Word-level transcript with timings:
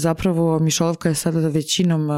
Zapravo 0.00 0.58
Mišolovka 0.58 1.08
je 1.08 1.14
sada 1.14 1.48
većinom 1.48 2.10
uh, 2.10 2.16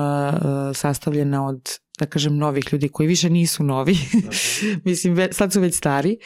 sastavljena 0.75 1.47
od 1.47 1.79
da 1.99 2.07
kažem 2.07 2.37
novih 2.37 2.65
ljudi 2.73 2.89
koji 2.89 3.07
više 3.07 3.31
nisu 3.31 3.65
novi. 3.65 3.97
Mislim, 4.85 5.17
sad 5.33 5.53
su 5.53 5.61
već 5.61 5.75
stari. 5.75 6.19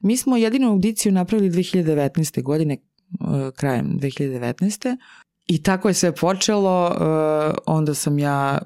Mi 0.00 0.16
smo 0.16 0.36
jedinu 0.36 0.70
audiciju 0.70 1.12
napravili 1.12 1.50
2019. 1.50 2.42
godine, 2.42 2.76
uh, 3.20 3.54
krajem 3.56 3.98
2019. 4.00 4.96
I 5.46 5.62
tako 5.62 5.88
je 5.88 5.94
sve 5.94 6.14
počelo, 6.14 6.96
onda 7.66 7.94
sam 7.94 8.18
ja, 8.18 8.58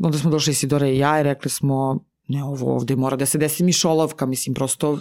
onda 0.00 0.18
smo 0.18 0.30
došli 0.30 0.54
Sidora 0.54 0.88
i 0.88 0.98
ja 0.98 1.20
i 1.20 1.22
rekli 1.22 1.50
smo, 1.50 2.04
ne 2.28 2.44
ovo 2.44 2.74
ovde 2.74 2.96
mora 2.96 3.16
da 3.16 3.26
se 3.26 3.38
desi 3.38 3.64
Mišolovka, 3.64 4.26
mislim 4.26 4.54
prosto 4.54 4.98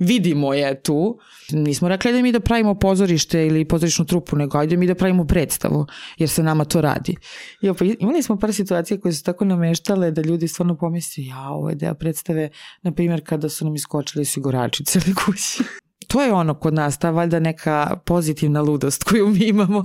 vidimo 0.00 0.54
je 0.54 0.82
tu. 0.82 1.18
Nismo 1.52 1.88
rekli 1.88 2.12
da 2.12 2.22
mi 2.22 2.32
da 2.32 2.40
pravimo 2.40 2.74
pozorište 2.74 3.46
ili 3.46 3.64
pozorišnu 3.64 4.04
trupu, 4.04 4.36
nego 4.36 4.58
ajde 4.58 4.76
mi 4.76 4.86
da 4.86 4.94
pravimo 4.94 5.24
predstavu, 5.24 5.86
jer 6.18 6.28
se 6.28 6.42
nama 6.42 6.64
to 6.64 6.80
radi. 6.80 7.16
I 7.62 7.68
opa, 7.68 7.84
imali 7.98 8.22
smo 8.22 8.38
par 8.38 8.54
situacija 8.54 9.00
koje 9.00 9.12
su 9.12 9.24
tako 9.24 9.44
nameštale 9.44 10.10
da 10.10 10.22
ljudi 10.22 10.48
stvarno 10.48 10.76
pomisli, 10.76 11.26
ja, 11.26 11.48
ovo 11.48 11.68
je 11.68 11.74
deo 11.74 11.94
predstave, 11.94 12.48
na 12.82 12.92
primjer 12.92 13.22
kada 13.26 13.48
su 13.48 13.64
nam 13.64 13.74
iskočili 13.74 14.22
osigurači 14.22 14.84
celi 14.84 15.14
kući. 15.14 15.62
to 16.08 16.22
je 16.22 16.32
ono 16.32 16.54
kod 16.54 16.74
nas, 16.74 16.98
ta 16.98 17.10
valjda 17.10 17.40
neka 17.40 17.96
pozitivna 18.06 18.60
ludost 18.60 19.04
koju 19.04 19.28
mi 19.28 19.44
imamo, 19.44 19.84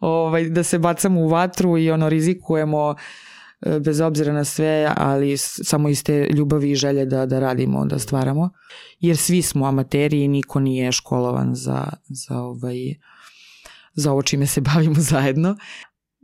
ovaj, 0.00 0.48
da 0.48 0.62
se 0.62 0.78
bacamo 0.78 1.20
u 1.20 1.28
vatru 1.28 1.78
i 1.78 1.90
ono 1.90 2.08
rizikujemo 2.08 2.90
uh, 2.90 2.96
bez 3.80 4.00
obzira 4.00 4.32
na 4.32 4.44
sve, 4.44 4.92
ali 4.96 5.36
samo 5.38 5.88
iz 5.88 6.04
te 6.04 6.28
ljubavi 6.34 6.70
i 6.70 6.74
želje 6.74 7.06
da, 7.06 7.26
da 7.26 7.40
radimo, 7.40 7.84
da 7.84 7.98
stvaramo. 7.98 8.50
Jer 9.00 9.16
svi 9.16 9.42
smo 9.42 9.66
amateri 9.66 10.22
i 10.22 10.28
niko 10.28 10.60
nije 10.60 10.92
školovan 10.92 11.54
za, 11.54 11.84
za, 12.08 12.38
ovaj, 12.38 12.94
za 13.94 14.12
ovo 14.12 14.22
čime 14.22 14.46
se 14.46 14.60
bavimo 14.74 14.96
zajedno. 14.98 15.56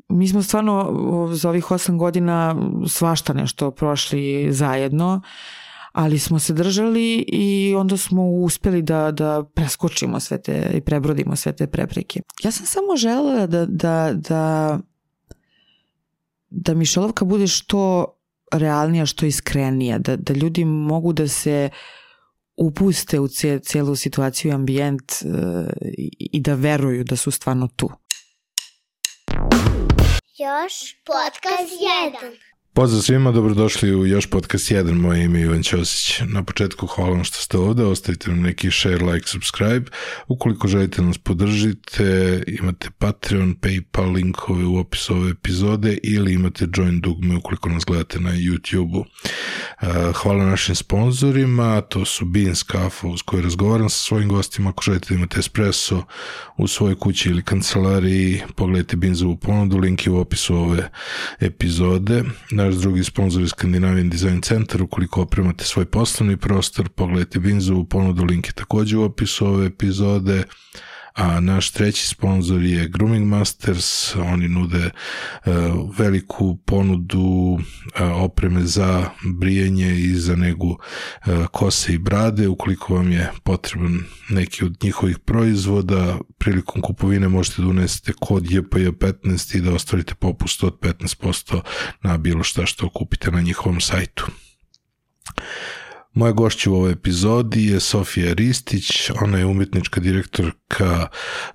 Mi 0.09 0.29
smo 0.29 0.43
stvarno 0.43 0.91
za 1.33 1.48
ovih 1.48 1.70
osam 1.70 1.98
godina 1.98 2.56
svašta 2.89 3.33
nešto 3.33 3.70
prošli 3.70 4.53
zajedno, 4.53 5.22
ali 5.92 6.19
smo 6.19 6.39
se 6.39 6.53
držali 6.53 7.25
i 7.28 7.75
onda 7.77 7.97
smo 7.97 8.31
uspeli 8.31 8.83
da, 8.83 9.11
da 9.11 9.44
preskočimo 9.55 10.20
sve 10.20 10.42
te 10.42 10.70
i 10.75 10.81
prebrodimo 10.81 11.37
sve 11.37 11.53
te 11.53 11.67
prepreke. 11.67 12.20
Ja 12.42 12.50
sam 12.50 12.67
samo 12.67 12.97
želela 12.97 13.47
da, 13.47 13.67
da, 13.67 14.11
da 14.15 14.78
da 16.51 16.75
Mišelovka 16.75 17.25
bude 17.25 17.47
što 17.47 18.06
realnija, 18.53 19.06
što 19.06 19.27
iskrenija, 19.27 19.98
da, 19.98 20.17
da 20.17 20.34
ljudi 20.34 20.65
mogu 20.65 21.12
da 21.12 21.29
se 21.29 21.70
upuste 22.56 23.20
u 23.20 23.29
cijelu 23.62 23.97
situaciju 23.97 24.51
i 24.51 24.55
ambijent 24.55 25.12
uh, 25.12 25.67
i 26.19 26.41
da 26.41 26.55
veruju 26.55 27.05
da 27.05 27.17
su 27.17 27.31
stvarno 27.31 27.69
tu. 27.77 27.91
Još 30.39 30.97
podcast 31.05 31.73
1. 32.23 32.50
Pozdrav 32.81 33.03
svima, 33.03 33.33
dobrodošli 33.33 33.95
u 33.95 34.06
još 34.06 34.27
podcast 34.27 34.70
1, 34.70 34.95
moje 34.95 35.25
ime 35.25 35.39
je 35.39 35.45
Ivan 35.45 35.62
Ćosić. 35.62 36.20
Na 36.27 36.42
početku 36.42 36.87
hvala 36.87 37.11
vam 37.11 37.25
što 37.25 37.37
ste 37.37 37.59
ovde, 37.59 37.84
ostavite 37.84 38.31
nam 38.31 38.41
neki 38.41 38.70
share, 38.70 39.05
like, 39.05 39.28
subscribe. 39.28 39.91
Ukoliko 40.28 40.69
želite 40.69 41.03
nas 41.03 41.19
podržite, 41.19 42.42
imate 42.47 42.91
Patreon, 42.98 43.56
Paypal, 43.61 44.12
linkove 44.12 44.64
u 44.64 44.77
opisu 44.77 45.17
ove 45.17 45.31
epizode 45.31 45.98
ili 46.03 46.34
imate 46.34 46.67
join 46.77 47.00
dugme 47.00 47.37
ukoliko 47.37 47.69
nas 47.69 47.84
gledate 47.84 48.20
na 48.20 48.31
YouTube-u. 48.31 49.05
Hvala 50.12 50.44
našim 50.44 50.75
sponsorima, 50.75 51.81
to 51.81 52.05
su 52.05 52.25
Beans 52.25 52.62
Kafa 52.62 53.09
uz 53.09 53.22
koje 53.22 53.42
razgovaram 53.42 53.89
sa 53.89 53.98
svojim 53.98 54.28
gostima. 54.28 54.70
Ako 54.70 54.83
želite 54.83 55.06
da 55.09 55.15
imate 55.15 55.41
espresso 55.41 56.03
u 56.56 56.69
svojoj 56.69 56.94
kući 56.94 57.28
ili 57.28 57.42
kancelariji, 57.42 58.42
pogledajte 58.56 58.97
Beansovu 58.97 59.37
ponudu, 59.37 59.78
link 59.78 60.06
je 60.06 60.12
u 60.12 60.19
opisu 60.19 60.56
ove 60.56 60.91
epizode 61.41 62.25
naš 62.70 62.78
drugi 62.78 63.04
sponsor 63.04 63.42
je 63.42 63.48
Skandinavian 63.48 64.10
Design 64.10 64.40
Center, 64.40 64.82
ukoliko 64.82 65.22
opremate 65.22 65.64
svoj 65.64 65.84
poslovni 65.84 66.36
prostor, 66.36 66.88
pogledajte 66.88 67.38
Binzovu 67.38 67.84
ponudu, 67.84 68.25
link 68.25 68.47
je 68.47 68.53
takođe 68.53 68.97
u 68.97 69.03
opisu 69.03 69.47
ove 69.47 69.66
epizode 69.66 70.44
a 71.20 71.41
naš 71.41 71.70
treći 71.70 72.08
sponsor 72.08 72.62
je 72.62 72.88
Grooming 72.88 73.26
Masters, 73.26 74.16
oni 74.16 74.48
nude 74.48 74.91
uh, 74.91 75.53
veliku 75.98 76.56
ponudu 76.56 77.20
uh, 77.20 77.60
opreme 78.14 78.62
za 78.62 79.10
brijanje 79.38 79.94
i 79.94 80.14
za 80.14 80.36
negu 80.36 80.69
uh, 80.69 81.47
kose 81.47 81.94
i 81.94 81.98
brade, 81.98 82.48
ukoliko 82.48 82.94
vam 82.94 83.12
je 83.12 83.30
potreban 83.44 84.00
neki 84.28 84.64
od 84.64 84.76
njihovih 84.82 85.19
proizvoda, 85.19 86.19
prilikom 86.38 86.82
kupovine 86.82 87.28
možete 87.28 87.62
da 87.62 87.69
unesete 87.69 88.12
kod 88.20 88.44
JPJ15 88.44 89.56
i 89.56 89.60
da 89.60 89.75
ostvarite 89.75 90.14
popust 90.14 90.64
od 90.64 90.78
15% 90.80 91.60
na 92.03 92.19
bilo 92.19 92.42
šta 92.42 92.66
što 92.66 92.91
kupite 92.91 93.30
na 93.30 93.41
njihovom 93.41 93.80
sajtu. 93.80 94.26
Moja 96.15 96.32
gošća 96.32 96.71
u 96.71 96.75
ovoj 96.75 96.93
epizodi 96.93 97.66
je 97.66 97.81
Sofija 97.81 98.32
Ristić, 98.32 99.10
ona 99.22 99.38
je 99.38 99.47
umetnička 99.47 100.00
direktorka 100.00 101.09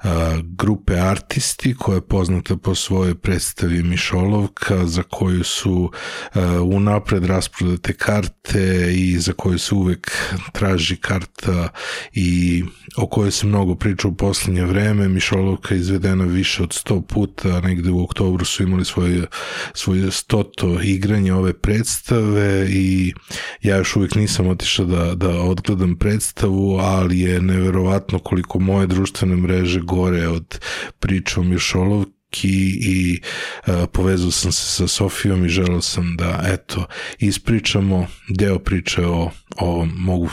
a, 0.04 0.42
grupe 0.44 1.00
Artisti 1.00 1.76
koja 1.76 1.96
je 1.96 2.08
poznata 2.08 2.58
po 2.58 2.76
svojoj 2.76 3.16
predstavi 3.16 3.84
Mišolovka 3.84 4.86
za 4.86 5.04
koju 5.04 5.44
su 5.44 5.92
a, 6.34 6.62
unapred 6.62 7.26
rasprodate 7.26 7.94
karte 7.94 8.94
i 8.94 9.20
za 9.20 9.34
koju 9.34 9.60
se 9.60 9.76
uvek 9.76 10.12
traži 10.52 10.96
karta 10.96 11.70
i 12.14 12.64
o 12.98 13.08
kojoj 13.08 13.32
se 13.32 13.48
mnogo 13.48 13.76
priča 13.76 14.08
u 14.08 14.16
poslednje 14.16 14.66
vreme. 14.66 15.08
Mišolovka 15.08 15.74
je 15.74 15.80
izvedena 15.80 16.26
više 16.26 16.64
od 16.64 16.70
100 16.70 17.02
puta, 17.02 17.62
negde 17.62 17.92
u 17.92 18.04
oktobru 18.04 18.46
su 18.46 18.64
imali 18.64 18.86
svoje, 18.86 19.26
svoje 19.74 20.12
stoto 20.12 20.82
igranje 20.82 21.34
ove 21.34 21.54
predstave 21.54 22.68
i 22.70 23.14
ja 23.62 23.78
još 23.78 23.96
uvek 23.96 24.16
nisam 24.16 24.45
sam 24.46 24.52
otišao 24.52 24.86
da, 24.86 25.16
da 25.16 25.30
odgledam 25.30 25.96
predstavu, 25.96 26.78
ali 26.78 27.20
je 27.20 27.42
neverovatno 27.42 28.20
koliko 28.20 28.60
moje 28.60 28.88
društvene 28.88 29.36
mreže 29.36 29.80
gore 29.82 30.28
od 30.28 30.60
priča 31.00 31.40
o 31.40 31.44
Mišolovki 31.44 32.72
i 32.82 33.22
uh, 33.68 33.74
povezao 33.94 34.32
sam 34.32 34.52
se 34.52 34.66
sa 34.66 34.88
Sofijom 34.88 35.46
i 35.46 35.50
želeo 35.50 35.82
sam 35.82 36.16
da 36.18 36.44
eto 36.46 36.86
ispričamo 37.20 38.08
deo 38.30 38.60
priče 38.60 39.06
o, 39.06 39.32
o 39.58 39.86
mogu 39.86 40.30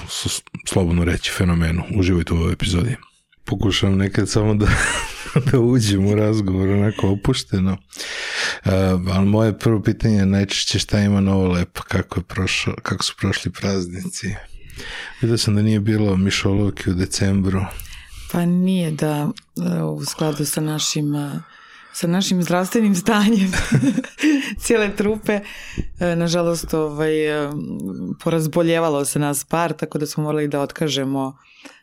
slobodno 0.67 1.05
reći 1.05 1.31
fenomenu. 1.31 1.83
Uživajte 1.97 2.34
u 2.34 2.37
ovoj 2.37 2.53
epizodi. 2.53 2.97
Pokušavam 3.53 3.97
nekad 3.97 4.29
samo 4.29 4.55
da 4.55 4.67
da 5.51 5.61
uđem 5.61 6.07
u 6.07 6.15
razgovor 6.15 6.69
onako 6.69 7.09
opušteno. 7.09 7.73
Uh, 7.73 8.73
ali 9.15 9.27
moje 9.27 9.59
prvo 9.59 9.83
pitanje 9.83 10.17
je 10.17 10.27
najčešće 10.27 10.79
šta 10.79 11.01
ima 11.01 11.21
novo 11.21 11.49
lepo, 11.49 11.83
kako, 11.83 12.21
je 12.21 12.25
prošlo, 12.25 12.75
kako 12.83 13.05
su 13.05 13.15
prošli 13.19 13.53
praznici. 13.53 14.35
Vidio 15.21 15.39
sam 15.39 15.55
da 15.55 15.63
nije 15.63 15.81
bilo 15.81 16.17
Mišolovke 16.17 16.91
u 16.91 16.95
decembru. 16.95 17.61
Pa 18.33 18.47
nije 18.47 18.91
da 18.91 19.29
e, 19.79 19.83
u 19.83 20.05
skladu 20.05 20.45
sa 20.45 20.61
našim 20.61 21.15
e, 21.15 21.31
sa 21.93 22.07
našim 22.07 22.43
zdravstvenim 22.43 22.95
stanjem 22.95 23.53
cijele 24.63 24.97
trupe. 24.97 25.41
E, 26.01 26.17
nažalost, 26.17 26.75
ovaj, 26.75 27.13
porazboljevalo 28.25 29.05
se 29.05 29.19
nas 29.19 29.45
par, 29.45 29.73
tako 29.73 29.99
da 29.99 30.07
smo 30.07 30.25
morali 30.25 30.49
da 30.49 30.61
otkažemo 30.61 31.37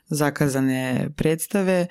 zakazane 0.10 1.10
predstave. 1.16 1.88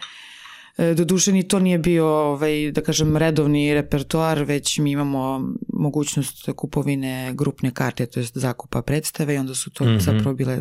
E, 0.78 0.94
doduše 0.94 1.32
ni 1.32 1.48
to 1.48 1.58
nije 1.58 1.78
bio, 1.78 2.06
ovaj, 2.06 2.70
da 2.72 2.80
kažem, 2.80 3.16
redovni 3.16 3.74
repertoar, 3.74 4.44
već 4.44 4.78
mi 4.78 4.90
imamo 4.90 5.52
mogućnost 5.68 6.48
kupovine 6.56 7.32
grupne 7.34 7.70
karte, 7.74 8.06
to 8.06 8.20
jest 8.20 8.36
zakupa 8.36 8.82
predstave 8.82 9.34
i 9.34 9.38
onda 9.38 9.54
su 9.54 9.70
to 9.70 9.84
mm 9.84 9.88
-hmm. 9.88 10.00
zapravo 10.00 10.34
bile 10.34 10.60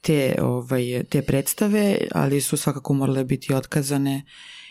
te, 0.00 0.34
ovaj, 0.42 1.04
te 1.10 1.22
predstave, 1.22 1.96
ali 2.12 2.40
su 2.40 2.56
svakako 2.56 2.94
morale 2.94 3.24
biti 3.24 3.54
otkazane 3.54 4.24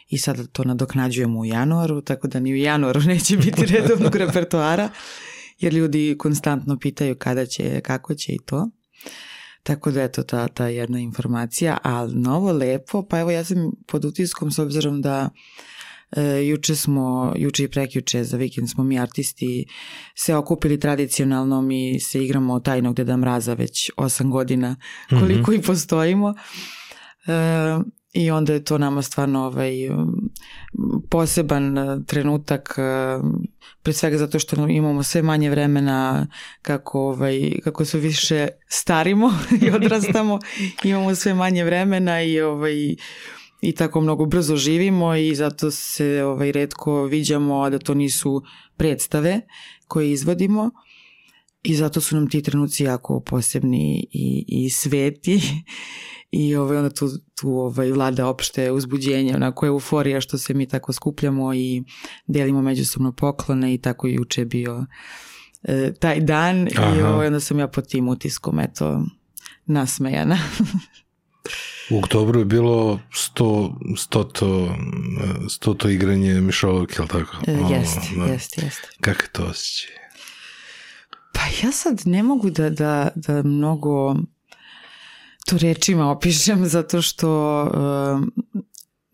i 0.07 0.17
sada 0.17 0.47
to 0.47 0.63
nadoknađujemo 0.63 1.39
u 1.39 1.45
januaru, 1.45 2.01
tako 2.01 2.27
da 2.27 2.39
ni 2.39 2.53
u 2.53 2.55
januaru 2.55 3.01
neće 3.01 3.37
biti 3.37 3.65
redovnog 3.65 4.15
repertoara, 4.15 4.89
jer 5.59 5.73
ljudi 5.73 6.15
konstantno 6.19 6.79
pitaju 6.79 7.15
kada 7.15 7.45
će, 7.45 7.81
kako 7.81 8.15
će 8.15 8.33
i 8.33 8.39
to. 8.45 8.69
Tako 9.69 9.91
da 9.91 10.03
eto 10.03 10.23
ta, 10.23 10.47
ta 10.47 10.67
jedna 10.67 10.99
informacija, 10.99 11.77
ali 11.83 12.15
novo 12.15 12.51
lepo, 12.51 13.03
pa 13.09 13.19
evo 13.19 13.31
ja 13.31 13.43
sam 13.43 13.71
pod 13.87 14.05
utiskom 14.05 14.51
s 14.51 14.59
obzirom 14.59 15.01
da 15.01 15.29
E, 16.11 16.47
juče 16.47 16.75
smo, 16.75 17.33
juče 17.37 17.63
i 17.63 17.67
prekjuče 17.67 18.23
za 18.23 18.37
vikend 18.37 18.69
smo 18.69 18.83
mi 18.83 18.99
artisti 18.99 19.65
se 20.15 20.35
okupili 20.35 20.79
tradicionalno, 20.79 21.61
mi 21.61 21.99
se 21.99 22.23
igramo 22.23 22.59
tajnog 22.59 22.95
Deda 22.95 23.17
Mraza 23.17 23.53
već 23.53 23.91
osam 23.97 24.31
godina 24.31 24.75
koliko 25.09 25.51
mm 25.51 25.55
-hmm. 25.55 25.59
i 25.59 25.61
postojimo. 25.61 26.33
E, 27.27 27.98
I 28.13 28.31
onda 28.31 28.53
je 28.53 28.63
to 28.63 28.77
nama 28.77 29.01
stvarno 29.01 29.45
ovaj, 29.45 29.71
poseban 31.09 31.77
e, 31.77 32.05
trenutak, 32.05 32.75
e, 32.77 32.81
pre 33.83 33.93
svega 33.93 34.17
zato 34.17 34.39
što 34.39 34.67
imamo 34.67 35.03
sve 35.03 35.21
manje 35.21 35.49
vremena 35.49 36.27
kako, 36.61 36.99
ovaj, 37.01 37.51
kako 37.63 37.85
sve 37.85 37.99
više 37.99 38.47
starimo 38.67 39.33
i 39.65 39.69
odrastamo, 39.69 40.39
imamo 40.83 41.15
sve 41.15 41.33
manje 41.33 41.63
vremena 41.63 42.21
i 42.21 42.41
ovaj, 42.41 42.95
i 43.61 43.71
tako 43.71 44.01
mnogo 44.01 44.25
brzo 44.25 44.55
živimo 44.55 45.15
i 45.15 45.35
zato 45.35 45.71
se 45.71 46.23
ovaj, 46.23 46.51
redko 46.51 47.03
viđamo, 47.03 47.61
a 47.61 47.69
da 47.69 47.79
to 47.79 47.93
nisu 47.93 48.43
predstave 48.77 49.41
koje 49.87 50.11
izvodimo. 50.11 50.71
I 51.63 51.75
zato 51.75 52.01
su 52.01 52.15
nam 52.15 52.29
ti 52.29 52.41
trenuci 52.41 52.83
jako 52.83 53.19
posebni 53.19 54.07
i, 54.11 54.45
i 54.47 54.69
sveti 54.69 55.41
i 56.31 56.55
ovaj, 56.55 56.77
onda 56.77 56.89
tu, 56.89 57.09
tu 57.35 57.49
ovaj, 57.49 57.91
vlada 57.91 58.27
opšte 58.27 58.71
uzbuđenje, 58.71 59.35
onako 59.35 59.65
euforija 59.65 60.21
što 60.21 60.37
se 60.37 60.53
mi 60.53 60.67
tako 60.67 60.93
skupljamo 60.93 61.53
i 61.53 61.83
delimo 62.27 62.61
međusobno 62.61 63.11
poklone 63.11 63.73
i 63.73 63.77
tako 63.77 64.07
juče 64.07 64.45
bio 64.45 64.85
e, 65.63 65.93
taj 65.99 66.19
dan 66.19 66.67
Aha. 66.77 66.95
i 66.95 67.01
ovaj, 67.01 67.27
onda 67.27 67.39
sam 67.39 67.59
ja 67.59 67.67
pod 67.67 67.87
tim 67.87 68.07
utiskom 68.07 68.59
eto 68.59 69.05
nasmejana. 69.65 70.37
U 71.91 71.99
oktobru 71.99 72.39
je 72.39 72.45
bilo 72.45 72.99
sto, 73.13 73.75
stoto, 73.97 74.75
stoto 75.49 75.89
igranje 75.89 76.41
Mišolovke, 76.41 76.95
ali 76.99 77.07
tako? 77.07 77.37
E, 77.47 77.51
jeste, 77.51 78.01
da. 78.17 78.25
jeste, 78.25 78.65
jeste. 78.65 78.87
Kako 79.01 79.21
je 79.21 79.29
to 79.31 79.43
osjećaj? 79.43 79.95
Pa 81.33 81.41
ja 81.63 81.71
sad 81.71 82.01
ne 82.05 82.23
mogu 82.23 82.49
da, 82.49 82.69
da, 82.69 83.09
da 83.15 83.43
mnogo 83.43 84.15
to 85.49 85.57
rečima 85.57 86.11
opišem 86.11 86.65
zato 86.65 87.01
što 87.01 87.61
uh, 87.63 88.27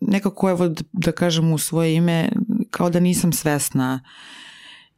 nekako 0.00 0.50
evo 0.50 0.70
da 0.92 1.12
kažem 1.12 1.52
u 1.52 1.58
svoje 1.58 1.94
ime 1.94 2.28
kao 2.70 2.90
da 2.90 3.00
nisam 3.00 3.32
svesna 3.32 4.00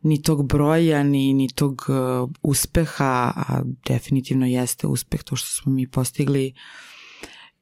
ni 0.02 0.23
tog 0.23 0.46
broja, 0.46 1.02
ni, 1.02 1.32
ni 1.32 1.49
tog 1.49 1.87
uh, 1.88 2.31
uspeha, 2.43 3.32
a 3.37 3.62
definitivno 3.87 4.46
jeste 4.46 4.87
uspeh 4.87 5.23
to 5.23 5.37
što 5.37 5.62
smo 5.62 5.73
mi 5.73 5.90
postigli 5.90 6.55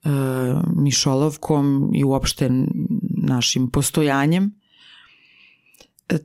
uh, 0.05 0.11
Mišolovkom 0.77 1.91
i 1.95 2.05
uopšte 2.05 2.51
našim 3.23 3.71
postojanjem. 3.71 4.61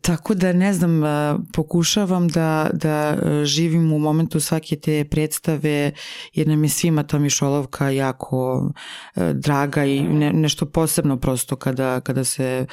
Tako 0.02 0.34
da 0.34 0.54
ne 0.54 0.74
znam, 0.74 1.02
pokušavam 1.54 2.28
da, 2.28 2.70
da 2.74 3.18
živim 3.46 3.94
u 3.94 4.00
momentu 4.00 4.40
svake 4.40 4.76
te 4.76 5.06
predstave 5.06 5.92
jer 6.34 6.48
nam 6.48 6.64
je 6.64 6.70
svima 6.70 7.04
ta 7.04 7.20
Mišolovka 7.20 7.90
jako 7.90 8.72
draga 9.34 9.86
i 9.86 10.02
ne, 10.02 10.34
nešto 10.34 10.66
posebno 10.66 11.18
prosto 11.18 11.56
kada, 11.56 12.00
kada 12.00 12.24
se 12.24 12.66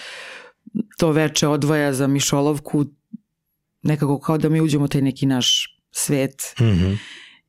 to 0.98 1.12
veče 1.12 1.48
odvaja 1.48 1.92
za 1.92 2.06
Mišolovku 2.06 2.84
nekako 3.82 4.20
kao 4.20 4.38
da 4.38 4.48
mi 4.48 4.60
uđemo 4.60 4.88
taj 4.88 5.02
neki 5.02 5.26
naš 5.26 5.78
svet 5.90 6.54
mm 6.60 6.64
-hmm. 6.64 6.98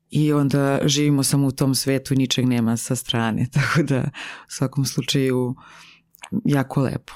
i 0.10 0.34
onda 0.34 0.80
živimo 0.86 1.24
samo 1.24 1.48
u 1.48 1.52
tom 1.52 1.76
svetu 1.76 2.14
i 2.14 2.18
ničeg 2.18 2.46
nema 2.46 2.78
sa 2.78 2.96
strane 2.96 3.48
tako 3.54 3.84
da 3.84 4.02
u 4.48 4.52
svakom 4.52 4.86
slučaju 4.86 5.56
jako 6.46 6.82
lepo. 6.82 7.14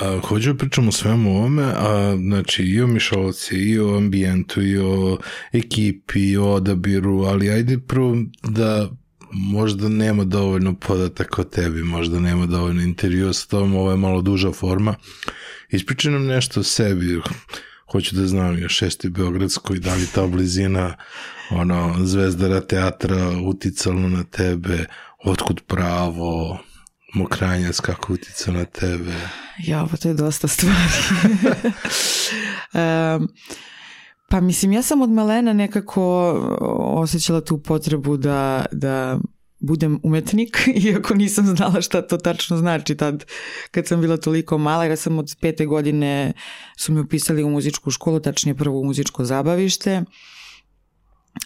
A, 0.00 0.20
hoću 0.24 0.52
da 0.52 0.58
pričam 0.58 0.88
o 0.88 0.92
svemu 0.92 1.36
ovome, 1.36 1.62
a, 1.62 2.16
znači 2.16 2.62
i 2.62 2.80
o 2.80 2.86
Mišolovci, 2.86 3.54
i 3.56 3.78
o 3.78 3.96
ambijentu, 3.96 4.62
i 4.62 4.78
o 4.78 5.18
ekipi, 5.52 6.20
i 6.20 6.36
o 6.36 6.52
odabiru, 6.52 7.22
ali 7.22 7.50
ajde 7.50 7.78
prvo 7.78 8.16
da 8.42 8.90
možda 9.32 9.88
nema 9.88 10.24
dovoljno 10.24 10.74
podataka 10.74 11.42
o 11.42 11.44
tebi, 11.44 11.82
možda 11.82 12.20
nema 12.20 12.46
dovoljno 12.46 12.82
intervjua 12.82 13.32
sa 13.32 13.46
tom, 13.46 13.74
ovo 13.74 13.90
je 13.90 13.96
malo 13.96 14.22
duža 14.22 14.52
forma. 14.52 14.94
Ispričaj 15.70 16.12
nam 16.12 16.26
nešto 16.26 16.60
o 16.60 16.62
sebi, 16.62 17.20
hoću 17.92 18.16
da 18.16 18.26
znam, 18.26 18.58
je 18.58 18.68
šesti 18.68 19.08
Beogradskoj, 19.08 19.78
da 19.78 19.94
li 19.94 20.06
ta 20.14 20.26
blizina 20.26 20.96
ono, 21.50 21.96
zvezdara 22.00 22.60
teatra 22.60 23.30
uticalo 23.44 24.08
na 24.08 24.24
tebe, 24.24 24.84
otkud 25.24 25.60
pravo, 25.66 26.58
Mokranjac 27.14 27.80
kako 27.80 28.12
utica 28.12 28.52
na 28.52 28.64
tebe? 28.64 29.12
Ja, 29.58 29.86
pa 29.90 29.96
to 29.96 30.08
je 30.08 30.14
dosta 30.14 30.48
stvari. 30.48 30.74
um, 32.74 33.28
pa 34.28 34.40
mislim, 34.40 34.72
ja 34.72 34.82
sam 34.82 35.02
od 35.02 35.10
malena 35.10 35.52
nekako 35.52 36.02
osjećala 36.94 37.40
tu 37.40 37.62
potrebu 37.62 38.16
da, 38.16 38.66
da 38.72 39.18
budem 39.60 40.00
umetnik, 40.02 40.68
iako 40.84 41.14
nisam 41.14 41.46
znala 41.46 41.80
šta 41.80 42.02
to 42.02 42.16
tačno 42.16 42.56
znači 42.56 42.96
tad 42.96 43.24
kad 43.70 43.86
sam 43.86 44.00
bila 44.00 44.16
toliko 44.16 44.58
mala, 44.58 44.84
jer 44.84 44.98
sam 44.98 45.18
od 45.18 45.36
pete 45.40 45.66
godine 45.66 46.32
su 46.76 46.92
me 46.92 47.00
upisali 47.00 47.42
u 47.42 47.50
muzičku 47.50 47.90
školu, 47.90 48.20
tačnije 48.20 48.54
prvo 48.54 48.80
u 48.80 48.84
muzičko 48.84 49.24
zabavište 49.24 50.04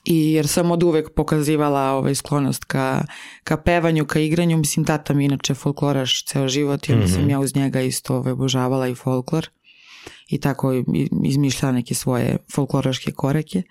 i 0.04 0.32
jer 0.32 0.48
sam 0.48 0.70
od 0.70 0.82
uvek 0.82 1.10
pokazivala 1.16 1.90
ovaj 1.90 2.14
sklonost 2.14 2.64
ka, 2.64 3.04
ka 3.44 3.56
pevanju, 3.56 4.06
ka 4.06 4.20
igranju, 4.20 4.56
mislim 4.56 4.84
tata 4.84 5.14
mi 5.14 5.24
inače 5.24 5.54
folkloraš 5.54 6.24
ceo 6.24 6.48
život 6.48 6.88
i 6.88 6.92
onda 6.92 7.04
mm 7.04 7.08
-hmm. 7.08 7.12
sam 7.12 7.20
mhm. 7.20 7.30
ja 7.30 7.40
uz 7.40 7.56
njega 7.56 7.80
isto 7.80 8.16
ovaj, 8.16 8.32
obožavala 8.32 8.88
i 8.88 8.94
folklor 8.94 9.48
i 10.28 10.40
tako 10.40 10.82
izmišljala 11.24 11.72
neke 11.72 11.94
svoje 11.94 12.36
folkloraške 12.54 13.12
koreke. 13.12 13.62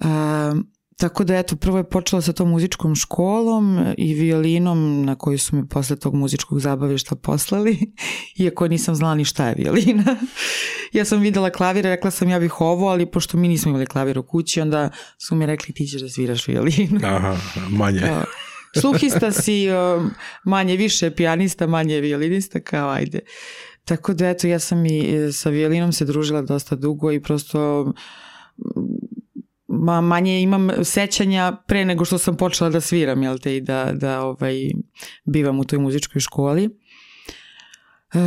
Um, 0.00 0.70
Tako 0.98 1.24
da 1.24 1.36
eto, 1.36 1.56
prvo 1.56 1.78
je 1.78 1.90
počela 1.90 2.22
sa 2.22 2.32
tom 2.32 2.48
muzičkom 2.48 2.94
školom 2.94 3.94
i 3.98 4.14
violinom 4.14 5.04
na 5.04 5.14
koju 5.14 5.38
su 5.38 5.56
me 5.56 5.68
posle 5.68 5.96
tog 5.96 6.14
muzičkog 6.14 6.60
zabavišta 6.60 7.16
poslali, 7.16 7.78
iako 8.42 8.68
nisam 8.68 8.94
znala 8.94 9.14
ni 9.14 9.24
šta 9.24 9.48
je 9.48 9.54
violina. 9.54 10.16
ja 10.92 11.04
sam 11.04 11.20
videla 11.20 11.50
klavir, 11.50 11.84
rekla 11.84 12.10
sam 12.10 12.28
ja 12.28 12.38
bih 12.38 12.60
ovo, 12.60 12.88
ali 12.88 13.10
pošto 13.10 13.36
mi 13.36 13.48
nismo 13.48 13.68
imali 13.68 13.86
klavir 13.86 14.18
u 14.18 14.22
kući, 14.22 14.60
onda 14.60 14.90
su 15.18 15.34
mi 15.34 15.46
rekli 15.46 15.74
ti 15.74 15.86
ćeš 15.86 16.00
da 16.00 16.08
sviraš 16.08 16.48
violinu. 16.48 17.00
Aha, 17.04 17.36
manje. 17.70 18.02
Sluhista 18.80 19.32
si, 19.32 19.66
manje 20.44 20.76
više 20.76 21.10
pijanista, 21.10 21.66
manje 21.66 22.00
violinista, 22.00 22.60
kao 22.60 22.90
ajde. 22.90 23.20
Tako 23.84 24.14
da 24.14 24.28
eto, 24.28 24.46
ja 24.46 24.58
sam 24.58 24.86
i 24.86 25.14
e, 25.14 25.32
sa 25.32 25.50
violinom 25.50 25.92
se 25.92 26.04
družila 26.04 26.42
dosta 26.42 26.76
dugo 26.76 27.12
i 27.12 27.22
prosto 27.22 27.92
ma, 29.78 30.00
manje 30.00 30.42
imam 30.42 30.68
sećanja 30.82 31.56
pre 31.66 31.84
nego 31.84 32.04
što 32.04 32.18
sam 32.18 32.36
počela 32.36 32.70
da 32.70 32.80
sviram, 32.80 33.22
jel 33.22 33.38
te, 33.38 33.56
i 33.56 33.60
da, 33.60 33.92
da 33.92 34.22
ovaj, 34.24 34.54
bivam 35.24 35.60
u 35.60 35.64
toj 35.64 35.78
muzičkoj 35.78 36.20
školi. 36.20 36.64
E, 36.64 38.18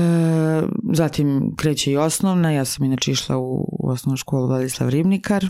zatim 0.94 1.56
kreće 1.57 1.92
i 1.92 1.98
osnovna, 1.98 2.51
ja 2.51 2.65
sam 2.65 2.86
inače 2.86 3.12
išla 3.12 3.38
u, 3.38 3.77
u 3.80 3.89
osnovnu 3.89 4.18
školu 4.18 4.48
Vladislav 4.48 4.89
Ribnikar 4.89 5.45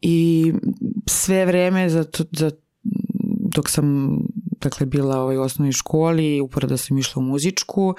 i 0.00 0.52
sve 1.06 1.46
vreme 1.46 1.88
za, 1.88 2.04
to, 2.04 2.24
za 2.32 2.50
dok 3.54 3.70
sam 3.70 4.18
dakle 4.60 4.86
bila 4.86 5.20
ovaj, 5.20 5.36
u 5.36 5.42
osnovnoj 5.42 5.72
školi, 5.72 6.40
uporada 6.40 6.76
sam 6.76 6.98
išla 6.98 7.20
u 7.20 7.22
muzičku, 7.22 7.88
uh, 7.88 7.94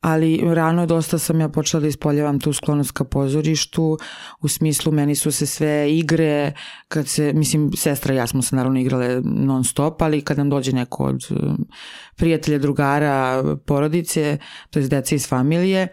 ali 0.00 0.40
rano 0.54 0.86
dosta 0.86 1.18
sam 1.18 1.40
ja 1.40 1.48
počela 1.48 1.80
da 1.80 1.86
ispoljavam 1.86 2.40
tu 2.40 2.52
sklonost 2.52 2.90
ka 2.90 3.04
pozorištu, 3.04 3.98
u 4.40 4.48
smislu 4.48 4.92
meni 4.92 5.14
su 5.14 5.32
se 5.32 5.46
sve 5.46 5.96
igre, 5.96 6.52
kad 6.88 7.08
se, 7.08 7.32
mislim, 7.32 7.70
sestra 7.76 8.14
i 8.14 8.16
ja 8.16 8.26
smo 8.26 8.42
se 8.42 8.56
naravno 8.56 8.80
igrale 8.80 9.20
non 9.24 9.64
stop, 9.64 10.02
ali 10.02 10.20
kad 10.20 10.38
nam 10.38 10.50
dođe 10.50 10.72
neko 10.72 11.04
od 11.04 11.26
um, 11.30 11.66
prijatelja, 12.16 12.58
drugara, 12.58 13.44
porodice, 13.66 14.38
to 14.70 14.78
je 14.78 14.88
deca 14.88 15.14
iz 15.14 15.28
familije, 15.28 15.88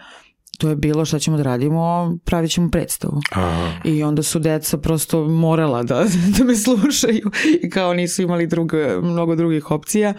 to 0.57 0.69
je 0.69 0.75
bilo 0.75 1.05
šta 1.05 1.19
ćemo 1.19 1.37
da 1.37 1.43
radimo, 1.43 2.17
pravit 2.25 2.51
ćemo 2.51 2.71
predstavu. 2.71 3.21
Aha. 3.31 3.71
I 3.83 4.03
onda 4.03 4.23
su 4.23 4.39
deca 4.39 4.77
prosto 4.77 5.27
morala 5.27 5.83
da, 5.83 6.05
da 6.37 6.43
me 6.43 6.55
slušaju 6.55 7.31
i 7.63 7.69
kao 7.69 7.93
nisu 7.93 8.21
imali 8.21 8.47
druga, 8.47 8.99
mnogo 9.03 9.35
drugih 9.35 9.71
opcija. 9.71 10.13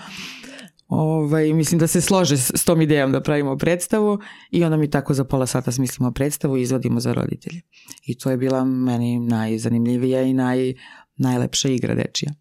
Ovaj, 0.88 1.52
mislim 1.52 1.78
da 1.78 1.87
se 1.87 2.00
slože 2.00 2.37
s 2.37 2.64
tom 2.64 2.80
idejom 2.80 3.12
da 3.12 3.21
pravimo 3.21 3.57
predstavu 3.57 4.18
i 4.50 4.64
onda 4.64 4.76
mi 4.76 4.90
tako 4.90 5.14
za 5.14 5.25
pola 5.25 5.47
sata 5.47 5.73
smislimo 5.73 6.12
predstavu 6.12 6.57
i 6.57 6.62
izvodimo 6.62 7.00
za 7.00 7.12
roditelje. 7.12 7.61
I 8.07 8.18
to 8.18 8.30
je 8.30 8.37
bila 8.37 8.64
meni 8.64 9.18
najzanimljivija 9.18 10.23
i 10.23 10.33
naj, 10.33 10.75
najlepša 11.16 11.68
igra 11.68 11.95
dečija. 11.95 12.33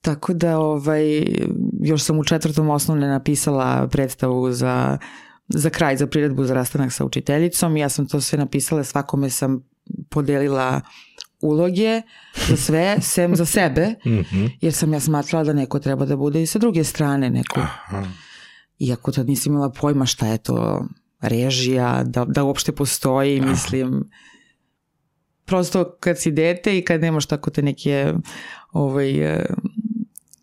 Tako 0.00 0.34
da 0.34 0.58
ovaj, 0.58 1.24
još 1.82 2.02
sam 2.02 2.18
u 2.18 2.24
četvrtom 2.24 2.70
osnovne 2.70 3.08
napisala 3.08 3.88
predstavu 3.88 4.52
za, 4.52 4.98
za 5.48 5.70
kraj, 5.70 5.96
za 5.96 6.06
priredbu 6.06 6.44
za 6.44 6.54
rastanak 6.54 6.92
sa 6.92 7.04
učiteljicom 7.04 7.76
ja 7.76 7.88
sam 7.88 8.08
to 8.08 8.20
sve 8.20 8.38
napisala, 8.38 8.84
svakome 8.84 9.30
sam 9.30 9.68
podelila 10.10 10.80
uloge 11.46 12.02
za 12.48 12.56
sve, 12.56 12.96
sem 13.00 13.36
za 13.36 13.46
sebe, 13.46 13.94
mhm. 14.06 14.46
jer 14.60 14.72
sam 14.72 14.92
ja 14.92 15.00
smatrala 15.00 15.44
da 15.44 15.52
neko 15.52 15.78
treba 15.78 16.06
da 16.06 16.16
bude 16.16 16.42
i 16.42 16.46
sa 16.46 16.58
druge 16.58 16.84
strane 16.84 17.30
neko. 17.30 17.60
Aha. 17.60 18.06
Iako 18.78 19.12
tad 19.12 19.28
nisam 19.28 19.52
imala 19.52 19.70
pojma 19.70 20.06
šta 20.06 20.26
je 20.26 20.38
to 20.38 20.86
režija, 21.20 22.02
da, 22.04 22.24
da 22.24 22.44
uopšte 22.44 22.72
postoji, 22.72 23.40
Aha. 23.40 23.50
mislim, 23.50 24.10
prosto 25.44 25.96
kad 26.00 26.20
si 26.20 26.30
dete 26.30 26.78
i 26.78 26.84
kad 26.84 27.00
nemaš 27.00 27.26
tako 27.26 27.50
te 27.50 27.62
neke 27.62 28.12
ovaj, 28.72 29.34
e, 29.34 29.46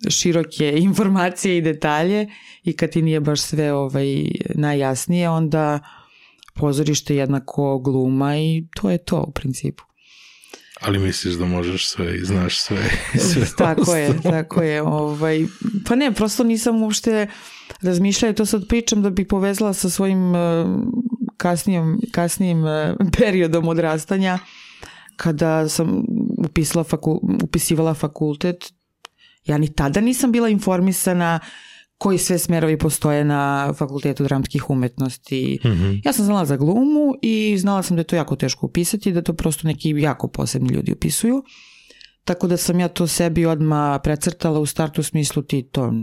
široke 0.09 0.73
informacije 0.89 1.57
i 1.57 1.61
detalje 1.61 2.27
i 2.63 2.75
kad 2.75 2.89
ti 2.89 3.01
nije 3.01 3.19
baš 3.19 3.41
sve 3.41 3.73
ovaj, 3.73 4.25
najjasnije, 4.55 5.29
onda 5.29 5.79
pozorište 6.53 7.15
jednako 7.15 7.79
gluma 7.79 8.37
i 8.37 8.67
to 8.75 8.89
je 8.89 8.97
to 8.97 9.21
u 9.27 9.31
principu. 9.31 9.83
Ali 10.83 10.99
misliš 10.99 11.33
da 11.33 11.45
možeš 11.45 11.87
sve 11.87 12.17
i 12.17 12.25
znaš 12.25 12.59
sve 12.59 12.77
i 13.13 13.17
sve 13.17 13.45
tako 13.57 13.95
je, 13.95 14.21
tako 14.21 14.61
je. 14.61 14.81
Ovaj, 14.81 15.45
pa 15.87 15.95
ne, 15.95 16.11
prosto 16.11 16.43
nisam 16.43 16.81
uopšte 16.81 17.27
razmišljala, 17.81 18.33
to 18.33 18.45
sad 18.45 18.67
pričam 18.67 19.01
da 19.01 19.09
bi 19.09 19.27
povezala 19.27 19.73
sa 19.73 19.89
svojim 19.89 20.35
uh, 20.35 20.37
kasnijim, 21.37 21.99
kasnijim 22.11 22.63
uh, 22.63 22.71
periodom 23.17 23.67
odrastanja 23.67 24.39
kada 25.15 25.69
sam 25.69 26.03
upisala 26.37 26.83
fakul, 26.83 27.19
upisivala 27.43 27.93
fakultet. 27.93 28.73
Ja 29.45 29.57
ni 29.57 29.73
tada 29.73 30.01
nisam 30.01 30.31
bila 30.31 30.49
informisana 30.49 31.39
koji 32.03 32.17
sve 32.17 32.39
smerovi 32.39 32.77
postoje 32.77 33.23
na 33.23 33.73
fakultetu 33.73 34.23
dramskih 34.23 34.69
umetnosti. 34.69 35.59
Mm 35.63 35.67
-hmm. 35.67 36.01
Ja 36.05 36.13
sam 36.13 36.25
znala 36.25 36.45
za 36.45 36.57
glumu 36.57 37.15
i 37.21 37.57
znala 37.57 37.83
sam 37.83 37.97
da 37.97 37.99
je 37.99 38.03
to 38.03 38.15
jako 38.15 38.35
teško 38.35 38.65
upisati, 38.65 39.11
da 39.11 39.21
to 39.21 39.33
prosto 39.33 39.67
neki 39.67 39.89
jako 39.89 40.27
posebni 40.27 40.73
ljudi 40.73 40.91
upisuju. 40.91 41.43
Tako 42.23 42.47
da 42.47 42.57
sam 42.57 42.79
ja 42.79 42.87
to 42.87 43.07
sebi 43.07 43.45
odma 43.45 43.99
precrtala 44.03 44.59
u 44.59 44.65
startu 44.65 45.03
smislu 45.03 45.43
ti 45.43 45.63
to 45.71 45.93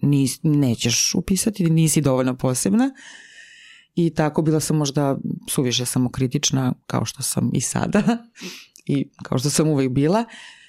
nis, 0.00 0.40
nećeš 0.42 1.14
upisati, 1.14 1.70
nisi 1.70 2.00
dovoljno 2.00 2.36
posebna. 2.36 2.90
I 3.94 4.10
tako 4.14 4.42
bila 4.42 4.60
sam 4.60 4.76
možda 4.76 5.18
suviše 5.48 5.84
samokritična 5.86 6.74
kao 6.86 7.04
što 7.04 7.22
sam 7.22 7.50
i 7.52 7.60
sada 7.60 8.02
i 8.96 9.08
kao 9.22 9.38
što 9.38 9.50
sam 9.50 9.68
uvek 9.68 9.90
bila. 9.90 10.20
Uh, 10.20 10.61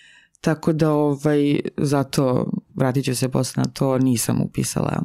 Tako 0.44 0.74
da 0.74 0.92
ovaj, 0.92 1.60
zato 1.78 2.52
vratit 2.76 3.06
ću 3.06 3.16
se 3.16 3.30
posle 3.30 3.64
na 3.64 3.72
to, 3.74 3.98
nisam 3.98 4.42
upisala 4.42 5.04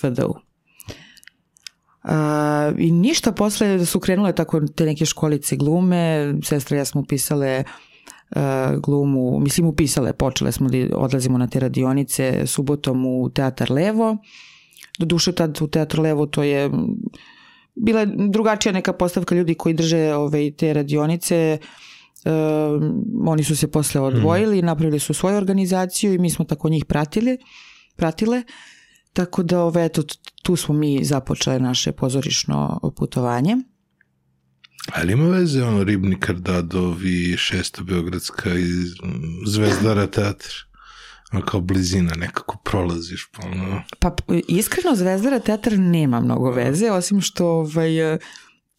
FDU. 0.00 0.34
A, 2.02 2.72
I 2.78 2.92
ništa 2.92 3.32
posle 3.32 3.86
su 3.86 4.00
krenule 4.00 4.34
tako 4.34 4.60
te 4.60 4.84
neke 4.86 5.06
školice 5.06 5.56
glume, 5.56 6.34
sestra 6.44 6.76
ja 6.76 6.84
smo 6.84 7.00
upisale 7.00 7.64
a, 8.30 8.76
glumu, 8.76 9.40
mislim 9.40 9.66
upisale, 9.66 10.12
počele 10.12 10.52
smo 10.52 10.68
da 10.68 10.96
odlazimo 10.96 11.38
na 11.38 11.46
te 11.46 11.60
radionice 11.60 12.46
subotom 12.46 13.06
u 13.06 13.30
Teatar 13.30 13.70
Levo. 13.70 14.16
Do 14.98 15.06
duše 15.06 15.32
tad 15.32 15.58
u 15.62 15.66
Teatru 15.66 16.02
Levo 16.02 16.26
to 16.26 16.42
je 16.42 16.70
bila 17.74 18.04
drugačija 18.04 18.72
neka 18.72 18.92
postavka 18.92 19.34
ljudi 19.34 19.54
koji 19.54 19.74
drže 19.74 20.14
ove, 20.14 20.50
te 20.50 20.72
radionice, 20.72 21.58
Uh, 21.60 21.89
oni 23.26 23.44
su 23.44 23.56
se 23.56 23.70
posle 23.70 24.00
odvojili, 24.00 24.62
mm. 24.62 24.66
napravili 24.66 24.98
su 24.98 25.14
svoju 25.14 25.36
organizaciju 25.36 26.14
i 26.14 26.18
mi 26.18 26.30
smo 26.30 26.44
tako 26.44 26.68
njih 26.68 26.84
pratili, 26.84 27.38
pratile. 27.96 28.42
Tako 29.12 29.42
da 29.42 29.62
ove, 29.62 29.84
eto, 29.84 30.02
tu 30.42 30.56
smo 30.56 30.74
mi 30.74 31.04
započeli 31.04 31.60
naše 31.60 31.92
pozorišno 31.92 32.80
putovanje. 32.96 33.56
Ali 34.94 35.12
ima 35.12 35.28
veze 35.28 35.62
ono 35.64 35.84
Ribni 35.84 36.20
Kardadov 36.20 37.06
i 37.06 37.36
Šesto 37.36 37.84
Beogradska 37.84 38.54
i 38.54 38.72
Zvezdara 39.46 40.06
teatr? 40.06 40.48
Ono 41.32 41.42
kao 41.42 41.60
blizina 41.60 42.14
nekako 42.16 42.56
prolaziš 42.64 43.28
pa 43.32 43.46
ono... 43.46 43.82
Pa 43.98 44.16
iskreno 44.48 44.96
Zvezdara 44.96 45.38
teatr 45.38 45.78
nema 45.78 46.20
mnogo 46.20 46.50
veze, 46.50 46.90
osim 46.90 47.20
što 47.20 47.46
ovaj, 47.46 48.18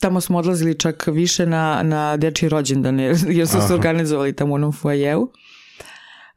Tamo 0.01 0.22
smo 0.22 0.38
odlazili 0.38 0.79
čak 0.79 1.08
više 1.08 1.46
na, 1.46 1.84
na 1.84 2.17
dečji 2.17 2.50
rođendan 2.50 3.00
jer, 3.00 3.17
jer 3.27 3.48
su 3.48 3.58
Aha. 3.58 3.67
se 3.67 3.74
organizovali 3.74 4.36
tamo 4.36 4.51
u 4.51 4.55
onom 4.55 4.72
fuajevu. 4.72 5.31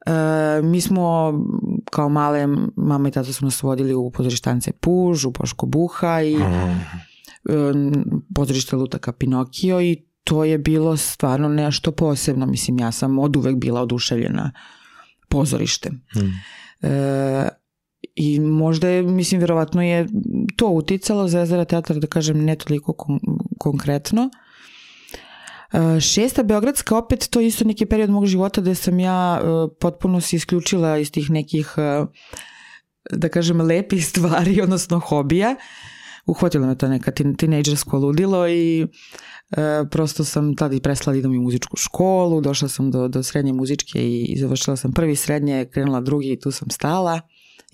E, 0.06 0.62
mi 0.62 0.80
smo 0.80 1.34
kao 1.90 2.08
male, 2.08 2.46
mama 2.76 3.08
i 3.08 3.12
tata 3.12 3.32
su 3.32 3.44
nas 3.44 3.62
vodili 3.62 3.94
u 3.94 4.10
pozorištance 4.10 4.72
Puž, 4.72 5.24
u 5.24 5.32
Poško 5.32 5.66
Buha 5.66 6.22
i 6.22 6.34
e, 6.34 6.38
pozorište 8.34 8.76
Lutaka 8.76 9.12
Pinokio 9.12 9.80
i 9.80 10.04
to 10.24 10.44
je 10.44 10.58
bilo 10.58 10.96
stvarno 10.96 11.48
nešto 11.48 11.92
posebno. 11.92 12.46
Mislim, 12.46 12.78
ja 12.78 12.92
sam 12.92 13.18
od 13.18 13.36
uvek 13.36 13.56
bila 13.56 13.82
oduševljena 13.82 14.52
pozorištem. 15.28 16.02
Hmm. 16.12 16.32
E, 16.82 17.48
I 18.14 18.40
možda 18.40 18.88
je, 18.88 19.02
mislim, 19.02 19.40
verovatno 19.40 19.82
je 19.82 20.06
to 20.56 20.68
uticalo 20.68 21.28
Zvezdara 21.28 21.64
teatra, 21.64 21.98
da 21.98 22.06
kažem, 22.06 22.44
ne 22.44 22.56
toliko 22.56 22.92
kon 22.92 23.18
konkretno. 23.58 24.30
E, 25.72 26.00
šesta 26.00 26.42
Beogradska 26.42 26.98
opet 26.98 27.28
to 27.30 27.40
je 27.40 27.46
isto 27.46 27.64
neki 27.64 27.86
period 27.86 28.10
mog 28.10 28.26
života 28.26 28.60
gde 28.60 28.74
sam 28.74 28.98
ja 28.98 29.40
e, 29.40 29.44
potpuno 29.80 30.20
se 30.20 30.36
isključila 30.36 30.98
iz 30.98 31.10
tih 31.10 31.30
nekih 31.30 31.74
e, 31.76 32.06
da 33.10 33.28
kažem 33.28 33.60
lepih 33.60 34.06
stvari, 34.06 34.60
odnosno 34.66 34.98
hobija. 34.98 35.56
Uhvatilo 36.26 36.66
me 36.66 36.78
to 36.78 36.88
neka 36.88 37.10
tinejdžersko 37.10 37.98
ludilo 37.98 38.48
i 38.48 38.86
prosto 39.90 40.24
sam 40.24 40.56
tada 40.56 40.74
i 40.74 40.80
presla 40.80 41.12
da 41.12 41.18
idem 41.18 41.30
u 41.38 41.42
muzičku 41.42 41.76
školu, 41.76 42.40
došla 42.40 42.68
sam 42.68 42.90
do, 42.90 43.08
do 43.08 43.22
srednje 43.22 43.52
muzičke 43.52 43.98
i 44.10 44.36
završila 44.40 44.76
sam 44.76 44.92
prvi 44.92 45.16
srednje, 45.16 45.68
krenula 45.72 46.00
drugi 46.00 46.32
i 46.32 46.40
tu 46.40 46.50
sam 46.50 46.70
stala 46.70 47.20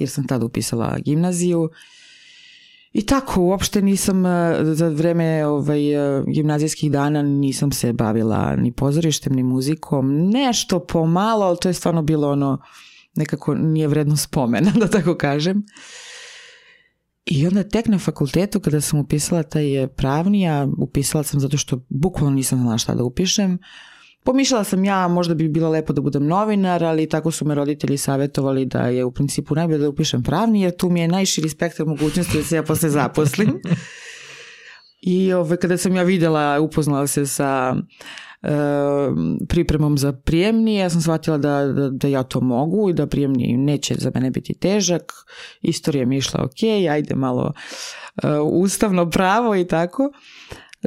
jer 0.00 0.10
sam 0.10 0.26
tada 0.26 0.44
upisala 0.44 0.98
gimnaziju. 0.98 1.70
I 2.92 3.06
tako, 3.06 3.42
uopšte 3.42 3.82
nisam 3.82 4.26
e, 4.26 4.58
za 4.62 4.88
vreme 4.88 5.46
ovaj, 5.46 5.94
e, 5.94 6.24
gimnazijskih 6.26 6.90
dana 6.92 7.22
nisam 7.22 7.72
se 7.72 7.92
bavila 7.92 8.56
ni 8.56 8.72
pozorištem, 8.72 9.32
ni 9.32 9.42
muzikom. 9.42 10.30
Nešto 10.30 10.78
pomalo, 10.80 11.46
ali 11.46 11.58
to 11.60 11.68
je 11.68 11.74
stvarno 11.74 12.02
bilo 12.02 12.30
ono, 12.30 12.58
nekako 13.16 13.54
nije 13.54 13.88
vredno 13.88 14.16
spomena, 14.16 14.72
da 14.80 14.88
tako 14.88 15.14
kažem. 15.14 15.64
I 17.26 17.46
onda 17.46 17.62
tek 17.62 17.86
na 17.86 17.98
fakultetu 17.98 18.60
kada 18.60 18.80
sam 18.80 18.98
upisala 18.98 19.42
taj 19.42 19.86
pravni, 19.96 20.48
a 20.48 20.68
upisala 20.78 21.24
sam 21.24 21.40
zato 21.40 21.56
što 21.56 21.84
bukvalno 21.88 22.36
nisam 22.36 22.58
znala 22.58 22.78
šta 22.78 22.94
da 22.94 23.04
upišem, 23.04 23.58
Pomišljala 24.24 24.64
sam 24.64 24.84
ja, 24.84 25.08
možda 25.08 25.34
bi 25.34 25.48
bilo 25.48 25.70
lepo 25.70 25.92
da 25.92 26.00
budem 26.00 26.26
novinar, 26.26 26.84
ali 26.84 27.08
tako 27.08 27.30
su 27.30 27.44
me 27.44 27.54
roditelji 27.54 27.96
savjetovali 27.96 28.64
da 28.64 28.80
je 28.80 29.04
u 29.04 29.12
principu 29.12 29.54
najbolje 29.54 29.78
da 29.78 29.88
upišem 29.88 30.22
pravni, 30.22 30.62
jer 30.62 30.76
tu 30.76 30.90
mi 30.90 31.00
je 31.00 31.08
najširi 31.08 31.48
spektar 31.48 31.86
mogućnosti 31.86 32.38
da 32.38 32.44
se 32.44 32.56
ja 32.56 32.62
posle 32.62 32.90
zaposlim. 32.90 33.60
I 35.02 35.32
ove, 35.32 35.56
kada 35.56 35.76
sam 35.76 35.96
ja 35.96 36.02
videla, 36.02 36.60
upoznala 36.60 37.06
se 37.06 37.26
sa 37.26 37.76
e, 38.42 38.48
pripremom 39.48 39.98
za 39.98 40.12
prijemni, 40.12 40.76
ja 40.76 40.90
sam 40.90 41.00
shvatila 41.00 41.38
da, 41.38 41.66
da, 41.66 41.90
da 41.90 42.08
ja 42.08 42.22
to 42.22 42.40
mogu 42.40 42.90
i 42.90 42.92
da 42.92 43.06
prijemni 43.06 43.56
neće 43.56 43.94
za 43.98 44.10
mene 44.14 44.30
biti 44.30 44.54
težak. 44.54 45.12
Istorija 45.62 46.06
mi 46.06 46.16
išla 46.16 46.44
ok, 46.44 46.90
ajde 46.90 47.14
malo 47.14 47.52
e, 48.22 48.28
ustavno 48.38 49.10
pravo 49.10 49.56
i 49.56 49.66
tako 49.66 50.10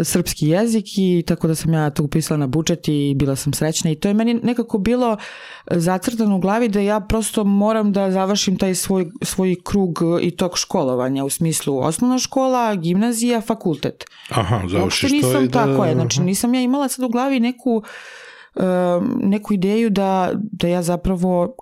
srpski 0.04 0.48
jezik 0.48 0.86
i 0.98 1.24
tako 1.28 1.48
da 1.48 1.56
sam 1.56 1.74
ja 1.74 1.90
to 1.90 2.04
upisala 2.04 2.38
na 2.38 2.48
budžet 2.48 2.88
i 2.88 3.14
bila 3.16 3.36
sam 3.36 3.54
srećna 3.54 3.92
i 3.92 3.96
to 3.96 4.08
je 4.08 4.14
meni 4.14 4.34
nekako 4.34 4.78
bilo 4.78 5.18
zacrtano 5.72 6.36
u 6.36 6.40
glavi 6.40 6.68
da 6.68 6.80
ja 6.80 7.00
prosto 7.00 7.44
moram 7.44 7.92
da 7.92 8.12
završim 8.12 8.58
taj 8.58 8.76
svoj, 8.76 9.08
svoj 9.22 9.56
krug 9.64 10.00
i 10.22 10.32
tog 10.32 10.58
školovanja 10.58 11.26
u 11.26 11.30
smislu 11.30 11.80
osnovna 11.80 12.20
škola, 12.20 12.76
gimnazija, 12.76 13.42
fakultet. 13.42 14.06
Aha, 14.30 14.62
završiš 14.68 15.12
nisam, 15.12 15.32
to 15.32 15.42
i 15.42 15.48
da... 15.48 15.52
Tako 15.52 15.86
je, 15.86 15.94
znači 15.94 16.22
nisam 16.22 16.54
ja 16.54 16.62
imala 16.62 16.88
sad 16.88 17.06
u 17.06 17.10
glavi 17.10 17.40
neku, 17.40 17.84
um, 18.56 19.20
neku 19.24 19.54
ideju 19.54 19.90
da, 19.90 20.32
da 20.36 20.68
ja 20.68 20.82
zapravo 20.82 21.56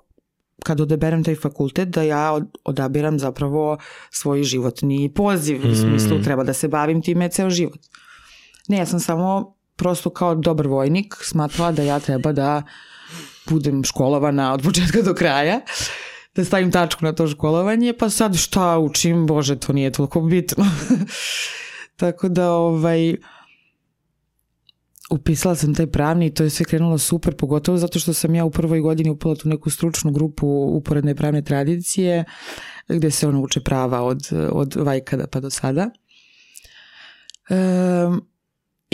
kad 0.62 0.80
odaberem 0.80 1.24
taj 1.24 1.34
fakultet 1.34 1.88
da 1.88 2.02
ja 2.02 2.40
odabiram 2.64 3.18
zapravo 3.18 3.78
svoj 4.10 4.42
životni 4.42 5.12
poziv 5.14 5.60
u 5.72 5.74
smislu 5.74 6.18
mm. 6.18 6.22
treba 6.22 6.44
da 6.44 6.52
se 6.52 6.68
bavim 6.68 7.02
time 7.02 7.28
ceo 7.28 7.50
život. 7.50 7.78
Ne, 8.68 8.76
ja 8.76 8.86
sam 8.86 9.00
samo 9.00 9.56
prosto 9.76 10.10
kao 10.10 10.34
dobar 10.34 10.66
vojnik 10.66 11.14
smatrala 11.20 11.72
da 11.72 11.82
ja 11.82 12.00
treba 12.00 12.32
da 12.32 12.62
budem 13.48 13.84
školovana 13.84 14.52
od 14.52 14.62
početka 14.62 15.02
do 15.02 15.14
kraja, 15.14 15.60
da 16.34 16.44
stavim 16.44 16.72
tačku 16.72 17.04
na 17.04 17.12
to 17.12 17.28
školovanje, 17.28 17.92
pa 17.98 18.10
sad 18.10 18.36
šta 18.36 18.78
učim, 18.78 19.26
bože, 19.26 19.56
to 19.56 19.72
nije 19.72 19.90
toliko 19.90 20.20
bitno. 20.20 20.64
Tako 22.00 22.28
da, 22.28 22.50
ovaj, 22.50 23.14
upisala 25.10 25.54
sam 25.54 25.74
taj 25.74 25.86
pravni 25.86 26.26
i 26.26 26.34
to 26.34 26.42
je 26.42 26.50
sve 26.50 26.64
krenulo 26.64 26.98
super, 26.98 27.36
pogotovo 27.36 27.78
zato 27.78 27.98
što 27.98 28.12
sam 28.12 28.34
ja 28.34 28.44
u 28.44 28.50
prvoj 28.50 28.80
godini 28.80 29.10
upala 29.10 29.34
tu 29.34 29.48
neku 29.48 29.70
stručnu 29.70 30.12
grupu 30.12 30.46
uporedne 30.48 31.14
pravne 31.14 31.42
tradicije, 31.42 32.24
gde 32.88 33.10
se 33.10 33.28
ono 33.28 33.40
uče 33.40 33.60
prava 33.60 34.02
od, 34.02 34.28
od 34.52 34.74
vajkada 34.76 35.26
pa 35.26 35.40
do 35.40 35.50
sada. 35.50 35.90
Um, 37.50 38.31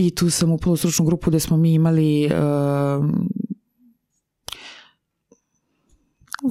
I 0.01 0.15
tu 0.15 0.31
sam 0.31 0.53
upala 0.53 0.75
u 0.75 0.77
stručnu 0.77 1.05
grupu 1.05 1.31
gde 1.31 1.41
smo 1.41 1.57
mi 1.57 1.75
imali 1.75 2.27
uh, 2.27 3.05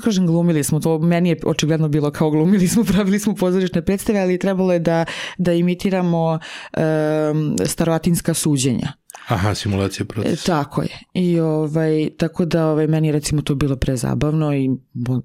kažem 0.04 0.28
glumili 0.28 0.64
smo 0.64 0.80
to, 0.80 1.00
meni 1.00 1.30
je 1.30 1.38
očigledno 1.46 1.88
bilo 1.88 2.12
kao 2.12 2.30
glumili 2.30 2.68
smo, 2.68 2.84
pravili 2.94 3.20
smo 3.20 3.36
pozorišne 3.36 3.82
predstave, 3.82 4.20
ali 4.20 4.40
trebalo 4.40 4.74
je 4.74 4.80
da, 4.80 5.06
da 5.38 5.54
imitiramo 5.54 6.40
um, 6.78 7.56
staroatinska 7.66 8.34
suđenja. 8.34 8.94
Aha, 9.28 9.56
simulacija 9.56 10.06
procesa. 10.06 10.34
E, 10.34 10.46
tako 10.46 10.82
je. 10.82 11.00
I 11.14 11.40
ovaj, 11.40 12.10
tako 12.18 12.46
da 12.46 12.68
ovaj, 12.68 12.88
meni 12.88 13.12
recimo 13.12 13.42
to 13.42 13.56
bilo 13.56 13.76
prezabavno 13.76 14.56
i 14.56 14.70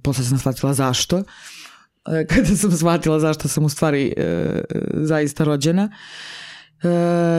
posle 0.03 0.25
sam 0.25 0.39
shvatila 0.39 0.75
zašto. 0.75 1.19
E, 1.19 2.27
kada 2.35 2.57
sam 2.57 2.73
shvatila 2.73 3.21
zašto 3.21 3.49
sam 3.49 3.65
u 3.65 3.69
stvari 3.69 4.15
e, 4.17 4.61
zaista 4.95 5.45
rođena. 5.45 5.83
E, 5.83 6.42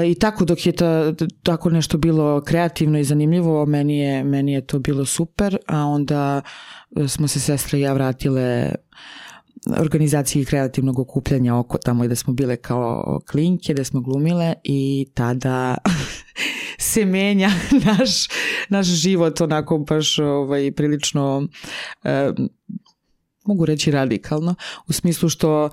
I 0.05 0.15
tako 0.15 0.45
dok 0.45 0.65
je 0.65 0.71
ta, 0.71 1.13
tako 1.43 1.69
nešto 1.69 1.97
bilo 1.97 2.41
kreativno 2.41 2.99
i 2.99 3.03
zanimljivo, 3.03 3.65
meni 3.65 3.99
je, 3.99 4.23
meni 4.23 4.53
je 4.53 4.65
to 4.65 4.79
bilo 4.79 5.05
super, 5.05 5.57
a 5.67 5.85
onda 5.85 6.41
smo 7.07 7.27
se 7.27 7.39
sestre 7.39 7.79
i 7.79 7.81
ja 7.81 7.93
vratile 7.93 8.71
organizaciji 9.79 10.45
kreativnog 10.45 10.99
okupljanja 10.99 11.55
oko 11.55 11.77
tamo 11.77 12.03
gde 12.03 12.15
smo 12.15 12.33
bile 12.33 12.55
kao 12.55 13.19
klinke, 13.31 13.73
gde 13.73 13.83
smo 13.83 14.01
glumile 14.01 14.53
i 14.63 15.07
tada 15.13 15.77
se 16.91 17.05
menja 17.05 17.49
naš, 17.85 18.27
naš 18.69 18.87
život 18.87 19.41
onako 19.41 19.77
baš 19.77 20.19
ovaj, 20.19 20.71
prilično 20.71 21.47
eh, 22.03 22.31
mogu 23.45 23.65
reći 23.65 23.91
radikalno 23.91 24.55
u 24.87 24.93
smislu 24.93 25.29
što 25.29 25.69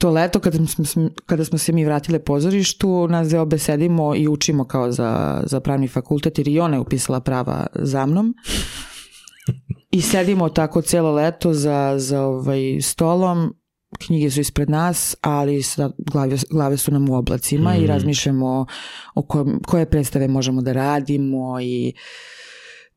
to 0.00 0.10
leto 0.10 0.40
kada 0.40 0.58
smo, 0.66 1.08
kada 1.26 1.44
smo 1.44 1.58
se 1.58 1.72
mi 1.72 1.84
vratile 1.84 2.18
pozorištu, 2.18 3.08
nas 3.08 3.28
dve 3.28 3.40
obe 3.40 3.58
sedimo 3.58 4.14
i 4.14 4.28
učimo 4.28 4.64
kao 4.64 4.92
za, 4.92 5.42
za 5.46 5.60
pravni 5.60 5.88
fakultet 5.88 6.38
jer 6.38 6.48
i 6.48 6.60
ona 6.60 6.76
je 6.76 6.80
upisala 6.80 7.20
prava 7.20 7.66
za 7.74 8.06
mnom. 8.06 8.34
I 9.90 10.02
sedimo 10.02 10.48
tako 10.48 10.82
celo 10.82 11.12
leto 11.12 11.52
za, 11.52 11.94
za 11.98 12.22
ovaj 12.22 12.80
stolom, 12.82 13.54
knjige 13.98 14.30
su 14.30 14.40
ispred 14.40 14.70
nas, 14.70 15.16
ali 15.20 15.62
sad 15.62 15.92
glave, 15.98 16.36
glave 16.50 16.76
su 16.76 16.92
nam 16.92 17.08
u 17.08 17.14
oblacima 17.14 17.74
mm. 17.74 17.82
i 17.82 17.86
razmišljamo 17.86 18.66
o 19.14 19.22
ko, 19.22 19.46
koje 19.66 19.90
predstave 19.90 20.28
možemo 20.28 20.62
da 20.62 20.72
radimo 20.72 21.60
i 21.60 21.92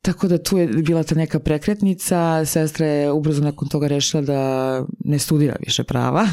tako 0.04 0.28
da 0.28 0.38
tu 0.38 0.58
je 0.58 0.68
bila 0.68 1.04
ta 1.04 1.16
neka 1.16 1.40
prekretnica, 1.40 2.46
sestra 2.46 2.86
je 2.86 3.12
ubrzo 3.12 3.44
nakon 3.44 3.68
toga 3.68 3.88
rešila 3.88 4.22
da 4.22 4.86
ne 5.06 5.20
studira 5.20 5.56
više 5.66 5.84
prava 5.84 6.28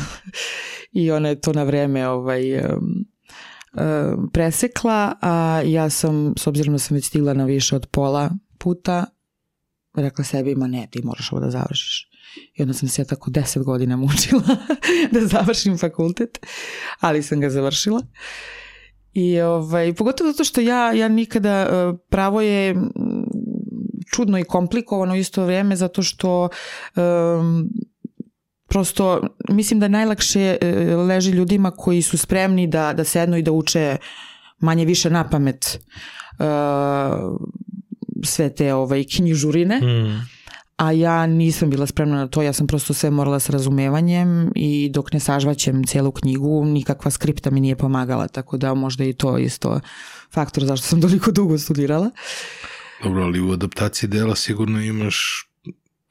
i 0.92 1.10
ona 1.10 1.28
je 1.28 1.40
to 1.40 1.52
na 1.52 1.62
vreme 1.62 2.08
ovaj, 2.08 2.58
um, 2.58 4.30
presekla, 4.32 5.14
a 5.22 5.62
ja 5.66 5.90
sam, 5.90 6.34
s 6.38 6.46
obzirom 6.46 6.74
da 6.74 6.78
sam 6.78 6.94
već 6.94 7.06
stigla 7.06 7.34
na 7.34 7.44
više 7.44 7.76
od 7.76 7.86
pola 7.86 8.30
puta, 8.58 9.06
rekla 9.94 10.24
sebi, 10.24 10.54
ma 10.54 10.66
ne, 10.66 10.88
ti 10.90 11.02
moraš 11.04 11.32
ovo 11.32 11.40
da 11.40 11.50
završiš. 11.50 12.10
I 12.54 12.62
onda 12.62 12.74
sam 12.74 12.88
se 12.88 13.02
ja 13.02 13.06
tako 13.06 13.30
deset 13.30 13.62
godina 13.62 13.96
mučila 13.96 14.42
da 15.12 15.26
završim 15.26 15.78
fakultet, 15.78 16.46
ali 17.00 17.22
sam 17.22 17.40
ga 17.40 17.50
završila. 17.50 18.02
I 19.12 19.40
ovaj, 19.40 19.94
pogotovo 19.94 20.30
zato 20.30 20.44
što 20.44 20.60
ja, 20.60 20.92
ja 20.92 21.08
nikada, 21.08 21.50
e, 21.50 21.96
pravo 22.08 22.40
je 22.40 22.74
čudno 24.14 24.38
i 24.38 24.44
komplikovano 24.44 25.14
isto 25.14 25.44
vrijeme 25.44 25.76
zato 25.76 26.02
što 26.02 26.48
um, 26.96 27.68
prosto 28.68 29.20
mislim 29.48 29.80
da 29.80 29.88
najlakše 29.88 30.56
e, 30.60 30.96
leži 30.96 31.30
ljudima 31.30 31.70
koji 31.70 32.02
su 32.02 32.18
spremni 32.18 32.66
da, 32.66 32.92
da 32.92 33.04
sednu 33.04 33.36
i 33.36 33.42
da 33.42 33.52
uče 33.52 33.96
manje 34.58 34.84
više 34.84 35.10
na 35.10 35.28
pamet 35.28 35.78
uh, 36.38 36.46
sve 38.24 38.54
te 38.54 38.74
ovaj, 38.74 39.04
knjižurine. 39.04 39.80
Mm. 39.80 40.28
A 40.76 40.92
ja 40.92 41.26
nisam 41.26 41.70
bila 41.70 41.86
spremna 41.86 42.16
na 42.16 42.26
to, 42.26 42.42
ja 42.42 42.52
sam 42.52 42.66
prosto 42.66 42.94
sve 42.94 43.10
morala 43.10 43.40
s 43.40 43.50
razumevanjem 43.50 44.52
i 44.54 44.90
dok 44.92 45.12
ne 45.12 45.20
sažvaćem 45.20 45.84
celu 45.84 46.12
knjigu, 46.12 46.64
nikakva 46.64 47.10
skripta 47.10 47.50
mi 47.50 47.60
nije 47.60 47.76
pomagala, 47.76 48.28
tako 48.28 48.56
da 48.56 48.74
možda 48.74 49.04
i 49.04 49.12
to 49.12 49.38
isto 49.38 49.80
faktor 50.32 50.64
zašto 50.64 50.86
sam 50.86 51.02
toliko 51.02 51.30
dugo 51.30 51.58
studirala. 51.58 52.10
Dobro, 53.02 53.22
ali 53.22 53.40
u 53.40 53.52
adaptaciji 53.52 54.08
dela 54.08 54.36
sigurno 54.36 54.80
imaš 54.82 55.46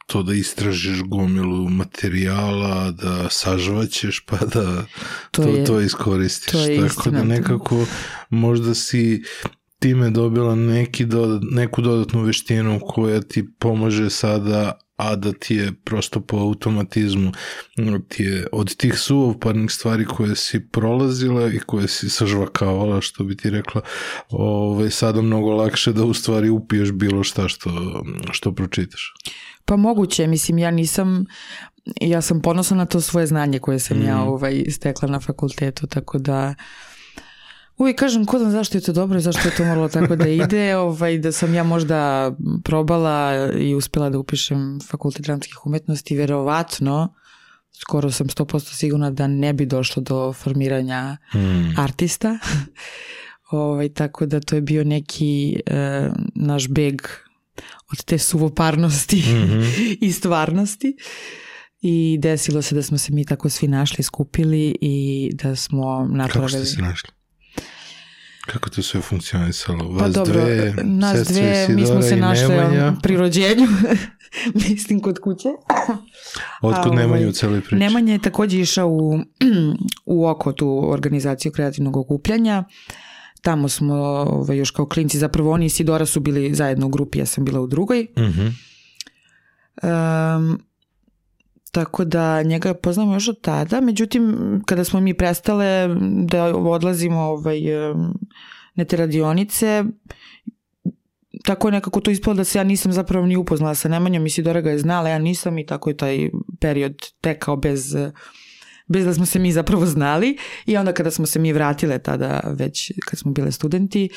to 0.07 0.23
da 0.23 0.33
istražiš 0.33 1.01
gomilu 1.03 1.69
materijala, 1.69 2.91
da 2.91 3.29
sažvaćeš 3.29 4.19
pa 4.25 4.37
da 4.37 4.85
to, 5.31 5.43
to, 5.43 5.49
je, 5.49 5.65
to 5.65 5.79
iskoristiš. 5.81 6.51
To 6.51 6.59
je 6.59 6.75
Tako 6.75 6.87
istina, 6.87 7.19
da 7.19 7.25
nekako 7.25 7.85
možda 8.29 8.75
si 8.75 9.23
time 9.79 10.09
dobila 10.09 10.55
neki 10.55 11.05
dodat, 11.05 11.41
neku 11.51 11.81
dodatnu 11.81 12.21
veštinu 12.21 12.79
koja 12.87 13.21
ti 13.21 13.49
pomaže 13.59 14.09
sada 14.09 14.79
a 14.99 15.15
da 15.15 15.33
ti 15.33 15.55
je 15.55 15.71
prosto 15.83 16.21
po 16.21 16.37
automatizmu 16.37 17.31
ti 18.07 18.23
je 18.23 18.47
od 18.51 18.75
tih 18.75 18.99
suvoparnih 18.99 19.71
stvari 19.71 20.05
koje 20.05 20.35
si 20.35 20.59
prolazila 20.59 21.47
i 21.47 21.59
koje 21.59 21.87
si 21.87 22.09
sažvakavala, 22.09 23.01
što 23.01 23.23
bi 23.23 23.37
ti 23.37 23.49
rekla, 23.49 23.81
ovaj, 24.29 24.89
sada 24.89 25.21
mnogo 25.21 25.55
lakše 25.55 25.93
da 25.93 26.03
u 26.03 26.13
stvari 26.13 26.49
upiješ 26.49 26.91
bilo 26.91 27.23
šta 27.23 27.47
što, 27.47 28.03
što 28.31 28.51
pročitaš. 28.51 29.13
Pa 29.65 29.75
moguće, 29.75 30.27
mislim, 30.27 30.57
ja 30.57 30.71
nisam, 30.71 31.25
ja 32.01 32.21
sam 32.21 32.41
ponosna 32.41 32.77
na 32.77 32.85
to 32.85 33.01
svoje 33.01 33.27
znanje 33.27 33.59
koje 33.59 33.79
sam 33.79 33.97
mm. 33.97 34.05
ja 34.05 34.21
ovaj, 34.21 34.65
stekla 34.69 35.07
na 35.07 35.19
fakultetu, 35.19 35.87
tako 35.87 36.17
da 36.17 36.55
Uvijek 37.79 37.99
kažem 37.99 38.25
ko 38.25 38.39
znam 38.39 38.51
zašto 38.51 38.77
je 38.77 38.81
to 38.81 38.93
dobro 38.93 39.17
i 39.17 39.21
zašto 39.21 39.47
je 39.47 39.55
to 39.55 39.65
moralo 39.65 39.89
tako 39.89 40.15
da 40.15 40.27
ide, 40.27 40.75
ovaj, 40.87 41.17
da 41.17 41.31
sam 41.31 41.53
ja 41.53 41.63
možda 41.63 42.31
probala 42.63 43.49
i 43.57 43.75
uspjela 43.75 44.09
da 44.09 44.19
upišem 44.19 44.79
fakultet 44.89 45.21
dramskih 45.21 45.65
umetnosti, 45.65 46.17
verovatno, 46.17 47.13
skoro 47.81 48.11
sam 48.11 48.27
100% 48.27 48.73
sigurna 48.73 49.11
da 49.11 49.27
ne 49.27 49.53
bi 49.53 49.65
došlo 49.65 50.01
do 50.01 50.33
formiranja 50.33 51.17
mm. 51.33 51.79
artista. 51.79 52.37
ovaj, 53.51 53.89
tako 53.89 54.25
da 54.25 54.39
to 54.39 54.55
je 54.55 54.61
bio 54.61 54.83
neki 54.83 55.59
e, 55.65 56.09
naš 56.35 56.67
beg 56.67 57.01
od 57.91 58.03
te 58.03 58.17
suvoparnosti 58.17 59.17
mm 59.17 59.21
-hmm. 59.21 59.97
i 60.07 60.11
stvarnosti. 60.11 60.95
I 61.81 62.17
desilo 62.21 62.61
se 62.61 62.75
da 62.75 62.83
smo 62.83 62.97
se 62.97 63.13
mi 63.13 63.25
tako 63.25 63.49
svi 63.49 63.67
našli, 63.67 64.03
skupili 64.03 64.75
i 64.81 65.29
da 65.33 65.55
smo 65.55 66.07
napravili... 66.11 66.51
Kako 66.51 66.65
ste 66.65 66.65
se 66.65 66.81
našli? 66.81 67.18
Kako 68.53 68.69
to 68.69 68.81
sve 68.81 69.01
funkcionisalo? 69.01 69.79
Pa 69.79 69.85
Vas 69.85 70.01
pa 70.01 70.09
dobro, 70.09 70.41
dve, 70.41 70.73
nas 70.83 71.27
dve, 71.27 71.67
mi 71.69 71.85
smo 71.85 72.01
se 72.01 72.15
našli 72.15 72.55
pri 73.01 73.17
rođenju, 73.17 73.67
mislim 74.69 74.99
kod 74.99 75.19
kuće. 75.19 75.49
Otkud 76.61 76.93
Nemanja 76.93 77.19
u 77.19 77.23
ovaj, 77.23 77.33
celoj 77.33 77.61
priči? 77.61 77.75
Nemanja 77.75 78.13
je 78.13 78.21
takođe 78.21 78.59
išao 78.59 78.87
u, 78.87 79.19
u 80.05 80.27
oko 80.27 80.51
tu 80.51 80.91
organizaciju 80.91 81.51
kreativnog 81.51 81.97
okupljanja. 81.97 82.63
Tamo 83.41 83.69
smo 83.69 83.95
ovaj, 83.95 84.57
još 84.57 84.71
kao 84.71 84.85
klinci, 84.85 85.17
zapravo 85.17 85.51
oni 85.51 85.65
i 85.65 85.69
Sidora 85.69 86.05
su 86.05 86.19
bili 86.19 86.55
zajedno 86.55 86.85
u 86.85 86.89
grupi, 86.89 87.19
ja 87.19 87.25
sam 87.25 87.45
bila 87.45 87.61
u 87.61 87.67
drugoj. 87.67 88.07
Uh 88.15 88.23
-huh. 88.23 88.51
um, 90.37 90.68
Tako 91.71 92.05
da 92.05 92.43
njega 92.43 92.73
poznamo 92.73 93.13
još 93.13 93.27
od 93.27 93.41
tada, 93.41 93.81
međutim 93.81 94.35
kada 94.65 94.83
smo 94.83 94.99
mi 94.99 95.13
prestale 95.13 95.87
da 96.25 96.45
odlazimo 96.55 97.19
ovaj, 97.19 97.59
na 98.75 98.85
te 98.85 98.97
radionice, 98.97 99.83
tako 101.45 101.67
je 101.67 101.71
nekako 101.71 102.01
to 102.01 102.11
ispalo 102.11 102.33
da 102.33 102.43
se 102.43 102.59
ja 102.59 102.63
nisam 102.63 102.91
zapravo 102.91 103.25
ni 103.25 103.35
upoznala 103.35 103.75
sa 103.75 103.89
Nemanjom 103.89 104.25
i 104.25 104.29
Sidora 104.29 104.61
ga 104.61 104.71
je 104.71 104.79
znala, 104.79 105.09
ja 105.09 105.19
nisam 105.19 105.57
i 105.57 105.65
tako 105.65 105.89
je 105.89 105.97
taj 105.97 106.29
period 106.59 106.95
tekao 107.21 107.55
bez, 107.55 107.95
bez 108.87 109.05
da 109.05 109.13
smo 109.13 109.25
se 109.25 109.39
mi 109.39 109.51
zapravo 109.51 109.85
znali. 109.85 110.37
I 110.65 110.77
onda 110.77 110.93
kada 110.93 111.11
smo 111.11 111.25
se 111.25 111.39
mi 111.39 111.53
vratile 111.53 111.99
tada 111.99 112.41
već 112.45 112.91
kad 113.05 113.19
smo 113.19 113.31
bile 113.31 113.51
studenti, 113.51 114.09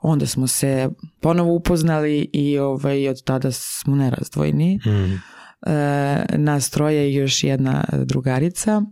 onda 0.00 0.26
smo 0.26 0.46
se 0.46 0.88
ponovo 1.20 1.54
upoznali 1.54 2.30
i 2.32 2.58
ovaj, 2.58 3.08
od 3.08 3.24
tada 3.24 3.52
smo 3.52 3.96
nerazdvojni. 3.96 4.80
Mm 4.86 5.37
nas 6.36 6.70
troje 6.70 7.10
i 7.10 7.14
još 7.14 7.44
jedna 7.44 7.84
drugarica. 7.92 8.82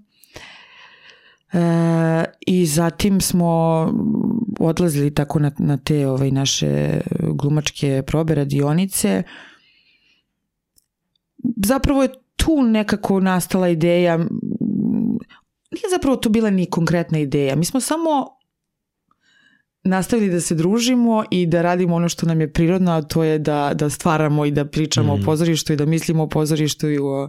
E, 1.52 2.24
I 2.46 2.66
zatim 2.66 3.20
smo 3.20 3.48
odlazili 4.60 5.14
tako 5.14 5.38
na, 5.38 5.50
na 5.58 5.76
te 5.76 6.08
ovaj, 6.08 6.30
naše 6.30 7.00
glumačke 7.20 8.02
probe 8.06 8.34
radionice. 8.34 9.22
Zapravo 11.66 12.02
je 12.02 12.08
tu 12.36 12.62
nekako 12.62 13.20
nastala 13.20 13.68
ideja 13.68 14.26
nije 15.76 15.90
zapravo 15.90 16.16
to 16.16 16.28
bila 16.28 16.50
ni 16.50 16.66
konkretna 16.66 17.18
ideja. 17.18 17.56
Mi 17.56 17.64
smo 17.64 17.80
samo 17.80 18.35
nastavili 19.86 20.30
da 20.30 20.40
se 20.40 20.54
družimo 20.54 21.24
i 21.30 21.46
da 21.46 21.62
radimo 21.62 21.94
ono 21.94 22.08
što 22.08 22.26
nam 22.26 22.40
je 22.40 22.52
prirodno, 22.52 22.92
a 22.92 23.02
to 23.02 23.24
je 23.24 23.38
da, 23.38 23.72
da 23.74 23.90
stvaramo 23.90 24.44
i 24.44 24.50
da 24.50 24.64
pričamo 24.64 25.16
mm. 25.16 25.20
o 25.20 25.24
pozorištu 25.24 25.72
i 25.72 25.76
da 25.76 25.86
mislimo 25.86 26.22
o 26.22 26.28
pozorištu 26.28 26.90
i 26.90 26.98
o, 26.98 27.28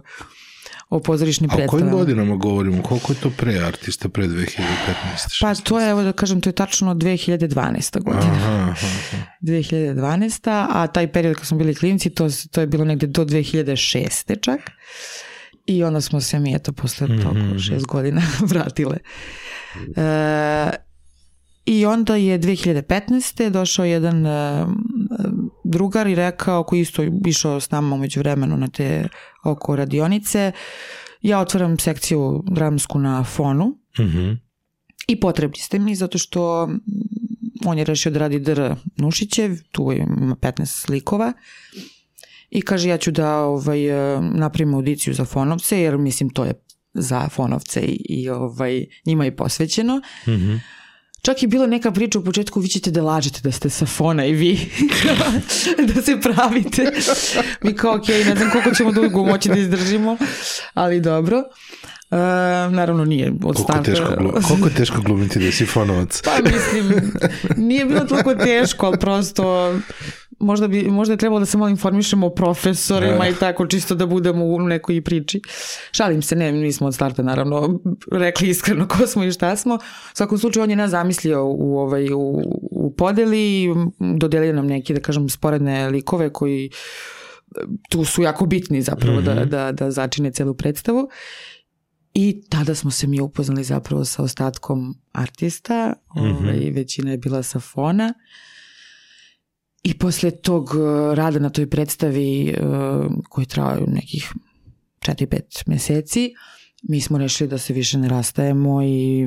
o 0.88 1.00
pozorišnim 1.00 1.50
predstavama. 1.50 1.86
A 1.86 1.88
o 1.88 1.90
kojim 1.90 2.06
godinama 2.06 2.36
govorimo? 2.36 2.82
Koliko 2.82 3.12
je 3.12 3.20
to 3.20 3.30
pre 3.30 3.58
artista, 3.58 4.08
pre 4.08 4.26
2015? 4.26 5.40
Pa 5.40 5.54
to 5.54 5.80
je, 5.80 5.90
evo 5.90 6.02
da 6.02 6.12
kažem, 6.12 6.40
to 6.40 6.48
je 6.48 6.54
tačno 6.54 6.94
2012. 6.94 8.02
godina. 8.02 8.32
Aha, 8.32 8.70
aha. 8.70 8.86
2012. 9.42 10.66
A 10.70 10.86
taj 10.86 11.12
period 11.12 11.36
kad 11.36 11.46
smo 11.46 11.58
bili 11.58 11.74
klinci, 11.74 12.10
to, 12.10 12.28
to 12.50 12.60
je 12.60 12.66
bilo 12.66 12.84
negde 12.84 13.06
do 13.06 13.24
2006. 13.24 14.40
čak. 14.40 14.60
I 15.66 15.84
onda 15.84 16.00
smo 16.00 16.20
se 16.20 16.38
mi, 16.38 16.54
eto, 16.54 16.72
posle 16.72 17.06
mm 17.06 17.18
-hmm. 17.18 17.68
šest 17.68 17.86
godina 17.86 18.22
vratile. 18.50 18.98
E, 19.96 20.87
I 21.70 21.86
onda 21.86 22.16
je 22.16 22.38
2015. 22.38 23.50
došao 23.50 23.84
jedan 23.84 24.26
uh, 24.26 24.68
drugar 25.64 26.06
i 26.06 26.14
rekao, 26.14 26.64
koji 26.64 26.80
isto 26.80 27.02
išao 27.26 27.60
s 27.60 27.70
nama 27.70 27.94
umeđu 27.94 28.20
vremenu 28.20 28.56
na 28.56 28.68
te 28.68 29.08
oko 29.44 29.76
radionice, 29.76 30.52
ja 31.22 31.40
otvaram 31.40 31.78
sekciju 31.78 32.44
dramsku 32.50 32.98
na 32.98 33.24
fonu. 33.24 33.66
Mm 33.98 34.02
-hmm. 34.02 34.38
I 35.08 35.20
potrebni 35.20 35.58
ste 35.58 35.78
mi 35.78 35.94
zato 35.94 36.18
što 36.18 36.66
mm, 36.66 36.80
on 37.66 37.78
je 37.78 37.84
rešio 37.84 38.12
da 38.12 38.18
radi 38.18 38.38
DR 38.38 38.74
Nušićev, 38.96 39.56
tu 39.72 39.92
je, 39.92 40.06
ima 40.20 40.36
15 40.36 40.66
slikova 40.66 41.32
i 42.50 42.62
kaže 42.62 42.88
ja 42.88 42.98
ću 42.98 43.10
da 43.10 43.36
ovaj, 43.36 43.88
e, 43.88 44.20
napravim 44.20 44.74
audiciju 44.74 45.14
za 45.14 45.24
fonovce 45.24 45.80
jer 45.80 45.98
mislim 45.98 46.30
to 46.30 46.44
je 46.44 46.52
za 46.94 47.28
fonovce 47.28 47.80
i, 47.80 48.04
i 48.08 48.28
ovaj, 48.28 48.86
njima 49.06 49.24
je 49.24 49.36
posvećeno. 49.36 50.00
Mhm. 50.28 50.56
Čak 51.22 51.42
je 51.42 51.48
bila 51.48 51.66
neka 51.66 51.90
priča 51.90 52.18
u 52.18 52.24
početku, 52.24 52.60
vi 52.60 52.68
ćete 52.68 52.90
da 52.90 53.02
lažete 53.02 53.40
da 53.40 53.52
ste 53.52 53.70
sa 53.70 53.86
fona 53.86 54.24
i 54.24 54.32
vi, 54.32 54.70
da 55.88 56.02
se 56.02 56.20
pravite. 56.22 56.92
Mi 57.62 57.74
kao, 57.74 57.94
ok, 57.94 58.08
ne 58.08 58.36
znam 58.36 58.50
koliko 58.50 58.70
ćemo 58.70 58.92
dugo 58.92 59.24
moći 59.24 59.48
da 59.48 59.56
izdržimo, 59.56 60.16
ali 60.74 61.00
dobro. 61.00 61.42
E, 62.10 62.16
naravno 62.70 63.04
nije 63.04 63.28
od 63.28 63.38
Koliko 63.42 63.62
starta. 63.62 63.82
teško, 63.82 64.04
glu- 64.12 64.48
koliko 64.48 64.68
je 64.68 64.74
teško 64.74 65.00
glumiti 65.00 65.38
da 65.38 65.52
si 65.52 65.66
fonovac? 65.66 66.22
Pa 66.22 66.30
mislim, 66.42 67.12
nije 67.56 67.84
bilo 67.84 68.00
toliko 68.00 68.34
teško, 68.34 68.86
ali 68.86 68.98
prosto 68.98 69.74
možda, 70.38 70.68
bi, 70.68 70.82
možda 70.82 71.12
je 71.12 71.16
trebalo 71.16 71.40
da 71.40 71.46
se 71.46 71.58
malo 71.58 71.70
informišemo 71.70 72.26
o 72.26 72.30
profesorima 72.30 73.24
Da. 73.24 73.28
i 73.28 73.34
tako 73.34 73.66
čisto 73.66 73.94
da 73.94 74.06
budemo 74.06 74.44
u 74.44 74.58
nekoj 74.58 75.02
priči. 75.02 75.40
Šalim 75.90 76.22
se, 76.22 76.36
ne, 76.36 76.52
nismo 76.52 76.86
od 76.86 76.94
starta 76.94 77.22
naravno 77.22 77.80
rekli 78.12 78.48
iskreno 78.48 78.88
ko 78.88 79.06
smo 79.06 79.24
i 79.24 79.32
šta 79.32 79.56
smo. 79.56 79.74
U 79.74 80.16
svakom 80.16 80.38
slučaju 80.38 80.64
on 80.64 80.70
je 80.70 80.76
nas 80.76 80.90
zamislio 80.90 81.44
u, 81.44 81.78
ovaj, 81.78 82.12
u, 82.12 82.42
u 82.70 82.94
podeli 82.96 83.62
i 83.62 83.68
dodelio 83.98 84.52
nam 84.52 84.66
neki, 84.66 84.94
da 84.94 85.00
kažem, 85.00 85.28
sporedne 85.28 85.90
likove 85.90 86.32
koji 86.32 86.70
tu 87.88 88.04
su 88.04 88.22
jako 88.22 88.46
bitni 88.46 88.82
zapravo 88.82 89.20
da, 89.20 89.44
da, 89.44 89.72
da 89.72 89.90
začine 89.90 90.30
celu 90.30 90.54
predstavu. 90.54 91.08
I 92.14 92.42
tada 92.48 92.74
smo 92.74 92.90
se 92.90 93.06
mi 93.06 93.20
upoznali 93.20 93.64
zapravo 93.64 94.04
sa 94.04 94.22
ostatkom 94.22 94.94
artista, 95.12 95.92
ovaj, 96.08 96.70
većina 96.70 97.10
je 97.10 97.18
bila 97.18 97.42
sa 97.42 97.60
fona. 97.60 98.14
I 99.82 99.98
posle 99.98 100.30
tog 100.30 100.70
uh, 100.70 101.14
rada 101.14 101.38
na 101.38 101.50
toj 101.50 101.70
predstavi 101.70 102.54
uh, 102.60 103.06
koji 103.28 103.46
traju 103.46 103.86
nekih 103.86 104.32
4-5 105.00 105.40
meseci, 105.66 106.34
mi 106.82 107.00
smo 107.00 107.18
rešili 107.18 107.48
da 107.48 107.58
se 107.58 107.72
više 107.72 107.98
ne 107.98 108.08
rastajemo 108.08 108.82
i 108.82 109.26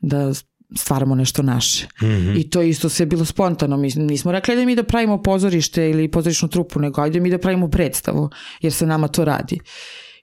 da 0.00 0.32
stvaramo 0.76 1.14
nešto 1.14 1.42
naše. 1.42 1.86
Mhm. 2.02 2.36
I 2.36 2.50
to 2.50 2.62
isto 2.62 2.88
sve 2.88 3.06
bilo 3.06 3.24
spontano. 3.24 3.76
Mi 3.76 3.88
nismo 3.96 4.32
rekli 4.32 4.56
da 4.56 4.64
mi 4.64 4.76
da 4.76 4.82
pravimo 4.82 5.22
pozorište 5.22 5.90
ili 5.90 6.10
pozorišnu 6.10 6.48
trupu, 6.48 6.80
nego 6.80 7.00
ajde 7.00 7.20
mi 7.20 7.30
da 7.30 7.38
pravimo 7.38 7.68
predstavu, 7.68 8.30
jer 8.60 8.72
se 8.72 8.86
nama 8.86 9.08
to 9.08 9.24
radi. 9.24 9.58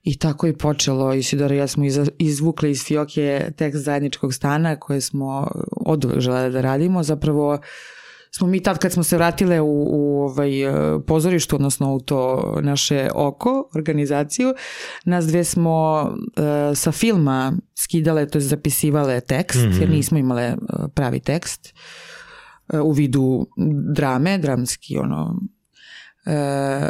I 0.03 0.17
tako 0.17 0.47
je 0.47 0.57
počelo. 0.57 1.13
Isidora 1.13 1.55
i 1.55 1.57
ja 1.57 1.67
smo 1.67 1.83
izvukli 2.19 2.71
iz 2.71 2.83
Fioke 2.83 3.51
tekst 3.55 3.83
zajedničkog 3.83 4.33
stana 4.33 4.79
koje 4.79 5.01
smo 5.01 5.47
od 5.71 6.05
uvek 6.05 6.19
želeli 6.19 6.53
da 6.53 6.61
radimo. 6.61 7.03
Zapravo 7.03 7.59
smo 8.37 8.47
mi 8.47 8.63
tad 8.63 8.77
kad 8.77 8.91
smo 8.91 9.03
se 9.03 9.17
vratile 9.17 9.61
u, 9.61 9.87
u 9.89 10.21
ovaj 10.21 10.63
e, 10.63 10.99
pozorištu, 11.07 11.55
odnosno 11.55 11.93
u 11.93 11.99
to 11.99 12.53
naše 12.61 13.09
oko, 13.15 13.69
organizaciju, 13.75 14.53
nas 15.05 15.25
dve 15.25 15.43
smo 15.43 16.07
e, 16.71 16.75
sa 16.75 16.91
filma 16.91 17.53
skidale, 17.75 18.27
to 18.27 18.37
je 18.37 18.41
zapisivale 18.41 19.21
tekst, 19.21 19.59
jer 19.79 19.89
nismo 19.89 20.17
imale 20.17 20.43
e, 20.43 20.55
pravi 20.95 21.19
tekst 21.19 21.73
e, 22.73 22.79
u 22.79 22.91
vidu 22.91 23.47
drame, 23.95 24.37
dramski 24.37 24.97
ono 24.97 25.41
e, 26.25 26.89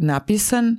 napisan. 0.00 0.76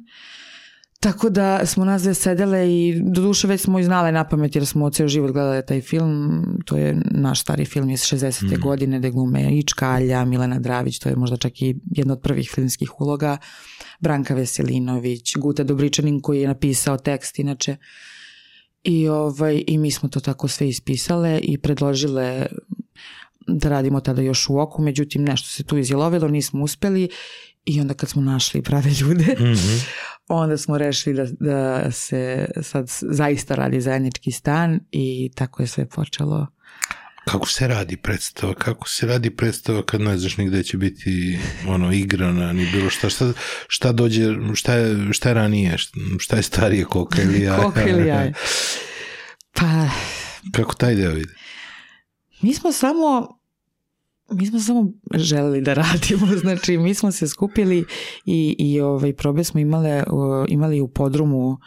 Tako 0.99 1.29
da 1.29 1.65
smo 1.65 1.85
nas 1.85 2.01
dve 2.01 2.13
sedele 2.13 2.71
i 2.73 3.01
do 3.03 3.21
duše 3.21 3.47
već 3.47 3.61
smo 3.61 3.79
i 3.79 3.83
znale 3.83 4.11
na 4.11 4.23
pamet 4.27 4.55
jer 4.55 4.65
smo 4.65 4.89
ceo 4.89 5.07
život 5.07 5.31
gledali 5.31 5.65
taj 5.65 5.81
film. 5.81 6.43
To 6.65 6.77
je 6.77 7.01
naš 7.11 7.41
stari 7.41 7.65
film 7.65 7.89
iz 7.89 7.99
60. 8.01 8.59
godine 8.59 8.99
gde 8.99 9.09
glume 9.11 9.57
Ičkalja, 9.57 10.25
Milena 10.25 10.59
Dravić, 10.59 10.99
to 10.99 11.09
je 11.09 11.15
možda 11.15 11.37
čak 11.37 11.61
i 11.61 11.75
jedna 11.85 12.13
od 12.13 12.21
prvih 12.21 12.51
filmskih 12.55 13.01
uloga. 13.01 13.37
Branka 13.99 14.35
Veselinović, 14.35 15.35
Guta 15.37 15.63
Dobričanin 15.63 16.21
koji 16.21 16.41
je 16.41 16.47
napisao 16.47 16.97
tekst 16.97 17.39
inače. 17.39 17.77
I, 18.83 19.07
ovaj, 19.07 19.63
I 19.67 19.77
mi 19.77 19.91
smo 19.91 20.09
to 20.09 20.19
tako 20.19 20.47
sve 20.47 20.69
ispisale 20.69 21.39
i 21.43 21.57
predložile 21.57 22.45
da 23.47 23.69
radimo 23.69 23.99
tada 23.99 24.21
još 24.21 24.49
u 24.49 24.59
oku, 24.59 24.81
međutim 24.81 25.23
nešto 25.23 25.49
se 25.49 25.63
tu 25.63 25.77
izjelovilo, 25.77 26.27
nismo 26.27 26.63
uspeli 26.63 27.09
i 27.65 27.81
onda 27.81 27.93
kad 27.93 28.09
smo 28.09 28.21
našli 28.21 28.61
prave 28.61 28.89
ljude, 29.01 29.35
Mhm. 29.39 29.77
Onda 30.27 30.57
smo 30.57 30.77
rešili 30.77 31.15
da, 31.15 31.25
da 31.39 31.91
se 31.91 32.49
sad 32.61 32.85
zaista 33.01 33.55
radi 33.55 33.81
zajednički 33.81 34.31
stan 34.31 34.79
i 34.91 35.31
tako 35.35 35.63
je 35.63 35.67
sve 35.67 35.85
počelo. 35.85 36.47
Kako 37.25 37.47
se 37.47 37.67
radi 37.67 37.97
predstava? 37.97 38.53
Kako 38.53 38.89
se 38.89 39.05
radi 39.07 39.29
predstava 39.35 39.85
kad 39.85 40.01
ne 40.01 40.17
znaš 40.17 40.37
nigde 40.37 40.63
će 40.63 40.77
biti 40.77 41.39
ono 41.67 41.93
igrana 41.93 42.53
ni 42.53 42.71
bilo 42.71 42.89
šta? 42.89 43.09
Šta, 43.09 43.33
šta 43.67 43.91
dođe, 43.91 44.35
šta 44.53 44.73
je, 44.73 45.13
šta 45.13 45.29
je 45.29 45.33
ranije? 45.33 45.77
Šta 46.19 46.35
je 46.35 46.43
starije 46.43 46.85
koka 46.85 47.21
ili 47.21 47.41
jaja? 47.41 47.57
Koliko 47.57 47.89
ili 47.89 48.07
jaje. 48.07 48.33
Pa, 49.59 49.89
Kako 50.51 50.73
taj 50.73 50.95
deo 50.95 51.11
ide? 51.11 51.33
mi 52.41 52.53
smo 52.53 52.71
samo 52.71 53.36
mi 54.31 54.45
smo 54.45 54.59
samo 54.59 54.91
želeli 55.15 55.61
da 55.61 55.73
radimo, 55.73 56.27
znači 56.41 56.77
mi 56.77 56.93
smo 56.93 57.11
se 57.11 57.27
skupili 57.27 57.85
i, 58.25 58.55
i 58.59 58.81
ovaj, 58.81 59.13
probe 59.13 59.43
smo 59.43 59.59
imale, 59.59 60.03
imali 60.47 60.81
u 60.81 60.87
podrumu 60.87 61.57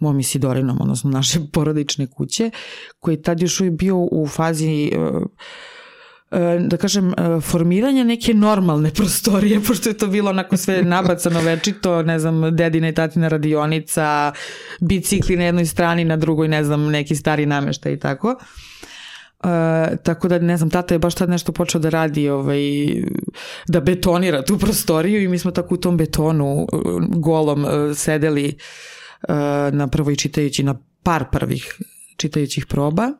mom 0.00 0.20
Isidorinom, 0.20 0.78
odnosno 0.80 1.10
naše 1.10 1.38
porodične 1.52 2.06
kuće, 2.06 2.50
koji 3.00 3.14
je 3.14 3.22
tad 3.22 3.40
još 3.40 3.60
uvijek 3.60 3.74
bio 3.74 3.96
u 3.96 4.26
fazi 4.26 4.84
e, 4.84 4.96
e, 6.30 6.58
da 6.60 6.76
kažem, 6.76 7.10
e, 7.10 7.40
formiranja 7.40 8.04
neke 8.04 8.34
normalne 8.34 8.90
prostorije, 8.96 9.60
pošto 9.60 9.88
je 9.88 9.96
to 9.96 10.06
bilo 10.06 10.30
onako 10.30 10.56
sve 10.56 10.82
nabacano 10.82 11.40
večito, 11.40 12.02
ne 12.02 12.18
znam, 12.18 12.56
dedina 12.56 12.88
i 12.88 12.94
tatina 12.94 13.28
radionica, 13.28 14.32
bicikli 14.80 15.36
na 15.36 15.44
jednoj 15.44 15.66
strani, 15.66 16.04
na 16.04 16.16
drugoj, 16.16 16.48
ne 16.48 16.64
znam, 16.64 16.90
neki 16.90 17.16
stari 17.16 17.46
nameštaj 17.46 17.92
i 17.92 17.98
tako. 17.98 18.36
E, 19.44 19.96
tako 19.96 20.28
da 20.28 20.38
ne 20.38 20.56
znam, 20.56 20.70
tata 20.70 20.94
je 20.94 20.98
baš 20.98 21.14
tad 21.14 21.30
nešto 21.30 21.52
počeo 21.52 21.80
da 21.80 21.88
radi 21.88 22.28
ovaj, 22.28 22.60
da 23.68 23.80
betonira 23.80 24.44
tu 24.44 24.58
prostoriju 24.58 25.22
i 25.22 25.28
mi 25.28 25.38
smo 25.38 25.50
tako 25.50 25.74
u 25.74 25.78
tom 25.78 25.96
betonu 25.96 26.66
e, 26.72 26.76
golom 27.08 27.64
e, 27.64 27.94
sedeli 27.94 28.46
e, 28.48 28.54
na 29.72 29.88
prvo 29.88 30.10
i 30.10 30.16
čitajući 30.16 30.62
na 30.62 30.74
par 31.02 31.24
prvih 31.32 31.78
čitajućih 32.16 32.66
proba. 32.66 33.12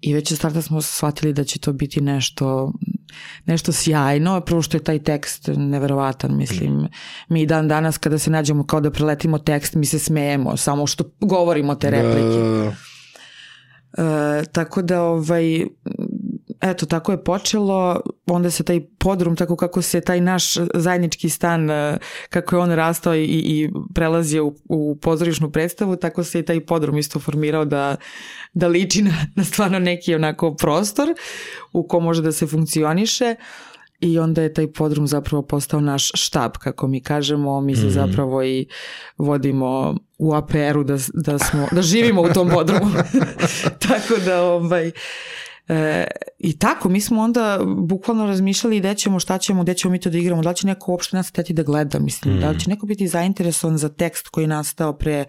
I 0.00 0.14
već 0.14 0.32
od 0.32 0.38
starta 0.38 0.62
smo 0.62 0.82
shvatili 0.82 1.32
da 1.32 1.44
će 1.44 1.58
to 1.58 1.72
biti 1.72 2.00
nešto 2.00 2.72
nešto 3.46 3.72
sjajno, 3.72 4.40
prvo 4.40 4.62
što 4.62 4.76
je 4.76 4.84
taj 4.84 4.98
tekst 4.98 5.48
neverovatan, 5.56 6.36
mislim. 6.36 6.88
Mi 7.28 7.46
dan 7.46 7.68
danas 7.68 7.98
kada 7.98 8.18
se 8.18 8.30
nađemo 8.30 8.66
kao 8.66 8.80
da 8.80 8.90
preletimo 8.90 9.38
tekst 9.38 9.74
mi 9.74 9.86
se 9.86 9.98
smejemo, 9.98 10.56
samo 10.56 10.86
što 10.86 11.04
govorimo 11.20 11.74
te 11.74 11.90
replike. 11.90 12.38
Da, 12.38 12.74
E, 13.92 14.44
tako 14.52 14.82
da 14.82 15.02
ovaj 15.02 15.64
eto 16.60 16.86
tako 16.86 17.12
je 17.12 17.24
počelo. 17.24 18.00
Onda 18.26 18.50
se 18.50 18.64
taj 18.64 18.80
podrum 18.98 19.36
tako 19.36 19.56
kako 19.56 19.82
se 19.82 20.00
taj 20.00 20.20
naš 20.20 20.54
zajednički 20.74 21.28
stan 21.28 21.70
e, 21.70 21.98
kako 22.30 22.56
je 22.56 22.60
on 22.60 22.70
rastao 22.70 23.14
i, 23.14 23.24
i 23.24 23.70
prelazio 23.94 24.46
u, 24.46 24.54
u 24.68 24.96
pozorišnu 24.96 25.50
predstavu 25.50 25.96
tako 25.96 26.24
se 26.24 26.38
i 26.38 26.44
taj 26.44 26.66
podrum 26.66 26.98
isto 26.98 27.20
formirao 27.20 27.64
da, 27.64 27.96
da 28.52 28.68
liči 28.68 29.02
na, 29.02 29.14
na 29.34 29.44
stvarno 29.44 29.78
neki 29.78 30.14
onako 30.14 30.54
prostor 30.54 31.08
u 31.72 31.88
kom 31.88 32.04
može 32.04 32.22
da 32.22 32.32
se 32.32 32.46
funkcioniše 32.46 33.34
i 34.00 34.18
onda 34.18 34.42
je 34.42 34.54
taj 34.54 34.72
podrum 34.72 35.06
zapravo 35.06 35.42
postao 35.42 35.80
naš 35.80 36.10
štab, 36.14 36.52
kako 36.52 36.86
mi 36.86 37.00
kažemo, 37.00 37.60
mi 37.60 37.76
se 37.76 37.90
zapravo 37.90 38.42
i 38.42 38.66
vodimo 39.18 39.96
u 40.18 40.34
APR-u 40.34 40.84
da, 40.84 40.96
da, 41.14 41.38
smo, 41.38 41.66
da 41.72 41.82
živimo 41.82 42.22
u 42.22 42.28
tom 42.28 42.48
podrumu. 42.48 42.90
tako 43.88 44.14
da 44.24 44.42
ovaj, 44.42 44.92
E, 45.68 46.06
I 46.38 46.58
tako, 46.58 46.88
mi 46.88 47.00
smo 47.00 47.22
onda 47.22 47.60
bukvalno 47.64 48.26
razmišljali 48.26 48.78
gde 48.78 48.94
ćemo, 48.94 49.20
šta 49.20 49.38
ćemo, 49.38 49.62
gde 49.62 49.74
ćemo 49.74 49.92
mi 49.92 50.00
to 50.00 50.10
da 50.10 50.18
igramo, 50.18 50.42
da 50.42 50.48
li 50.48 50.56
će 50.56 50.66
neko 50.66 50.92
uopšte 50.92 51.16
nas 51.16 51.28
hteti 51.28 51.52
da 51.52 51.62
gleda, 51.62 51.98
mislim, 51.98 52.40
da 52.40 52.50
li 52.50 52.60
će 52.60 52.70
neko 52.70 52.86
biti 52.86 53.08
zainteresovan 53.08 53.78
za 53.78 53.88
tekst 53.88 54.28
koji 54.28 54.44
je 54.44 54.48
nastao 54.48 54.92
pre 54.92 55.24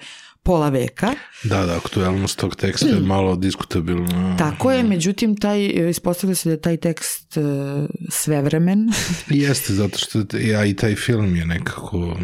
pola 0.49 0.69
veka. 0.69 1.13
da, 1.43 1.65
da, 1.65 1.75
aktuelnost 1.75 2.39
tog 2.39 2.55
teksta 2.55 2.87
je 2.87 2.99
malo 2.99 3.35
diskutabilna. 3.35 4.37
Tako 4.37 4.71
je, 4.71 4.83
međutim, 4.83 5.35
taj, 5.37 5.65
ispostavlja 5.89 6.35
se 6.35 6.49
da 6.49 6.53
je 6.53 6.61
taj 6.61 6.77
tekst 6.77 7.37
e, 7.37 7.41
svevremen. 8.09 8.89
Jeste, 9.43 9.73
zato 9.73 9.97
što 9.97 10.23
ja 10.37 10.65
i 10.65 10.73
taj 10.73 10.95
film 10.95 11.35
je 11.35 11.45
nekako 11.45 12.17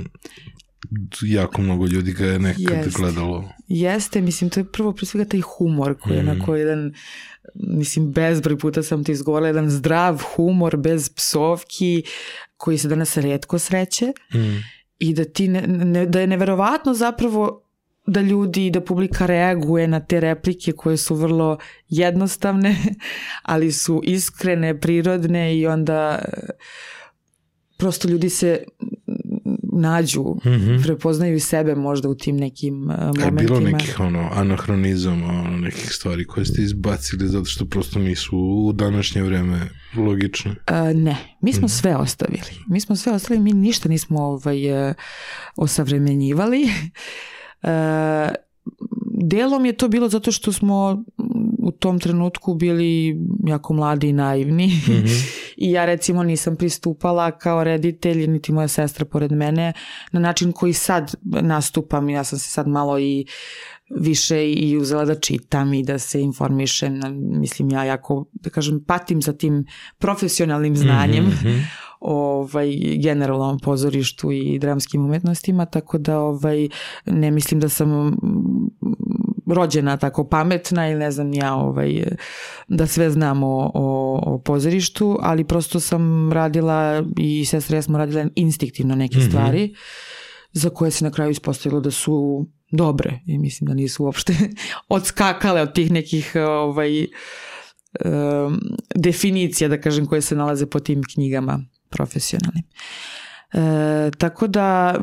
jako 1.21 1.61
mnogo 1.61 1.85
ljudi 1.85 2.13
ga 2.13 2.25
je 2.25 2.39
nekad 2.39 2.77
Jeste. 2.77 2.91
gledalo. 2.95 3.49
Jeste, 3.67 4.21
mislim, 4.21 4.49
to 4.49 4.59
je 4.59 4.63
prvo 4.65 4.93
pre 4.93 5.05
svega 5.05 5.25
taj 5.25 5.41
humor 5.41 5.95
koji 5.97 6.17
je 6.17 6.23
Mm. 6.23 6.29
onako 6.29 6.55
jedan, 6.55 6.93
mislim, 7.55 8.11
bezbroj 8.11 8.57
puta 8.57 8.83
sam 8.83 9.03
ti 9.03 9.11
izgovorila, 9.11 9.47
jedan 9.47 9.69
zdrav 9.69 10.21
humor 10.25 10.77
bez 10.77 11.09
psovki 11.09 12.03
koji 12.57 12.77
se 12.77 12.88
danas 12.88 13.17
redko 13.17 13.59
sreće 13.59 14.05
Mm. 14.33 14.57
i 14.99 15.13
da 15.13 15.25
ti 15.25 15.47
ne, 15.47 15.61
ne, 15.63 16.05
da 16.05 16.21
je 16.21 16.27
neverovatno 16.27 16.93
zapravo 16.93 17.61
da 18.08 18.22
ljudi, 18.22 18.70
da 18.70 18.82
publika 18.82 19.26
reaguje 19.26 19.88
na 19.88 20.00
te 20.00 20.20
replike 20.20 20.72
koje 20.72 20.98
su 20.98 21.15
vrlo 21.15 21.58
jednostavne, 21.89 22.76
ali 23.54 23.72
su 23.72 24.02
iskrene, 24.04 24.80
prirodne 24.80 25.58
i 25.58 25.68
onda 25.68 26.20
e, 26.22 26.50
prosto 27.78 28.08
ljudi 28.08 28.30
se 28.30 28.63
nađu, 29.78 30.24
mm 30.24 30.50
-hmm. 30.50 30.84
prepoznaju 30.84 31.36
i 31.36 31.39
sebe 31.39 31.76
možda 31.76 32.10
u 32.10 32.15
tim 32.15 32.38
nekim 32.38 32.84
uh, 32.84 32.98
momentima. 33.00 33.41
Je 33.41 33.48
bilo 33.48 33.60
nekih 33.60 34.00
ono, 34.00 34.30
anahronizama, 34.34 35.28
ono, 35.28 35.58
nekih 35.58 35.91
stvari 35.91 36.26
koje 36.26 36.46
ste 36.46 36.62
izbacili 36.62 37.28
zato 37.28 37.46
što 37.46 37.65
prosto 37.65 38.00
nisu 38.00 38.38
u 38.38 38.74
današnje 38.74 39.24
vreme 39.24 39.70
logične? 39.98 40.52
Uh, 40.52 40.96
ne, 40.96 41.18
mi 41.41 41.54
smo 41.54 41.65
mm. 41.65 41.70
sve 41.70 41.96
ostavili. 41.96 42.41
Mi 42.68 42.80
smo 42.80 42.96
sve 42.96 43.13
ostavili, 43.13 43.44
mi 43.44 43.54
ništa 43.54 43.89
nismo 43.89 44.22
ovaj, 44.22 44.89
uh, 44.89 44.96
osavremenjivali. 45.56 46.70
Uh, 47.65 48.36
delom 49.23 49.65
je 49.65 49.73
to 49.73 49.88
bilo 49.88 50.10
zato 50.10 50.32
što 50.32 50.51
smo 50.51 51.04
u 51.60 51.71
tom 51.71 51.99
trenutku 51.99 52.54
bili 52.54 53.19
jako 53.47 53.73
mladi 53.73 54.10
i 54.10 54.13
naivni 54.13 54.67
mm 54.67 54.91
-hmm. 54.91 55.36
i 55.65 55.71
ja 55.71 55.86
recimo 55.86 56.23
nisam 56.23 56.56
pristupala 56.56 57.32
kao 57.32 57.63
reditelj 57.63 58.28
niti 58.28 58.51
moja 58.51 58.67
sestra 58.67 59.06
pored 59.06 59.32
mene 59.32 59.73
na 60.12 60.19
način 60.19 60.51
koji 60.51 60.73
sad 60.73 61.15
nastupam 61.23 62.10
ja 62.10 62.23
sam 62.23 62.39
se 62.39 62.49
sad 62.49 62.67
malo 62.67 62.99
i 62.99 63.25
više 63.89 64.51
i 64.51 64.78
uzela 64.78 65.06
da 65.06 65.19
čitam 65.19 65.73
i 65.73 65.84
da 65.84 65.99
se 65.99 66.21
informišem 66.21 67.01
mislim 67.39 67.69
ja 67.69 67.84
jako 67.84 68.25
da 68.34 68.49
kažem 68.49 68.84
patim 68.88 69.21
za 69.21 69.34
tim 69.34 69.65
profesionalnim 69.97 70.75
znanjem 70.75 71.25
mm 71.25 71.39
-hmm. 71.43 71.62
ovaj 71.99 72.75
generalnom 73.03 73.60
pozorištu 73.60 74.31
i 74.31 74.60
dramskim 74.60 75.05
umetnostima 75.05 75.65
tako 75.65 75.97
da 75.97 76.19
ovaj 76.19 76.69
ne 77.05 77.31
mislim 77.31 77.60
da 77.60 77.69
sam 77.69 78.17
rođena 79.47 79.97
tako 79.97 80.23
pametna 80.23 80.89
ili 80.89 80.99
ne 80.99 81.12
znam 81.12 81.34
ja 81.34 81.55
ovaj, 81.55 82.03
da 82.67 82.88
sve 82.88 83.10
znam 83.10 83.43
o, 83.43 83.71
o, 83.73 84.19
o 84.25 84.39
pozorištu, 84.39 85.17
ali 85.21 85.43
prosto 85.43 85.79
sam 85.79 86.31
radila 86.34 87.03
i 87.17 87.45
sestra 87.45 87.77
ja 87.77 87.81
smo 87.81 87.97
radila 87.97 88.25
instinktivno 88.36 88.95
neke 88.95 89.17
mm 89.17 89.21
-hmm. 89.21 89.27
stvari 89.27 89.75
za 90.51 90.69
koje 90.69 90.91
se 90.91 91.05
na 91.05 91.12
kraju 91.12 91.31
ispostavilo 91.31 91.81
da 91.81 91.91
su 91.91 92.47
dobre 92.71 93.19
i 93.25 93.38
mislim 93.38 93.67
da 93.67 93.73
nisu 93.73 94.03
uopšte 94.03 94.36
odskakale 94.89 95.62
od 95.62 95.73
tih 95.73 95.91
nekih 95.91 96.34
ovaj, 96.36 97.08
um, 98.05 98.60
definicija, 98.95 99.67
da 99.67 99.81
kažem, 99.81 100.05
koje 100.05 100.21
se 100.21 100.36
nalaze 100.36 100.65
po 100.65 100.79
tim 100.79 101.01
knjigama 101.13 101.60
profesionalnim. 101.95 102.63
E, 103.53 104.12
tako 104.17 104.47
da 104.47 104.95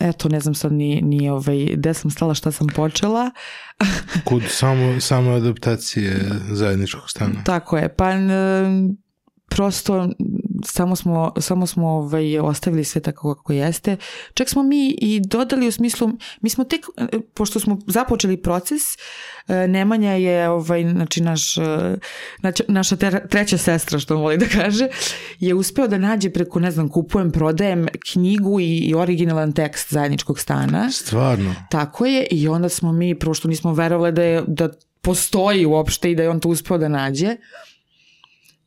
eto, 0.00 0.28
ne 0.28 0.40
znam 0.40 0.54
sad 0.54 0.72
ni, 0.72 1.00
ni 1.02 1.28
ovaj, 1.28 1.66
gde 1.76 1.94
sam 1.94 2.10
stala, 2.10 2.34
šta 2.34 2.52
sam 2.52 2.66
počela. 2.66 3.30
Kod 4.24 4.42
samo, 4.48 5.00
samo 5.00 5.30
adaptacije 5.30 6.30
zajedničkog 6.50 7.10
stana. 7.10 7.44
Tako 7.44 7.78
je, 7.78 7.94
pa 7.94 8.10
prosto 9.50 10.08
samo 10.64 10.96
smo, 10.96 11.32
samo 11.38 11.66
smo 11.66 11.88
ovaj, 11.88 12.38
ostavili 12.38 12.84
sve 12.84 13.00
tako 13.00 13.34
kako 13.34 13.52
jeste. 13.52 13.96
Čak 14.34 14.48
smo 14.48 14.62
mi 14.62 14.96
i 15.00 15.20
dodali 15.20 15.68
u 15.68 15.72
smislu, 15.72 16.10
mi 16.40 16.50
smo 16.50 16.64
tek, 16.64 16.86
pošto 17.34 17.60
smo 17.60 17.78
započeli 17.86 18.36
proces, 18.36 18.82
e, 19.48 19.68
Nemanja 19.68 20.12
je, 20.12 20.48
ovaj, 20.48 20.90
znači 20.92 21.20
naš, 21.20 21.58
e, 21.58 21.96
naša 22.68 22.96
treća 23.30 23.58
sestra, 23.58 23.98
što 23.98 24.16
voli 24.16 24.38
da 24.38 24.46
kaže, 24.46 24.88
je 25.38 25.54
uspeo 25.54 25.88
da 25.88 25.98
nađe 25.98 26.30
preko, 26.30 26.60
ne 26.60 26.70
znam, 26.70 26.88
kupujem, 26.88 27.30
prodajem 27.30 27.88
knjigu 28.12 28.60
i, 28.60 28.78
i 28.78 28.94
originalan 28.94 29.52
tekst 29.52 29.92
zajedničkog 29.92 30.40
stana. 30.40 30.90
Stvarno? 30.90 31.54
Tako 31.70 32.06
je 32.06 32.26
i 32.30 32.48
onda 32.48 32.68
smo 32.68 32.92
mi, 32.92 33.18
prvo 33.18 33.34
što 33.34 33.48
nismo 33.48 33.72
verovali 33.72 34.12
da, 34.12 34.22
je, 34.22 34.42
da 34.46 34.68
postoji 35.00 35.66
uopšte 35.66 36.10
i 36.10 36.14
da 36.14 36.22
je 36.22 36.30
on 36.30 36.40
to 36.40 36.48
uspeo 36.48 36.78
da 36.78 36.88
nađe. 36.88 37.36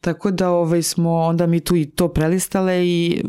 Tako 0.04 0.32
da 0.32 0.50
ovaj, 0.50 0.82
smo 0.82 1.16
onda 1.16 1.48
mi 1.48 1.60
tu 1.60 1.76
i 1.76 1.86
to 1.86 2.08
prelistale 2.08 2.88
i 2.88 3.24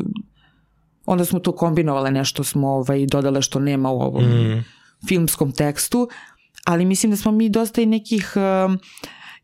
onda 1.05 1.25
smo 1.25 1.39
to 1.39 1.51
kombinovale, 1.51 2.11
nešto 2.11 2.43
smo 2.43 2.67
ovaj, 2.69 3.05
dodale 3.05 3.41
što 3.41 3.59
nema 3.59 3.91
u 3.91 4.01
ovom 4.01 4.23
mm. 4.23 4.65
filmskom 5.07 5.51
tekstu, 5.51 6.09
ali 6.65 6.85
mislim 6.85 7.11
da 7.11 7.17
smo 7.17 7.31
mi 7.31 7.49
dosta 7.49 7.81
i 7.81 7.85
nekih 7.85 8.33
uh, 8.35 8.75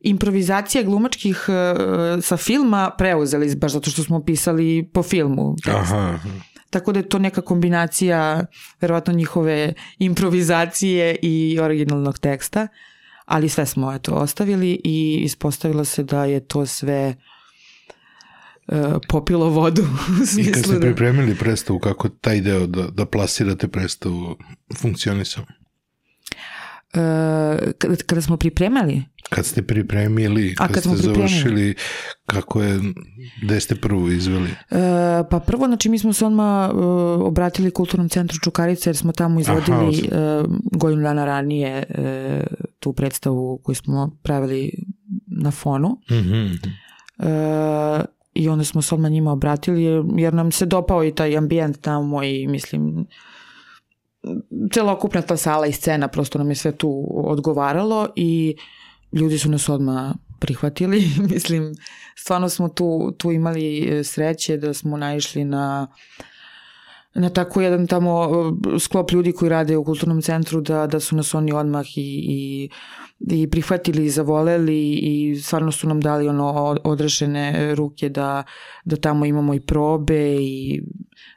improvizacija 0.02 0.84
glumačkih 0.84 1.46
uh, 1.48 2.24
sa 2.24 2.38
filma 2.38 2.92
preuzeli, 2.98 3.56
baš 3.56 3.72
zato 3.72 3.90
što 3.90 4.04
smo 4.04 4.24
pisali 4.24 4.90
po 4.94 5.04
filmu. 5.04 5.56
Tekst. 5.64 5.80
Aha. 5.80 6.20
Tako 6.70 6.92
da 6.92 7.00
je 7.00 7.10
to 7.10 7.20
neka 7.20 7.42
kombinacija 7.42 8.46
verovatno 8.82 9.14
njihove 9.14 9.74
improvizacije 10.00 11.16
i 11.22 11.60
originalnog 11.62 12.20
teksta. 12.20 12.62
Uh, 12.62 12.91
ali 13.32 13.50
sve 13.50 13.66
smo 13.66 13.94
eto 13.94 14.12
ostavili 14.12 14.82
i 14.84 15.22
ispostavilo 15.24 15.86
se 15.86 16.04
da 16.04 16.26
je 16.26 16.40
to 16.40 16.66
sve 16.66 17.16
uh, 18.68 18.78
popilo 19.10 19.50
vodu. 19.50 19.82
U 20.22 20.26
smislu 20.26 20.52
I 20.52 20.54
kad 20.54 20.64
ste 20.64 20.74
da- 20.74 20.80
pripremili 20.80 21.36
predstavu, 21.36 21.80
kako 21.80 22.10
taj 22.10 22.42
deo 22.42 22.68
da, 22.68 22.88
da 22.88 23.06
plasirate 23.06 23.68
predstavu 23.68 24.38
funkcionisao? 24.82 25.44
Kada, 27.78 27.96
kada 28.06 28.22
smo 28.22 28.38
pripremali? 28.38 29.04
Kad 29.30 29.46
ste 29.46 29.62
pripremili, 29.62 30.56
kad, 30.56 30.72
A, 30.72 30.74
kad 30.74 30.84
ste 30.84 30.96
završili, 30.96 31.76
kako 32.26 32.62
je, 32.62 32.80
gde 33.44 33.60
ste 33.60 33.76
prvo 33.76 34.10
izveli? 34.10 34.50
Uh, 34.50 34.78
pa 35.30 35.40
prvo, 35.48 35.68
znači 35.68 35.90
mi 35.90 36.00
smo 36.00 36.14
se 36.14 36.26
odmah 36.26 36.72
uh, 36.74 36.80
obratili 37.28 37.72
kulturnom 37.72 38.10
centru 38.10 38.40
Čukarice 38.40 38.90
jer 38.90 38.98
smo 38.98 39.12
tamo 39.12 39.40
izvodili 39.40 40.10
Aha, 40.12 40.40
uh, 40.40 40.56
godinu 40.72 41.02
dana 41.02 41.26
ranije 41.26 41.84
uh, 41.90 42.46
tu 42.80 42.94
predstavu 42.94 43.60
koju 43.64 43.76
smo 43.76 44.18
pravili 44.24 44.72
na 45.28 45.52
fonu. 45.52 45.98
Mm 46.12 46.16
-hmm. 46.16 46.58
I 48.34 48.50
onda 48.50 48.64
smo 48.64 48.82
se 48.82 48.96
odmah 48.96 49.12
njima 49.12 49.32
obratili 49.32 49.84
jer 50.18 50.34
nam 50.34 50.52
se 50.52 50.66
dopao 50.66 51.04
i 51.04 51.16
taj 51.16 51.38
ambijent 51.38 51.82
tamo 51.82 52.24
i 52.24 52.48
mislim 52.48 53.06
celokupna 54.74 55.22
ta 55.22 55.38
sala 55.38 55.68
i 55.68 55.72
scena 55.72 56.08
prosto 56.08 56.38
nam 56.38 56.50
je 56.50 56.56
sve 56.56 56.72
tu 56.72 57.08
odgovaralo 57.14 58.08
i 58.16 58.56
ljudi 59.12 59.38
su 59.38 59.50
nas 59.50 59.70
odmah 59.70 60.12
prihvatili. 60.40 61.04
Mislim, 61.34 61.76
stvarno 62.16 62.50
smo 62.50 62.70
tu, 62.70 63.14
tu 63.18 63.32
imali 63.32 63.90
sreće 64.04 64.58
da 64.58 64.74
smo 64.74 64.98
naišli 64.98 65.44
na 65.44 65.88
na 67.14 67.30
tako 67.30 67.62
jedan 67.62 67.88
tamo 67.88 68.30
sklop 68.80 69.12
ljudi 69.12 69.32
koji 69.32 69.50
rade 69.50 69.78
u 69.78 69.84
kulturnom 69.84 70.22
centru 70.22 70.62
da, 70.62 70.88
da 70.88 71.00
su 71.00 71.16
nas 71.16 71.34
oni 71.34 71.54
odmah 71.54 71.98
i, 71.98 72.02
i, 72.30 72.70
i 73.20 73.50
prihvatili 73.50 74.06
i 74.06 74.10
zavoleli 74.10 74.94
i 74.94 75.42
stvarno 75.42 75.72
su 75.72 75.88
nam 75.88 76.02
dali 76.02 76.28
ono 76.28 76.78
odrešene 76.84 77.76
ruke 77.76 78.10
da, 78.10 78.44
da 78.86 78.96
tamo 78.96 79.26
imamo 79.26 79.54
i 79.54 79.60
probe 79.60 80.36
i 80.40 80.82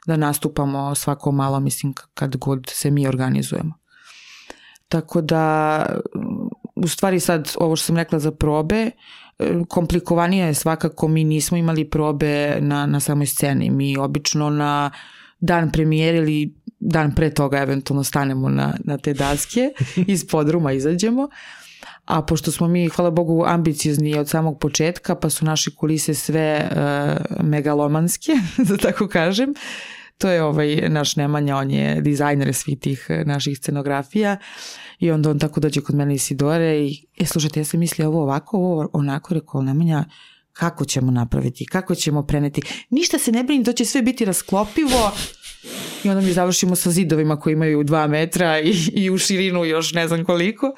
da 0.07 0.17
nastupamo 0.17 0.95
svako 0.95 1.31
malo 1.31 1.59
mislim 1.59 1.93
kad 2.13 2.37
god 2.37 2.65
se 2.69 2.91
mi 2.91 3.07
organizujemo. 3.07 3.73
Tako 4.87 5.21
da 5.21 5.85
u 6.75 6.87
stvari 6.87 7.19
sad 7.19 7.51
ovo 7.59 7.75
što 7.75 7.85
sam 7.85 7.97
rekla 7.97 8.19
za 8.19 8.31
probe, 8.31 8.91
komplikovanije 9.69 10.45
je 10.45 10.53
svakako 10.53 11.07
mi 11.07 11.23
nismo 11.23 11.57
imali 11.57 11.89
probe 11.89 12.57
na, 12.61 12.85
na 12.85 12.99
samoj 12.99 13.25
sceni. 13.25 13.69
Mi 13.69 13.97
obično 13.97 14.49
na 14.49 14.91
dan 15.39 15.71
premijere 15.71 16.17
ili 16.17 16.53
dan 16.79 17.15
pre 17.15 17.29
toga 17.33 17.57
eventualno 17.57 18.03
stanemo 18.03 18.49
na, 18.49 18.73
na 18.83 18.97
te 18.97 19.13
daske, 19.13 19.69
iz 20.13 20.27
podruma 20.27 20.71
izađemo. 20.71 21.29
A 22.05 22.21
pošto 22.21 22.51
smo 22.51 22.67
mi, 22.67 22.89
hvala 22.89 23.11
Bogu, 23.11 23.43
ambiciozni 23.47 24.17
od 24.17 24.29
samog 24.29 24.59
početka, 24.59 25.15
pa 25.15 25.29
su 25.29 25.45
naše 25.45 25.71
kulise 25.75 26.13
sve 26.13 26.69
uh, 26.71 27.45
megalomanske, 27.45 28.31
da 28.67 28.77
tako 28.77 29.07
kažem, 29.07 29.53
to 30.17 30.29
je 30.29 30.43
ovaj 30.43 30.89
naš 30.89 31.15
Nemanja, 31.15 31.57
on 31.57 31.71
je 31.71 32.01
dizajner 32.01 32.53
svih 32.53 32.79
tih 32.79 33.05
e, 33.09 33.23
naših 33.25 33.57
scenografija 33.57 34.37
i 34.99 35.11
onda 35.11 35.29
on 35.29 35.39
tako 35.39 35.59
dođe 35.59 35.81
kod 35.81 35.95
mene 35.95 36.15
Isidore 36.15 36.79
i, 36.79 37.07
e, 37.17 37.25
slušajte, 37.25 37.59
ja 37.59 37.63
sam 37.63 37.79
mislila 37.79 38.09
ovo 38.09 38.21
ovako, 38.21 38.57
ovo 38.57 38.89
onako, 38.93 39.33
rekao 39.33 39.61
Nemanja, 39.61 40.05
kako 40.55 40.85
ćemo 40.85 41.11
napraviti, 41.11 41.65
kako 41.65 41.95
ćemo 41.95 42.25
preneti. 42.25 42.61
Ništa 42.89 43.19
se 43.19 43.31
ne 43.31 43.43
brini, 43.43 43.63
to 43.63 43.73
će 43.73 43.85
sve 43.85 44.01
biti 44.01 44.25
rasklopivo 44.25 45.11
i 46.03 46.09
onda 46.09 46.21
mi 46.21 46.31
završimo 46.31 46.75
sa 46.75 46.91
zidovima 46.91 47.39
koji 47.39 47.53
imaju 47.53 47.83
dva 47.83 48.07
metra 48.07 48.59
i, 48.59 48.73
i 48.93 49.09
u 49.09 49.17
širinu 49.17 49.65
još 49.65 49.93
ne 49.93 50.07
znam 50.07 50.25
koliko. 50.25 50.73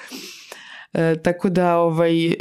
E, 0.94 1.16
tako 1.24 1.50
da 1.50 1.78
ovaj, 1.78 2.28
e, 2.28 2.36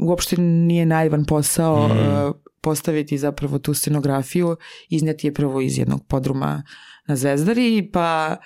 uopšte 0.00 0.36
nije 0.40 0.86
naivan 0.86 1.24
posao 1.24 1.88
mm. 1.88 1.92
e, 1.92 2.32
postaviti 2.60 3.18
zapravo 3.18 3.58
tu 3.58 3.74
scenografiju, 3.74 4.56
izneti 4.88 5.26
je 5.26 5.34
prvo 5.34 5.60
iz 5.60 5.78
jednog 5.78 6.06
podruma 6.06 6.62
na 7.06 7.16
Zvezdari, 7.16 7.90
pa 7.92 8.36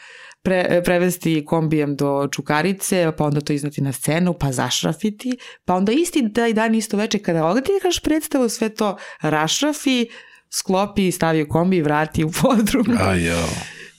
pre, 0.43 0.83
prevesti 0.85 1.45
kombijem 1.47 1.97
do 1.97 2.29
Čukarice, 2.33 3.13
pa 3.19 3.25
onda 3.25 3.41
to 3.41 3.53
iznati 3.53 3.81
na 3.81 3.93
scenu, 3.93 4.35
pa 4.35 4.53
zašrafiti, 4.53 5.37
pa 5.65 5.75
onda 5.75 5.93
isti 5.93 6.33
taj 6.33 6.53
dan 6.53 6.75
isto 6.75 6.97
veče 6.97 7.19
kada 7.19 7.47
ogledikaš 7.47 8.01
predstavu, 8.01 8.49
sve 8.49 8.69
to 8.69 8.97
rašrafi, 9.21 10.07
sklopi, 10.51 11.13
stavi 11.13 11.43
u 11.43 11.49
kombi 11.49 11.77
i 11.77 11.83
vrati 11.83 12.25
u 12.25 12.31
podrum. 12.43 12.87
A 13.01 13.15
jo. 13.15 13.49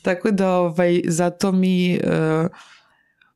Tako 0.01 0.31
da 0.31 0.51
ovaj, 0.51 1.01
zato 1.07 1.51
mi... 1.51 1.99
Uh, 2.03 2.47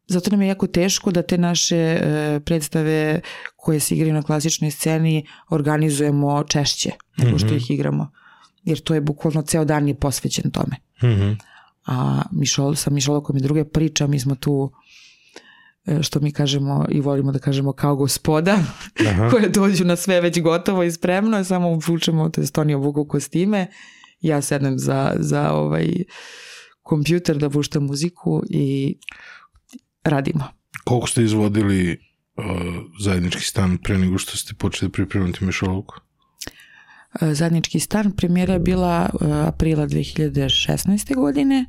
zato 0.08 0.32
nam 0.32 0.42
je 0.42 0.48
jako 0.48 0.68
teško 0.68 1.12
da 1.12 1.22
te 1.22 1.38
naše 1.38 2.00
uh, 2.02 2.44
predstave 2.44 3.22
koje 3.56 3.80
se 3.80 3.96
igraju 3.96 4.14
na 4.14 4.22
klasičnoj 4.22 4.72
sceni 4.72 5.28
organizujemo 5.50 6.44
češće 6.44 6.92
nego 7.18 7.38
što 7.38 7.48
mm 7.48 7.50
-hmm. 7.50 7.58
ih 7.58 7.72
igramo. 7.72 8.12
Jer 8.64 8.80
to 8.80 8.94
je 8.94 9.02
bukvalno 9.02 9.42
ceo 9.42 9.66
dan 9.66 9.88
je 9.88 9.96
posvećen 9.96 10.52
tome. 10.52 10.76
Mm 11.04 11.08
-hmm. 11.08 11.36
A 11.88 12.22
Mišol, 12.32 12.76
sa 12.76 12.90
Mišolokom 12.90 13.38
i 13.38 13.42
druge 13.42 13.66
priča, 13.66 14.08
mi 14.08 14.20
smo 14.20 14.36
tu 14.36 14.72
E, 15.88 16.04
što 16.04 16.20
mi 16.20 16.32
kažemo 16.32 16.86
i 16.90 17.02
volimo 17.02 17.32
da 17.32 17.40
kažemo 17.40 17.74
kao 17.74 17.96
gospoda 17.96 18.58
Aha. 19.08 19.30
koje 19.32 19.50
dođu 19.50 19.86
na 19.86 19.96
sve 19.96 20.22
već 20.22 20.42
gotovo 20.42 20.84
i 20.84 20.92
spremno, 20.92 21.44
samo 21.44 21.70
uvučemo, 21.70 22.30
to 22.30 22.42
je 22.42 22.48
oni 22.58 22.74
obuku 22.74 23.06
kostime, 23.06 23.68
ja 24.22 24.42
sednem 24.42 24.80
za, 24.80 25.16
za 25.20 25.52
ovaj 25.52 25.88
kompjuter 26.82 27.38
da 27.38 27.50
puštam 27.50 27.84
muziku 27.84 28.44
i 28.50 28.98
radimo. 30.04 30.44
Koliko 30.84 31.08
ste 31.08 31.24
izvodili 31.24 31.92
uh, 31.92 32.46
zajednički 33.00 33.44
stan 33.44 33.78
pre 33.78 33.98
nego 33.98 34.18
što 34.18 34.38
ste 34.38 34.54
počeli 34.54 34.92
pripremati 34.92 35.46
Mišolovku? 35.46 35.96
Uh, 37.22 37.34
zajednički 37.34 37.80
stan 37.80 38.12
premijera 38.12 38.54
je 38.54 38.60
bila 38.60 39.10
uh, 39.14 39.28
aprila 39.48 39.88
2016. 39.88 41.16
godine, 41.16 41.66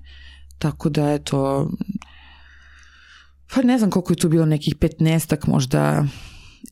tako 0.59 0.89
da 0.89 1.09
je 1.09 1.25
to 1.25 1.71
Pa 3.55 3.63
ne 3.63 3.79
znam 3.79 3.91
koliko 3.91 4.13
je 4.13 4.17
tu 4.17 4.29
bilo 4.29 4.47
nekih 4.47 4.75
petnestak 4.75 5.47
možda 5.47 6.05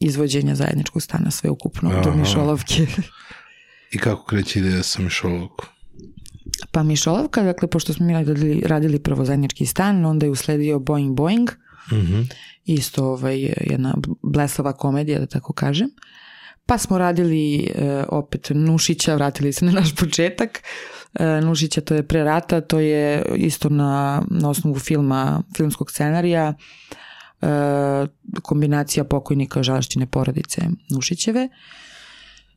izvođenja 0.01 0.55
zajedničkog 0.55 1.03
stana 1.03 1.31
sve 1.31 1.51
ukupno 1.51 1.91
Aha. 1.91 2.01
do 2.01 2.15
Mišolovke. 2.15 2.87
I 3.95 3.99
kako 3.99 4.25
kreće 4.25 4.59
ideja 4.59 4.83
sa 4.83 5.03
Mišolovkom? 5.03 5.69
Pa 6.71 6.83
Mišolovka, 6.83 7.43
dakle, 7.43 7.69
pošto 7.69 7.93
smo 7.93 8.07
mi 8.07 8.13
radili, 8.13 8.63
radili 8.67 8.99
prvo 8.99 9.25
zajednički 9.25 9.67
stan, 9.67 10.05
onda 10.05 10.27
je 10.27 10.31
usledio 10.31 10.79
Boing 10.79 11.17
Boing, 11.17 11.51
mm 11.93 11.97
-hmm. 11.97 12.33
isto 12.65 13.05
ovaj, 13.05 13.41
jedna 13.61 13.95
blesava 14.23 14.73
komedija, 14.73 15.19
da 15.19 15.27
tako 15.27 15.53
kažem. 15.53 15.89
Pa 16.67 16.79
smo 16.79 16.99
radili 16.99 17.59
e, 17.61 18.05
opet 18.09 18.51
Nušića, 18.55 19.15
vratili 19.15 19.53
se 19.53 19.65
na 19.65 19.73
naš 19.73 19.95
početak, 19.95 20.63
E, 21.19 21.41
Nušića, 21.41 21.81
to 21.81 21.95
je 21.95 22.03
pre 22.03 22.25
rata, 22.25 22.61
to 22.61 22.81
je 22.81 23.25
isto 23.37 23.69
na, 23.69 24.23
na 24.31 24.51
osnovu 24.51 24.79
filma, 24.79 25.43
filmskog 25.57 25.91
scenarija, 25.91 26.55
e, 27.43 27.47
kombinacija 28.43 29.05
pokojnika 29.05 29.63
žaštine 29.63 30.07
porodice 30.07 30.61
Nušićeve. 30.91 31.49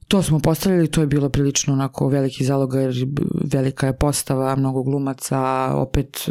To 0.10 0.24
smo 0.24 0.40
postavili, 0.40 0.92
to 0.92 1.02
je 1.02 1.08
bilo 1.08 1.30
prilično 1.30 1.74
onako 1.74 2.08
veliki 2.08 2.46
zaloga 2.46 2.80
jer 2.80 2.94
velika 3.54 3.88
je 3.88 3.98
postava, 3.98 4.56
mnogo 4.56 4.84
glumaca, 4.84 5.72
opet 5.76 6.30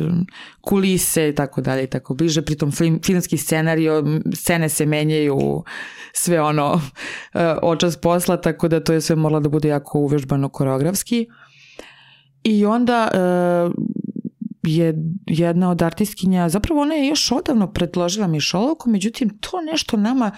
kulise 0.60 1.28
i 1.28 1.34
tako 1.34 1.60
dalje 1.60 1.84
i 1.84 1.86
tako 1.86 2.14
bliže. 2.14 2.42
Pritom 2.42 2.72
film, 2.72 3.00
filmski 3.04 3.36
scenario, 3.36 4.04
scene 4.34 4.68
se 4.68 4.86
menjaju, 4.86 5.62
sve 6.12 6.40
ono 6.42 6.80
e, 7.34 7.54
očas 7.62 7.96
posla, 7.96 8.40
tako 8.40 8.68
da 8.68 8.84
to 8.84 8.92
je 8.92 9.00
sve 9.00 9.16
moralo 9.16 9.40
da 9.40 9.48
bude 9.48 9.68
jako 9.68 9.98
uvežbano 9.98 10.48
koreografski. 10.48 11.26
I 12.44 12.66
onda 12.66 13.10
uh, 13.12 13.72
je 14.62 14.94
jedna 15.26 15.70
od 15.70 15.82
artistkinja, 15.82 16.48
zapravo 16.48 16.80
ona 16.80 16.94
je 16.94 17.08
još 17.08 17.32
odavno 17.32 17.72
predložila 17.72 18.26
Mišolovku, 18.26 18.90
međutim 18.90 19.38
to 19.40 19.60
nešto 19.72 19.96
nama 19.96 20.30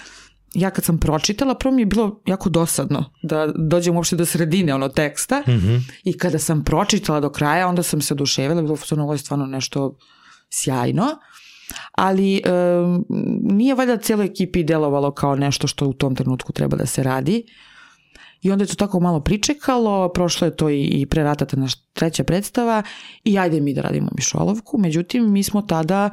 ja 0.55 0.71
kad 0.71 0.85
sam 0.85 0.99
pročitala, 0.99 1.55
prvo 1.55 1.75
mi 1.75 1.83
je 1.83 1.87
bilo 1.87 2.23
jako 2.27 2.49
dosadno 2.49 3.05
da 3.23 3.53
dođem 3.57 3.97
uopšte 3.97 4.17
do 4.17 4.27
sredine 4.27 4.75
ono 4.75 4.89
teksta 4.89 5.41
mm 5.41 5.51
-hmm. 5.51 5.81
i 6.05 6.19
kada 6.19 6.39
sam 6.39 6.65
pročitala 6.65 7.21
do 7.21 7.31
kraja, 7.31 7.69
onda 7.69 7.83
sam 7.83 8.01
se 8.01 8.15
oduševila, 8.15 8.63
bilo 8.63 8.79
je 8.91 9.03
ovo 9.03 9.13
je 9.13 9.19
stvarno 9.19 9.47
nešto 9.47 9.97
sjajno, 10.51 11.07
ali 11.93 12.37
e, 12.37 12.41
nije 13.43 13.75
valjda 13.75 13.97
cijeloj 13.97 14.27
ekipi 14.27 14.65
delovalo 14.65 15.15
kao 15.15 15.37
nešto 15.37 15.67
što 15.67 15.87
u 15.87 15.93
tom 15.93 16.17
trenutku 16.17 16.53
treba 16.53 16.77
da 16.77 16.87
se 16.87 17.03
radi. 17.03 17.45
I 18.43 18.51
onda 18.51 18.65
je 18.65 18.69
to 18.69 18.75
tako 18.75 19.01
malo 19.01 19.21
pričekalo, 19.21 20.09
prošlo 20.09 20.47
je 20.47 20.57
to 20.57 20.71
i, 20.71 20.85
i 20.85 21.07
pre 21.07 21.25
naša 21.53 21.77
treća 21.93 22.25
predstava 22.25 22.83
i 23.25 23.39
ajde 23.39 23.61
mi 23.61 23.75
da 23.75 23.81
radimo 23.81 24.09
Mišolovku. 24.17 24.79
Međutim, 24.79 25.33
mi 25.33 25.43
smo 25.43 25.63
tada 25.63 26.11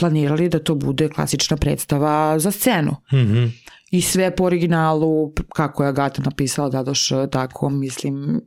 planirali 0.00 0.48
da 0.48 0.58
to 0.58 0.74
bude 0.74 1.08
klasična 1.08 1.56
predstava 1.56 2.38
za 2.38 2.50
scenu. 2.50 2.90
Mm 3.12 3.16
-hmm. 3.16 3.50
I 3.90 4.02
sve 4.02 4.36
po 4.36 4.44
originalu, 4.44 5.32
kako 5.54 5.82
je 5.82 5.88
Agata 5.88 6.22
napisala 6.22 6.68
Dadoš, 6.68 7.08
tako 7.30 7.70
mislim, 7.70 8.40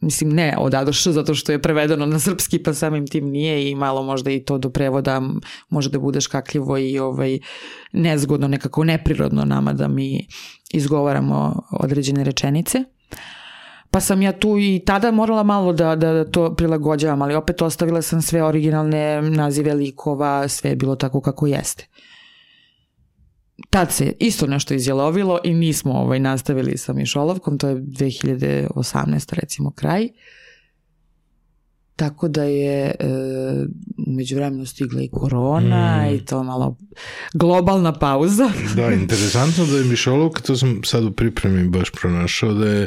mislim 0.00 0.30
ne 0.30 0.54
od 0.58 0.74
Adoš 0.74 1.04
zato 1.18 1.34
što 1.34 1.52
je 1.52 1.62
prevedeno 1.62 2.06
na 2.06 2.18
srpski 2.18 2.62
pa 2.62 2.74
samim 2.74 3.06
tim 3.06 3.24
nije 3.24 3.70
i 3.70 3.74
malo 3.74 4.02
možda 4.02 4.30
i 4.30 4.44
to 4.44 4.58
do 4.58 4.70
prevoda 4.70 5.22
može 5.68 5.90
da 5.90 5.98
bude 5.98 6.20
škakljivo 6.20 6.78
i 6.78 6.98
ovaj 6.98 7.38
nezgodno 7.92 8.48
nekako 8.48 8.84
neprirodno 8.84 9.44
nama 9.44 9.72
da 9.72 9.88
mi 9.88 10.26
izgovaramo 10.72 11.62
određene 11.70 12.24
rečenice. 12.24 12.84
Pa 13.90 14.00
sam 14.00 14.22
ja 14.22 14.32
tu 14.32 14.58
i 14.58 14.82
tada 14.86 15.10
morala 15.10 15.42
malo 15.42 15.72
da, 15.72 15.96
da 15.96 16.30
to 16.30 16.54
prilagođavam, 16.54 17.22
ali 17.22 17.34
opet 17.34 17.62
ostavila 17.62 18.02
sam 18.02 18.22
sve 18.22 18.42
originalne 18.42 19.22
nazive 19.22 19.74
likova, 19.74 20.48
sve 20.48 20.70
je 20.70 20.76
bilo 20.76 20.96
tako 20.96 21.20
kako 21.20 21.46
jeste. 21.46 21.86
Tad 23.70 23.92
se 23.92 24.12
isto 24.18 24.46
nešto 24.46 24.74
izjelovilo 24.74 25.38
i 25.44 25.54
nismo 25.54 25.92
ovaj, 25.92 26.20
nastavili 26.20 26.78
sa 26.78 26.92
Mišolovkom, 26.92 27.58
to 27.58 27.68
je 27.68 27.76
2018. 27.76 29.34
recimo 29.34 29.70
kraj. 29.70 30.08
Tako 31.96 32.28
da 32.28 32.42
je 32.42 32.84
e, 32.84 32.94
umeđu 34.06 34.36
vremenu 34.36 34.66
stigla 34.66 35.02
i 35.02 35.08
korona 35.08 36.06
mm. 36.06 36.14
i 36.14 36.24
to 36.24 36.42
malo 36.42 36.76
globalna 37.34 37.92
pauza. 37.92 38.50
da, 38.76 38.92
interesantno 38.92 39.66
da 39.66 39.78
je 39.78 39.84
Mišolovka, 39.84 40.42
to 40.42 40.56
sam 40.56 40.80
sad 40.84 41.04
u 41.04 41.12
pripremi 41.12 41.68
baš 41.68 41.90
pronašao, 41.90 42.52
da 42.52 42.68
je 42.68 42.86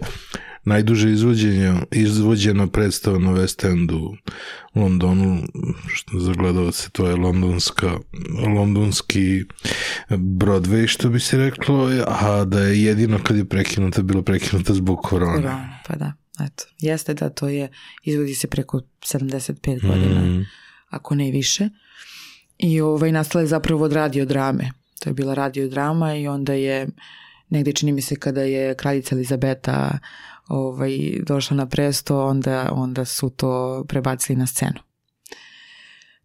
najduže 0.63 1.11
izvođenje, 1.11 1.73
izvođena 1.91 2.67
predstava 2.67 3.19
na 3.19 3.31
West 3.31 3.71
Endu 3.71 4.13
u 4.73 4.79
Londonu, 4.79 5.43
što 5.87 6.19
za 6.19 6.33
se 6.71 6.89
to 6.89 7.07
je 7.07 7.15
londonska, 7.15 7.97
londonski 8.55 9.43
Broadway, 10.09 10.87
što 10.87 11.09
bi 11.09 11.19
se 11.19 11.37
reklo, 11.37 11.89
a 12.07 12.45
da 12.45 12.59
je 12.59 12.83
jedino 12.83 13.19
kad 13.23 13.37
je 13.37 13.45
prekinuta, 13.45 14.01
bilo 14.01 14.21
prekinuta 14.21 14.73
zbog 14.73 14.99
korona. 15.03 15.35
Korona, 15.35 15.79
pa 15.87 15.95
da. 15.95 16.13
Eto, 16.45 16.63
jeste 16.79 17.13
da 17.13 17.29
to 17.29 17.47
je, 17.47 17.69
izvodi 18.03 18.35
se 18.35 18.47
preko 18.47 18.81
75 19.01 19.87
godina, 19.87 20.21
mm. 20.21 20.45
ako 20.89 21.15
ne 21.15 21.31
više. 21.31 21.69
I 22.57 22.81
ovaj, 22.81 23.11
nastala 23.11 23.41
je 23.41 23.47
zapravo 23.47 23.85
od 23.85 23.93
radiodrame. 23.93 24.71
To 24.99 25.09
je 25.09 25.13
bila 25.13 25.33
radiodrama 25.33 26.15
i 26.15 26.27
onda 26.27 26.53
je, 26.53 26.87
negde 27.51 27.73
čini 27.73 27.91
mi 27.91 28.01
se 28.01 28.15
kada 28.15 28.41
je 28.41 28.75
kraljica 28.75 29.15
Elizabeta 29.15 29.99
ovaj, 30.47 30.97
došla 31.27 31.57
na 31.57 31.65
presto, 31.65 32.25
onda, 32.25 32.69
onda 32.71 33.05
su 33.05 33.29
to 33.29 33.83
prebacili 33.87 34.39
na 34.39 34.47
scenu. 34.47 34.79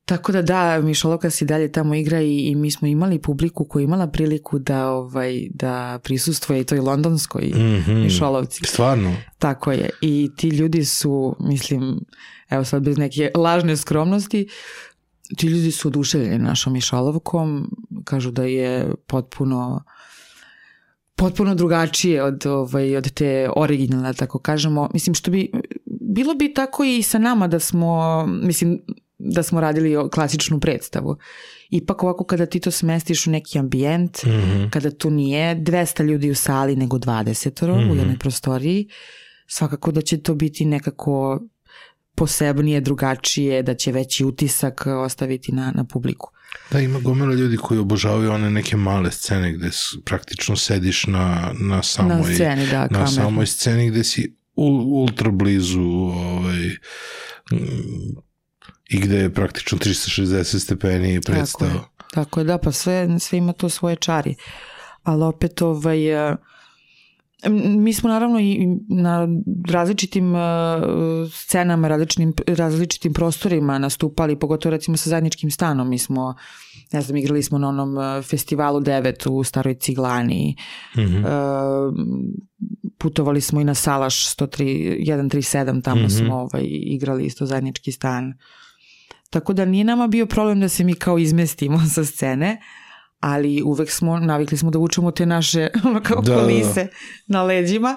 Tako 0.04 0.32
da 0.32 0.42
da, 0.42 0.80
Mišolovka 0.80 1.30
se 1.30 1.44
dalje 1.44 1.72
tamo 1.72 1.94
igra 1.94 2.20
i, 2.20 2.38
i 2.38 2.54
mi 2.54 2.70
smo 2.70 2.88
imali 2.88 3.18
publiku 3.18 3.64
koja 3.64 3.84
imala 3.84 4.06
priliku 4.06 4.58
da 4.58 4.88
ovaj 4.88 5.48
da 5.54 5.98
prisustvuje 6.02 6.60
i 6.60 6.64
toj 6.64 6.80
londonskoj 6.80 7.44
mm 7.54 7.58
-hmm. 7.58 8.02
Mišolovci. 8.02 8.64
Stvarno? 8.64 9.16
Tako 9.38 9.72
je. 9.72 9.90
I 10.00 10.30
ti 10.36 10.48
ljudi 10.48 10.84
su, 10.84 11.36
mislim, 11.40 12.00
evo 12.50 12.64
sad 12.64 12.82
bez 12.82 12.98
neke 12.98 13.30
lažne 13.34 13.76
skromnosti, 13.76 14.48
ti 15.36 15.46
ljudi 15.46 15.70
su 15.70 15.88
oduševljeni 15.88 16.38
našom 16.38 16.72
Mišolovkom, 16.72 17.70
kažu 18.04 18.30
da 18.30 18.42
je 18.42 18.94
potpuno 19.06 19.84
potpuno 21.16 21.54
drugačije 21.54 22.22
od, 22.22 22.46
ovaj, 22.46 22.96
od 22.96 23.12
te 23.12 23.48
originalne, 23.56 24.14
tako 24.14 24.38
kažemo. 24.38 24.90
Mislim, 24.94 25.14
što 25.14 25.30
bi, 25.30 25.50
bilo 25.84 26.34
bi 26.34 26.54
tako 26.54 26.84
i 26.84 27.02
sa 27.02 27.18
nama 27.18 27.48
da 27.48 27.58
smo, 27.58 28.26
mislim, 28.26 28.80
da 29.18 29.42
smo 29.42 29.60
radili 29.60 30.10
klasičnu 30.10 30.60
predstavu. 30.60 31.16
Ipak 31.70 32.02
ovako 32.02 32.24
kada 32.24 32.46
ti 32.46 32.60
to 32.60 32.70
smestiš 32.70 33.26
u 33.26 33.30
neki 33.30 33.58
ambijent, 33.58 34.24
mm 34.24 34.30
-hmm. 34.30 34.70
kada 34.70 34.90
tu 34.90 35.10
nije 35.10 35.56
200 35.56 36.04
ljudi 36.04 36.30
u 36.30 36.34
sali 36.34 36.76
nego 36.76 36.98
20 36.98 37.62
mm 37.62 37.70
-hmm. 37.70 37.82
u 37.82 37.88
mhm. 37.88 37.98
jednoj 37.98 38.18
prostoriji, 38.18 38.88
svakako 39.46 39.92
da 39.92 40.00
će 40.00 40.22
to 40.22 40.34
biti 40.34 40.64
nekako 40.64 41.40
posebnije, 42.14 42.80
drugačije, 42.80 43.62
da 43.62 43.74
će 43.74 43.92
veći 43.92 44.24
utisak 44.24 44.86
ostaviti 44.86 45.52
na, 45.52 45.72
na 45.74 45.84
publiku. 45.84 46.30
Da, 46.70 46.80
ima 46.80 46.98
gomila 46.98 47.34
ljudi 47.34 47.56
koji 47.56 47.80
obožavaju 47.80 48.32
one 48.32 48.50
neke 48.50 48.76
male 48.76 49.10
scene 49.10 49.52
gde 49.52 49.70
praktično 50.04 50.56
sediš 50.56 51.06
na, 51.06 51.52
na 51.60 51.82
samoj, 51.82 52.16
na 52.16 52.34
sceni, 52.34 52.66
da, 52.66 52.86
na 52.90 53.06
samoj 53.06 53.46
sceni 53.46 53.90
gde 53.90 54.04
si 54.04 54.36
ultra 54.56 55.30
blizu 55.30 55.82
ovaj, 55.82 56.76
i 58.88 59.00
gde 59.00 59.16
je 59.16 59.34
praktično 59.34 59.78
360 59.78 60.58
stepeni 60.58 61.20
predstava. 61.20 61.70
Tako 61.70 61.80
je, 61.80 62.14
tako 62.14 62.40
je, 62.40 62.44
da, 62.44 62.58
pa 62.58 62.72
sve, 62.72 63.18
sve 63.20 63.38
ima 63.38 63.52
to 63.52 63.68
svoje 63.68 63.96
čari. 63.96 64.34
Ali 65.02 65.24
opet 65.24 65.62
ovaj, 65.62 66.30
e, 66.30 66.36
Mi 67.78 67.92
smo 67.92 68.08
naravno 68.08 68.40
i 68.40 68.66
na 68.88 69.28
različitim 69.68 70.34
uh, 70.34 70.40
scenama, 71.32 71.88
različitim, 71.88 72.32
različitim 72.46 73.12
prostorima 73.12 73.78
nastupali, 73.78 74.38
pogotovo 74.38 74.70
recimo 74.70 74.96
sa 74.96 75.10
zajedničkim 75.10 75.50
stanom. 75.50 75.88
Mi 75.88 75.98
smo, 75.98 76.34
ne 76.92 77.00
znam, 77.00 77.16
igrali 77.16 77.42
smo 77.42 77.58
na 77.58 77.68
onom 77.68 77.96
uh, 77.96 78.24
festivalu 78.24 78.80
9 78.80 79.30
u 79.30 79.44
Staroj 79.44 79.74
Ciglani. 79.74 80.56
Mm 80.96 81.00
-hmm. 81.00 81.20
uh, 81.20 81.94
putovali 82.98 83.40
smo 83.40 83.60
i 83.60 83.64
na 83.64 83.74
Salaš 83.74 84.36
103, 84.36 85.06
137, 85.06 85.82
tamo 85.82 86.00
mm 86.00 86.04
-hmm. 86.04 86.24
smo 86.24 86.36
ovaj, 86.36 86.62
igrali 86.66 87.26
isto 87.26 87.46
zajednički 87.46 87.92
stan. 87.92 88.34
Tako 89.30 89.52
da 89.52 89.64
nije 89.64 89.84
nama 89.84 90.06
bio 90.06 90.26
problem 90.26 90.60
da 90.60 90.68
se 90.68 90.84
mi 90.84 90.94
kao 90.94 91.18
izmestimo 91.18 91.80
sa 91.94 92.04
scene, 92.04 92.60
ali 93.20 93.62
uvek 93.62 93.90
smo, 93.90 94.18
navikli 94.18 94.58
smo 94.58 94.70
da 94.70 94.78
vučemo 94.78 95.10
te 95.10 95.26
naše 95.26 95.68
ono 95.86 96.00
kao 96.02 96.22
da, 96.22 96.34
kolise 96.34 96.84
da. 96.84 96.90
na 97.26 97.42
leđima. 97.42 97.96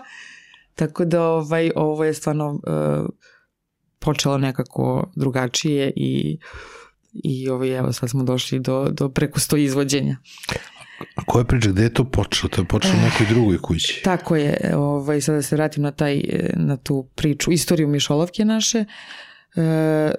Tako 0.75 1.05
da 1.05 1.23
ovaj, 1.23 1.71
ovo 1.75 2.03
je 2.03 2.13
stvarno 2.13 2.49
uh, 2.49 3.09
počelo 3.99 4.37
nekako 4.37 5.11
drugačije 5.15 5.93
i 5.95 6.39
i 7.13 7.49
ovaj, 7.49 7.77
evo 7.77 7.93
sad 7.93 8.09
smo 8.09 8.23
došli 8.23 8.59
do, 8.59 8.89
do 8.91 9.09
preko 9.09 9.39
sto 9.39 9.57
izvođenja. 9.57 10.17
A 11.15 11.23
koja 11.25 11.45
priča, 11.45 11.69
gde 11.69 11.83
je 11.83 11.93
to 11.93 12.03
počelo? 12.03 12.49
To 12.49 12.61
je 12.61 12.65
počelo 12.65 12.93
u 12.93 13.01
nekoj 13.01 13.25
drugoj 13.29 13.57
kući. 13.57 14.01
Tako 14.03 14.35
je, 14.35 14.73
ovaj, 14.75 15.21
sada 15.21 15.35
da 15.35 15.41
se 15.41 15.55
vratim 15.55 15.83
na, 15.83 15.91
taj, 15.91 16.23
na 16.53 16.77
tu 16.77 17.07
priču, 17.15 17.51
istoriju 17.51 17.87
Mišolovke 17.87 18.45
naše. 18.45 18.85
E, 19.55 20.11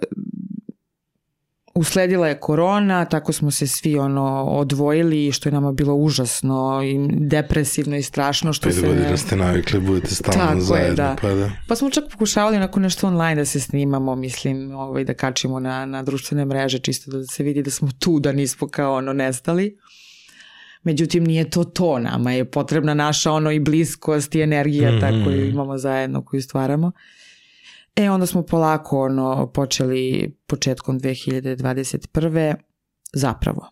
usledila 1.75 2.29
je 2.29 2.41
korona, 2.41 3.05
tako 3.05 3.33
smo 3.33 3.51
se 3.51 3.67
svi 3.67 3.99
ono 3.99 4.45
odvojili, 4.45 5.33
što 5.33 5.49
je 5.49 5.53
nama 5.53 5.73
bilo 5.73 5.95
užasno 5.95 6.81
i 6.85 7.09
depresivno 7.11 7.97
i 7.97 8.03
strašno. 8.03 8.53
Što 8.53 8.69
Pet 8.69 8.75
se 8.75 8.87
godina 8.87 9.17
ste 9.17 9.37
navikli, 9.37 9.81
budete 9.81 10.15
stalno 10.15 10.47
tako 10.47 10.61
zajedno. 10.61 10.91
Je, 10.91 10.95
da. 10.95 11.17
Pa, 11.21 11.29
da. 11.29 11.51
pa 11.69 11.77
smo 11.77 11.91
čak 11.91 12.05
pokušavali 12.11 12.59
nakon 12.59 12.83
nešto 12.83 13.07
online 13.07 13.35
da 13.35 13.45
se 13.45 13.61
snimamo, 13.61 14.15
mislim, 14.15 14.75
ovaj, 14.75 15.05
da 15.05 15.15
kačimo 15.15 15.61
na, 15.61 15.87
na 15.87 16.03
društvene 16.03 16.45
mreže, 16.45 16.79
čisto 16.79 17.11
da 17.11 17.25
se 17.25 17.43
vidi 17.43 17.63
da 17.63 17.71
smo 17.71 17.89
tu, 17.99 18.21
da 18.21 18.33
nismo 18.33 18.69
kao 18.69 18.95
ono 18.95 19.13
nestali. 19.13 19.79
Međutim, 20.83 21.25
nije 21.25 21.51
to 21.51 21.65
to 21.65 21.99
nama, 21.99 22.33
je 22.33 22.45
potrebna 22.45 22.95
naša 22.95 23.33
ono 23.33 23.51
i 23.51 23.61
bliskost 23.61 24.35
i 24.35 24.41
energija 24.41 24.91
mm 24.91 24.95
-hmm. 24.95 25.01
ta 25.01 25.25
koju 25.25 25.49
imamo 25.49 25.79
zajedno, 25.79 26.25
koju 26.25 26.43
stvaramo. 26.43 26.93
E, 27.97 28.11
onda 28.11 28.27
smo 28.27 28.43
polako 28.43 29.01
ono, 29.01 29.51
počeli 29.55 30.35
početkom 30.47 31.01
2021. 31.01 32.55
zapravo. 33.13 33.71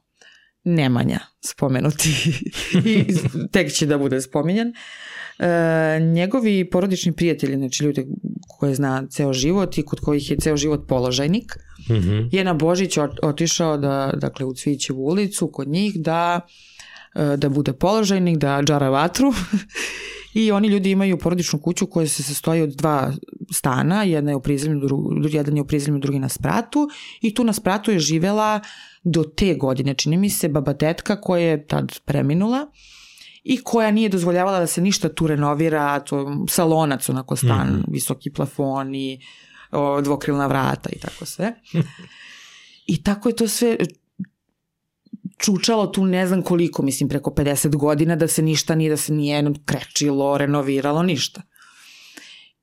Nemanja 0.65 1.21
spomenuti 1.41 2.09
i 2.85 3.07
tek 3.53 3.73
će 3.73 3.87
da 3.87 3.99
bude 3.99 4.21
spominjan. 4.21 4.73
E, 5.39 6.01
njegovi 6.01 6.71
porodični 6.71 7.13
prijatelji, 7.13 7.57
znači 7.57 7.85
ljudi 7.85 8.07
koje 8.49 8.75
zna 8.75 9.07
ceo 9.11 9.33
život 9.33 9.79
i 9.79 9.83
kod 9.83 10.01
kojih 10.01 10.31
je 10.31 10.37
ceo 10.37 10.57
život 10.57 10.89
položajnik, 10.89 11.57
mm 11.91 11.95
-hmm. 11.95 12.29
je 12.33 12.45
na 12.45 12.55
Božić 12.55 12.99
otišao 13.23 13.77
da, 13.77 14.13
dakle, 14.17 14.47
u 14.47 14.55
Cvićevu 14.55 15.07
ulicu 15.07 15.51
kod 15.53 15.69
njih 15.69 16.01
da 16.01 16.41
e, 17.15 17.37
da 17.37 17.49
bude 17.49 17.73
položajnik, 17.73 18.39
da 18.39 18.63
džara 18.63 18.89
vatru 18.89 19.33
i 20.39 20.53
oni 20.53 20.69
ljudi 20.69 20.91
imaju 20.91 21.19
porodičnu 21.19 21.59
kuću 21.59 21.87
koja 21.87 22.09
se 22.09 22.23
sastoji 22.23 22.63
od 22.63 22.71
dva 22.71 23.13
stana, 23.53 24.03
jedna 24.03 24.31
je 24.31 24.37
u 24.37 24.41
prizemlju, 24.41 24.81
dru, 24.81 24.99
jedan 25.29 25.57
je 25.57 25.63
u 25.63 25.67
prizemlju, 25.67 26.01
drugi 26.01 26.19
na 26.19 26.29
spratu 26.29 26.89
i 27.21 27.35
tu 27.35 27.45
na 27.45 27.53
spratu 27.53 27.91
je 27.91 27.99
živela 27.99 28.61
do 29.03 29.25
te 29.25 29.55
godine, 29.55 29.95
čini 29.95 30.17
mi 30.17 30.31
se, 30.31 30.49
baba 30.49 30.75
tetka 30.75 31.21
koja 31.21 31.43
je 31.43 31.67
tad 31.67 32.01
preminula 32.05 32.67
i 33.45 33.61
koja 33.65 33.91
nije 33.91 34.09
dozvoljavala 34.09 34.61
da 34.61 34.67
se 34.67 34.81
ništa 34.81 35.09
tu 35.09 35.27
renovira, 35.27 36.01
to 36.01 36.45
salonac, 36.49 37.09
onako 37.09 37.37
stan, 37.37 37.69
mm 37.69 37.73
-hmm. 37.73 37.93
visoki 37.93 38.31
plafoni, 38.31 39.21
dvokrilna 40.03 40.47
vrata 40.47 40.91
i 40.93 40.99
tako 40.99 41.27
sve. 41.27 41.55
I 42.87 43.03
tako 43.03 43.29
je 43.29 43.37
to 43.37 43.49
sve 43.49 43.77
čučalo 45.39 45.87
tu 45.87 46.05
ne 46.05 46.27
znam 46.27 46.43
koliko, 46.43 46.83
mislim 46.83 47.09
preko 47.09 47.31
50 47.31 47.77
godina 47.77 48.17
da 48.17 48.29
se 48.29 48.43
ništa 48.43 48.75
nije, 48.75 48.91
da 48.91 48.97
se 48.97 49.13
nije 49.13 49.53
krečilo, 49.65 50.39
renoviralo, 50.39 51.03
ništa. 51.03 51.43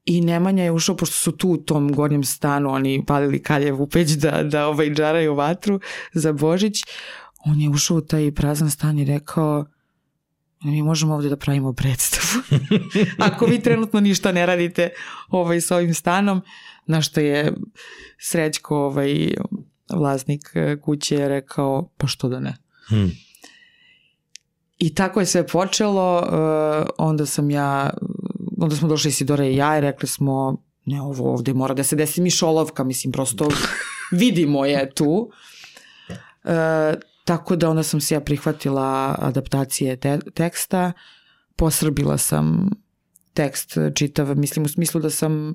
I 0.05 0.21
Nemanja 0.21 0.63
je 0.63 0.71
ušao, 0.71 0.95
pošto 0.95 1.15
su 1.15 1.31
tu 1.31 1.49
u 1.49 1.57
tom 1.57 1.93
gornjem 1.93 2.23
stanu, 2.23 2.69
oni 2.69 3.03
palili 3.07 3.43
kaljevu 3.43 3.87
peć 3.87 4.11
da, 4.11 4.43
da 4.43 4.67
ovaj 4.67 4.89
džaraju 4.89 5.35
vatru 5.35 5.79
za 6.13 6.33
Božić, 6.33 6.83
on 7.45 7.61
je 7.61 7.69
ušao 7.69 7.97
u 7.97 8.01
taj 8.01 8.31
prazan 8.31 8.71
stan 8.71 8.99
i 8.99 9.05
rekao, 9.05 9.65
mi 10.63 10.83
možemo 10.83 11.13
ovde 11.15 11.29
da 11.29 11.37
pravimo 11.37 11.73
predstavu. 11.73 12.43
Ako 13.31 13.45
vi 13.45 13.61
trenutno 13.61 13.99
ništa 13.99 14.31
ne 14.31 14.45
radite 14.45 14.89
ovaj, 15.29 15.61
sa 15.61 15.75
ovim 15.75 15.93
stanom, 15.93 16.41
na 16.87 17.01
što 17.01 17.19
je 17.19 17.53
Srećko, 18.19 18.77
ovaj, 18.77 19.33
vlasnik 19.93 20.41
kuće, 20.81 21.15
je 21.15 21.27
rekao, 21.27 21.89
pa 21.97 22.07
što 22.07 22.29
da 22.29 22.39
ne. 22.39 22.64
Hmm. 22.87 23.11
I 24.77 24.95
tako 24.95 25.19
je 25.19 25.25
sve 25.25 25.47
počelo, 25.47 26.17
uh, 26.17 26.89
onda 26.97 27.25
sam 27.25 27.49
ja, 27.49 27.89
onda 28.57 28.75
smo 28.75 28.87
došli 28.87 29.11
Sidora 29.11 29.45
i 29.45 29.55
ja 29.55 29.77
i 29.77 29.81
rekli 29.81 30.07
smo, 30.07 30.63
ne, 30.85 31.01
ovo 31.01 31.33
ovde 31.33 31.53
mora 31.53 31.73
da 31.73 31.83
se 31.83 31.95
desi 31.95 32.21
mišolovka, 32.21 32.83
mislim, 32.83 33.11
prosto 33.11 33.49
vidimo 34.11 34.65
je 34.65 34.91
tu. 34.95 35.31
Uh, 36.43 36.51
tako 37.25 37.55
da 37.55 37.69
onda 37.69 37.83
sam 37.83 38.01
se 38.01 38.15
ja 38.15 38.19
prihvatila 38.19 39.15
adaptacije 39.19 39.95
te 39.97 40.19
teksta, 40.33 40.91
posrbila 41.55 42.17
sam 42.17 42.69
tekst 43.33 43.77
čitav, 43.95 44.37
mislim 44.37 44.65
u 44.65 44.69
smislu 44.69 45.01
da 45.01 45.09
sam 45.09 45.53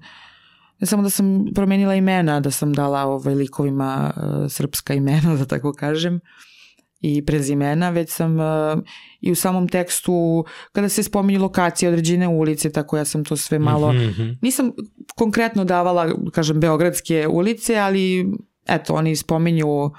ne 0.78 0.87
samo 0.87 1.03
da 1.03 1.11
sam 1.11 1.45
promenila 1.55 1.95
imena, 1.95 2.41
da 2.41 2.51
sam 2.51 2.72
dala 2.72 3.03
ovaj 3.03 3.35
likovima 3.35 4.12
uh, 4.16 4.51
srpska 4.53 4.95
imena, 4.95 5.35
da 5.39 5.45
tako 5.45 5.72
kažem. 5.72 6.14
Uh, 6.14 6.49
i 7.01 7.24
prezimena, 7.26 7.90
već 7.90 8.11
sam 8.11 8.38
uh, 8.38 8.82
i 9.20 9.32
u 9.32 9.34
samom 9.34 9.68
tekstu, 9.68 10.44
kada 10.72 10.88
se 10.88 11.03
spominju 11.03 11.40
lokacije 11.40 11.88
određene 11.88 12.28
ulice, 12.28 12.72
tako 12.72 12.96
ja 12.96 13.05
sam 13.05 13.24
to 13.24 13.36
sve 13.36 13.59
malo, 13.59 13.92
mm 13.92 13.96
-hmm. 13.96 14.36
nisam 14.42 14.72
konkretno 15.16 15.64
davala, 15.64 16.12
kažem, 16.32 16.61
beogradske 16.61 17.28
ulice, 17.28 17.76
ali 17.76 18.26
eto, 18.66 18.94
oni 18.94 19.16
spominju 19.16 19.90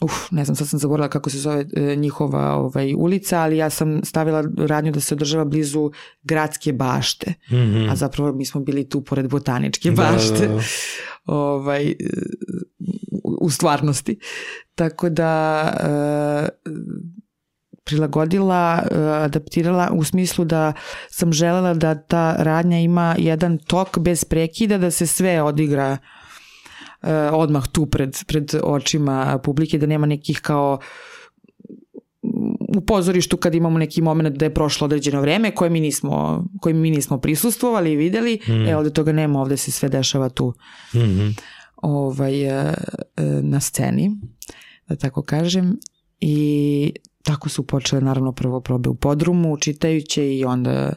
Uf, 0.00 0.30
ne 0.30 0.44
znam, 0.44 0.56
sad 0.56 0.68
sam 0.68 0.78
zaboravila 0.78 1.08
kako 1.08 1.30
se 1.30 1.38
zove 1.38 1.66
e, 1.76 1.96
njihova 1.96 2.56
ovaj, 2.56 2.94
ulica, 2.98 3.40
ali 3.40 3.56
ja 3.56 3.70
sam 3.70 4.04
stavila 4.04 4.44
radnju 4.58 4.92
da 4.92 5.00
se 5.00 5.14
održava 5.14 5.44
blizu 5.44 5.90
gradske 6.22 6.72
bašte, 6.72 7.34
mm 7.50 7.56
-hmm. 7.56 7.92
a 7.92 7.96
zapravo 7.96 8.32
mi 8.32 8.46
smo 8.46 8.60
bili 8.60 8.88
tu 8.88 9.00
pored 9.00 9.30
botaničke 9.30 9.90
bašte. 9.90 10.46
Da, 10.48 10.54
da, 10.54 10.54
da. 10.54 10.62
ovaj, 11.34 11.94
u 13.40 13.50
stvarnosti. 13.50 14.18
Tako 14.74 15.08
da 15.08 15.62
e, 15.80 16.48
prilagodila, 17.84 18.82
e, 18.90 18.96
adaptirala 18.98 19.90
u 19.92 20.04
smislu 20.04 20.44
da 20.44 20.72
sam 21.10 21.32
želela 21.32 21.74
da 21.74 21.94
ta 21.94 22.36
radnja 22.38 22.78
ima 22.78 23.14
jedan 23.18 23.58
tok 23.58 23.98
bez 23.98 24.24
prekida, 24.24 24.78
da 24.78 24.90
se 24.90 25.06
sve 25.06 25.42
odigra 25.42 25.98
e, 27.02 27.14
odmah 27.14 27.68
tu 27.72 27.86
pred, 27.86 28.16
pred 28.26 28.54
očima 28.62 29.38
publike, 29.44 29.78
da 29.78 29.86
nema 29.86 30.06
nekih 30.06 30.40
kao 30.40 30.78
u 32.76 32.80
pozorištu 32.80 33.36
kad 33.36 33.54
imamo 33.54 33.78
neki 33.78 34.02
moment 34.02 34.36
da 34.36 34.44
je 34.44 34.54
prošlo 34.54 34.84
određeno 34.84 35.20
vreme 35.20 35.50
koje 35.50 35.70
mi 35.70 35.80
nismo, 35.80 36.44
koje 36.60 36.74
mi 36.74 36.90
nismo 36.90 37.18
prisustvovali 37.18 37.92
i 37.92 37.96
videli, 37.96 38.40
mm. 38.48 38.68
e 38.68 38.76
ovde 38.76 38.90
toga 38.90 39.12
nema, 39.12 39.40
ovde 39.40 39.56
se 39.56 39.70
sve 39.70 39.88
dešava 39.88 40.28
tu. 40.28 40.54
Mm 40.94 40.98
-hmm 40.98 41.59
ovaj, 41.82 42.42
e, 42.42 42.74
e, 43.16 43.22
na 43.42 43.60
sceni, 43.60 44.10
da 44.88 44.96
tako 44.96 45.22
kažem, 45.22 45.78
i 46.20 46.92
tako 47.22 47.48
su 47.48 47.66
počele 47.66 48.02
naravno 48.02 48.32
prvo 48.32 48.60
probe 48.60 48.88
u 48.88 48.94
podrumu, 48.94 49.56
čitajuće 49.56 50.36
i 50.36 50.44
onda 50.44 50.92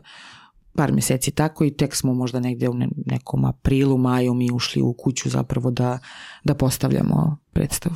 par 0.76 0.94
meseci 0.94 1.32
tako 1.32 1.66
i 1.66 1.78
tek 1.78 1.96
smo 1.96 2.14
možda 2.14 2.40
negde 2.40 2.70
u 2.70 2.74
nekom 3.06 3.46
aprilu, 3.46 3.98
maju 3.98 4.34
mi 4.34 4.52
ušli 4.52 4.82
u 4.82 4.94
kuću 4.94 5.30
zapravo 5.30 5.72
da, 5.72 6.00
da 6.44 6.56
postavljamo 6.56 7.38
predstavu. 7.54 7.96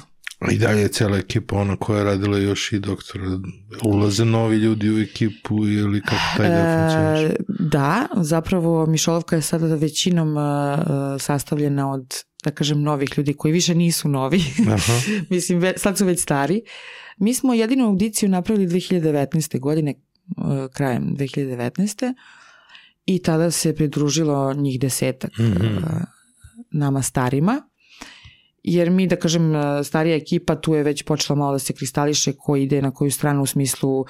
I 0.52 0.58
dalje 0.58 0.82
je 0.82 0.88
cela 0.88 1.18
ekipa 1.18 1.56
ona 1.56 1.76
koja 1.76 1.98
je 1.98 2.04
radila 2.04 2.38
još 2.38 2.72
i 2.72 2.80
doktora. 2.80 3.26
Ulaze 3.86 4.26
novi 4.26 4.58
ljudi 4.58 4.90
u 4.90 5.00
ekipu 5.02 5.68
ili 5.68 6.02
kako 6.02 6.38
taj 6.38 6.50
da 6.50 6.78
funkcioniš? 6.78 7.32
E, 7.32 7.36
da, 7.60 8.08
zapravo 8.16 8.86
Mišolovka 8.86 9.36
je 9.36 9.42
sada 9.42 9.76
većinom 9.76 10.38
uh, 10.38 10.44
sastavljena 11.20 11.92
od 11.92 12.14
da 12.44 12.52
kažem, 12.52 12.82
novih 12.82 13.10
ljudi 13.18 13.34
koji 13.34 13.52
više 13.52 13.76
nisu 13.76 14.10
novi. 14.10 14.42
Aha. 14.68 14.94
Mislim, 15.30 15.74
sad 15.76 15.98
su 15.98 16.06
već 16.06 16.20
stari. 16.20 16.62
Mi 17.18 17.34
smo 17.34 17.54
jedinu 17.54 17.88
audiciju 17.88 18.30
napravili 18.30 18.68
2019. 18.68 19.60
godine, 19.60 19.94
uh, 20.38 20.74
krajem 20.74 21.16
2019. 21.18 22.14
I 23.06 23.20
tada 23.20 23.52
se 23.52 23.76
pridružilo 23.76 24.54
njih 24.54 24.80
desetak 24.80 25.38
mm 25.40 25.44
-hmm. 25.44 26.06
nama 26.72 27.02
starima. 27.02 27.62
Jer 28.64 28.90
mi, 28.90 29.08
da 29.08 29.16
kažem, 29.16 29.56
uh, 29.56 29.62
starija 29.84 30.16
ekipa 30.16 30.56
tu 30.56 30.74
je 30.74 30.84
već 30.84 31.04
počela 31.04 31.40
malo 31.40 31.52
da 31.52 31.60
se 31.60 31.74
kristališe 31.74 32.34
ko 32.38 32.56
ide 32.56 32.82
na 32.82 32.92
koju 32.92 33.12
stranu 33.12 33.44
u 33.44 33.46
smislu 33.46 34.06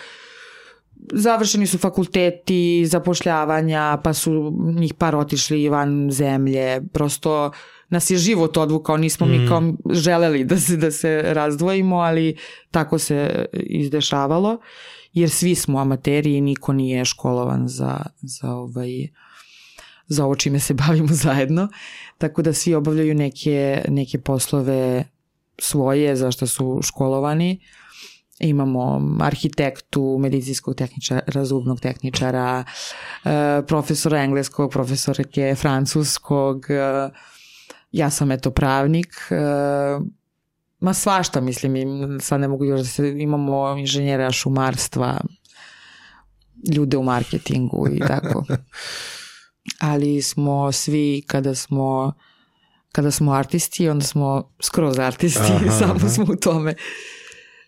završeni 1.14 1.68
su 1.68 1.78
fakulteti, 1.78 2.86
zapošljavanja, 2.86 3.98
pa 4.04 4.14
su 4.14 4.54
njih 4.76 4.94
par 4.94 5.16
otišli 5.16 5.70
van 5.70 6.12
zemlje, 6.12 6.82
prosto 6.94 7.52
nas 7.90 8.10
je 8.10 8.18
život 8.18 8.58
odvukao, 8.58 8.98
nismo 8.98 9.28
mm. 9.28 9.32
mi 9.32 9.48
kao 9.48 9.74
želeli 9.92 10.44
da 10.44 10.60
se, 10.60 10.78
da 10.78 10.92
se 10.92 11.22
razdvojimo, 11.26 11.96
ali 11.96 12.36
tako 12.72 13.00
se 13.00 13.46
izdešavalo, 13.54 14.58
jer 15.14 15.30
svi 15.30 15.56
smo 15.56 15.80
amateri 15.80 16.36
i 16.36 16.42
niko 16.42 16.74
nije 16.74 17.06
školovan 17.06 17.68
za, 17.68 17.98
za 18.22 18.52
ovaj 18.52 19.08
za 20.08 20.26
ovo 20.26 20.36
čime 20.36 20.60
se 20.60 20.74
bavimo 20.88 21.14
zajedno, 21.14 21.68
tako 22.18 22.42
da 22.42 22.54
svi 22.54 22.76
obavljaju 22.76 23.16
neke, 23.16 23.84
neke 23.88 24.20
poslove 24.20 25.06
svoje 25.60 26.16
za 26.16 26.32
što 26.32 26.48
su 26.48 26.80
školovani. 26.84 27.60
Imamo 28.40 29.02
arhitektu, 29.22 30.18
medicinskog 30.20 30.76
tehničara, 30.76 31.46
zubnog 31.46 31.80
tehničara, 31.80 32.64
e, 33.26 33.62
profesora 33.68 34.24
engleskog, 34.24 34.72
profesorke 34.72 35.56
francuskog, 35.56 36.66
e, 36.70 37.10
ja 37.98 38.10
sam 38.10 38.32
eto 38.32 38.52
pravnik, 38.52 39.14
e, 39.30 39.36
ma 40.80 40.94
svašta 40.94 41.42
mislim, 41.42 42.18
sad 42.22 42.40
ne 42.42 42.48
mogu 42.48 42.66
još 42.66 42.80
da 42.80 42.86
se, 42.86 43.16
imamo 43.18 43.78
inženjera 43.78 44.32
šumarstva, 44.32 45.22
ljude 46.76 46.98
u 46.98 47.04
marketingu 47.04 47.88
i 47.94 48.00
tako. 48.00 48.46
Ali 49.80 50.22
smo 50.22 50.72
svi 50.72 51.24
kada 51.28 51.56
smo 51.56 52.14
kada 52.92 53.12
smo 53.12 53.34
artisti, 53.34 53.90
onda 53.90 54.06
smo 54.06 54.54
skroz 54.60 55.00
artisti, 55.00 55.52
aha, 55.52 55.72
samo 55.80 55.96
aha. 55.96 56.10
smo 56.10 56.26
u 56.30 56.36
tome. 56.36 56.74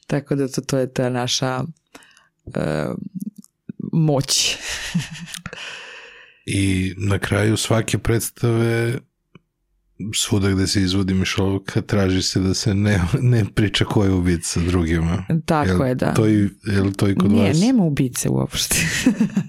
Tako 0.08 0.36
da 0.36 0.48
to, 0.48 0.62
to 0.62 0.78
je 0.78 0.94
ta 0.94 1.10
naša 1.10 1.64
uh, 2.46 2.96
moć. 3.94 4.58
I 6.46 6.94
na 6.98 7.20
kraju 7.20 7.58
svake 7.58 7.98
predstave 7.98 9.00
svuda 10.16 10.50
gde 10.50 10.68
se 10.68 10.82
izvodi 10.82 11.14
mišolovka 11.14 11.82
traži 11.82 12.22
se 12.22 12.40
da 12.40 12.54
se 12.54 12.74
ne, 12.74 13.02
ne 13.22 13.46
priča 13.56 13.86
ko 13.86 14.04
je 14.04 14.12
ubica 14.12 14.48
sa 14.48 14.60
drugima. 14.60 15.26
Tako 15.46 15.70
jel 15.70 15.88
je, 15.88 15.96
da. 15.96 16.14
To 16.14 16.28
i, 16.28 16.50
je 16.66 16.82
li 16.82 16.94
to 16.94 17.10
i 17.10 17.16
kod 17.16 17.32
Nije, 17.32 17.48
vas? 17.48 17.62
nema 17.62 17.84
ubice 17.84 18.30
uopšte. 18.30 18.76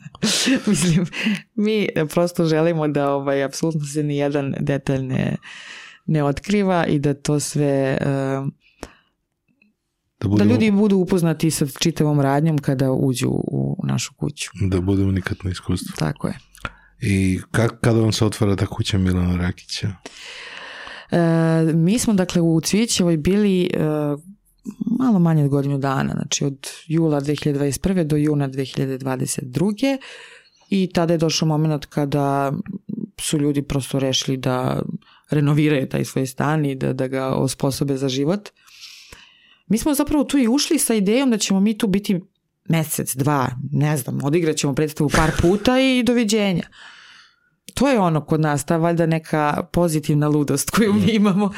Mislim, 0.66 1.06
mi 1.54 1.88
prosto 2.08 2.44
želimo 2.44 2.88
da 2.88 3.10
ovaj, 3.10 3.44
apsolutno 3.44 3.84
se 3.84 4.02
ni 4.02 4.16
jedan 4.16 4.54
detalj 4.60 5.02
ne, 5.02 5.36
ne 6.06 6.24
otkriva 6.24 6.86
i 6.86 6.98
da 6.98 7.14
to 7.14 7.40
sve... 7.40 7.98
Uh, 8.00 8.48
da, 10.20 10.28
budu, 10.28 10.44
da 10.44 10.50
ljudi 10.50 10.70
budu 10.70 10.96
upoznati 10.96 11.50
sa 11.50 11.66
čitavom 11.66 12.20
radnjom 12.20 12.58
kada 12.58 12.92
uđu 12.92 13.28
u 13.30 13.76
našu 13.84 14.14
kuću. 14.14 14.50
Da 14.60 14.80
bude 14.80 15.02
unikatno 15.02 15.50
iskustvo. 15.50 15.94
Tako 15.98 16.28
je. 16.28 16.38
I 17.02 17.40
kak, 17.50 17.80
kada 17.80 18.00
vam 18.00 18.12
se 18.12 18.24
otvara 18.24 18.56
ta 18.56 18.66
kuća 18.66 18.98
Milana 18.98 19.36
Rakića? 19.36 19.92
E, 21.10 21.18
mi 21.74 21.98
smo 21.98 22.14
dakle 22.14 22.42
u 22.42 22.60
Cvićevoj 22.60 23.16
bili 23.16 23.62
e, 23.64 23.78
malo 24.98 25.18
manje 25.18 25.44
od 25.44 25.50
godinu 25.50 25.78
dana, 25.78 26.12
znači 26.12 26.44
od 26.44 26.68
jula 26.86 27.20
2021. 27.20 28.04
do 28.04 28.16
juna 28.16 28.48
2022. 28.48 29.98
I 30.70 30.90
tada 30.92 31.14
je 31.14 31.18
došao 31.18 31.48
moment 31.48 31.86
kada 31.86 32.52
su 33.20 33.38
ljudi 33.38 33.62
prosto 33.62 33.98
rešili 33.98 34.36
da 34.36 34.82
renoviraju 35.30 35.88
taj 35.88 36.04
svoj 36.04 36.26
stan 36.26 36.64
i 36.64 36.74
da, 36.74 36.92
da 36.92 37.08
ga 37.08 37.26
osposobe 37.26 37.96
za 37.96 38.08
život. 38.08 38.48
Mi 39.66 39.78
smo 39.78 39.94
zapravo 39.94 40.24
tu 40.24 40.38
i 40.38 40.48
ušli 40.48 40.78
sa 40.78 40.94
idejom 40.94 41.30
da 41.30 41.38
ćemo 41.38 41.60
mi 41.60 41.78
tu 41.78 41.86
biti 41.86 42.20
mesec, 42.68 43.14
dva, 43.16 43.48
ne 43.72 43.96
znam, 43.96 44.18
odigraćemo 44.24 44.74
predstavu 44.74 45.10
par 45.10 45.30
puta 45.42 45.80
i 45.80 46.02
doviđenja. 46.02 46.64
To 47.74 47.88
je 47.88 48.00
ono 48.00 48.24
kod 48.24 48.40
nas, 48.40 48.64
ta 48.64 48.76
valjda 48.76 49.06
neka 49.06 49.68
pozitivna 49.72 50.28
ludost 50.28 50.70
koju 50.70 50.92
mi 50.92 51.12
imamo, 51.12 51.52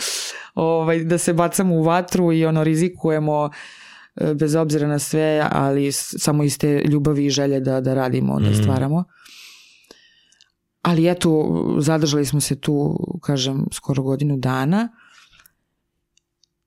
ovaj, 0.55 1.05
da 1.05 1.19
se 1.19 1.33
bacamo 1.33 1.75
u 1.75 1.83
vatru 1.83 2.33
i 2.33 2.47
ono 2.47 2.65
rizikujemo 2.65 3.51
e, 4.17 4.35
bez 4.35 4.55
obzira 4.55 4.89
na 4.89 4.99
sve, 4.99 5.49
ali 5.51 5.93
samo 5.93 6.45
iz 6.45 6.59
te 6.59 6.83
ljubavi 6.85 7.27
i 7.27 7.31
želje 7.31 7.61
da, 7.61 7.81
da 7.81 7.95
radimo, 7.95 8.41
da 8.41 8.51
mhm. 8.51 8.63
stvaramo. 8.63 9.05
Ali 10.83 11.11
eto, 11.11 11.49
zadržali 11.79 12.25
smo 12.25 12.41
se 12.41 12.61
tu, 12.61 12.97
kažem, 13.23 13.67
skoro 13.73 14.03
godinu 14.03 14.37
dana 14.37 14.89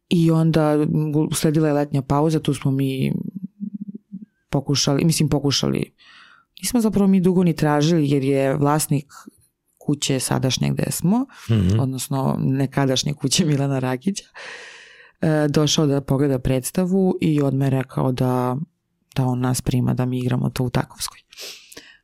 i 0.09 0.31
onda 0.31 0.77
usledila 1.31 1.67
je 1.67 1.73
letnja 1.73 2.01
pauza, 2.01 2.39
tu 2.39 2.53
smo 2.53 2.71
mi 2.71 3.13
pokušali, 4.55 5.05
mislim 5.05 5.29
pokušali, 5.29 5.93
nismo 6.61 6.81
zapravo 6.81 7.07
mi 7.07 7.19
dugo 7.19 7.43
ni 7.43 7.55
tražili 7.55 8.09
jer 8.09 8.23
je 8.23 8.55
vlasnik 8.55 9.13
kuće 9.77 10.19
sadašnje 10.19 10.69
gde 10.69 10.91
smo, 10.91 11.19
mm 11.19 11.53
-hmm. 11.53 11.81
odnosno 11.81 12.37
nekadašnje 12.39 13.13
kuće 13.13 13.45
Milana 13.45 13.79
Rakića, 13.79 14.25
e, 15.21 15.47
došao 15.49 15.85
da 15.85 16.01
pogleda 16.01 16.39
predstavu 16.39 17.17
i 17.21 17.41
odme 17.41 17.69
rekao 17.69 18.11
da, 18.11 18.57
da 19.15 19.25
on 19.25 19.39
nas 19.39 19.61
prima 19.61 19.93
da 19.93 20.05
mi 20.05 20.19
igramo 20.19 20.49
to 20.49 20.63
u 20.63 20.69
Takovskoj. 20.69 21.19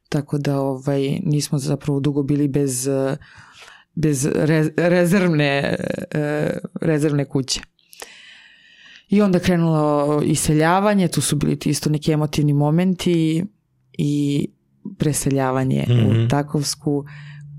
Tako 0.09 0.37
da 0.37 0.59
ovaj, 0.59 1.19
nismo 1.23 1.57
zapravo 1.57 1.99
dugo 1.99 2.23
bili 2.23 2.47
bez, 2.47 2.87
bez 3.95 4.25
re, 4.35 4.69
rezervne, 4.77 5.77
e, 6.11 6.57
rezervne 6.81 7.25
kuće. 7.25 7.61
I 9.11 9.21
onda 9.21 9.39
krenulo 9.39 10.21
iseljavanje, 10.25 11.07
tu 11.07 11.21
su 11.21 11.35
bili 11.35 11.57
isto 11.65 11.89
neki 11.89 12.11
emotivni 12.11 12.53
momenti 12.53 13.45
i 13.97 14.47
preseljavanje 14.97 15.85
mm 15.87 15.91
-hmm. 15.91 16.09
u 16.09 16.13
mhm. 16.13 16.27
Takovsku 16.27 17.05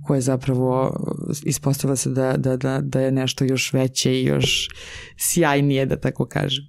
koje 0.06 0.20
zapravo 0.20 1.00
ispostavila 1.44 1.96
se 1.96 2.10
da, 2.10 2.36
da, 2.36 2.56
da, 2.56 2.80
da 2.80 3.00
je 3.00 3.12
nešto 3.12 3.44
još 3.44 3.72
veće 3.72 4.20
i 4.20 4.24
još 4.24 4.68
sjajnije, 5.16 5.86
da 5.86 6.00
tako 6.00 6.26
kažem. 6.26 6.64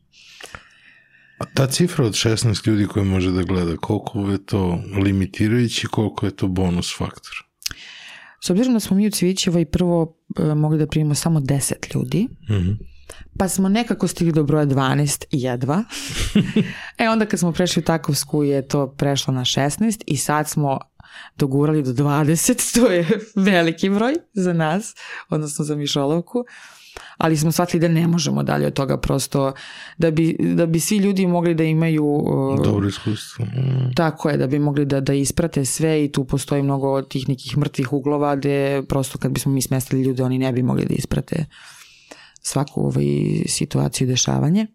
A 1.37 1.45
ta 1.53 1.67
cifra 1.67 2.05
od 2.05 2.13
16 2.13 2.67
ljudi 2.67 2.87
koje 2.87 3.05
može 3.05 3.31
da 3.31 3.43
gleda, 3.43 3.77
koliko 3.77 4.19
je 4.19 4.45
to 4.45 4.79
limitirajući, 5.03 5.87
koliko 5.87 6.25
je 6.25 6.35
to 6.35 6.47
bonus 6.47 6.97
faktor? 6.97 7.33
S 8.41 8.49
obzirom 8.49 8.73
da 8.73 8.79
smo 8.79 8.97
mi 8.97 9.07
u 9.07 9.11
Cvićevoj 9.11 9.65
prvo 9.65 10.17
e, 10.39 10.55
mogli 10.55 10.77
da 10.77 10.87
primimo 10.87 11.15
samo 11.15 11.39
10 11.39 11.95
ljudi, 11.95 12.27
mm 12.49 12.53
-hmm 12.53 12.92
Pa 13.37 13.49
smo 13.49 13.69
nekako 13.69 14.07
stigli 14.07 14.33
do 14.33 14.43
broja 14.43 14.65
12 14.65 15.23
i 15.31 15.41
jedva. 15.41 15.83
e 16.99 17.09
onda 17.09 17.25
kad 17.25 17.39
smo 17.39 17.51
prešli 17.51 17.79
u 17.79 17.83
Takovsku 17.83 18.43
je 18.43 18.67
to 18.67 18.87
prešlo 18.87 19.33
na 19.33 19.41
16 19.41 20.01
i 20.07 20.17
sad 20.17 20.49
smo 20.49 20.79
dogurali 21.37 21.83
do 21.83 21.91
20, 21.91 22.73
to 22.79 22.91
je 22.91 23.07
veliki 23.35 23.89
broj 23.89 24.13
za 24.33 24.53
nas, 24.53 24.95
odnosno 25.29 25.65
za 25.65 25.75
Mišolovku 25.75 26.45
ali 27.17 27.37
smo 27.37 27.51
shvatili 27.51 27.81
da 27.81 27.87
ne 27.87 28.07
možemo 28.07 28.43
dalje 28.43 28.67
od 28.67 28.73
toga 28.73 28.97
prosto 28.97 29.53
da 29.97 30.11
bi, 30.11 30.37
da 30.39 30.65
bi 30.65 30.79
svi 30.79 30.97
ljudi 30.97 31.27
mogli 31.27 31.55
da 31.55 31.63
imaju 31.63 32.23
dobro 32.63 32.87
iskustvo 32.87 33.45
mm. 33.45 33.93
tako 33.95 34.29
je, 34.29 34.37
da 34.37 34.47
bi 34.47 34.59
mogli 34.59 34.85
da, 34.85 34.99
da 34.99 35.13
isprate 35.13 35.65
sve 35.65 36.05
i 36.05 36.11
tu 36.11 36.23
postoji 36.23 36.63
mnogo 36.63 37.01
tih 37.01 37.29
nekih 37.29 37.57
mrtvih 37.57 37.93
uglova 37.93 38.35
gde 38.35 38.83
prosto 38.89 39.17
kad 39.17 39.31
bismo 39.31 39.51
mi 39.51 39.61
smestili 39.61 40.01
ljude 40.01 40.23
oni 40.23 40.37
ne 40.37 40.51
bi 40.51 40.63
mogli 40.63 40.85
da 40.85 40.93
isprate 40.93 41.45
svaku 42.43 42.81
ovaj 42.81 43.05
situaciju 43.45 44.07
i 44.07 44.11
dešavanje. 44.11 44.67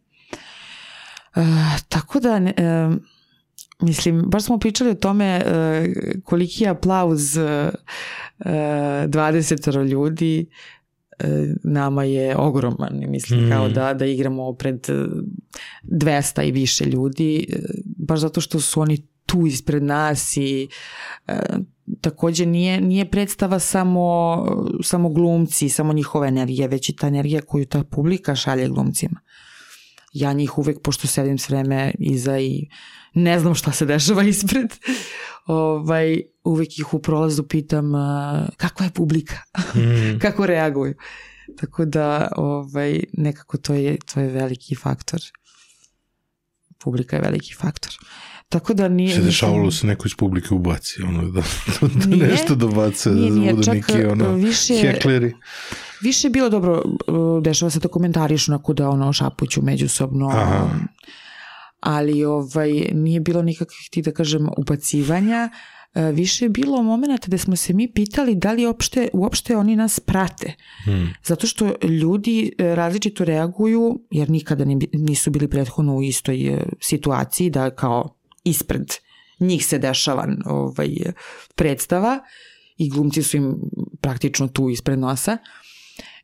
E, 1.36 1.40
tako 1.88 2.20
da 2.20 2.36
e, 2.36 2.52
mislim, 3.80 4.22
baš 4.26 4.44
smo 4.44 4.58
pričali 4.58 4.90
o 4.90 4.94
tome 4.94 5.24
e, 5.24 5.86
koliki 6.24 6.64
je 6.64 6.70
aplauz 6.70 7.36
e, 7.36 7.70
20 8.38 9.90
ljudi 9.90 10.46
e, 11.18 11.54
nama 11.64 12.04
je 12.04 12.36
ogroman, 12.36 13.04
mislim, 13.06 13.46
mm. 13.46 13.50
kao 13.50 13.68
da, 13.68 13.94
da 13.94 14.06
igramo 14.06 14.52
pred 14.52 14.88
200 15.82 16.48
i 16.48 16.52
više 16.52 16.84
ljudi, 16.84 17.46
e, 17.52 17.56
baš 17.84 18.20
zato 18.20 18.40
što 18.40 18.60
su 18.60 18.80
oni 18.80 19.07
tu 19.28 19.46
ispred 19.46 19.82
nas 19.82 20.36
i 20.36 20.68
e, 21.26 21.38
takođe 22.00 22.46
nije, 22.46 22.80
nije 22.80 23.10
predstava 23.10 23.58
samo, 23.58 24.46
samo 24.82 25.08
glumci, 25.08 25.68
samo 25.68 25.92
njihova 25.92 26.26
energija, 26.26 26.66
već 26.66 26.88
i 26.88 26.96
ta 26.96 27.06
energija 27.06 27.40
koju 27.40 27.66
ta 27.66 27.84
publika 27.84 28.36
šalje 28.36 28.68
glumcima. 28.68 29.20
Ja 30.12 30.32
njih 30.32 30.58
uvek, 30.58 30.82
pošto 30.82 31.06
sedim 31.06 31.38
s 31.38 31.48
vreme 31.48 31.92
iza 31.98 32.38
i 32.38 32.68
ne 33.14 33.40
znam 33.40 33.54
šta 33.54 33.72
se 33.72 33.86
dešava 33.86 34.22
ispred, 34.22 34.74
ovaj, 35.46 36.22
uvek 36.44 36.78
ih 36.78 36.94
u 36.94 36.98
prolazu 36.98 37.42
pitam 37.42 37.94
uh, 37.94 38.00
kakva 38.56 38.86
je 38.86 38.92
publika, 38.92 39.36
mm. 39.74 40.18
kako 40.22 40.46
reaguju. 40.46 40.94
Tako 41.60 41.84
da 41.84 42.32
ovaj, 42.36 43.04
nekako 43.12 43.58
to 43.58 43.74
je, 43.74 43.98
to 44.12 44.20
je 44.20 44.28
veliki 44.28 44.74
faktor. 44.74 45.20
Publika 46.78 47.16
je 47.16 47.22
veliki 47.22 47.54
faktor. 47.54 47.92
Tako 48.48 48.74
da 48.74 48.88
nije... 48.88 49.14
Se 49.14 49.22
dešavalo 49.22 49.70
se 49.70 49.86
neko 49.86 50.06
iz 50.06 50.14
publike 50.14 50.54
ubaci, 50.54 51.02
ono, 51.02 51.30
da, 51.30 51.42
da 51.80 52.06
nije, 52.06 52.26
nešto 52.26 52.54
dobace, 52.54 53.10
nije, 53.10 53.30
nije, 53.30 53.52
da 53.52 53.56
budu 53.56 53.72
neki, 53.72 54.04
ono, 54.04 54.32
više, 54.32 54.74
hekleri. 54.74 55.34
Više 56.02 56.26
je 56.26 56.30
bilo 56.30 56.48
dobro, 56.48 56.82
dešava 57.42 57.70
se 57.70 57.78
da 57.78 57.88
komentariš 57.88 58.48
onako 58.48 58.72
da 58.72 58.88
ono 58.88 59.12
šapuću 59.12 59.62
međusobno, 59.62 60.28
Aha. 60.28 60.70
ali 61.80 62.24
ovaj, 62.24 62.70
nije 62.92 63.20
bilo 63.20 63.42
nikakvih 63.42 63.88
ti 63.90 64.02
da 64.02 64.12
kažem 64.12 64.48
ubacivanja, 64.56 65.50
E, 65.94 66.12
više 66.12 66.44
je 66.44 66.48
bilo 66.48 66.82
momenta 66.82 67.26
gde 67.26 67.38
smo 67.38 67.56
se 67.56 67.72
mi 67.72 67.92
pitali 67.92 68.34
da 68.34 68.52
li 68.52 68.66
uopšte, 68.66 69.08
uopšte 69.12 69.56
oni 69.56 69.76
nas 69.76 70.00
prate. 70.00 70.54
Hmm. 70.84 71.14
Zato 71.24 71.46
što 71.46 71.74
ljudi 71.82 72.52
e, 72.58 72.74
različito 72.74 73.24
reaguju, 73.24 74.00
jer 74.10 74.30
nikada 74.30 74.64
nisu 74.92 75.30
bili 75.30 75.48
prethodno 75.48 75.96
u 75.96 76.02
istoj 76.02 76.64
situaciji, 76.80 77.50
da 77.50 77.70
kao 77.70 78.17
ispred 78.48 78.94
njih 79.40 79.66
se 79.66 79.78
dešava 79.78 80.28
ovaj, 80.46 80.90
predstava 81.54 82.18
i 82.76 82.88
glumci 82.90 83.22
su 83.22 83.36
im 83.36 83.54
praktično 84.00 84.48
tu 84.48 84.70
ispred 84.70 84.98
nosa. 84.98 85.38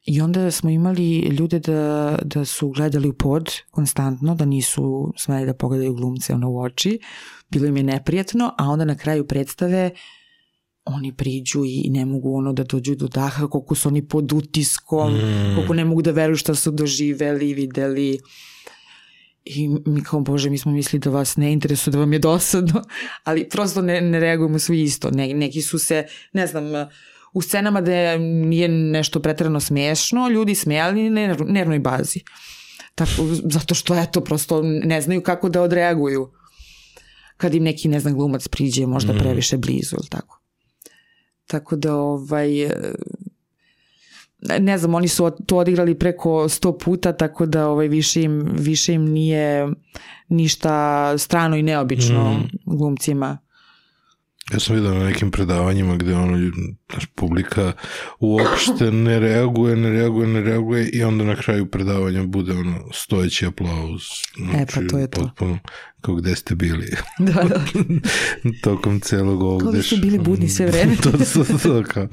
I 0.06 0.20
onda 0.20 0.50
smo 0.50 0.70
imali 0.70 1.18
ljude 1.18 1.58
da, 1.58 2.18
da 2.22 2.44
su 2.44 2.68
gledali 2.70 3.08
u 3.08 3.12
pod 3.12 3.50
konstantno, 3.70 4.34
da 4.34 4.44
nisu 4.44 5.12
smeli 5.16 5.46
da 5.46 5.54
pogledaju 5.54 5.94
glumce 5.94 6.34
ono 6.34 6.50
u 6.50 6.60
oči, 6.60 6.98
bilo 7.50 7.66
im 7.66 7.76
je 7.76 7.82
neprijatno, 7.82 8.54
a 8.58 8.68
onda 8.68 8.84
na 8.84 8.96
kraju 8.96 9.26
predstave 9.26 9.90
oni 10.84 11.12
priđu 11.12 11.64
i 11.64 11.90
ne 11.90 12.04
mogu 12.04 12.36
ono 12.36 12.52
da 12.52 12.64
dođu 12.64 12.94
do 12.94 13.08
daha, 13.08 13.48
koliko 13.48 13.74
su 13.74 13.88
oni 13.88 14.08
pod 14.08 14.32
utiskom, 14.32 15.14
mm. 15.14 15.54
koliko 15.54 15.74
ne 15.74 15.84
mogu 15.84 16.02
da 16.02 16.10
veruju 16.10 16.36
šta 16.36 16.54
su 16.54 16.70
doživeli, 16.70 17.54
videli. 17.54 18.18
I 19.45 19.68
mi 19.68 20.03
kao, 20.05 20.20
bože, 20.20 20.51
mi 20.51 20.59
smo 20.59 20.72
mislili 20.72 21.01
da 21.01 21.11
vas 21.11 21.36
ne 21.36 21.53
interesuje, 21.53 21.92
da 21.92 21.99
vam 21.99 22.12
je 22.12 22.18
dosadno, 22.18 22.82
ali 23.24 23.49
prosto 23.49 23.82
ne, 23.82 24.01
ne 24.01 24.20
reagujemo 24.20 24.59
svi 24.59 24.82
isto. 24.82 25.11
Ne, 25.11 25.34
neki 25.34 25.62
su 25.62 25.78
se, 25.78 26.07
ne 26.32 26.47
znam, 26.47 26.64
u 27.32 27.42
scenama 27.42 27.80
da 27.80 28.18
nije 28.18 28.68
nešto 28.68 29.20
pretrano 29.20 29.61
smešno, 29.61 30.28
ljudi 30.28 30.55
smijali 30.55 31.11
na 31.11 31.36
nervnoj 31.47 31.78
bazi. 31.78 32.20
Tako, 32.95 33.26
zato 33.45 33.74
što, 33.74 33.95
eto, 33.95 34.20
prosto 34.20 34.62
ne 34.62 35.01
znaju 35.01 35.22
kako 35.22 35.49
da 35.49 35.62
odreaguju 35.62 36.30
kad 37.36 37.55
im 37.55 37.62
neki, 37.62 37.88
ne 37.88 38.01
znam, 38.01 38.14
glumac 38.14 38.49
priđe 38.49 38.86
možda 38.86 39.12
mm. 39.12 39.18
previše 39.18 39.57
blizu 39.57 39.97
ili 39.97 40.09
tako. 40.09 40.40
Tako 41.47 41.76
da, 41.76 41.95
ovaj, 41.95 42.70
ne 44.61 44.78
znam, 44.78 44.95
oni 44.95 45.09
su 45.09 45.30
to 45.47 45.57
odigrali 45.57 45.99
preko 45.99 46.49
sto 46.49 46.78
puta, 46.78 47.12
tako 47.12 47.47
da 47.47 47.68
ovaj, 47.68 47.88
više, 47.88 48.22
im, 48.22 48.49
više 48.59 48.92
im 48.92 49.05
nije 49.05 49.68
ništa 50.28 51.18
strano 51.18 51.57
i 51.57 51.62
neobično 51.62 52.32
mm. 52.32 52.49
glumcima. 52.76 53.38
Ja 54.53 54.61
sam 54.61 54.76
vidio 54.76 54.95
na 54.95 55.05
nekim 55.05 55.30
predavanjima 55.30 55.97
gde 55.97 56.14
ono, 56.14 56.51
naš 56.95 57.07
publika 57.14 57.72
uopšte 58.20 58.90
ne 58.90 59.20
reaguje, 59.20 59.76
ne 59.76 59.90
reaguje, 59.90 60.26
ne 60.28 60.40
reaguje 60.40 60.88
i 60.88 61.03
onda 61.03 61.24
na 61.24 61.36
kraju 61.36 61.66
predavanja 61.66 62.24
bude 62.24 62.53
ono 62.53 62.88
stojeći 62.92 63.47
aplauz. 63.47 64.03
Znači, 64.36 64.59
e 64.62 64.66
pa 64.74 64.88
to 64.90 64.99
je 64.99 65.11
to. 65.11 65.20
Potpuno, 65.20 65.59
kao 66.01 66.14
gde 66.14 66.36
ste 66.36 66.55
bili. 66.55 66.86
Da, 67.18 67.32
da. 67.32 67.64
Tokom 68.62 69.01
celog 69.01 69.42
ovog. 69.42 69.62
Kao 69.62 69.72
da 69.72 69.82
ste 69.82 69.97
bili 69.97 70.18
budni 70.18 70.49
sve 70.49 70.66
vreme. 70.66 70.97
to, 71.03 71.11
to, 71.11 71.45
to, 71.45 71.59
to, 71.59 71.82
kao. 71.88 72.09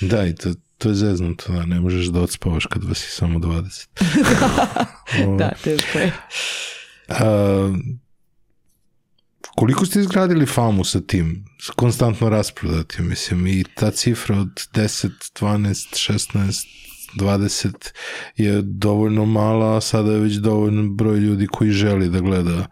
Da, 0.00 0.26
i 0.26 0.34
to, 0.34 0.50
to 0.80 0.88
je 0.88 0.94
zeznuto, 0.94 1.52
da, 1.52 1.66
ne 1.66 1.80
možeš 1.80 2.06
da 2.06 2.20
odspavaš 2.20 2.66
kad 2.66 2.84
vas 2.84 3.04
je 3.04 3.10
samo 3.10 3.38
20. 3.38 3.86
da, 5.38 5.52
teško 5.64 5.98
je. 5.98 6.12
A, 7.08 7.74
Koliko 9.56 9.86
ste 9.86 10.00
izgradili 10.00 10.46
famu 10.46 10.84
sa 10.84 11.00
tim? 11.00 11.44
Konstantno 11.76 12.28
rasprodati, 12.28 13.02
mislim, 13.02 13.46
i 13.46 13.64
ta 13.74 13.90
cifra 13.90 14.38
od 14.38 14.48
10, 14.74 15.08
12, 15.40 16.12
16, 16.12 16.66
20 17.18 17.92
je 18.36 18.62
dovoljno 18.62 19.24
mala, 19.24 19.76
a 19.76 19.80
sada 19.80 20.12
je 20.12 20.20
već 20.20 20.34
dovoljno 20.34 20.94
broj 20.94 21.18
ljudi 21.18 21.46
koji 21.46 21.70
želi 21.70 22.08
da 22.08 22.20
gleda 22.20 22.66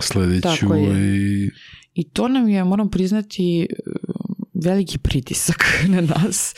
sledeću. 0.00 0.48
Tako 0.48 0.74
je. 0.74 1.16
I... 1.16 1.50
I 1.94 2.10
to 2.10 2.28
nam 2.28 2.48
je, 2.48 2.64
moram 2.64 2.90
priznati, 2.90 3.66
veliki 4.64 4.98
pritisak 4.98 5.64
na 5.94 6.00
nas, 6.00 6.54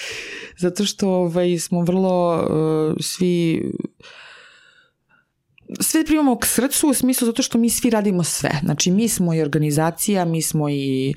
zato 0.59 0.85
što 0.85 1.09
ovaj, 1.09 1.59
smo 1.59 1.81
vrlo 1.81 2.35
uh, 2.35 2.97
svi 3.01 3.65
sve 5.81 6.05
primamo 6.05 6.39
k 6.39 6.47
srcu 6.47 6.89
u 6.89 6.95
smislu 6.95 7.27
zato 7.27 7.43
što 7.43 7.59
mi 7.59 7.71
svi 7.71 7.91
radimo 7.91 8.25
sve. 8.25 8.51
Znači 8.63 8.91
mi 8.91 9.09
smo 9.09 9.35
i 9.35 9.43
organizacija, 9.43 10.25
mi 10.25 10.43
smo 10.43 10.69
i 10.69 11.11
e, 11.11 11.15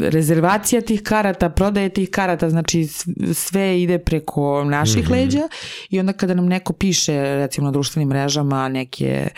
rezervacija 0.00 0.80
tih 0.80 1.02
karata, 1.02 1.50
prodaje 1.50 1.88
tih 1.88 2.10
karata, 2.10 2.50
znači 2.50 2.86
sve 3.34 3.82
ide 3.82 3.98
preko 3.98 4.64
naših 4.64 5.04
mm 5.04 5.06
-hmm. 5.06 5.12
leđa 5.12 5.48
i 5.90 6.00
onda 6.00 6.12
kada 6.12 6.34
nam 6.34 6.46
neko 6.46 6.72
piše 6.72 7.36
recimo 7.36 7.64
na 7.64 7.70
društvenim 7.70 8.08
mrežama 8.08 8.68
neke 8.68 9.28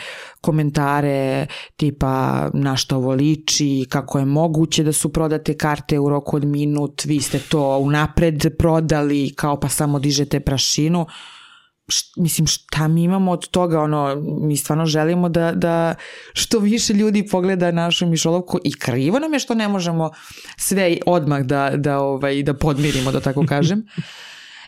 komentare 0.41 1.47
tipa 1.77 2.51
na 2.55 2.77
što 2.77 2.97
ovo 2.97 3.13
liči, 3.13 3.87
kako 3.89 4.19
je 4.19 4.25
moguće 4.25 4.85
da 4.85 4.93
su 4.93 5.13
prodate 5.13 5.57
karte 5.57 5.99
u 5.99 6.09
roku 6.09 6.37
od 6.37 6.45
minut, 6.45 7.05
vi 7.05 7.21
ste 7.21 7.39
to 7.39 7.79
unapred 7.79 8.57
prodali 8.59 9.33
kao 9.37 9.61
pa 9.61 9.69
samo 9.69 9.99
dižete 9.99 10.41
prašinu 10.41 11.07
š, 11.89 12.13
mislim 12.17 12.47
šta 12.47 12.89
mi 12.89 13.03
imamo 13.03 13.33
od 13.33 13.49
toga 13.49 13.81
ono 13.81 14.23
mi 14.41 14.57
stvarno 14.57 14.87
želimo 14.87 15.29
da, 15.29 15.53
da 15.53 15.95
što 16.33 16.59
više 16.59 16.93
ljudi 16.93 17.27
pogleda 17.31 17.73
našu 17.73 18.07
mišolovku 18.07 18.59
i 18.65 18.73
krivo 18.79 19.19
nam 19.19 19.33
je 19.33 19.39
što 19.39 19.55
ne 19.55 19.69
možemo 19.69 20.11
sve 20.57 20.99
odmah 21.07 21.43
da, 21.43 21.73
da, 21.77 21.99
ovaj, 21.99 22.43
da 22.43 22.55
podmirimo 22.55 23.13
da 23.13 23.21
tako 23.21 23.47
kažem 23.47 23.87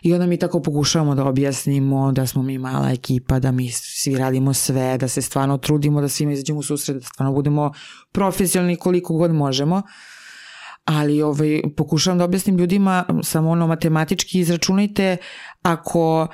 I 0.01 0.13
onda 0.13 0.25
mi 0.25 0.37
tako 0.37 0.61
pokušavamo 0.61 1.15
da 1.15 1.25
objasnimo 1.25 2.11
da 2.11 2.27
smo 2.27 2.43
mi 2.43 2.57
mala 2.57 2.91
ekipa, 2.91 3.39
da 3.39 3.51
mi 3.51 3.71
svi 3.71 4.17
radimo 4.17 4.53
sve, 4.53 4.97
da 4.97 5.07
se 5.07 5.21
stvarno 5.21 5.57
trudimo 5.57 6.01
da 6.01 6.09
svima 6.09 6.31
izađemo 6.31 6.59
u 6.59 6.63
susret, 6.63 6.97
da 6.97 7.03
stvarno 7.03 7.33
budemo 7.33 7.71
profesionalni 8.11 8.75
koliko 8.75 9.13
god 9.13 9.33
možemo. 9.33 9.81
Ali 10.85 11.21
ovaj, 11.21 11.61
pokušavam 11.77 12.17
da 12.17 12.23
objasnim 12.23 12.57
ljudima 12.57 13.05
samo 13.23 13.49
ono 13.49 13.67
matematički 13.67 14.39
izračunajte 14.39 15.17
ako 15.61 16.27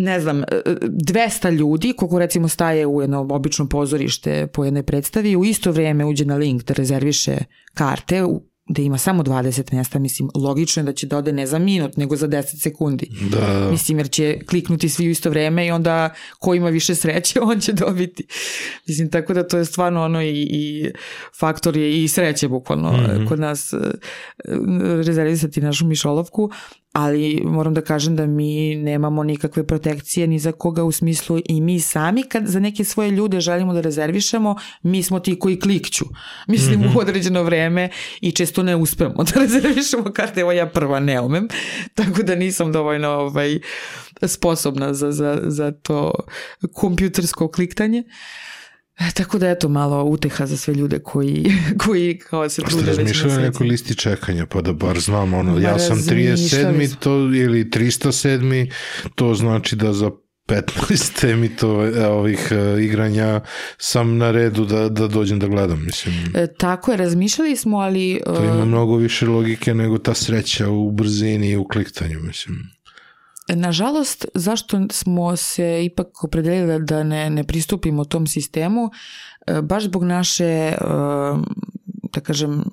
ne 0.00 0.20
znam, 0.20 0.42
200 0.42 1.48
e, 1.48 1.50
ljudi, 1.50 1.92
koliko 1.92 2.18
recimo 2.18 2.48
staje 2.48 2.86
u 2.86 3.00
jedno 3.00 3.26
obično 3.30 3.68
pozorište 3.68 4.46
po 4.46 4.64
jednoj 4.64 4.82
predstavi, 4.82 5.36
u 5.36 5.44
isto 5.44 5.72
vrijeme 5.72 6.04
uđe 6.04 6.24
na 6.24 6.36
link 6.36 6.64
da 6.64 6.74
rezerviše 6.74 7.36
karte, 7.74 8.22
da 8.70 8.82
ima 8.82 8.98
samo 8.98 9.22
20 9.22 9.72
mjesta, 9.72 9.98
mislim, 9.98 10.28
logično 10.34 10.80
je 10.80 10.84
da 10.84 10.92
će 10.92 11.06
da 11.06 11.18
ode 11.18 11.32
ne 11.32 11.46
za 11.46 11.58
minut, 11.58 11.96
nego 11.96 12.16
za 12.16 12.28
10 12.28 12.62
sekundi. 12.62 13.10
Da. 13.30 13.68
Mislim, 13.70 13.98
jer 13.98 14.08
će 14.08 14.38
kliknuti 14.48 14.88
svi 14.88 15.08
u 15.08 15.10
isto 15.10 15.30
vreme 15.30 15.66
i 15.66 15.70
onda 15.70 16.14
ko 16.38 16.54
ima 16.54 16.68
više 16.68 16.94
sreće, 16.94 17.40
on 17.50 17.60
će 17.60 17.72
dobiti. 17.72 18.26
Mislim, 18.86 19.10
tako 19.10 19.34
da 19.34 19.48
to 19.48 19.58
je 19.58 19.64
stvarno 19.64 20.04
ono 20.04 20.22
i, 20.22 20.48
i 20.50 20.90
faktor 21.40 21.76
je 21.76 22.04
i 22.04 22.08
sreće 22.08 22.48
bukvalno 22.48 22.92
mm 22.92 22.96
-hmm. 22.96 23.28
kod 23.28 23.40
nas 23.40 23.72
e, 23.72 23.76
rezervisati 25.06 25.60
našu 25.60 25.86
mišolovku, 25.86 26.50
ali 26.92 27.40
moram 27.44 27.74
da 27.74 27.80
kažem 27.80 28.16
da 28.16 28.26
mi 28.26 28.76
nemamo 28.76 29.22
nikakve 29.22 29.66
protekcije 29.66 30.26
ni 30.26 30.38
za 30.38 30.52
koga 30.52 30.84
u 30.84 30.92
smislu 30.92 31.40
i 31.44 31.60
mi 31.60 31.80
sami 31.80 32.22
kad 32.22 32.46
za 32.46 32.60
neke 32.60 32.84
svoje 32.84 33.10
ljude 33.10 33.40
želimo 33.40 33.72
da 33.72 33.80
rezervišemo, 33.80 34.56
mi 34.82 35.02
smo 35.02 35.20
ti 35.20 35.38
koji 35.38 35.60
klikću. 35.60 36.04
Mislim 36.46 36.80
mm 36.80 36.82
-hmm. 36.82 36.96
u 36.96 36.98
određeno 36.98 37.42
vreme 37.42 37.88
i 38.20 38.32
često 38.32 38.62
ne 38.62 38.76
uspemo 38.76 39.24
da 39.24 39.40
rezervišemo 39.44 40.12
karte, 40.12 40.40
evo 40.40 40.52
ja 40.52 40.66
prva 40.66 41.00
ne 41.00 41.20
umem, 41.20 41.48
tako 41.94 42.22
da 42.22 42.34
nisam 42.34 42.72
dovoljno 42.72 43.08
ovaj, 43.08 43.58
sposobna 44.22 44.94
za, 44.94 45.12
za, 45.12 45.40
za 45.46 45.72
to 45.72 46.12
kompjutersko 46.72 47.48
kliktanje. 47.48 48.04
E, 49.00 49.10
tako 49.14 49.38
da 49.38 49.50
eto 49.50 49.68
malo 49.68 50.04
uteha 50.04 50.46
za 50.46 50.56
sve 50.56 50.74
ljude 50.74 50.98
koji, 50.98 51.52
koji 51.84 52.18
kao 52.18 52.48
se 52.48 52.62
trude 52.62 52.92
već 52.92 53.24
na 53.24 53.38
nekoj 53.38 53.66
listi 53.66 53.94
čekanja, 53.94 54.46
pa 54.46 54.60
da 54.62 54.72
bar 54.72 55.00
znam, 55.00 55.34
ono, 55.34 55.58
ja 55.58 55.78
sam 55.78 55.98
37. 55.98 56.96
to, 56.96 57.10
ili 57.16 57.64
307. 57.64 58.72
To 59.14 59.34
znači 59.34 59.76
da 59.76 59.92
za 59.92 60.10
15 60.50 61.36
mi 61.36 61.56
to 61.56 61.86
e, 61.86 62.06
ovih 62.06 62.48
uh, 62.50 62.82
igranja 62.82 63.40
sam 63.78 64.16
na 64.16 64.30
redu 64.30 64.64
da, 64.64 64.88
da 64.88 65.08
dođem 65.08 65.38
da 65.38 65.46
gledam, 65.46 65.84
mislim. 65.84 66.14
E, 66.34 66.46
tako 66.58 66.90
je, 66.90 66.96
razmišljali 66.96 67.56
smo, 67.56 67.78
ali... 67.78 68.20
Uh, 68.26 68.36
to 68.36 68.44
ima 68.44 68.64
mnogo 68.64 68.96
više 68.96 69.26
logike 69.26 69.74
nego 69.74 69.98
ta 69.98 70.14
sreća 70.14 70.68
u 70.68 70.90
brzini 70.90 71.50
i 71.50 71.56
u 71.56 71.68
kliktanju, 71.68 72.20
mislim. 72.20 72.58
Nažalost, 73.54 74.24
zašto 74.34 74.80
smo 74.92 75.36
se 75.36 75.84
ipak 75.84 76.24
opredelili 76.24 76.84
da 76.84 77.02
ne, 77.02 77.30
ne 77.30 77.44
pristupimo 77.44 78.04
tom 78.04 78.26
sistemu, 78.26 78.90
e, 79.46 79.62
baš 79.62 79.84
zbog 79.84 80.04
naše, 80.04 80.44
e, 80.44 80.76
da 82.12 82.20
kažem, 82.20 82.60
e, 82.60 82.64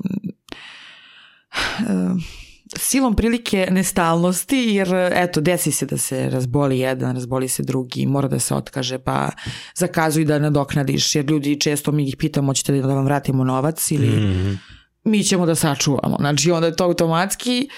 silom 2.76 3.16
prilike 3.16 3.68
nestalnosti, 3.72 4.58
jer 4.58 4.88
eto, 5.14 5.42
desi 5.42 5.72
se 5.72 5.86
da 5.86 5.98
se 5.98 6.30
razboli 6.30 6.80
jedan, 6.80 7.16
razboli 7.16 7.48
se 7.48 7.64
drugi, 7.64 8.06
mora 8.06 8.28
da 8.28 8.40
se 8.40 8.56
otkaže, 8.56 9.00
pa 9.00 9.30
zakazuj 9.76 10.26
da 10.26 10.40
nadoknadiš, 10.40 11.16
jer 11.16 11.26
ljudi 11.26 11.60
često 11.60 11.92
mi 11.92 12.08
ih 12.08 12.16
pitamo, 12.18 12.50
hoćete 12.50 12.82
da 12.82 12.88
vam 12.88 13.06
vratimo 13.06 13.44
novac 13.44 13.92
ili 13.92 14.08
mm 14.08 14.24
-hmm. 14.24 14.58
mi 15.04 15.24
ćemo 15.24 15.46
da 15.46 15.56
sačuvamo. 15.56 16.16
Znači, 16.20 16.52
onda 16.52 16.68
je 16.68 16.76
to 16.76 16.84
automatski 16.84 17.70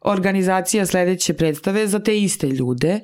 organizacija 0.00 0.86
sledeće 0.86 1.34
predstave 1.34 1.86
za 1.86 1.98
te 1.98 2.18
iste 2.20 2.48
ljude. 2.48 3.00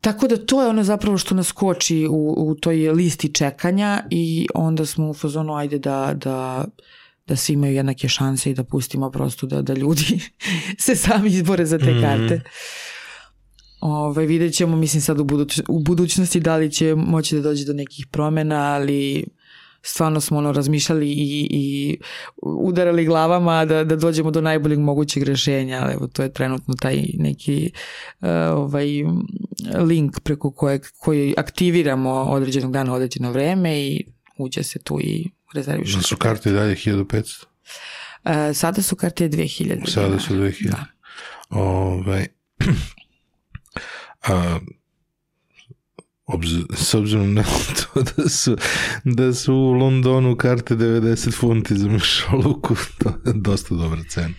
Tako 0.00 0.28
da 0.28 0.36
to 0.46 0.62
je 0.62 0.68
ono 0.68 0.82
zapravo 0.82 1.18
što 1.18 1.34
nas 1.34 1.52
koči 1.52 2.06
u, 2.10 2.34
u 2.38 2.54
toj 2.54 2.76
listi 2.90 3.34
čekanja 3.34 4.04
i 4.10 4.46
onda 4.54 4.86
smo 4.86 5.10
u 5.10 5.14
fazonu 5.14 5.54
ajde 5.54 5.78
da, 5.78 6.14
da, 6.16 6.64
da 7.26 7.36
svi 7.36 7.52
imaju 7.54 7.74
jednake 7.74 8.08
šanse 8.08 8.50
i 8.50 8.54
da 8.54 8.64
pustimo 8.64 9.10
prosto 9.10 9.46
da, 9.46 9.62
da 9.62 9.74
ljudi 9.74 10.20
se 10.84 10.96
sami 10.96 11.28
izbore 11.28 11.66
za 11.66 11.78
te 11.78 11.90
Mhm. 11.92 12.00
karte. 12.00 12.40
Ove, 13.80 14.26
vidjet 14.26 14.54
ćemo, 14.54 14.76
mislim 14.76 15.00
sad 15.00 15.20
u, 15.20 15.24
buduć, 15.24 15.60
u 15.68 15.78
budućnosti 15.80 16.40
da 16.40 16.56
li 16.56 16.72
će 16.72 16.94
moći 16.94 17.36
da 17.36 17.42
dođe 17.42 17.64
do 17.64 17.72
nekih 17.72 18.06
promena, 18.06 18.56
ali 18.74 19.24
stvarno 19.82 20.20
smo 20.20 20.38
ono 20.38 20.52
razmišljali 20.52 21.08
i, 21.08 21.48
i 21.50 21.98
udarali 22.42 23.04
glavama 23.04 23.64
da, 23.64 23.84
da 23.84 23.96
dođemo 23.96 24.30
do 24.30 24.40
najboljeg 24.40 24.78
mogućeg 24.78 25.22
rešenja, 25.22 25.80
ali 25.82 25.92
evo 25.92 26.06
to 26.06 26.22
je 26.22 26.32
trenutno 26.32 26.74
taj 26.74 27.02
neki 27.18 27.70
uh, 28.20 28.28
ovaj 28.52 28.86
link 29.78 30.20
preko 30.20 30.50
kojeg 30.50 30.82
koji 30.98 31.34
aktiviramo 31.36 32.10
određenog 32.10 32.72
dana 32.72 32.94
određeno 32.94 33.32
vreme 33.32 33.80
i 33.80 34.04
uđe 34.38 34.62
se 34.62 34.78
tu 34.78 34.98
i 35.00 35.30
rezerviše. 35.54 35.96
Da 35.96 36.02
su 36.02 36.16
karte 36.16 36.52
dalje 36.52 36.74
1500? 36.74 37.44
Uh, 38.24 38.30
sada 38.54 38.82
su 38.82 38.96
karte 38.96 39.28
2000. 39.28 39.90
Sada 39.90 40.18
su 40.18 40.34
2000. 40.34 40.70
Da. 40.70 40.84
Ovaj, 41.50 42.26
a, 44.28 44.58
obz, 46.34 46.48
s 46.74 46.94
obzirom 46.94 47.34
na 47.34 47.44
to 47.94 48.02
da 48.02 48.28
su, 48.28 48.56
da 49.04 49.34
su 49.34 49.54
u 49.54 49.72
Londonu 49.72 50.36
karte 50.36 50.76
90 50.76 51.32
funti 51.34 51.76
za 51.76 51.88
Mišoluku, 51.88 52.76
to 52.98 53.08
je 53.08 53.32
dosta 53.34 53.74
dobra 53.74 54.02
cena. 54.08 54.34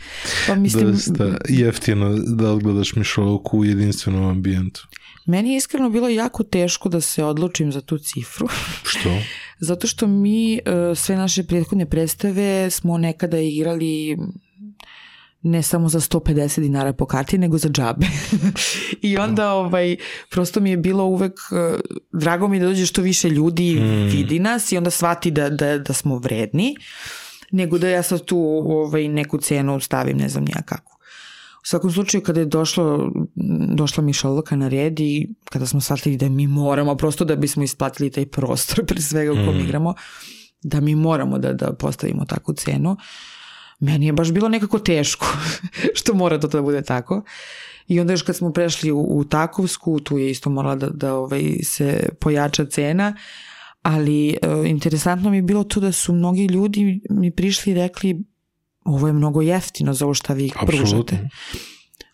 Pa 0.48 0.56
mislim, 0.56 0.92
Dosta 0.92 1.38
jeftino 1.50 2.18
da 2.28 2.52
odgledaš 2.52 2.96
Mišoluku 2.96 3.60
u 3.60 3.66
jedinstvenom 3.66 4.26
ambijentu. 4.26 4.88
meni 5.26 5.52
je 5.52 5.58
iskreno 5.58 5.90
bilo 5.90 6.10
jako 6.10 6.44
teško 6.44 6.90
da 6.90 7.02
se 7.02 7.24
odlučim 7.24 7.72
za 7.72 7.82
tu 7.82 7.98
cifru. 7.98 8.48
Što? 8.84 9.10
Zato 9.60 9.88
što 9.88 10.08
mi 10.08 10.54
e, 10.56 10.60
sve 10.96 11.16
naše 11.16 11.44
prethodne 11.44 11.86
predstave 11.90 12.70
smo 12.70 12.98
nekada 12.98 13.40
igrali 13.40 14.18
ne 15.44 15.64
samo 15.64 15.90
za 15.90 16.00
150 16.00 16.60
dinara 16.62 16.94
po 16.94 17.06
karti, 17.06 17.38
nego 17.38 17.58
za 17.58 17.70
džabe. 17.70 18.06
I 19.02 19.18
onda 19.18 19.54
ovaj, 19.54 19.96
prosto 20.30 20.60
mi 20.60 20.70
je 20.70 20.78
bilo 20.78 21.04
uvek 21.06 21.34
e, 21.52 21.80
drago 22.14 22.48
mi 22.48 22.58
je 22.58 22.62
da 22.62 22.66
dođe 22.66 22.86
što 22.86 23.02
više 23.02 23.30
ljudi 23.30 23.76
Mm. 23.76 24.06
vidi 24.12 24.40
nas 24.40 24.72
i 24.72 24.78
onda 24.78 24.90
shvati 24.90 25.32
da, 25.32 25.50
da, 25.50 25.78
da 25.78 25.94
smo 25.94 26.18
vredni, 26.18 26.76
nego 27.52 27.78
da 27.78 27.90
ja 27.90 28.04
sad 28.04 28.26
tu 28.26 28.38
ovaj, 28.66 29.08
neku 29.08 29.38
cenu 29.38 29.80
stavim, 29.80 30.18
ne 30.18 30.30
znam 30.30 30.44
nija 30.46 30.62
kako. 30.66 30.98
U 31.64 31.66
svakom 31.66 31.92
slučaju 31.92 32.22
kada 32.24 32.40
je 32.40 32.46
došlo, 32.46 33.12
došla 33.76 34.04
Mišolovka 34.04 34.56
na 34.56 34.68
red 34.68 35.00
i 35.00 35.28
kada 35.50 35.66
smo 35.66 35.82
shvatili 35.82 36.18
da 36.18 36.30
mi 36.30 36.48
moramo 36.48 36.96
prosto 36.96 37.26
da 37.26 37.36
bismo 37.36 37.64
isplatili 37.64 38.10
taj 38.10 38.26
prostor 38.26 38.86
pre 38.88 39.02
svega 39.02 39.32
u 39.32 39.36
kom 39.36 39.58
Mm. 39.58 39.60
igramo, 39.60 39.94
da 40.64 40.80
mi 40.80 40.96
moramo 40.96 41.38
da, 41.40 41.54
da 41.54 41.74
postavimo 41.74 42.26
takvu 42.26 42.54
cenu, 42.54 42.98
meni 43.82 44.06
je 44.06 44.14
baš 44.14 44.32
bilo 44.32 44.50
nekako 44.50 44.80
teško 44.80 45.26
što 46.00 46.14
mora 46.14 46.40
to 46.40 46.48
da 46.48 46.62
bude 46.62 46.82
tako. 46.82 47.24
I 47.88 48.00
onda 48.00 48.14
još 48.14 48.22
kad 48.22 48.36
smo 48.36 48.52
prešli 48.52 48.92
u, 48.92 49.00
u 49.00 49.24
Takovsku, 49.24 50.00
tu 50.00 50.18
je 50.18 50.32
isto 50.32 50.50
morala 50.50 50.76
da, 50.76 50.90
da 50.90 51.14
ovaj, 51.14 51.44
se 51.64 52.10
pojača 52.20 52.66
cena, 52.66 53.16
ali 53.82 54.30
e, 54.30 54.36
interesantno 54.66 55.30
mi 55.30 55.38
je 55.38 55.42
bilo 55.42 55.64
to 55.64 55.80
da 55.80 55.92
su 55.92 56.14
mnogi 56.14 56.46
ljudi 56.46 57.02
mi 57.10 57.32
prišli 57.32 57.72
i 57.72 57.76
rekli 57.76 58.24
ovo 58.84 59.08
je 59.08 59.14
mnogo 59.14 59.42
jeftino 59.42 59.94
za 59.94 60.06
ovo 60.06 60.14
šta 60.14 60.34
vi 60.34 60.52
pružate. 60.66 60.82
Apsolutno. 60.86 61.18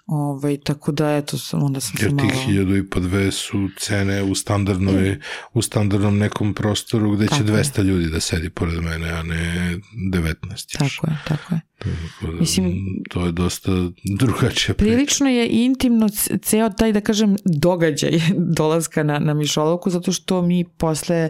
Ovaj, 0.07 0.57
tako 0.57 0.91
da 0.91 1.15
eto, 1.15 1.37
onda 1.53 1.79
sam 1.79 1.97
se 1.97 2.05
Jer 2.05 2.13
malo... 2.13 2.29
tih 2.29 2.39
hiljadu 2.39 2.75
i 2.75 2.89
po 2.89 2.99
dve 2.99 3.31
su 3.31 3.69
cene 3.79 4.23
u 4.23 4.35
standardnoj, 4.35 5.19
u 5.53 5.61
standardnom 5.61 6.17
nekom 6.17 6.53
prostoru 6.53 7.11
gde 7.11 7.27
će 7.27 7.29
Tako 7.29 7.57
je. 7.57 7.63
200 7.63 7.83
ljudi 7.83 8.09
da 8.09 8.19
sedi 8.19 8.49
pored 8.49 8.83
mene, 8.83 9.09
a 9.09 9.23
ne 9.23 9.75
19 10.13 10.83
još. 10.83 10.95
Tako 10.95 11.07
je, 11.07 11.17
tako 11.27 11.53
je. 11.53 11.61
Tako 11.77 12.31
da, 12.31 12.39
Mislim- 12.39 13.03
to 13.09 13.25
je 13.25 13.31
dosta 13.31 13.71
drugačija 14.03 14.73
priča. 14.75 14.91
Prilično 14.91 15.29
je 15.29 15.47
intimno 15.49 16.09
ceo 16.41 16.69
taj, 16.69 16.91
da 16.93 17.01
kažem, 17.01 17.35
događaj 17.45 18.11
dolaska 18.57 19.03
na, 19.03 19.19
na 19.19 19.33
Mišolovku, 19.33 19.89
zato 19.89 20.11
što 20.11 20.41
mi 20.41 20.65
posle 20.77 21.29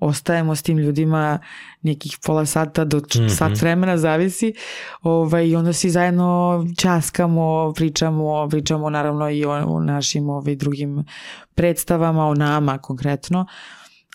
ostajemo 0.00 0.54
s 0.54 0.62
tim 0.62 0.78
ljudima 0.78 1.38
nekih 1.82 2.18
pola 2.24 2.46
sata 2.46 2.84
do 2.84 2.96
mm 2.98 3.18
Mhm. 3.18 3.28
sat 3.28 3.60
vremena, 3.60 3.98
zavisi. 3.98 4.52
Ovaj, 5.02 5.48
I 5.48 5.56
onda 5.56 5.72
svi 5.72 5.90
zajedno 5.90 6.26
časkamo, 6.78 7.72
pričamo, 7.72 8.48
pričamo 8.48 8.90
naravno 8.90 9.30
i 9.30 9.44
o, 9.44 9.52
o 9.66 9.80
našim 9.80 10.30
ovaj, 10.30 10.56
drugim 10.56 11.04
predstavama, 11.54 12.26
o 12.26 12.34
nama 12.34 12.78
konkretno 12.78 13.46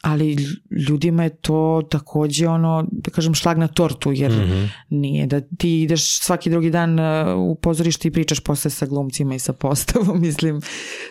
ali 0.03 0.37
ljudima 0.79 1.23
je 1.23 1.29
to 1.31 1.81
takođe 1.91 2.47
ono, 2.47 2.85
da 2.91 3.11
kažem, 3.11 3.33
šlag 3.33 3.57
na 3.57 3.67
tortu, 3.67 4.11
jer 4.11 4.31
Mhm. 4.31 4.63
nije 4.89 5.27
da 5.27 5.41
ti 5.41 5.81
ideš 5.81 6.19
svaki 6.19 6.49
drugi 6.49 6.69
dan 6.69 6.99
uh, 6.99 7.05
u 7.39 7.55
pozorište 7.55 8.07
i 8.07 8.11
pričaš 8.11 8.39
posle 8.39 8.71
sa 8.71 8.85
glumcima 8.85 9.35
i 9.35 9.39
sa 9.39 9.53
postavom, 9.53 10.21
mislim, 10.21 10.61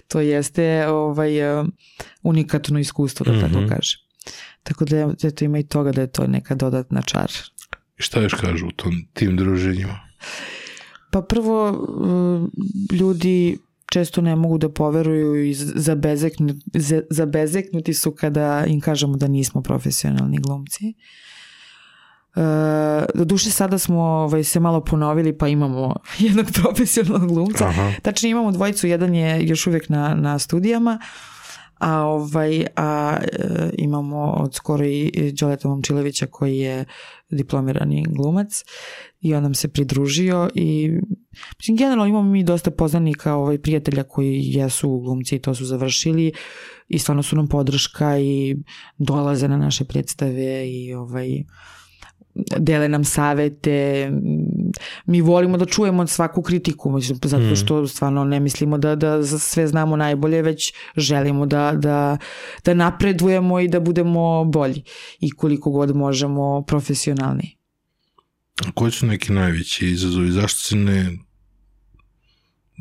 to 0.09 0.21
jeste 0.21 0.89
ovaj, 0.89 1.61
uh, 1.61 1.67
unikatno 2.23 2.79
iskustvo, 2.79 3.25
da 3.25 3.41
tako 3.41 3.59
Mhm. 3.59 3.69
kažem. 3.69 4.10
Tako 4.63 4.85
da 4.85 5.13
eto, 5.25 5.45
ima 5.45 5.59
i 5.59 5.63
toga 5.63 5.93
da 5.93 6.01
je 6.01 6.13
to 6.13 6.27
neka 6.27 6.55
dodatna 6.55 7.03
čar. 7.03 7.31
I 7.99 8.03
šta 8.03 8.21
još 8.21 8.35
kažu 8.35 8.67
u 8.67 8.73
tom, 8.73 8.93
tim 9.13 9.37
druženjima? 9.37 10.01
Pa 11.11 11.23
prvo, 11.23 11.71
uh, 11.71 12.49
ljudi 12.99 13.59
često 13.93 14.21
ne 14.21 14.37
mogu 14.37 14.59
da 14.59 14.69
poveruju 14.69 15.45
i 15.45 15.55
zabezeknu, 15.55 16.55
za- 16.75 17.03
zabezeknuti 17.11 17.95
su 17.95 18.13
kada 18.13 18.65
im 18.67 18.81
kažemo 18.81 19.17
da 19.17 19.29
nismo 19.29 19.63
profesionalni 19.63 20.39
glumci. 20.39 20.95
E, 22.37 22.41
do 23.15 23.25
duše 23.25 23.51
sada 23.51 23.79
smo 23.79 24.01
ovaj, 24.01 24.45
se 24.45 24.61
malo 24.61 24.85
ponovili 24.85 25.39
pa 25.39 25.49
imamo 25.49 25.95
jednog 26.19 26.47
profesionalnog 26.55 27.29
glumca. 27.29 27.69
Aha. 27.69 27.93
Tačnije 28.03 28.31
imamo 28.31 28.53
dvojicu, 28.53 28.87
jedan 28.87 29.15
je 29.15 29.47
još 29.47 29.67
uvijek 29.67 29.89
na, 29.89 30.15
na 30.15 30.39
studijama, 30.39 30.99
a, 31.81 32.05
ovaj, 32.07 32.67
a 32.77 33.17
e, 33.23 33.71
imamo 33.79 34.35
od 34.39 34.55
skoro 34.55 34.85
i 34.85 35.33
Đoleta 35.41 35.69
Momčilevića 35.69 36.27
koji 36.27 36.59
je 36.59 36.85
diplomirani 37.31 38.07
glumac 38.09 38.65
i 39.21 39.35
on 39.35 39.43
nam 39.43 39.55
se 39.55 39.69
pridružio 39.69 40.51
i 40.55 40.91
mislim 41.59 41.77
generalno 41.77 42.07
imamo 42.07 42.31
mi 42.31 42.45
dosta 42.45 42.71
poznanika 42.71 43.35
ovaj, 43.35 43.59
prijatelja 43.59 44.03
koji 44.03 44.43
jesu 44.45 44.99
glumci 44.99 45.37
i 45.37 45.39
to 45.39 45.55
su 45.55 45.65
završili 45.65 46.33
i 46.89 46.99
stvarno 46.99 47.23
su 47.23 47.37
nam 47.37 47.49
podrška 47.49 48.19
i 48.19 48.57
dolaze 48.99 49.49
na 49.49 49.57
naše 49.57 49.85
predstave 49.85 50.71
i 50.71 50.95
ovaj 50.95 51.43
dele 52.59 52.89
nam 52.89 53.05
savete 53.05 54.11
mi 55.07 55.21
volimo 55.21 55.57
da 55.57 55.67
čujemo 55.67 56.07
svaku 56.07 56.43
kritiku 56.43 56.91
mislim, 56.91 57.19
zato 57.25 57.43
Mm. 57.43 57.57
što 57.57 57.87
stvarno 57.87 58.25
ne 58.25 58.41
mislimo 58.41 58.79
da, 58.79 58.97
da 58.97 59.27
sve 59.27 59.67
znamo 59.67 59.97
najbolje 59.97 60.43
već 60.43 60.73
želimo 60.97 61.47
da, 61.47 61.73
da, 61.73 62.19
da 62.65 62.75
napredujemo 62.75 63.61
i 63.61 63.69
da 63.69 63.81
budemo 63.81 64.45
bolji 64.45 64.83
i 65.21 65.31
koliko 65.31 65.71
god 65.71 65.97
možemo 65.97 66.63
profesionalni 66.63 67.57
A 68.67 68.73
koji 68.75 68.93
su 68.93 69.07
neki 69.07 69.33
najveći 69.33 69.87
izazovi? 69.87 70.31
Zašto 70.31 70.61
se 70.61 70.77
ne 70.77 71.11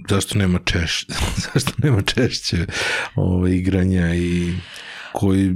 zašto 0.10 0.38
nema 0.38 0.60
češ, 0.66 1.06
zašto 1.54 1.72
nema 1.78 2.02
češće 2.02 2.66
ovaj, 3.16 3.52
igranja 3.52 4.16
i 4.16 4.54
koji, 5.14 5.56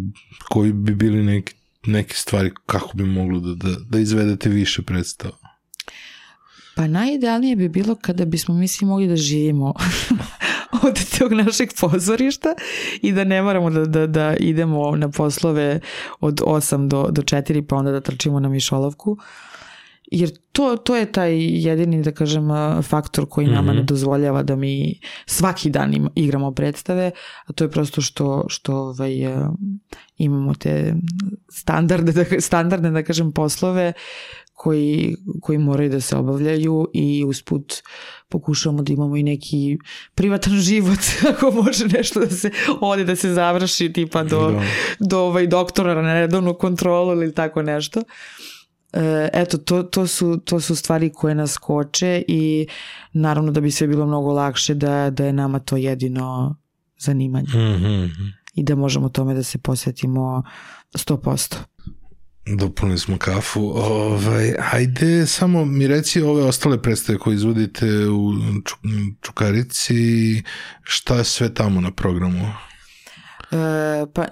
koji 0.50 0.74
bi 0.74 0.96
bili 0.96 1.24
neki, 1.24 1.54
neke 1.86 2.16
stvari 2.16 2.52
kako 2.66 2.98
bi 2.98 3.04
moglo 3.06 3.40
da, 3.40 3.70
da, 3.70 3.76
da 3.90 4.00
izvedete 4.00 4.50
više 4.50 4.82
predstava? 4.82 5.38
Pa 6.76 6.88
najidealnije 6.88 7.56
bi 7.56 7.70
bilo 7.70 7.96
kada 7.96 8.26
bismo 8.26 8.56
mi 8.56 8.68
svi 8.68 8.86
mogli 8.86 9.08
da 9.08 9.16
živimo 9.16 9.74
od 10.88 11.18
tog 11.20 11.34
našeg 11.34 11.70
pozorišta 11.82 12.56
i 13.02 13.12
da 13.12 13.24
ne 13.24 13.42
moramo 13.42 13.70
da, 13.70 13.86
da, 13.86 14.08
da 14.08 14.36
idemo 14.36 14.96
na 14.96 15.10
poslove 15.10 15.80
od 16.20 16.42
8 16.42 16.88
do, 16.88 17.08
do 17.12 17.22
4 17.22 17.62
pa 17.68 17.76
onda 17.76 17.92
da 17.92 18.02
trčimo 18.02 18.40
na 18.40 18.50
Mišolovku. 18.50 19.18
Jer 20.12 20.30
to, 20.52 20.78
to 20.78 20.96
je 20.96 21.12
taj 21.12 21.38
jedini, 21.40 22.02
da 22.04 22.12
kažem, 22.12 22.44
faktor 22.84 23.26
koji 23.30 23.48
nama 23.48 23.72
Mhm. 23.72 23.78
ne 23.78 23.84
dozvoljava 23.84 24.44
da 24.44 24.56
mi 24.56 25.00
svaki 25.26 25.70
dan 25.70 25.94
im, 25.94 26.10
igramo 26.16 26.52
predstave, 26.52 27.12
a 27.46 27.54
to 27.54 27.64
je 27.64 27.72
prosto 27.72 28.02
što, 28.02 28.46
što 28.50 28.76
ovaj, 28.76 29.14
imamo 30.18 30.54
te 30.56 30.96
standarde, 31.50 32.12
da, 32.12 32.42
standardne, 32.42 32.92
da 32.92 33.04
kažem, 33.04 33.32
poslove 33.32 33.94
koji, 34.64 35.16
koji 35.42 35.58
moraju 35.58 35.90
da 35.90 36.02
se 36.02 36.16
obavljaju 36.16 36.88
i 36.94 37.26
usput 37.28 37.74
pokušavamo 38.30 38.82
da 38.84 38.94
imamo 38.94 39.18
i 39.18 39.24
neki 39.24 39.78
privatan 40.16 40.54
život 40.70 41.00
ako 41.30 41.52
može 41.52 41.88
nešto 41.88 42.20
da 42.20 42.30
se 42.30 42.52
ode 42.82 43.04
da 43.04 43.16
se 43.16 43.34
završi 43.34 43.94
tipa 43.94 44.24
do, 44.24 44.52
Da. 44.52 44.62
do 45.00 45.20
ovaj 45.20 45.48
doktora 45.48 46.02
na 46.02 46.14
redovnu 46.14 46.54
kontrolu 46.54 47.12
ili 47.12 47.34
tako 47.34 47.62
nešto. 47.62 48.04
E, 48.94 49.30
eto, 49.34 49.58
to, 49.58 49.84
to, 49.84 50.08
su, 50.08 50.38
to 50.38 50.60
su 50.60 50.76
stvari 50.76 51.10
koje 51.10 51.36
nas 51.36 51.58
koče 51.58 52.24
i 52.28 52.68
naravno 53.14 53.52
da 53.52 53.62
bi 53.62 53.72
sve 53.72 53.88
bilo 53.88 54.06
mnogo 54.06 54.34
lakše 54.34 54.74
da, 54.74 55.10
da 55.10 55.26
je 55.26 55.34
nama 55.34 55.60
to 55.60 55.78
jedino 55.78 56.56
zanimanje 57.00 57.48
Mhm. 57.76 58.06
i 58.56 58.64
da 58.64 58.76
možemo 58.76 59.10
tome 59.10 59.34
da 59.34 59.44
se 59.44 59.58
posvetimo 59.58 60.44
100%. 60.94 61.56
Dopunili 62.46 63.00
smo 63.00 63.18
kafu. 63.18 63.62
Ovaj, 63.76 64.54
hajde, 64.60 65.28
samo 65.28 65.66
mi 65.66 65.88
reci 65.88 66.22
ove 66.22 66.44
ostale 66.44 66.82
predstave 66.82 67.20
koje 67.20 67.36
izvodite 67.36 67.86
u 68.08 68.32
Ču- 68.64 69.14
Čukarici, 69.22 69.94
šta 70.84 71.16
je 71.16 71.24
sve 71.24 71.54
tamo 71.54 71.82
na 71.82 71.92
programu? 71.92 72.46
E, 73.52 74.06
pa 74.14 74.26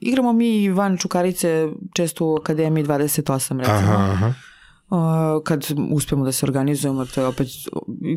igramo 0.00 0.32
mi 0.32 0.68
van 0.68 0.96
Čukarice 0.96 1.68
često 1.94 2.26
u 2.26 2.36
Akademiji 2.36 2.84
28 2.84 3.58
recimo. 3.58 3.76
Aha, 3.76 4.10
aha. 4.12 4.32
Uh, 4.90 5.42
kad 5.44 5.66
uspemo 5.90 6.24
da 6.24 6.32
se 6.32 6.46
organizujemo, 6.46 7.04
to 7.04 7.20
je 7.20 7.26
opet 7.26 7.48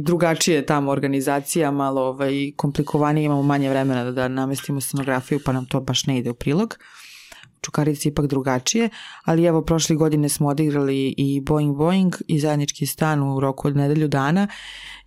drugačije 0.02 0.66
tamo 0.66 0.92
organizacija, 0.92 1.72
malo 1.72 2.02
ovaj, 2.02 2.52
komplikovanije, 2.56 3.26
imamo 3.26 3.44
manje 3.44 3.70
vremena 3.70 4.04
da, 4.04 4.12
da 4.12 4.28
namestimo 4.28 4.82
scenografiju, 4.82 5.40
pa 5.46 5.52
nam 5.52 5.66
to 5.66 5.80
baš 5.80 6.06
ne 6.06 6.18
ide 6.18 6.30
u 6.30 6.34
prilog. 6.34 6.70
U 6.70 6.99
Čukarici 7.62 8.08
ipak 8.10 8.28
drugačije, 8.28 8.90
ali 9.26 9.46
evo 9.46 9.62
prošle 9.62 9.96
godine 9.96 10.30
smo 10.30 10.48
odigrali 10.48 11.14
i 11.18 11.42
Boeing 11.42 11.78
Boeing 11.78 12.16
i 12.28 12.40
zajednički 12.40 12.86
stan 12.86 13.24
u 13.24 13.40
roku 13.40 13.68
od 13.68 13.76
nedelju 13.76 14.08
dana, 14.08 14.48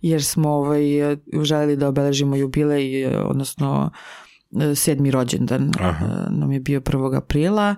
jer 0.01 0.23
smo 0.23 0.49
ovaj, 0.49 0.83
želeli 1.41 1.75
da 1.75 1.87
obeležimo 1.87 2.35
jubilej, 2.35 3.05
odnosno 3.07 3.91
eh, 4.61 4.75
sedmi 4.75 5.11
rođendan 5.11 5.71
Aha. 5.79 6.05
eh, 6.05 6.29
nam 6.29 6.51
je 6.51 6.59
bio 6.59 6.81
1. 6.81 7.17
aprila 7.17 7.75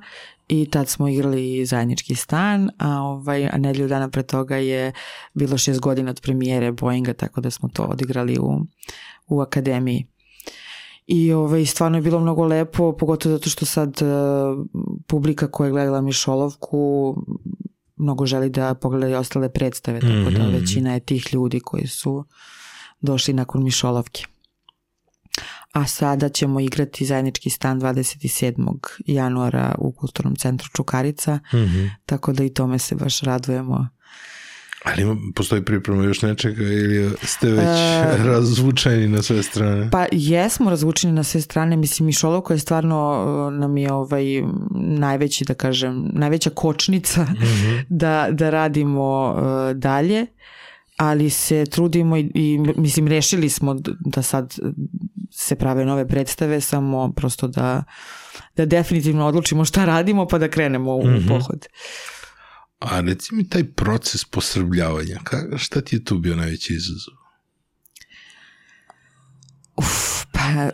i 0.48 0.70
tad 0.70 0.90
smo 0.90 1.08
igrali 1.08 1.66
zajednički 1.66 2.16
stan, 2.16 2.70
a, 2.78 3.02
ovaj, 3.02 3.48
a 3.48 3.58
nedelju 3.58 3.88
dana 3.88 4.10
pre 4.10 4.24
toga 4.24 4.56
je 4.56 4.94
bilo 5.34 5.58
šest 5.58 5.80
godina 5.80 6.10
od 6.10 6.22
premijere 6.22 6.72
Boeinga, 6.72 7.14
tako 7.14 7.42
da 7.42 7.52
smo 7.52 7.70
to 7.70 7.84
odigrali 7.84 8.38
u, 8.40 8.66
u 9.28 9.42
akademiji. 9.42 10.08
I 11.08 11.34
ovaj, 11.34 11.66
stvarno 11.66 11.98
je 11.98 12.02
bilo 12.02 12.20
mnogo 12.20 12.46
lepo, 12.46 12.92
pogotovo 12.94 13.36
zato 13.36 13.50
što 13.50 13.66
sad 13.66 14.02
uh, 14.02 14.66
publika 15.08 15.48
koja 15.48 15.66
je 15.66 15.72
gledala 15.72 16.02
Mišolovku 16.02 17.16
mnogo 17.96 18.26
želi 18.26 18.50
da 18.50 18.74
pogleda 18.74 19.10
i 19.10 19.16
ostale 19.16 19.50
predstave, 19.50 20.00
tako 20.00 20.32
da 20.32 20.44
Mhm. 20.44 20.52
većina 20.52 20.94
je 20.94 21.00
tih 21.00 21.34
ljudi 21.34 21.60
koji 21.60 21.88
su 21.88 22.26
došli 23.02 23.34
nakon 23.34 23.64
Mišolovke. 23.64 24.26
A 25.72 25.88
sada 25.88 26.30
ćemo 26.30 26.60
igrati 26.60 27.06
zajednički 27.06 27.50
stan 27.50 27.80
27. 27.80 28.78
januara 29.06 29.76
u 29.78 29.92
Kulturnom 29.92 30.36
centru 30.36 30.70
Čukarica, 30.70 31.40
Mhm. 31.54 31.86
tako 32.06 32.34
da 32.34 32.44
i 32.44 32.50
tome 32.50 32.80
se 32.80 32.96
baš 32.96 33.22
radujemo. 33.22 33.88
Ali 34.86 35.02
ima, 35.02 35.18
postoji 35.36 35.62
priprema 35.62 36.04
još 36.04 36.22
nečega 36.22 36.64
ili 36.64 37.12
ste 37.24 37.48
već 37.48 37.66
E, 37.66 38.24
razvučeni 38.24 39.08
na 39.08 39.22
sve 39.22 39.44
strane? 39.44 39.90
Pa 39.92 40.06
jesmo 40.12 40.70
razvučeni 40.70 41.14
na 41.14 41.24
sve 41.24 41.42
strane, 41.42 41.78
mislim 41.78 42.06
Mišolovka 42.06 42.54
je 42.54 42.60
stvarno 42.60 43.24
uh, 43.48 43.54
nam 43.54 43.78
je 43.78 43.94
ovaj 43.94 44.24
najveći 44.74 45.46
da 45.46 45.54
kažem, 45.54 46.10
najveća 46.14 46.50
kočnica 46.50 47.24
Mhm. 47.24 47.76
da, 48.02 48.28
da 48.32 48.50
radimo 48.50 49.04
uh, 49.32 49.42
dalje, 49.78 50.26
ali 50.98 51.30
se 51.30 51.66
trudimo 51.66 52.18
i, 52.18 52.32
i 52.34 52.58
mislim 52.78 53.08
rešili 53.08 53.50
smo 53.50 53.76
da 54.00 54.22
sad 54.22 54.56
se 55.32 55.56
prave 55.56 55.86
nove 55.86 56.08
predstave, 56.08 56.62
samo 56.62 57.14
prosto 57.16 57.48
da 57.48 57.84
da 58.58 58.66
definitivno 58.66 59.26
odlučimo 59.26 59.66
šta 59.66 59.86
radimo 59.86 60.28
pa 60.28 60.38
da 60.38 60.48
krenemo 60.48 60.96
u 60.96 61.08
Mhm. 61.08 61.28
pohod. 61.28 61.66
A 62.80 63.00
reci 63.00 63.36
mi 63.36 63.50
taj 63.50 63.64
proces 63.64 64.26
posrbljavanja, 64.26 65.20
ka, 65.24 65.58
šta 65.58 65.82
ti 65.82 65.96
je 65.96 66.04
tu 66.04 66.18
bio 66.18 66.36
najveći 66.36 66.74
izazov? 66.74 67.14
Uf, 69.76 70.26
pa 70.32 70.70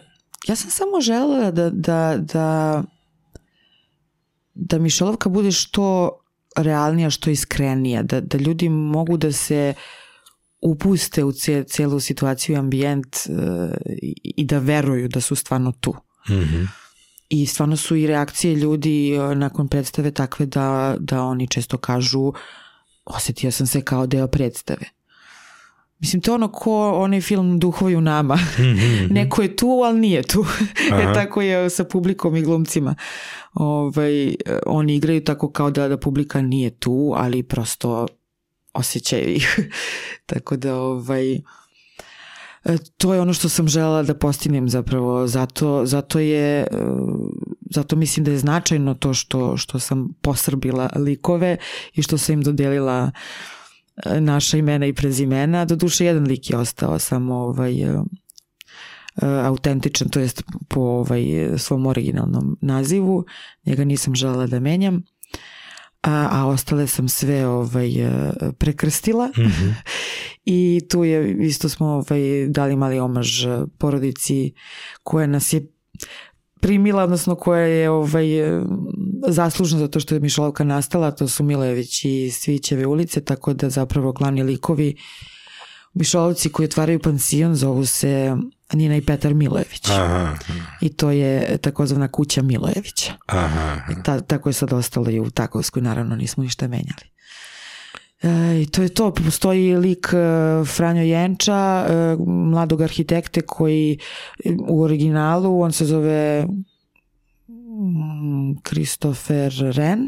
ja 0.47 0.56
sam 0.56 0.70
samo 0.70 1.02
želela 1.02 1.52
da, 1.52 1.70
da, 1.70 2.18
da, 2.20 2.84
da 4.54 4.80
Mišelovka 4.80 5.30
bude 5.30 5.52
što 5.52 6.18
realnija, 6.56 7.10
što 7.10 7.30
iskrenija, 7.30 8.04
da, 8.04 8.22
da 8.22 8.38
ljudi 8.38 8.70
mogu 8.70 9.18
da 9.18 9.32
se 9.32 9.74
upuste 10.62 11.24
u 11.24 11.32
cije, 11.32 11.64
cijelu 11.64 11.99
situaciju 11.99 12.56
i 12.56 12.60
ambijent 12.60 13.16
e, 13.16 13.30
i, 14.02 14.16
i 14.24 14.45
da 14.45 14.60
veruju 14.60 15.08
da 15.08 15.22
su 15.22 15.36
stvarno 15.36 15.72
tu. 15.72 15.95
Mhm. 16.30 16.64
I 17.34 17.45
stvarno 17.45 17.77
su 17.77 17.95
i 17.95 18.07
reakcije 18.07 18.55
ljudi 18.55 19.13
e, 19.13 19.36
nakon 19.36 19.67
predstave 19.67 20.11
takve 20.11 20.45
da, 20.45 20.95
da 20.99 21.23
oni 21.23 21.47
često 21.47 21.77
kažu 21.77 22.34
osetio 23.05 23.51
sam 23.51 23.67
se 23.67 23.82
kao 23.82 24.07
deo 24.07 24.27
predstave. 24.27 24.86
Mislim, 25.99 26.21
to 26.21 26.32
je 26.32 26.36
ono 26.36 26.51
ko 26.51 26.91
onaj 26.91 27.21
film 27.21 27.59
Duhovi 27.59 27.95
u 27.95 28.01
nama. 28.01 28.36
Mhm. 28.36 29.13
Neko 29.17 29.41
je 29.41 29.55
tu, 29.55 29.67
ali 29.67 29.99
nije 29.99 30.23
tu. 30.23 30.45
E, 31.01 31.13
tako 31.13 31.41
je 31.41 31.69
sa 31.69 31.84
publikom 31.84 32.36
i 32.36 32.41
glumcima. 32.41 32.95
Ovaj, 33.53 34.27
e, 34.27 34.36
oni 34.65 34.95
igraju 34.95 35.23
tako 35.23 35.51
kao 35.51 35.71
da, 35.71 35.88
da 35.88 35.97
publika 35.97 36.41
nije 36.41 36.69
tu, 36.69 37.13
ali 37.15 37.43
prosto 37.43 38.07
osjećaju 38.73 39.29
ih. 39.29 39.59
tako 40.32 40.55
da 40.55 40.75
ovaj, 40.75 41.41
to 42.97 43.14
je 43.14 43.22
ono 43.22 43.34
što 43.34 43.49
sam 43.49 43.68
želela 43.68 44.03
da 44.03 44.14
postignem 44.14 44.70
zapravo. 44.70 45.28
Zato, 45.28 45.86
zato 45.86 46.20
je 46.20 46.62
e, 46.62 46.68
zato 47.72 47.95
mislim 47.95 48.24
da 48.24 48.32
je 48.32 48.38
značajno 48.38 48.93
to 48.93 49.14
što, 49.14 49.57
što 49.57 49.80
sam 49.80 50.09
posrbila 50.22 50.89
likove 50.95 51.57
i 51.93 52.01
što 52.01 52.18
sam 52.18 52.34
im 52.34 52.41
dodelila 52.41 53.12
e, 54.05 54.22
naša 54.22 54.57
imena 54.57 54.86
i 54.86 54.93
prezimena. 54.93 55.66
Doduše 55.66 56.05
jedan 56.05 56.24
lik 56.24 56.49
je 56.49 56.57
ostao 56.57 56.99
samo 56.99 57.36
ovaj, 57.36 57.84
e, 57.84 57.88
e, 57.88 58.01
autentičan, 59.26 60.09
to 60.09 60.20
jest 60.20 60.43
po 60.68 60.82
ovaj, 60.82 61.24
svom 61.57 61.86
originalnom 61.86 62.57
nazivu. 62.62 63.26
Njega 63.66 63.84
nisam 63.84 64.16
želela 64.16 64.47
da 64.47 64.59
menjam. 64.59 65.03
A, 66.01 66.28
a 66.32 66.45
ostale 66.47 66.88
sam 66.88 67.09
sve 67.09 67.47
ovaj, 67.47 68.01
e, 68.01 68.32
prekrstila 68.57 69.30
Mhm. 69.38 69.70
i 70.45 70.81
tu 70.89 71.03
je 71.03 71.37
isto 71.39 71.69
smo 71.69 71.87
ovaj, 71.87 72.47
dali 72.47 72.75
mali 72.75 72.99
omaž 72.99 73.45
e, 73.45 73.63
porodici 73.77 74.53
koja 75.03 75.27
nas 75.27 75.53
je 75.53 75.67
primila, 76.61 77.03
odnosno 77.03 77.35
koja 77.35 77.65
je 77.65 77.89
ovaj, 77.89 78.25
zaslužna 79.27 79.79
za 79.79 79.87
to 79.87 79.99
što 79.99 80.15
je 80.15 80.19
Mišolovka 80.19 80.63
nastala, 80.63 81.11
to 81.11 81.27
su 81.27 81.43
Milević 81.43 82.05
i 82.05 82.31
Svićeve 82.31 82.85
ulice, 82.85 83.21
tako 83.21 83.53
da 83.53 83.69
zapravo 83.69 84.11
glavni 84.11 84.43
likovi 84.43 84.95
Mišolovci 85.93 86.49
koji 86.49 86.65
otvaraju 86.65 86.99
pansion 86.99 87.55
zovu 87.55 87.85
se 87.85 88.35
Nina 88.73 88.95
i 88.95 89.01
Petar 89.01 89.33
Milojević. 89.33 89.89
Aha, 89.89 90.37
I 90.81 90.89
to 90.89 91.11
je 91.11 91.57
takozvana 91.57 92.07
kuća 92.07 92.41
Milojevića. 92.41 93.13
aha. 93.25 93.77
Ta, 94.03 94.21
tako 94.21 94.49
je 94.49 94.53
sad 94.53 94.73
ostalo 94.73 95.09
i 95.09 95.19
u 95.19 95.29
Takovskoj, 95.29 95.81
naravno 95.81 96.15
nismo 96.15 96.43
ništa 96.43 96.67
menjali. 96.67 97.11
E, 98.24 98.65
to 98.72 98.82
je 98.82 98.89
to, 98.89 99.11
postoji 99.13 99.76
lik 99.78 100.13
e, 100.13 100.17
Franjo 100.65 101.03
Jenča, 101.03 101.86
e, 101.89 102.15
mladog 102.28 102.82
arhitekte 102.82 103.41
koji 103.41 103.97
e, 104.45 104.53
u 104.67 104.82
originalu, 104.84 105.61
on 105.61 105.72
se 105.72 105.86
zove 105.86 106.45
mm, 107.47 108.55
Christopher 108.67 109.53
Ren 109.76 110.07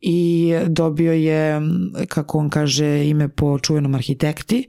i 0.00 0.52
dobio 0.66 1.12
je, 1.12 1.60
kako 2.08 2.38
on 2.38 2.50
kaže, 2.50 3.08
ime 3.08 3.28
po 3.28 3.58
čuvenom 3.58 3.94
arhitekti. 3.94 4.68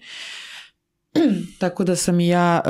Tako 1.59 1.83
da 1.83 1.95
sam 1.95 2.19
i 2.19 2.27
ja 2.27 2.61
e, 2.65 2.69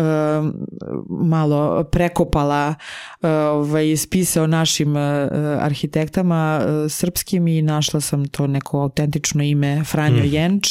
malo 1.09 1.83
prekopala 1.83 2.75
e, 3.21 3.27
ovaj, 3.29 3.97
spise 3.97 4.41
o 4.41 4.47
našim 4.47 4.97
e, 4.97 5.29
arhitektama 5.61 6.61
e, 6.61 6.89
srpskim 6.89 7.47
i 7.47 7.61
našla 7.61 8.01
sam 8.01 8.27
to 8.27 8.47
neko 8.47 8.79
autentično 8.81 9.43
ime 9.43 9.83
Franjo 9.83 10.23
Mm. 10.23 10.27
Jenč 10.33 10.67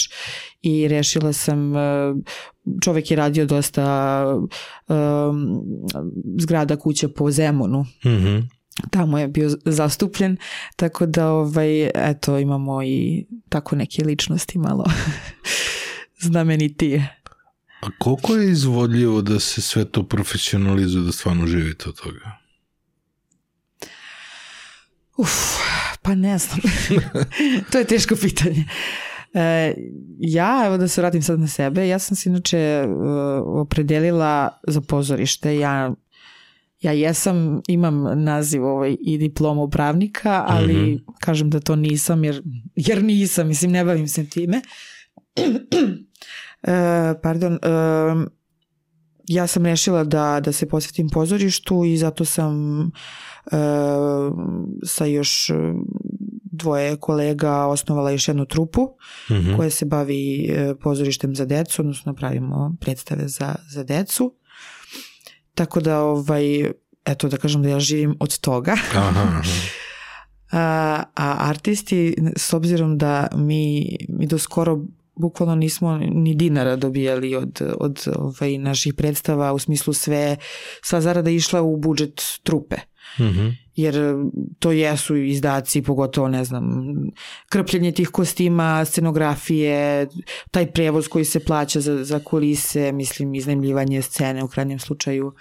i 0.62 0.88
rešila 0.88 1.32
sam 1.32 1.76
e, 1.76 2.14
čovek 2.82 3.10
je 3.10 3.16
radio 3.16 3.46
dosta 3.46 4.24
e, 4.88 4.92
zgrada 6.40 6.76
kuća 6.76 7.08
po 7.08 7.30
Zemunu 7.30 7.84
Mhm. 8.06 8.36
tamo 8.90 9.18
je 9.18 9.28
bio 9.28 9.50
zastupljen, 9.64 10.36
tako 10.76 11.06
da 11.06 11.28
ovaj, 11.30 11.86
eto 11.94 12.38
imamo 12.38 12.82
i 12.82 13.26
tako 13.48 13.76
neke 13.76 14.04
ličnosti 14.04 14.58
malo 14.58 14.84
znamenitije. 16.28 17.15
A 17.86 17.90
koliko 17.98 18.34
je 18.34 18.50
izvodljivo 18.50 19.22
da 19.22 19.40
se 19.40 19.62
sve 19.62 19.84
to 19.84 20.02
profesionalizuje, 20.02 21.04
da 21.04 21.12
stvarno 21.12 21.46
živite 21.46 21.88
od 21.88 22.00
toga? 22.00 22.38
Uf, 25.16 25.30
pa 26.02 26.14
ne 26.14 26.38
znam. 26.38 26.58
to 27.72 27.78
je 27.78 27.84
teško 27.84 28.16
pitanje. 28.16 28.64
E, 29.34 29.74
ja, 30.18 30.62
evo 30.66 30.76
da 30.76 30.88
se 30.88 31.00
vratim 31.00 31.22
sad 31.22 31.40
na 31.40 31.46
sebe, 31.48 31.88
ja 31.88 31.98
sam 31.98 32.16
se 32.16 32.28
inače 32.28 32.84
uh, 32.88 32.96
opredelila 33.60 34.60
za 34.68 34.80
pozorište. 34.80 35.58
Ja, 35.58 35.94
ja 36.80 36.92
jesam, 36.92 37.60
imam 37.68 38.24
naziv 38.24 38.64
ovaj, 38.64 38.96
i 39.00 39.18
diplomu 39.18 39.70
pravnika, 39.70 40.44
ali 40.48 40.74
Mhm. 40.74 40.96
kažem 41.20 41.50
da 41.50 41.60
to 41.60 41.76
nisam, 41.76 42.24
jer, 42.24 42.42
jer 42.76 43.02
nisam, 43.04 43.48
mislim, 43.48 43.70
ne 43.72 43.84
bavim 43.84 44.08
se 44.08 44.28
time. 44.28 44.60
e, 46.66 47.14
pardon, 47.22 47.54
e, 47.54 47.58
ja 49.28 49.46
sam 49.46 49.66
rešila 49.66 50.04
da, 50.04 50.40
da 50.40 50.52
se 50.52 50.68
posvetim 50.68 51.08
pozorištu 51.08 51.84
i 51.84 51.96
zato 51.96 52.24
sam 52.24 52.80
uh, 52.80 53.52
sa 54.84 55.04
još 55.04 55.50
dvoje 56.44 56.96
kolega 56.96 57.66
osnovala 57.66 58.10
još 58.10 58.28
jednu 58.28 58.44
trupu 58.44 58.82
mm 59.30 59.34
-hmm. 59.34 59.56
koja 59.56 59.70
se 59.70 59.84
bavi 59.84 60.50
uh, 60.50 60.76
pozorištem 60.82 61.34
za 61.34 61.44
decu, 61.44 61.82
odnosno 61.82 62.14
pravimo 62.14 62.76
predstave 62.80 63.28
za, 63.28 63.54
za 63.70 63.84
decu. 63.84 64.34
Tako 65.54 65.80
da, 65.80 66.00
ovaj, 66.00 66.70
eto 67.04 67.28
da 67.28 67.36
kažem 67.36 67.62
da 67.62 67.68
ja 67.68 67.80
živim 67.80 68.16
od 68.20 68.38
toga. 68.38 68.72
Aha, 68.72 69.20
aha. 69.20 69.42
A, 70.52 71.02
a 71.14 71.48
artisti, 71.48 72.14
s 72.36 72.52
obzirom 72.52 72.98
da 72.98 73.28
mi, 73.34 73.96
mi 74.08 74.26
do 74.26 74.38
skoro 74.38 74.80
bukvalno 75.16 75.54
nismo 75.54 75.98
ni 75.98 76.34
dinara 76.34 76.76
dobijali 76.76 77.34
od, 77.34 77.62
od 77.80 78.04
ovaj, 78.16 78.58
naših 78.58 78.94
predstava, 78.94 79.52
u 79.52 79.58
smislu 79.58 79.92
sve, 79.92 80.36
sva 80.82 81.00
zarada 81.00 81.30
išla 81.30 81.62
u 81.62 81.76
budžet 81.76 82.22
trupe. 82.42 82.76
Mm 83.18 83.22
-hmm. 83.22 83.56
Jer 83.74 83.94
to 84.58 84.72
jesu 84.72 85.16
izdaci, 85.16 85.82
pogotovo, 85.82 86.28
ne 86.28 86.44
znam, 86.44 86.84
krpljenje 87.48 87.92
tih 87.92 88.08
kostima, 88.08 88.84
scenografije, 88.84 90.08
taj 90.50 90.72
prevoz 90.72 91.08
koji 91.08 91.24
se 91.24 91.40
plaća 91.40 91.80
za, 91.80 92.04
za 92.04 92.18
kulise, 92.18 92.92
mislim, 92.92 93.34
iznajmljivanje 93.34 94.02
scene 94.02 94.44
u 94.44 94.48
krajnjem 94.48 94.78
slučaju, 94.78 95.32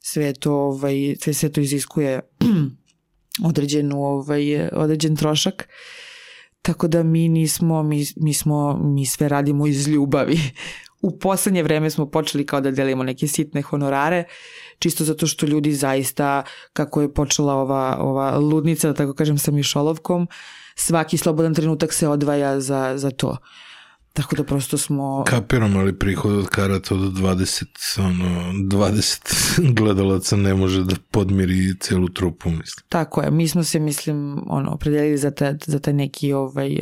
sve 0.00 0.32
to, 0.32 0.52
ovaj, 0.54 1.16
sve, 1.20 1.34
sve 1.34 1.52
to 1.52 1.60
iziskuje 1.60 2.20
određenu, 3.48 4.02
ovaj, 4.02 4.68
određen 4.72 5.16
trošak. 5.16 5.68
Tako 6.66 6.88
da 6.88 7.02
mi 7.02 7.28
nismo, 7.28 7.82
mi, 7.82 8.04
mi 8.16 8.34
smo, 8.34 8.78
mi 8.82 9.06
sve 9.06 9.28
radimo 9.28 9.66
iz 9.66 9.88
ljubavi. 9.88 10.38
U 11.02 11.18
poslednje 11.18 11.62
vreme 11.62 11.90
smo 11.90 12.06
počeli 12.10 12.46
kao 12.46 12.60
da 12.60 12.70
delimo 12.70 13.02
neke 13.02 13.28
sitne 13.28 13.62
honorare, 13.62 14.24
čisto 14.78 15.04
zato 15.04 15.26
što 15.26 15.46
ljudi 15.46 15.72
zaista, 15.72 16.42
kako 16.72 17.00
je 17.00 17.14
počela 17.14 17.54
ova, 17.54 17.96
ova 18.00 18.38
ludnica, 18.38 18.88
da 18.88 18.94
tako 18.94 19.14
kažem, 19.14 19.38
sa 19.38 19.50
Mišolovkom, 19.50 20.28
svaki 20.74 21.16
slobodan 21.16 21.54
trenutak 21.54 21.92
se 21.92 22.08
odvaja 22.08 22.60
za, 22.60 22.92
za 22.96 23.10
to. 23.10 23.36
Tako 24.16 24.36
da 24.36 24.44
prosto 24.44 24.78
smo... 24.78 25.24
Kapiram, 25.26 25.76
ali 25.76 25.98
prihod 25.98 26.32
od 26.32 26.46
karata 26.46 26.94
od 26.94 27.00
20, 27.00 28.00
ono, 28.00 28.52
20 28.52 29.72
gledalaca 29.78 30.36
ne 30.36 30.54
može 30.54 30.84
da 30.84 30.94
podmiri 31.10 31.78
celu 31.80 32.08
trupu, 32.08 32.50
mislim. 32.50 32.84
Tako 32.88 33.22
je, 33.22 33.30
mi 33.30 33.48
smo 33.48 33.64
se, 33.64 33.78
mislim, 33.78 34.42
ono, 34.46 34.70
opredelili 34.72 35.18
za, 35.18 35.30
taj, 35.30 35.54
za 35.66 35.78
taj 35.78 35.94
neki 35.94 36.32
ovaj, 36.32 36.76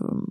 um, 0.00 0.26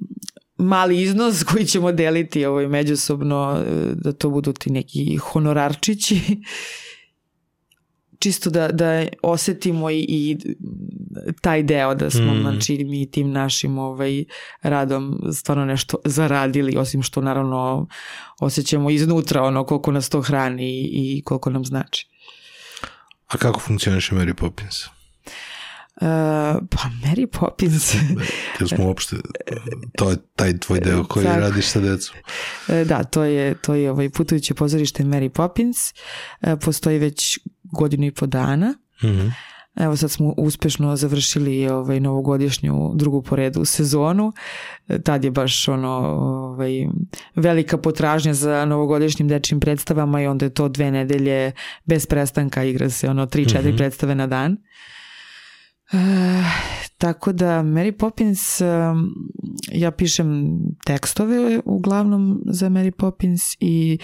mali 0.57 1.01
iznos 1.01 1.43
koji 1.51 1.65
ćemo 1.65 1.91
deliti 1.91 2.45
ovaj, 2.45 2.67
međusobno, 2.67 3.63
da 3.93 4.11
to 4.11 4.29
budu 4.29 4.53
ti 4.53 4.71
neki 4.71 5.17
honorarčići 5.17 6.41
čisto 8.25 8.49
da, 8.49 8.67
da 8.67 9.05
osetimo 9.21 9.89
i, 9.89 10.05
i 10.07 10.37
taj 11.41 11.63
deo 11.63 11.95
da 11.95 12.09
smo 12.09 12.33
mm. 12.33 12.41
znači 12.41 12.83
mi 12.85 13.11
tim 13.11 13.31
našim 13.31 13.77
ovaj 13.77 14.23
radom 14.61 15.21
stvarno 15.33 15.65
nešto 15.65 15.97
zaradili 16.05 16.77
osim 16.77 17.03
što 17.03 17.21
naravno 17.21 17.87
osjećamo 18.39 18.89
iznutra 18.89 19.43
ono 19.43 19.63
koliko 19.65 19.91
nas 19.91 20.09
to 20.09 20.21
hrani 20.21 20.89
i 20.91 21.21
koliko 21.25 21.49
nam 21.49 21.65
znači. 21.65 22.07
A 23.27 23.37
kako 23.37 23.59
funkcioniše 23.59 24.15
Mary 24.15 24.33
Poppins? 24.33 24.85
Uh, 24.85 26.01
pa 26.69 26.89
Mary 27.03 27.25
Poppins 27.25 27.93
Jel 28.59 28.67
smo 28.67 28.85
uopšte 28.85 29.15
to 29.97 30.09
je 30.09 30.17
taj 30.35 30.57
tvoj 30.57 30.79
deo 30.79 31.03
koji 31.03 31.25
Tako. 31.25 31.39
radiš 31.39 31.65
sa 31.65 31.79
decom 31.79 32.15
e, 32.67 32.85
da, 32.85 33.03
to 33.03 33.23
je, 33.23 33.55
to 33.61 33.75
je 33.75 33.91
ovaj 33.91 34.09
putujuće 34.09 34.53
pozorište 34.53 35.03
Mary 35.03 35.29
Poppins 35.29 35.77
e, 36.41 36.55
postoji 36.55 36.99
već 36.99 37.39
godinu 37.75 38.05
i 38.05 38.11
po 38.11 38.25
dana. 38.25 38.75
Mm 39.03 39.07
-hmm. 39.07 39.31
Evo 39.75 39.95
sad 39.95 40.11
smo 40.11 40.33
uspešno 40.37 40.95
završili 40.95 41.69
ovaj 41.69 41.99
novogodišnju 41.99 42.91
drugu 42.95 43.21
po 43.21 43.35
redu 43.35 43.65
sezonu. 43.65 44.33
Tad 45.03 45.23
je 45.23 45.31
baš 45.31 45.67
ono 45.67 45.89
ovaj 45.89 46.87
velika 47.35 47.77
potražnja 47.77 48.33
za 48.33 48.65
novogodišnjim 48.65 49.27
dečjim 49.27 49.59
predstavama 49.59 50.21
i 50.21 50.27
onda 50.27 50.45
je 50.45 50.53
to 50.53 50.69
dve 50.69 50.91
nedelje 50.91 51.51
bez 51.85 52.05
prestanka 52.05 52.63
igra 52.63 52.89
se 52.89 53.09
ono 53.09 53.25
3 53.25 53.45
4 53.45 53.61
mm 53.61 53.67
-hmm. 53.67 53.77
predstave 53.77 54.15
na 54.15 54.27
dan. 54.27 54.57
E, 55.91 55.97
tako 56.97 57.31
da 57.31 57.63
Mary 57.63 57.91
Poppins 57.91 58.61
ja 59.71 59.91
pišem 59.91 60.57
tekstove 60.85 61.59
uglavnom 61.65 62.41
za 62.45 62.69
Mary 62.69 62.91
Poppins 62.91 63.41
i 63.59 63.97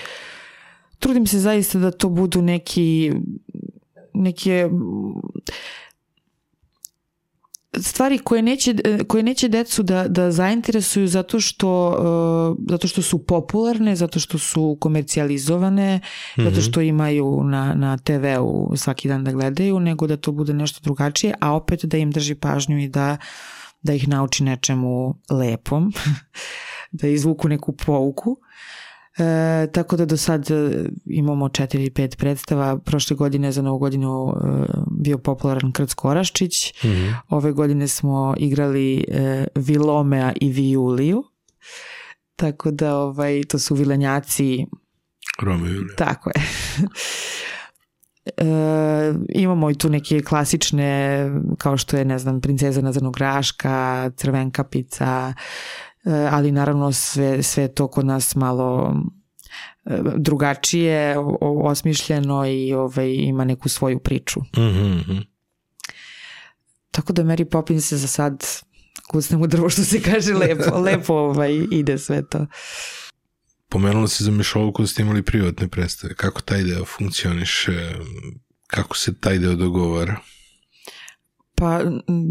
trudim 1.02 1.28
se 1.28 1.39
zaista 1.39 1.80
da 1.80 1.91
to 1.91 2.10
budu 2.10 2.41
neki 2.41 3.12
neke 4.14 4.70
stvari 7.80 8.18
koje 8.18 8.41
neće, 8.41 8.76
koje 9.08 9.24
neće 9.24 9.47
decu 9.47 9.84
da, 9.84 10.08
da 10.08 10.32
zainteresuju 10.32 11.08
zato 11.08 11.39
što, 11.39 11.89
uh, 11.89 12.66
zato 12.70 12.88
što 12.88 13.02
su 13.02 13.26
popularne, 13.26 13.95
zato 13.95 14.20
što 14.20 14.38
su 14.38 14.78
komercijalizovane, 14.80 15.97
mm 15.97 16.02
-hmm. 16.41 16.49
zato 16.49 16.62
što 16.62 16.82
imaju 16.82 17.43
na, 17.43 17.74
na 17.74 17.97
TV-u 17.97 18.74
svaki 18.76 19.08
dan 19.08 19.24
da 19.24 19.32
gledaju, 19.32 19.80
nego 19.80 20.08
da 20.08 20.18
to 20.18 20.32
bude 20.32 20.54
nešto 20.54 20.80
drugačije, 20.84 21.34
a 21.41 21.54
opet 21.54 21.86
da 21.86 21.97
im 21.97 22.12
drži 22.12 22.36
pažnju 22.36 22.80
i 22.80 22.88
da, 22.88 23.18
da 23.82 23.93
ih 23.93 24.08
nauči 24.08 24.43
nečemu 24.43 25.16
lepom, 25.30 25.93
da 26.99 27.08
izvuku 27.08 27.49
neku 27.49 27.76
pouku. 27.86 28.38
E, 29.18 29.68
tako 29.72 29.97
da 29.97 30.05
do 30.05 30.18
sad 30.18 30.51
e, 30.51 30.86
imamo 31.05 31.45
4-5 31.45 32.16
predstava. 32.18 32.78
Prošle 32.78 33.16
godine 33.16 33.51
za 33.51 33.62
novu 33.62 33.80
godinu 33.80 34.30
e, 34.30 34.66
bio 34.91 35.18
popularan 35.18 35.72
Krc 35.72 35.93
Koraščić. 35.93 36.84
Mm 36.84 36.88
-hmm. 36.88 37.16
Ove 37.30 37.51
godine 37.51 37.88
smo 37.88 38.36
igrali 38.38 39.05
e, 39.07 39.45
Vilomea 39.55 40.34
i 40.41 40.51
Viuliju. 40.51 41.24
Tako 42.36 42.72
da 42.72 42.97
ovaj, 42.97 43.41
to 43.43 43.59
su 43.59 43.76
vilenjaci 43.76 44.66
Rome 45.41 45.70
i 45.70 45.74
Julija. 45.74 45.95
Tako 45.95 46.30
je. 46.36 46.43
E, 48.38 49.14
imamo 49.30 49.70
i 49.70 49.76
tu 49.76 49.89
neke 49.89 50.22
klasične 50.22 51.30
kao 51.57 51.78
što 51.78 51.97
je 51.97 52.05
ne 52.05 52.20
znam 52.20 52.41
princeza 52.41 52.82
Nazanograška, 52.82 54.12
Crvenkapica 54.16 55.34
E, 55.34 55.91
ali 56.32 56.52
naravno 56.52 56.91
sve, 56.91 57.43
sve 57.43 57.68
to 57.68 57.88
kod 57.88 58.06
nas 58.06 58.36
malo 58.36 58.95
e, 59.86 59.99
drugačije, 60.16 61.16
osmišljeno 61.41 62.45
i 62.47 62.74
ovaj, 62.74 63.14
ima 63.14 63.45
neku 63.45 63.70
svoju 63.70 63.99
priču. 63.99 64.39
Mm 64.39 64.62
-hmm. 64.62 65.26
Tako 66.91 67.14
da 67.14 67.24
Mary 67.24 67.43
Poppins 67.43 67.88
se 67.88 67.97
za 67.97 68.08
sad 68.08 68.43
kucnem 69.12 69.41
u 69.41 69.47
drvo 69.47 69.70
što 69.70 69.84
se 69.84 70.02
kaže 70.02 70.34
lepo, 70.34 70.78
lepo 70.86 71.14
ovaj, 71.14 71.68
ide 71.72 71.97
sve 71.97 72.30
to. 72.30 72.45
Pomenula 73.70 74.08
se 74.08 74.24
za 74.24 74.32
Mišolovku 74.32 74.82
da 74.82 74.88
ste 74.88 75.02
imali 75.02 75.22
privatne 75.24 75.68
predstave. 75.68 76.16
Kako 76.16 76.41
taj 76.41 76.64
deo 76.64 76.86
funkcioniše? 76.86 77.95
Kako 78.68 78.97
se 78.97 79.20
taj 79.20 79.39
deo 79.39 79.56
dogovara? 79.56 80.20
Pa 81.62 81.82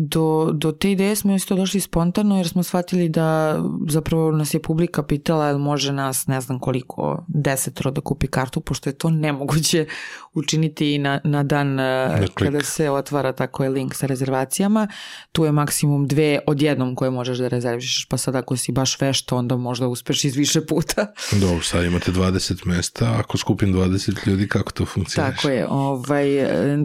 do, 0.09 0.51
do 0.53 0.73
te 0.73 0.91
ideje 0.91 1.17
smo 1.17 1.35
isto 1.35 1.57
došli 1.57 1.81
spontano 1.81 2.37
jer 2.37 2.49
smo 2.49 2.63
shvatili 2.63 3.09
da 3.09 3.59
zapravo 3.89 4.31
nas 4.31 4.55
je 4.55 4.63
publika 4.63 5.03
pitala 5.03 5.47
jel 5.47 5.59
može 5.59 5.93
nas 5.93 6.27
ne 6.27 6.41
znam 6.41 6.59
koliko 6.59 7.25
desetro 7.29 7.91
da 7.91 8.01
kupi 8.01 8.27
kartu 8.27 8.61
pošto 8.61 8.89
je 8.91 8.95
to 8.95 9.11
nemoguće 9.11 9.87
učiniti 10.35 10.99
na, 10.99 11.21
na 11.25 11.43
dan 11.43 11.75
na 11.75 12.21
kada 12.35 12.63
se 12.63 12.91
otvara 12.91 13.33
tako 13.33 13.65
je 13.65 13.71
link 13.71 13.95
sa 13.95 14.07
rezervacijama. 14.07 14.89
Tu 15.33 15.45
je 15.45 15.53
maksimum 15.53 16.07
dve 16.07 16.39
odjednom 16.47 16.95
koje 16.95 17.11
možeš 17.11 17.39
da 17.39 17.49
rezervišeš 17.49 18.07
pa 18.09 18.17
sad 18.17 18.37
ako 18.37 18.57
si 18.57 18.73
baš 18.73 19.01
vešta 19.01 19.37
onda 19.37 19.57
možda 19.57 19.89
uspeš 19.89 20.25
iz 20.25 20.37
više 20.37 20.67
puta. 20.67 21.07
Dobro, 21.43 21.63
sad 21.63 21.85
imate 21.85 22.13
20 22.13 22.67
mesta, 22.67 23.15
ako 23.19 23.39
skupim 23.39 23.75
20 23.75 24.29
ljudi 24.29 24.49
kako 24.49 24.73
to 24.73 24.87
funkcioniš? 24.87 25.37
Tako 25.37 25.49
je, 25.49 25.67
ovaj, 25.69 26.27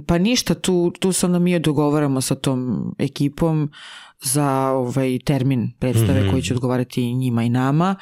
pa 0.08 0.18
ništa, 0.18 0.54
tu, 0.54 0.91
tu 1.00 1.12
se 1.12 1.26
onda 1.26 1.39
mi 1.39 1.60
dogovaramo 1.60 2.22
sa 2.22 2.35
tom 2.36 2.92
ekipom 3.00 3.72
za 4.22 4.70
ovaj 4.70 5.20
termin 5.26 5.72
predstave 5.80 6.22
mm 6.22 6.24
-hmm. 6.24 6.32
koji 6.32 6.42
će 6.42 6.54
odgovarati 6.54 7.14
njima 7.14 7.44
i 7.44 7.50
nama 7.50 7.96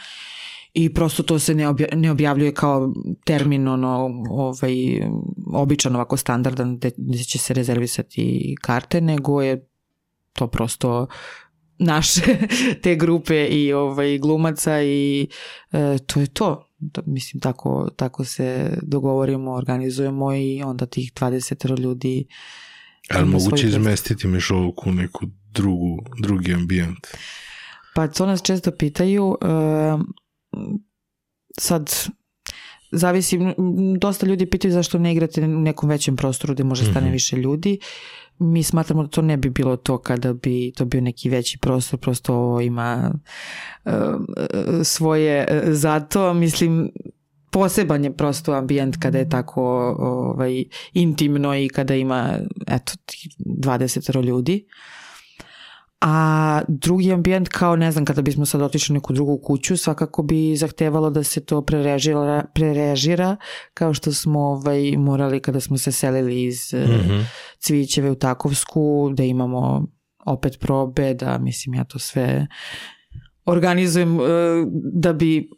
i 0.74 0.94
prosto 0.94 1.24
to 1.24 1.40
se 1.40 1.56
ne, 1.56 1.68
obja, 1.68 1.88
ne 1.94 2.12
objavljuje 2.12 2.54
kao 2.54 2.94
termin 3.26 3.68
ono 3.68 4.24
ovaj 4.30 4.76
običan 5.54 5.96
ovako 5.96 6.18
standardan 6.18 6.80
gde 6.98 7.24
će 7.24 7.38
se 7.38 7.54
rezervisati 7.54 8.56
karte 8.62 9.02
nego 9.02 9.42
je 9.42 9.68
to 10.34 10.48
prosto 10.48 11.08
naše 11.80 12.22
te 12.84 12.96
grupe 12.96 13.46
i 13.46 13.74
ovaj 13.74 14.18
glumaca 14.18 14.84
i 14.84 15.28
e, 15.72 15.98
to 16.06 16.20
je 16.20 16.28
to 16.28 16.70
da, 16.78 17.02
mislim 17.06 17.40
tako 17.40 17.90
tako 17.96 18.26
se 18.26 18.78
dogovorimo 18.82 19.52
organizujemo 19.52 20.34
i 20.34 20.64
onda 20.64 20.86
tih 20.86 21.14
20 21.14 21.80
ljudi 21.80 22.26
Ali 23.10 23.26
moguće 23.26 23.68
izmestiti 23.68 24.28
Mišolovku 24.28 24.90
u 24.90 24.94
neku 24.94 25.26
drugu, 25.52 26.00
drugi 26.22 26.54
ambijent? 26.54 27.08
Pa 27.96 28.08
to 28.08 28.26
nas 28.26 28.42
često 28.44 28.72
pitaju. 28.72 29.38
Uh, 29.42 30.02
sad, 31.60 31.92
zavisi, 32.92 33.40
dosta 34.00 34.26
ljudi 34.26 34.50
pitaju 34.50 34.72
zašto 34.74 34.98
ne 35.00 35.12
igrate 35.12 35.44
u 35.44 35.48
nekom 35.48 35.90
većem 35.90 36.16
prostoru 36.16 36.54
gde 36.54 36.64
može 36.64 36.84
stane 36.86 37.06
Mhm. 37.06 37.12
više 37.14 37.38
ljudi. 37.38 37.80
Mi 38.40 38.64
smatramo 38.64 39.04
da 39.04 39.10
to 39.10 39.22
ne 39.22 39.38
bi 39.38 39.50
bilo 39.50 39.78
to 39.78 39.98
kada 39.98 40.34
bi 40.34 40.72
to 40.76 40.86
bio 40.86 41.02
neki 41.02 41.30
veći 41.30 41.58
prostor, 41.58 42.00
prosto 42.00 42.36
ovo 42.36 42.62
ima 42.62 43.14
e, 43.86 43.92
e, 43.92 44.84
svoje 44.84 45.46
e, 45.50 45.62
zato, 45.74 46.34
mislim, 46.34 46.92
poseban 47.54 48.04
je 48.04 48.18
prosto 48.18 48.54
ambijent 48.54 48.98
kada 48.98 49.18
je 49.18 49.30
tako 49.30 49.64
ovaj, 50.00 50.64
intimno 50.94 51.56
i 51.56 51.70
kada 51.70 51.96
ima 51.96 52.40
eto, 52.68 52.94
tih 53.06 53.28
20 53.40 54.24
ljudi. 54.24 54.66
A 56.02 56.62
drugi 56.68 57.14
ambijent 57.14 57.50
kao 57.50 57.76
ne 57.76 57.92
znam 57.92 58.06
kada 58.06 58.22
bismo 58.22 58.46
sad 58.46 58.62
otišli 58.62 58.94
u 58.94 58.98
neku 58.98 59.14
drugu 59.14 59.38
kuću 59.38 59.78
svakako 59.78 60.24
bi 60.24 60.56
zahtevalo 60.56 61.10
da 61.10 61.24
se 61.24 61.46
to 61.46 61.62
prerežira, 61.62 62.46
prerežira 62.54 63.38
kao 63.74 63.94
što 63.94 64.14
smo 64.14 64.40
ovaj, 64.40 64.98
morali 64.98 65.40
kada 65.40 65.60
smo 65.60 65.78
se 65.78 65.92
selili 65.92 66.44
iz 66.44 66.74
mm 66.74 66.78
Mhm. 66.78 67.20
Cvićeve 67.60 68.12
u 68.12 68.16
Takovsku 68.16 69.12
da 69.14 69.24
imamo 69.24 69.88
opet 70.26 70.60
probe 70.60 71.14
da 71.14 71.38
mislim 71.38 71.74
ja 71.74 71.84
to 71.84 72.00
sve 72.00 72.48
organizujem 73.46 74.20
e, 74.20 74.24
da 74.94 75.14
bi 75.14 75.50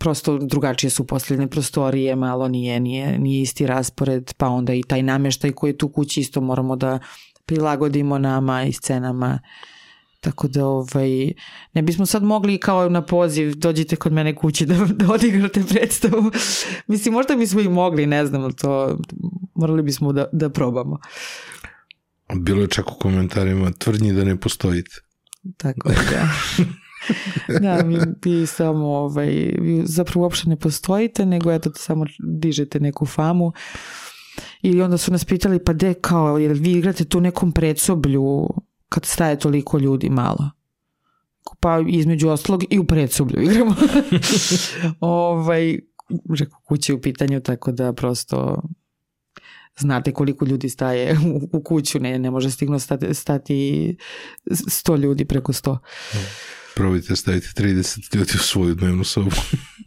prosto 0.00 0.38
drugačije 0.38 0.90
su 0.90 1.06
posljedne 1.06 1.46
prostorije, 1.46 2.16
malo 2.16 2.48
nije, 2.48 2.80
nije, 2.80 3.18
nije 3.18 3.42
isti 3.42 3.66
raspored, 3.66 4.34
pa 4.36 4.48
onda 4.48 4.74
i 4.74 4.82
taj 4.82 5.02
nameštaj 5.02 5.52
koji 5.52 5.70
je 5.70 5.78
tu 5.78 5.88
kući 5.88 6.20
isto 6.20 6.40
moramo 6.40 6.76
da 6.76 6.98
prilagodimo 7.46 8.18
nama 8.18 8.64
i 8.64 8.72
scenama. 8.72 9.38
Tako 10.20 10.48
da 10.48 10.66
ovaj, 10.66 11.32
ne 11.72 11.82
bismo 11.82 12.06
sad 12.06 12.22
mogli 12.22 12.58
kao 12.58 12.88
na 12.88 13.02
poziv 13.02 13.54
dođite 13.54 13.96
kod 13.96 14.12
mene 14.12 14.34
kući 14.34 14.66
da, 14.66 14.74
da 14.98 15.12
odigrate 15.12 15.62
predstavu. 15.68 16.30
Mislim, 16.86 17.14
možda 17.14 17.36
bismo 17.36 17.60
i 17.60 17.68
mogli, 17.68 18.06
ne 18.06 18.26
znam, 18.26 18.52
to 18.52 18.98
morali 19.54 19.82
bismo 19.82 20.12
da, 20.12 20.28
da 20.32 20.50
probamo. 20.50 20.98
Bilo 22.34 22.62
je 22.62 22.68
čak 22.68 22.92
u 22.92 22.98
komentarima 22.98 23.72
tvrdnji 23.78 24.12
da 24.12 24.24
ne 24.24 24.40
postojite. 24.40 24.96
Tako 25.56 25.88
da. 25.88 26.28
da, 27.62 27.76
vi, 27.76 27.98
vi 28.24 28.46
samo, 28.46 28.86
ovaj, 28.86 29.28
vi 29.60 29.82
zapravo 29.84 30.22
uopšte 30.22 30.48
ne 30.48 30.56
postojite, 30.56 31.26
nego 31.26 31.52
eto 31.52 31.70
samo 31.74 32.04
dižete 32.18 32.80
neku 32.80 33.06
famu. 33.06 33.52
I 34.62 34.82
onda 34.82 34.98
su 34.98 35.12
nas 35.12 35.24
pitali, 35.24 35.64
pa 35.64 35.72
de 35.72 35.94
kao, 35.94 36.38
jer 36.38 36.52
vi 36.52 36.72
igrate 36.72 37.04
tu 37.04 37.20
nekom 37.20 37.52
predsoblju 37.52 38.48
kad 38.88 39.04
staje 39.04 39.38
toliko 39.38 39.78
ljudi 39.78 40.10
malo. 40.10 40.50
Pa 41.60 41.82
između 41.88 42.28
ostalog 42.28 42.64
i 42.70 42.78
u 42.78 42.84
predsoblju 42.84 43.42
igramo. 43.42 43.74
ovaj, 45.00 45.78
rekao, 46.38 46.60
kuće 46.68 46.94
u 46.94 47.00
pitanju, 47.00 47.40
tako 47.40 47.72
da 47.72 47.92
prosto 47.92 48.62
znate 49.78 50.12
koliko 50.12 50.44
ljudi 50.44 50.68
staje 50.68 51.18
u, 51.52 51.58
u 51.58 51.62
kuću, 51.62 52.00
ne, 52.00 52.18
ne 52.18 52.30
može 52.30 52.50
stigno 52.50 52.78
stati, 52.78 53.14
stati 53.14 53.96
100 54.46 54.98
ljudi 54.98 55.24
preko 55.24 55.52
100. 55.52 55.78
Probajte 56.76 57.16
staviti 57.16 57.46
30 57.46 58.16
ljudi 58.16 58.32
u 58.34 58.38
svoju 58.38 58.74
dnevnu 58.74 59.04
sobu. 59.04 59.30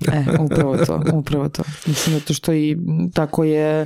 E, 0.08 0.26
upravo 0.40 0.78
to, 0.78 1.04
upravo 1.14 1.50
to. 1.50 1.64
Mislim, 1.86 2.20
zato 2.20 2.34
što 2.34 2.54
i 2.54 2.78
tako 3.14 3.44
je 3.44 3.86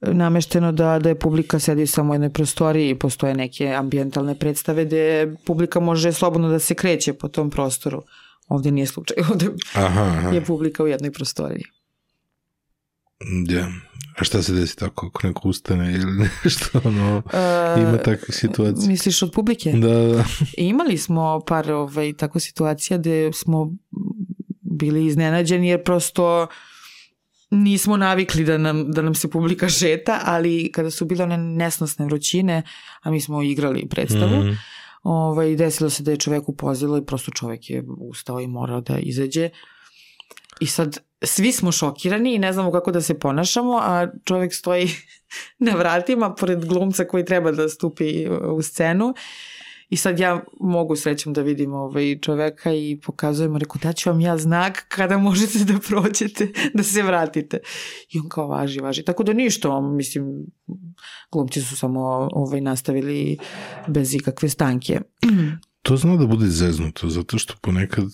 namešteno 0.00 0.72
da, 0.72 0.98
da 0.98 1.08
je 1.08 1.18
publika 1.18 1.58
sedi 1.58 1.86
samo 1.86 2.10
u 2.10 2.14
jednoj 2.14 2.32
prostoriji 2.32 2.90
i 2.90 2.94
postoje 2.94 3.34
neke 3.34 3.68
ambijentalne 3.68 4.38
predstave 4.38 4.84
gde 4.84 5.34
publika 5.46 5.80
može 5.80 6.12
slobodno 6.12 6.48
da 6.48 6.58
se 6.58 6.74
kreće 6.74 7.12
po 7.12 7.28
tom 7.28 7.50
prostoru. 7.50 8.02
Ovde 8.48 8.70
nije 8.70 8.86
slučaj, 8.86 9.16
ovde 9.30 9.46
Aha, 9.72 10.02
aha. 10.02 10.28
je 10.28 10.44
publika 10.44 10.82
u 10.82 10.86
jednoj 10.86 11.10
prostoriji. 11.12 11.64
Ja. 13.48 13.68
A 14.20 14.24
šta 14.24 14.42
se 14.42 14.52
desi 14.52 14.76
tako 14.76 15.06
ako 15.06 15.26
neko 15.26 15.48
ustane 15.48 15.94
ili 15.94 16.12
nešto 16.44 16.80
ono, 16.84 17.22
E, 17.32 17.80
ima 17.82 17.98
takvih 17.98 18.36
situacija? 18.36 18.88
Misliš 18.88 19.22
od 19.22 19.32
publike? 19.32 19.72
Da, 19.72 19.88
da. 19.88 20.24
Imali 20.56 20.98
smo 20.98 21.40
par 21.46 21.72
ovaj, 21.72 22.12
tako 22.12 22.40
situacija 22.40 22.98
gde 22.98 23.32
smo 23.32 23.72
bili 24.60 25.06
iznenađeni 25.06 25.68
jer 25.68 25.84
prosto 25.84 26.46
nismo 27.50 27.96
navikli 27.96 28.44
da 28.44 28.58
nam, 28.58 28.90
da 28.90 29.02
nam 29.02 29.14
se 29.14 29.30
publika 29.30 29.68
šeta, 29.78 30.20
ali 30.24 30.72
kada 30.72 30.90
su 30.90 31.04
bile 31.04 31.24
one 31.24 31.36
nesnosne 31.36 32.04
vrućine, 32.04 32.62
a 33.02 33.10
mi 33.10 33.20
smo 33.20 33.42
igrali 33.42 33.88
predstavu, 33.90 34.44
Mhm. 34.44 34.52
ovaj, 35.02 35.56
desilo 35.56 35.90
se 35.90 36.02
da 36.02 36.10
je 36.10 36.16
čovek 36.16 36.48
upozilo 36.48 36.98
i 36.98 37.04
prosto 37.06 37.30
čovek 37.30 37.70
je 37.70 37.84
ustao 37.98 38.40
i 38.40 38.46
morao 38.46 38.80
da 38.80 38.98
izađe. 38.98 39.50
I 40.60 40.66
sad 40.66 40.98
svi 41.22 41.52
smo 41.52 41.72
šokirani 41.72 42.34
i 42.34 42.38
ne 42.38 42.52
znamo 42.52 42.72
kako 42.72 42.92
da 42.92 43.00
se 43.00 43.18
ponašamo, 43.18 43.78
a 43.82 44.06
čovek 44.24 44.54
stoji 44.54 44.88
na 45.66 45.72
vratima 45.72 46.34
pored 46.34 46.64
glumca 46.64 47.04
koji 47.04 47.24
treba 47.24 47.52
da 47.52 47.68
stupi 47.68 48.28
u 48.28 48.62
scenu 48.62 49.14
I 49.88 49.96
sad 49.96 50.18
ja 50.20 50.44
mogu 50.60 50.96
srećom 50.96 51.32
da 51.32 51.42
vidim 51.42 51.72
ovaj 51.72 52.18
čoveka 52.18 52.72
i 52.72 53.00
pokazujemo, 53.06 53.58
rekao, 53.58 53.76
daću 53.82 54.10
vam 54.10 54.20
ja 54.20 54.36
znak 54.38 54.84
kada 54.88 55.18
možete 55.18 55.58
da 55.58 55.78
prođete, 55.88 56.48
da 56.74 56.82
se 56.82 57.02
vratite. 57.02 57.58
I 58.10 58.18
on 58.18 58.28
kao 58.28 58.48
važi, 58.48 58.80
važi. 58.80 59.02
Tako 59.04 59.24
da 59.24 59.32
ništa, 59.32 59.80
mislim, 59.80 60.46
glumci 61.32 61.62
su 61.62 61.76
samo 61.76 62.28
ovaj, 62.32 62.60
nastavili 62.60 63.38
bez 63.86 64.14
ikakve 64.14 64.48
stanke. 64.48 65.00
To 65.88 65.96
zna 65.96 66.16
da 66.16 66.26
bude 66.26 66.46
zeznuto, 66.46 67.08
zato 67.08 67.38
što 67.38 67.54
ponekad 67.60 68.04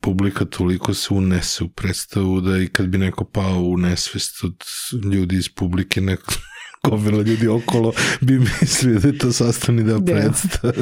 publika 0.00 0.44
toliko 0.44 0.94
se 0.94 1.14
unese 1.14 1.64
u 1.64 1.68
predstavu 1.68 2.40
da 2.40 2.58
i 2.58 2.66
kad 2.66 2.86
bi 2.86 2.98
neko 2.98 3.24
pao 3.24 3.62
u 3.62 3.76
nesvest 3.76 4.44
od 4.44 4.64
ljudi 5.12 5.36
iz 5.36 5.48
publike, 5.48 6.00
neko 6.00 6.32
gomila 6.84 7.22
ljudi 7.22 7.48
okolo 7.48 7.92
bi 8.20 8.38
mislio 8.38 8.98
da 8.98 9.08
je 9.08 9.18
to 9.18 9.32
sastavni 9.32 9.82
deo 9.84 9.98
Deo. 9.98 10.16
predstave. 10.16 10.72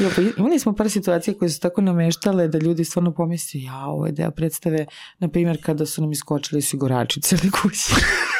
Jo, 0.00 0.10
pa 0.16 0.22
imali 0.38 0.58
smo 0.58 0.74
par 0.74 0.90
situacija 0.90 1.34
koje 1.34 1.48
su 1.48 1.60
tako 1.60 1.80
nameštale 1.80 2.48
da 2.48 2.58
ljudi 2.58 2.84
stvarno 2.84 3.14
pomisli, 3.14 3.62
ja, 3.62 3.84
ovo 3.86 4.06
je 4.06 4.12
deo 4.12 4.30
predstave, 4.30 4.86
na 5.18 5.28
primjer 5.28 5.58
kada 5.62 5.86
su 5.86 6.00
nam 6.00 6.12
iskočili 6.12 6.58
osigurači 6.58 7.20
cijeli 7.20 7.50
kući. 7.50 7.92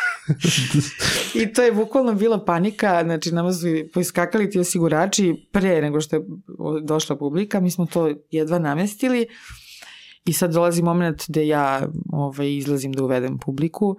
I 1.34 1.52
to 1.52 1.62
je 1.62 1.72
bukvalno 1.72 2.14
bila 2.14 2.44
panika, 2.44 3.02
znači 3.04 3.32
nama 3.32 3.52
su 3.52 3.66
poiskakali 3.94 4.50
ti 4.50 4.58
osigurači 4.58 5.48
pre 5.52 5.82
nego 5.82 6.00
što 6.00 6.16
je 6.16 6.22
došla 6.82 7.16
publika, 7.16 7.60
mi 7.60 7.70
smo 7.70 7.86
to 7.86 8.10
jedva 8.30 8.58
namestili 8.58 9.26
i 10.24 10.32
sad 10.32 10.52
dolazi 10.52 10.82
moment 10.82 11.22
gde 11.28 11.46
ja 11.46 11.88
ovaj, 12.12 12.56
izlazim 12.56 12.92
da 12.92 13.04
uvedem 13.04 13.38
publiku 13.38 13.96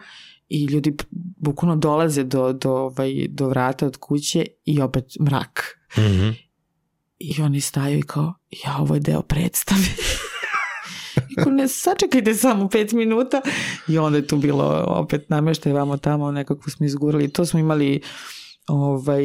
i 0.49 0.65
ljudi 0.65 0.95
bukvalno 1.37 1.75
dolaze 1.75 2.23
do, 2.23 2.53
do, 2.53 2.71
ovaj, 2.71 3.27
do 3.29 3.47
vrata 3.47 3.85
od 3.85 3.97
kuće 3.97 4.45
i 4.65 4.81
opet 4.81 5.05
mrak. 5.19 5.79
Mhm. 5.97 6.29
I 7.19 7.41
oni 7.41 7.61
staju 7.61 7.99
i 7.99 8.01
kao, 8.01 8.33
ja, 8.65 8.77
ovo 8.79 8.95
je 8.95 8.99
deo 8.99 9.21
predstave. 9.21 9.81
I 11.31 11.35
kao, 11.35 11.51
ne, 11.51 11.67
sačekajte 11.67 12.33
samo 12.33 12.69
pet 12.69 12.91
minuta. 12.91 13.41
I 13.87 13.97
onda 13.97 14.17
je 14.17 14.27
tu 14.27 14.37
bilo 14.37 14.83
opet 14.87 15.29
nameštaj 15.29 15.73
vamo 15.73 15.97
tamo, 15.97 16.31
nekako 16.31 16.69
smo 16.69 16.85
izgurali. 16.85 17.33
To 17.33 17.45
smo 17.45 17.59
imali 17.59 18.01
ovaj, 18.67 19.23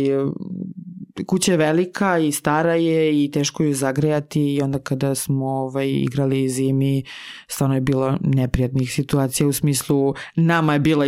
kuća 1.26 1.52
je 1.52 1.58
velika 1.58 2.18
i 2.18 2.32
stara 2.32 2.74
je 2.74 3.24
i 3.24 3.30
teško 3.30 3.62
ju 3.62 3.74
zagrejati 3.74 4.54
i 4.54 4.62
onda 4.62 4.78
kada 4.78 5.14
smo 5.14 5.46
ovaj, 5.46 5.90
igrali 5.90 6.48
zimi 6.48 7.04
stvarno 7.48 7.74
je 7.74 7.80
bilo 7.80 8.18
neprijatnih 8.20 8.92
situacija 8.92 9.46
u 9.46 9.52
smislu 9.52 10.14
nama 10.36 10.72
je 10.72 10.78
bilo, 10.78 11.04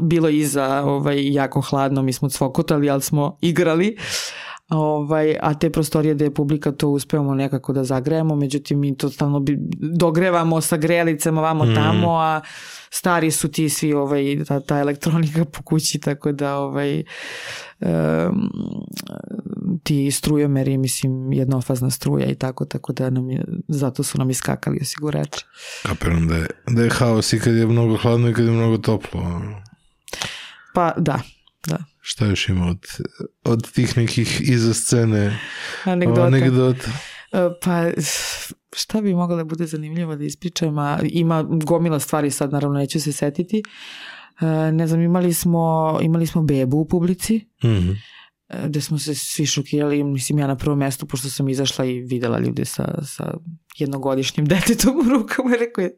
bilo 0.00 0.28
iza 0.28 0.82
ovaj, 0.84 1.32
jako 1.32 1.60
hladno, 1.60 2.02
mi 2.02 2.12
smo 2.12 2.28
cvokotali 2.28 2.90
ali 2.90 3.02
smo 3.02 3.38
igrali 3.40 3.96
Ovaj, 4.70 5.36
a 5.42 5.54
te 5.54 5.70
prostorije 5.70 6.14
gde 6.14 6.24
je 6.24 6.34
publika 6.34 6.72
to 6.72 6.88
uspevamo 6.88 7.34
nekako 7.34 7.72
da 7.72 7.84
zagrejemo, 7.84 8.36
međutim 8.36 8.80
mi 8.80 8.96
to 8.96 9.10
stalno 9.10 9.40
bi, 9.40 9.56
dogrevamo 9.98 10.60
sa 10.60 10.76
grejalicama 10.76 11.40
vamo 11.40 11.64
Mm. 11.64 11.74
tamo, 11.74 12.18
a 12.18 12.40
stari 12.90 13.30
su 13.30 13.50
ti 13.50 13.68
svi 13.68 13.92
ovaj, 13.92 14.44
ta, 14.48 14.60
ta 14.60 14.78
elektronika 14.78 15.44
po 15.44 15.62
kući, 15.62 15.98
tako 15.98 16.32
da 16.32 16.56
ovaj, 16.56 17.02
um, 17.80 18.50
ti 19.82 20.10
strujomeri, 20.10 20.78
mislim, 20.78 21.32
jednofazna 21.32 21.90
struja 21.90 22.26
i 22.26 22.34
tako, 22.34 22.64
tako 22.64 22.92
da 22.92 23.10
nam 23.10 23.30
je, 23.30 23.44
zato 23.68 24.02
su 24.02 24.18
nam 24.18 24.30
iskakali 24.30 24.78
osigurači. 24.82 25.44
Kapiram 25.82 26.28
da 26.28 26.36
je, 26.36 26.46
da 26.66 26.82
je 26.82 26.90
haos 26.90 27.32
i 27.32 27.38
kad 27.38 27.54
je 27.54 27.66
mnogo 27.66 27.96
hladno 27.96 28.28
i 28.28 28.34
kad 28.34 28.44
je 28.44 28.50
mnogo 28.50 28.78
toplo. 28.78 29.42
Pa 30.74 30.92
da, 30.96 31.20
da. 31.66 31.78
Šta 32.00 32.26
još 32.26 32.48
ima 32.48 32.66
od, 32.66 32.86
od 33.44 33.72
tih 33.72 33.96
nekih 33.96 34.40
iza 34.40 34.74
scene 34.74 35.38
Anegdota. 35.84 36.22
anegdota? 36.22 36.90
E, 37.32 37.38
Pa 37.62 37.84
šta 38.76 39.00
bi 39.00 39.14
moglo 39.14 39.36
da 39.36 39.44
bude 39.44 39.66
zanimljivo 39.66 40.16
da 40.16 40.24
ispričam, 40.24 40.78
a 40.78 40.98
ima 41.04 41.42
gomila 41.42 41.98
stvari 42.00 42.30
sad 42.30 42.52
naravno 42.52 42.78
neću 42.78 43.00
se 43.00 43.12
setiti. 43.12 43.62
E, 44.40 44.72
Ne 44.72 44.86
znam, 44.86 45.00
imali 45.00 45.34
smo, 45.34 45.98
imali 46.02 46.26
smo 46.26 46.42
bebu 46.42 46.76
u 46.76 46.88
publici, 46.88 47.46
Mhm. 47.64 47.90
e, 48.48 48.68
gde 48.68 48.80
smo 48.80 48.98
se 48.98 49.14
svi 49.14 49.46
šokirali, 49.46 50.04
mislim 50.04 50.38
ja 50.38 50.46
na 50.46 50.56
prvom 50.56 50.78
mestu, 50.78 51.06
pošto 51.06 51.28
sam 51.30 51.48
izašla 51.48 51.84
i 51.84 52.00
videla 52.00 52.38
ljude 52.38 52.64
sa, 52.64 52.98
sa 53.04 53.34
jednogodišnjim 53.78 54.46
detetom 54.46 54.98
u 54.98 55.10
rukama, 55.10 55.50
rekao 55.56 55.82
je, 55.82 55.90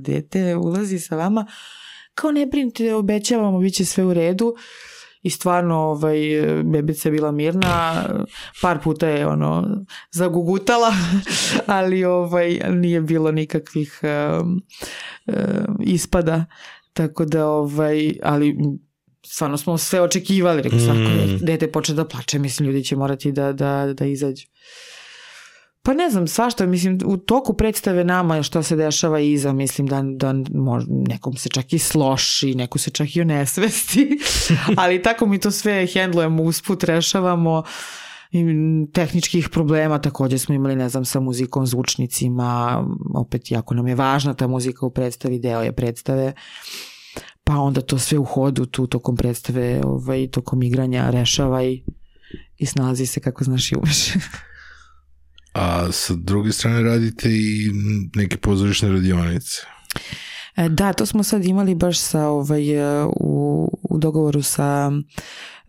dete 0.00 0.56
ulazi 0.56 0.98
sa 0.98 1.16
vama, 1.16 1.46
kao 2.14 2.32
ne 2.32 2.46
brinite, 2.46 2.94
obećavamo, 2.94 3.58
bit 3.60 3.74
će 3.74 3.84
sve 3.84 4.04
u 4.04 4.14
redu. 4.14 4.54
I 5.22 5.30
stvarno, 5.30 5.76
ovaj, 5.76 6.18
bebica 6.64 7.08
je 7.08 7.12
bila 7.12 7.32
mirna, 7.32 8.04
par 8.62 8.78
puta 8.82 9.08
je 9.08 9.26
ono 9.26 9.68
zagugutala, 10.12 10.92
ali 11.66 12.04
ovaj, 12.04 12.60
nije 12.70 13.00
bilo 13.00 13.32
nikakvih 13.32 14.00
um, 14.02 14.62
um, 15.26 15.34
ispada. 15.80 16.44
Tako 16.92 17.24
da, 17.24 17.46
ovaj, 17.46 18.12
ali 18.22 18.56
stvarno 19.26 19.56
smo 19.56 19.78
sve 19.78 20.00
očekivali, 20.00 20.62
rekao, 20.62 20.78
svako 20.78 20.98
Mm. 21.00 21.38
dete 21.44 21.72
počne 21.72 21.94
da 21.94 22.04
plače, 22.04 22.38
mislim, 22.38 22.68
ljudi 22.68 22.84
će 22.84 22.96
morati 22.96 23.32
da, 23.32 23.52
da, 23.52 23.94
da 23.94 24.06
izađu. 24.06 24.46
Pa 25.82 25.94
ne 25.94 26.10
znam, 26.10 26.28
svašta, 26.28 26.66
mislim, 26.66 26.98
u 27.04 27.16
toku 27.16 27.54
predstave 27.54 28.04
nama 28.04 28.42
što 28.42 28.62
se 28.62 28.76
dešava 28.76 29.20
iza, 29.20 29.52
mislim 29.52 29.86
da, 29.86 30.02
da 30.02 30.34
mož, 30.54 30.84
nekom 30.88 31.36
se 31.36 31.48
čak 31.48 31.72
i 31.72 31.78
sloši, 31.78 32.54
neko 32.54 32.78
se 32.78 32.90
čak 32.90 33.16
i 33.16 33.20
onesvesti, 33.20 34.18
ali 34.76 35.02
tako 35.02 35.26
mi 35.26 35.40
to 35.40 35.50
sve 35.50 35.86
hendlujemo, 35.86 36.42
usput 36.42 36.84
rešavamo 36.84 37.62
i 38.30 38.44
tehničkih 38.92 39.48
problema 39.48 39.98
takođe 39.98 40.38
smo 40.38 40.54
imali, 40.54 40.76
ne 40.76 40.88
znam, 40.88 41.04
sa 41.04 41.20
muzikom, 41.20 41.66
zvučnicima, 41.66 42.84
opet 43.14 43.50
jako 43.50 43.74
nam 43.74 43.88
je 43.88 43.94
važna 43.94 44.34
ta 44.34 44.46
muzika 44.46 44.86
u 44.86 44.90
predstavi, 44.90 45.38
deo 45.38 45.62
je 45.62 45.72
predstave, 45.72 46.32
pa 47.44 47.56
onda 47.56 47.80
to 47.80 47.98
sve 47.98 48.18
u 48.18 48.24
hodu 48.24 48.66
tu 48.66 48.86
tokom 48.86 49.16
predstave, 49.16 49.80
ovaj, 49.84 50.28
tokom 50.30 50.62
igranja 50.62 51.10
rešava 51.10 51.64
i, 51.64 51.82
i 52.56 52.66
snalazi 52.66 53.06
se 53.06 53.20
kako 53.20 53.44
znaš 53.44 53.72
i 53.72 53.76
umeš. 53.76 54.12
A 55.52 55.92
sa 55.92 56.14
druge 56.14 56.52
strane 56.52 56.82
radite 56.82 57.28
i 57.30 57.70
neke 58.14 58.36
pozorišne 58.36 58.88
radionice. 58.88 59.56
E, 60.56 60.68
Da, 60.68 60.92
to 60.92 61.06
smo 61.06 61.22
sad 61.22 61.44
imali 61.44 61.74
baš 61.74 61.98
sa 61.98 62.26
ovaj, 62.26 62.70
e, 62.70 63.04
u, 63.20 63.68
u 63.82 63.98
dogovoru 63.98 64.42
sa 64.42 64.92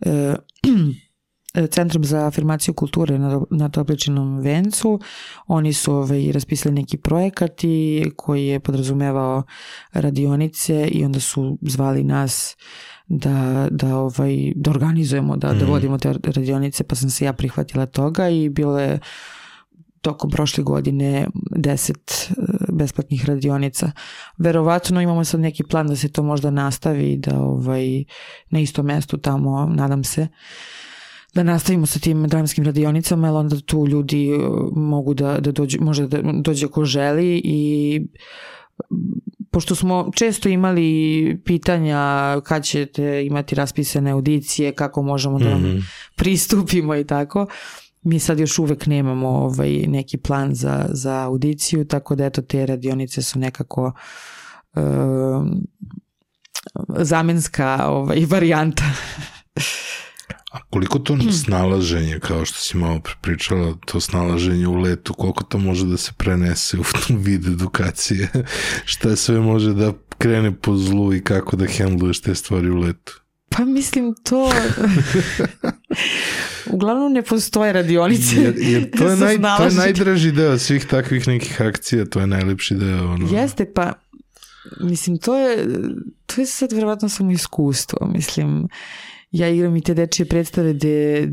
e, 0.00 0.34
Centrom 1.70 2.04
za 2.04 2.26
afirmaciju 2.26 2.74
kulture 2.74 3.18
na, 3.18 3.40
na 3.50 3.68
Topličinom 3.68 4.40
vencu. 4.40 5.00
Oni 5.46 5.72
su 5.72 5.94
ovaj, 5.94 6.32
raspisali 6.32 6.74
neki 6.74 6.96
projekat 6.96 7.64
i 7.64 8.04
koji 8.16 8.46
je 8.46 8.60
podrazumevao 8.60 9.42
radionice 9.92 10.88
i 10.88 11.04
onda 11.04 11.20
su 11.20 11.58
zvali 11.62 12.04
nas 12.04 12.56
da, 13.06 13.68
da, 13.70 13.96
ovaj, 13.96 14.52
da 14.56 14.70
organizujemo, 14.70 15.36
da, 15.36 15.48
da 15.48 15.54
Mhm. 15.54 15.70
vodimo 15.70 15.98
te 15.98 16.12
radionice, 16.24 16.84
pa 16.84 16.94
sam 16.94 17.10
se 17.10 17.24
ja 17.24 17.32
prihvatila 17.32 17.86
toga 17.86 18.28
i 18.28 18.48
bilo 18.48 18.78
je 18.80 18.98
tokom 20.02 20.30
prošle 20.30 20.64
godine 20.64 21.26
10 21.56 21.92
e, 21.92 22.34
besplatnih 22.72 23.24
radionica. 23.28 23.92
Verovatno 24.38 25.00
imamo 25.00 25.24
sad 25.24 25.40
neki 25.40 25.62
plan 25.64 25.86
da 25.86 25.96
se 25.96 26.08
to 26.12 26.22
možda 26.22 26.50
nastavi 26.50 27.16
da 27.16 27.40
ovaj 27.40 28.04
na 28.50 28.60
istom 28.60 28.86
mestu 28.86 29.18
tamo 29.18 29.66
nadam 29.74 30.04
se 30.04 30.28
da 31.34 31.42
nastavimo 31.42 31.86
sa 31.86 31.98
tim 31.98 32.28
dramskim 32.28 32.64
radionicama, 32.64 33.26
jer 33.28 33.36
onda 33.36 33.60
tu 33.60 33.86
ljudi 33.86 34.30
e, 34.30 34.38
mogu 34.76 35.14
da, 35.14 35.40
da 35.40 35.52
dođu, 35.52 35.78
može 35.80 36.06
da 36.06 36.18
dođe 36.22 36.68
ko 36.68 36.84
želi 36.84 37.40
i 37.44 38.00
pošto 39.50 39.74
smo 39.74 40.10
često 40.14 40.48
imali 40.48 41.40
pitanja 41.44 42.00
kad 42.44 42.64
ćete 42.64 43.26
imati 43.26 43.54
raspisane 43.54 44.10
audicije, 44.10 44.72
kako 44.72 45.02
možemo 45.02 45.38
da 45.38 45.48
vam 45.48 45.62
Mhm. 45.62 45.78
pristupimo 46.16 46.96
i 46.96 47.04
tako. 47.06 47.46
Mi 48.02 48.18
sad 48.18 48.40
još 48.40 48.58
uvek 48.58 48.86
nemamo 48.86 49.28
ovaj, 49.28 49.70
neki 49.70 50.16
plan 50.16 50.54
za, 50.54 50.86
za 50.90 51.20
audiciju, 51.20 51.84
tako 51.84 52.14
da 52.14 52.24
eto 52.24 52.42
te 52.42 52.66
radionice 52.66 53.22
su 53.22 53.38
nekako 53.38 53.92
um, 54.76 55.66
zamenska 56.88 57.86
ovaj, 57.88 58.26
varijanta. 58.30 58.84
A 60.52 60.62
koliko 60.70 60.98
to 60.98 61.16
snalaženje, 61.44 62.18
kao 62.20 62.44
što 62.44 62.58
si 62.58 62.76
malo 62.76 63.00
pričala, 63.20 63.74
to 63.86 64.00
snalaženje 64.00 64.66
u 64.66 64.74
letu, 64.74 65.14
koliko 65.14 65.44
to 65.44 65.58
može 65.58 65.86
da 65.86 65.96
se 65.96 66.12
prenese 66.16 66.78
u 66.78 66.82
vid 67.08 67.46
edukacije? 67.46 68.28
Šta 68.92 69.16
sve 69.16 69.40
može 69.40 69.72
da 69.72 69.92
krene 70.18 70.56
po 70.56 70.76
zlu 70.76 71.14
i 71.14 71.24
kako 71.24 71.56
da 71.56 71.66
hendluješ 71.66 72.20
te 72.20 72.34
stvari 72.34 72.70
u 72.70 72.76
letu? 72.76 73.22
Pa 73.56 73.64
mislim 73.64 74.14
to... 74.22 74.50
Uglavnom 76.72 77.12
ne 77.12 77.22
postoje 77.22 77.72
radionice. 77.72 78.36
Jer, 78.36 78.54
jer 78.58 78.90
to, 78.98 79.08
je 79.08 79.16
za 79.16 79.24
naj, 79.24 79.38
to 79.58 79.64
je 79.64 79.70
najdraži 79.70 80.32
deo 80.32 80.58
svih 80.58 80.86
takvih 80.86 81.28
nekih 81.28 81.62
akcija, 81.62 82.04
to 82.04 82.20
je 82.20 82.26
najlepši 82.26 82.74
deo. 82.74 83.12
Ono. 83.12 83.28
Jeste, 83.32 83.72
pa 83.74 83.92
mislim, 84.80 85.18
to 85.18 85.38
je, 85.38 85.66
to 86.26 86.40
je 86.40 86.46
sad 86.46 86.72
verovatno 86.72 87.08
samo 87.08 87.30
iskustvo, 87.30 88.06
mislim, 88.06 88.68
ja 89.30 89.48
igram 89.48 89.76
i 89.76 89.82
te 89.82 89.94
dečije 89.94 90.26
predstave 90.26 90.72
gde 90.72 91.28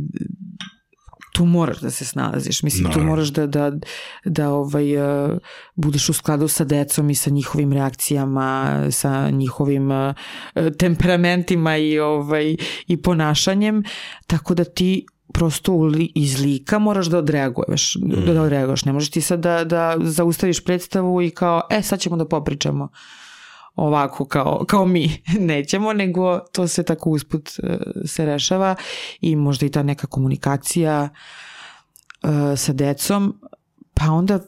tu 1.40 1.46
moraš 1.46 1.80
da 1.80 1.90
se 1.90 2.06
snalaziš, 2.06 2.64
mislim, 2.64 2.84
tu 2.84 2.90
Naravno. 2.90 3.10
moraš 3.10 3.28
da, 3.28 3.48
da, 3.48 3.72
da 4.26 4.50
ovaj, 4.50 4.98
uh, 4.98 5.38
budeš 5.76 6.10
u 6.10 6.14
skladu 6.14 6.48
sa 6.48 6.64
decom 6.64 7.10
i 7.10 7.16
sa 7.16 7.30
njihovim 7.30 7.74
reakcijama, 7.74 8.82
sa 8.92 9.30
njihovim 9.30 9.92
uh, 9.92 10.14
temperamentima 10.80 11.78
i, 11.78 12.00
ovaj, 12.00 12.56
i 12.88 13.02
ponašanjem, 13.02 13.84
tako 14.28 14.54
da 14.56 14.64
ti 14.64 15.06
prosto 15.34 15.92
iz 16.16 16.42
lika 16.42 16.80
moraš 16.80 17.08
da 17.08 17.18
odreaguješ, 17.18 17.96
da, 17.96 18.34
da 18.34 18.42
odreaguješ. 18.42 18.86
Ne 18.86 18.94
možeš 18.94 19.12
ti 19.12 19.22
sad 19.22 19.40
da, 19.40 19.64
da 19.64 19.96
zaustaviš 20.02 20.64
predstavu 20.64 21.22
i 21.22 21.30
kao, 21.30 21.62
e, 21.72 21.82
sad 21.82 22.00
ćemo 22.00 22.18
da 22.18 22.28
popričamo 22.28 22.90
ovako 23.76 24.26
kao, 24.26 24.66
kao 24.68 24.86
mi. 24.86 25.22
Nećemo, 25.40 25.94
nego 25.94 26.40
to 26.40 26.68
se 26.68 26.84
tako 26.84 27.10
usput 27.10 27.50
e, 27.50 27.78
se 28.06 28.26
rešava 28.26 28.76
i 29.22 29.36
možda 29.36 29.66
i 29.66 29.72
ta 29.72 29.84
neka 29.84 30.08
komunikacija 30.08 31.10
e, 32.24 32.58
sa 32.58 32.74
decom, 32.74 33.40
pa 33.94 34.06
onda 34.06 34.40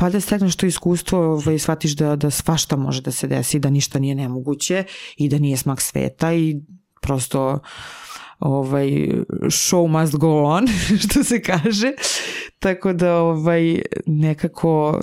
valjda 0.00 0.20
stekneš 0.20 0.56
to 0.56 0.66
iskustvo 0.66 1.18
ovaj, 1.18 1.58
shvatiš 1.58 1.92
da, 1.96 2.16
da 2.16 2.30
svašta 2.30 2.76
može 2.76 3.02
da 3.02 3.10
se 3.10 3.26
desi, 3.26 3.58
da 3.58 3.70
ništa 3.70 3.98
nije 3.98 4.14
nemoguće 4.14 4.84
i 5.16 5.28
da 5.28 5.38
nije 5.38 5.56
smak 5.56 5.80
sveta 5.80 6.32
i 6.32 6.56
prosto 7.00 7.58
ovaj 8.38 8.88
show 9.42 10.00
must 10.00 10.16
go 10.16 10.42
on 10.42 10.66
što 11.02 11.24
se 11.24 11.42
kaže 11.42 11.92
tako 12.58 12.92
da 12.92 13.16
ovaj 13.16 13.82
nekako 14.06 15.00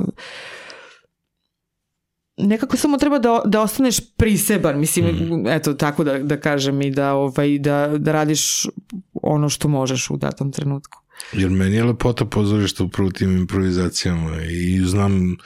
nekako 2.37 2.77
samo 2.77 2.97
treba 2.97 3.19
da, 3.19 3.41
da 3.45 3.61
ostaneš 3.61 4.15
priseban 4.17 4.79
mislim 4.79 5.05
mm. 5.05 5.47
eto 5.47 5.73
tako 5.73 6.03
da, 6.03 6.19
da 6.19 6.39
kažem 6.39 6.81
i 6.81 6.91
da 6.91 7.13
ovaj 7.13 7.59
da, 7.59 7.93
da 7.97 8.11
radiš 8.11 8.67
ono 9.13 9.49
što 9.49 9.67
možeš 9.67 10.09
u 10.09 10.17
datom 10.17 10.51
trenutku 10.51 11.05
Jer 11.33 11.49
meni 11.49 11.75
je 11.75 11.83
lepota 11.83 12.25
pozorišta 12.25 12.83
upravo 12.83 13.07
u 13.07 13.11
tim 13.11 13.37
improvizacijama 13.37 14.41
i 14.41 14.79
znam 14.85 15.37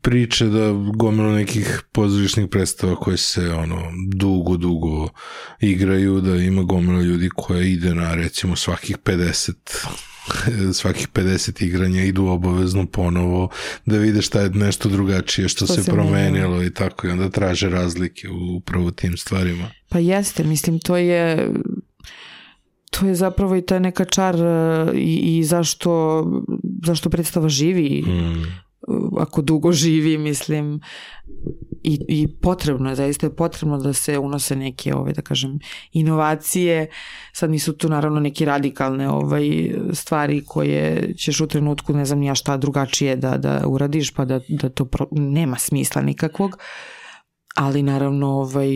priče 0.00 0.46
da 0.46 0.72
gomilo 0.94 1.32
nekih 1.32 1.82
pozorišnih 1.92 2.48
predstava 2.50 2.96
koje 2.96 3.16
se 3.16 3.50
ono 3.50 3.92
dugo, 4.14 4.56
dugo 4.56 5.08
igraju, 5.60 6.20
da 6.20 6.36
ima 6.36 6.62
gomilo 6.62 7.02
ljudi 7.02 7.30
koja 7.36 7.62
ide 7.62 7.94
na 7.94 8.14
recimo 8.14 8.56
svakih 8.56 8.98
50 8.98 9.86
svakih 10.80 11.08
50 11.08 11.64
igranja 11.64 12.02
idu 12.02 12.26
obavezno 12.26 12.86
ponovo 12.86 13.48
da 13.86 13.98
vide 13.98 14.22
šta 14.22 14.40
je 14.40 14.50
nešto 14.50 14.88
drugačije 14.88 15.48
što, 15.48 15.64
Što 15.64 15.74
se, 15.74 15.82
se 15.82 15.92
promenilo 15.92 16.62
i 16.62 16.70
tako 16.70 17.06
i 17.06 17.10
onda 17.10 17.30
traže 17.30 17.68
razlike 17.68 18.28
u 18.28 18.56
upravo 18.56 18.90
tim 18.90 19.16
stvarima. 19.16 19.70
Pa 19.88 19.98
jeste, 19.98 20.44
mislim, 20.44 20.78
to 20.78 20.96
je 20.96 21.50
to 22.90 23.06
je 23.06 23.14
zapravo 23.14 23.56
i 23.56 23.62
ta 23.62 23.78
neka 23.78 24.04
čar 24.04 24.34
e, 24.34 24.86
i, 24.94 25.38
i 25.38 25.44
zašto, 25.44 26.24
zašto 26.84 27.10
predstava 27.10 27.48
živi 27.48 28.02
Mm. 28.06 28.65
Ako 29.18 29.42
dugo 29.42 29.72
živi, 29.72 30.18
mislim 30.18 30.80
i, 31.82 31.98
i 32.08 32.28
potrebno 32.28 32.88
je, 32.88 32.96
zaista 32.96 33.26
je 33.26 33.36
potrebno 33.36 33.78
da 33.78 33.92
se 33.92 34.18
unose 34.18 34.56
neke, 34.56 34.94
ove, 34.94 35.12
da 35.12 35.22
kažem, 35.22 35.58
inovacije, 35.92 36.90
sad 37.32 37.50
nisu 37.50 37.72
tu 37.72 37.88
naravno 37.88 38.20
neke 38.20 38.44
radikalne 38.44 39.10
ovaj, 39.10 39.74
stvari 39.92 40.44
koje 40.46 41.14
ćeš 41.14 41.40
u 41.40 41.46
trenutku, 41.46 41.92
ne 41.92 42.04
znam 42.04 42.22
ja 42.22 42.34
šta 42.34 42.56
drugačije 42.56 43.16
da, 43.16 43.36
da 43.36 43.62
uradiš, 43.66 44.10
pa 44.10 44.24
da, 44.24 44.40
da 44.48 44.68
to 44.68 44.84
pro, 44.84 45.06
nema 45.10 45.58
smisla 45.58 46.02
nikakvog, 46.02 46.58
ali 47.54 47.82
naravno 47.82 48.28
ovaj, 48.28 48.68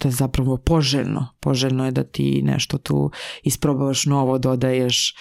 da 0.00 0.10
zapravo 0.10 0.56
poželjno, 0.56 1.28
poželjno 1.40 1.84
je 1.84 1.90
da 1.90 2.04
ti 2.04 2.42
nešto 2.42 2.78
tu 2.78 3.10
isprobavaš 3.42 4.06
novo, 4.06 4.38
dodaješ 4.38 5.14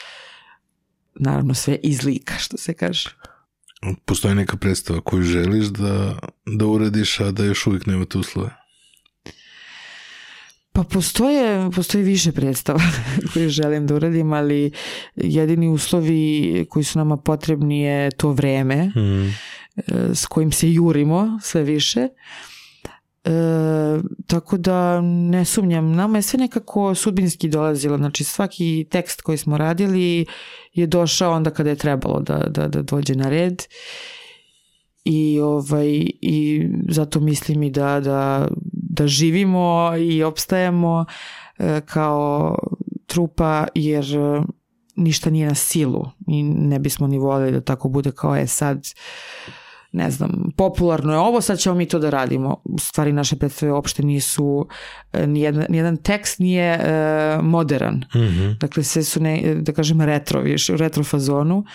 naravno 1.16 1.54
sve 1.54 1.80
iz 1.84 2.04
lika, 2.04 2.34
što 2.38 2.58
se 2.58 2.74
kaže. 2.74 3.10
Postoji 4.06 4.36
neka 4.36 4.58
predstava 4.58 5.02
koju 5.02 5.24
želiš 5.24 5.66
da, 5.66 6.20
da 6.46 6.66
uradiš, 6.66 7.20
a 7.20 7.32
da 7.32 7.44
još 7.44 7.68
uvijek 7.68 7.86
nemate 7.86 8.18
uslove. 8.18 8.50
Pa 10.72 10.84
postoje, 10.84 11.72
postoje 11.72 12.04
više 12.04 12.32
predstava 12.32 12.80
koje 13.34 13.50
želim 13.50 13.88
da 13.88 13.96
uradim, 13.96 14.34
ali 14.34 14.72
jedini 15.16 15.68
uslovi 15.68 16.66
koji 16.70 16.84
su 16.84 17.00
nama 17.00 17.18
potrebni 17.18 17.82
je 17.82 18.12
to 18.12 18.32
vreme 18.32 18.86
Mm. 18.86 19.34
s 20.14 20.26
kojim 20.26 20.52
se 20.52 20.72
jurimo 20.74 21.40
sve 21.44 21.64
više. 21.64 22.08
E, 23.28 24.00
tako 24.28 24.58
da 24.58 25.02
ne 25.02 25.46
sumnjam, 25.46 25.92
nama 25.92 26.18
je 26.18 26.22
sve 26.22 26.40
nekako 26.40 26.96
sudbinski 26.96 27.50
dolazilo, 27.50 27.98
znači 27.98 28.24
svaki 28.24 28.88
tekst 28.92 29.22
koji 29.22 29.38
smo 29.38 29.58
radili 29.58 30.26
je 30.74 30.88
došao 30.88 31.34
onda 31.34 31.50
kada 31.50 31.70
je 31.70 31.76
trebalo 31.76 32.20
da, 32.20 32.38
da, 32.38 32.68
da 32.68 32.82
dođe 32.82 33.16
na 33.16 33.30
red. 33.30 33.64
I 35.04 35.40
ovaj 35.40 35.88
i 36.22 36.68
zato 36.90 37.20
mislim 37.20 37.64
i 37.64 37.70
da 37.70 38.00
da 38.00 38.48
da 38.72 39.08
živimo 39.08 39.94
i 40.00 40.24
opstajemo 40.24 41.06
e, 41.58 41.82
kao 41.86 42.58
trupa 43.06 43.68
jer 43.76 44.06
ništa 44.96 45.30
nije 45.30 45.48
na 45.48 45.56
silu 45.56 46.06
i 46.28 46.44
ne 46.44 46.80
bismo 46.80 47.08
ni 47.08 47.18
voljeli 47.18 47.52
da 47.52 47.62
tako 47.62 47.90
bude 47.90 48.12
kao 48.12 48.36
je 48.36 48.48
sad 48.48 48.88
ne 49.92 50.12
znam, 50.12 50.52
popularno 50.58 51.14
je 51.14 51.20
ovo, 51.20 51.42
sad 51.42 51.60
ćemo 51.60 51.76
mi 51.76 51.86
to 51.86 52.00
da 52.00 52.10
radimo. 52.10 52.62
U 52.64 52.80
stvari 52.80 53.14
naše 53.14 53.36
predstave 53.36 53.72
uopšte 53.72 54.04
nisu, 54.04 54.68
e, 55.14 55.28
nijedan, 55.28 55.66
nijedan 55.70 55.98
tekst 55.98 56.40
nije 56.40 56.80
uh, 56.80 57.46
modern. 57.46 57.96
Mm 57.96 58.20
-hmm. 58.20 58.58
Dakle, 58.58 58.84
sve 58.84 59.04
su, 59.04 59.22
ne, 59.22 59.56
da 59.56 59.72
kažem, 59.72 60.02
retro, 60.02 60.42
viš, 60.42 60.70
u 60.70 60.78
retro 60.78 61.04
fazonu. 61.04 61.66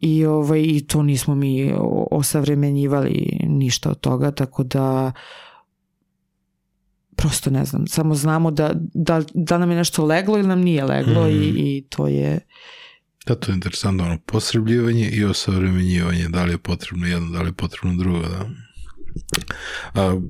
I, 0.00 0.24
ovaj, 0.24 0.62
I 0.62 0.86
to 0.86 1.02
nismo 1.02 1.34
mi 1.34 1.74
osavremenjivali 2.10 3.38
ništa 3.42 3.90
od 3.90 4.00
toga, 4.00 4.30
tako 4.30 4.62
da 4.62 5.12
prosto 7.16 7.50
ne 7.50 7.64
znam, 7.64 7.86
samo 7.86 8.14
znamo 8.14 8.50
da, 8.50 8.72
da, 8.94 9.22
da 9.34 9.58
nam 9.58 9.70
je 9.70 9.76
nešto 9.76 10.04
leglo 10.04 10.38
ili 10.38 10.48
nam 10.48 10.60
nije 10.60 10.84
leglo 10.84 11.24
mm. 11.24 11.30
i, 11.30 11.52
i 11.56 11.86
to 11.88 12.06
je 12.06 12.40
Da, 13.26 13.34
to 13.34 13.50
je 13.52 13.54
interesantno, 13.54 14.04
ono, 14.04 14.18
posrebljivanje 14.18 15.10
i 15.10 15.24
osavremenjivanje, 15.24 16.28
da 16.28 16.44
li 16.44 16.52
je 16.52 16.58
potrebno 16.58 17.06
jedno, 17.06 17.30
da 17.30 17.42
li 17.42 17.48
je 17.48 17.52
potrebno 17.52 17.96
drugo, 17.96 18.28
da. 18.28 18.50
A, 19.94 20.20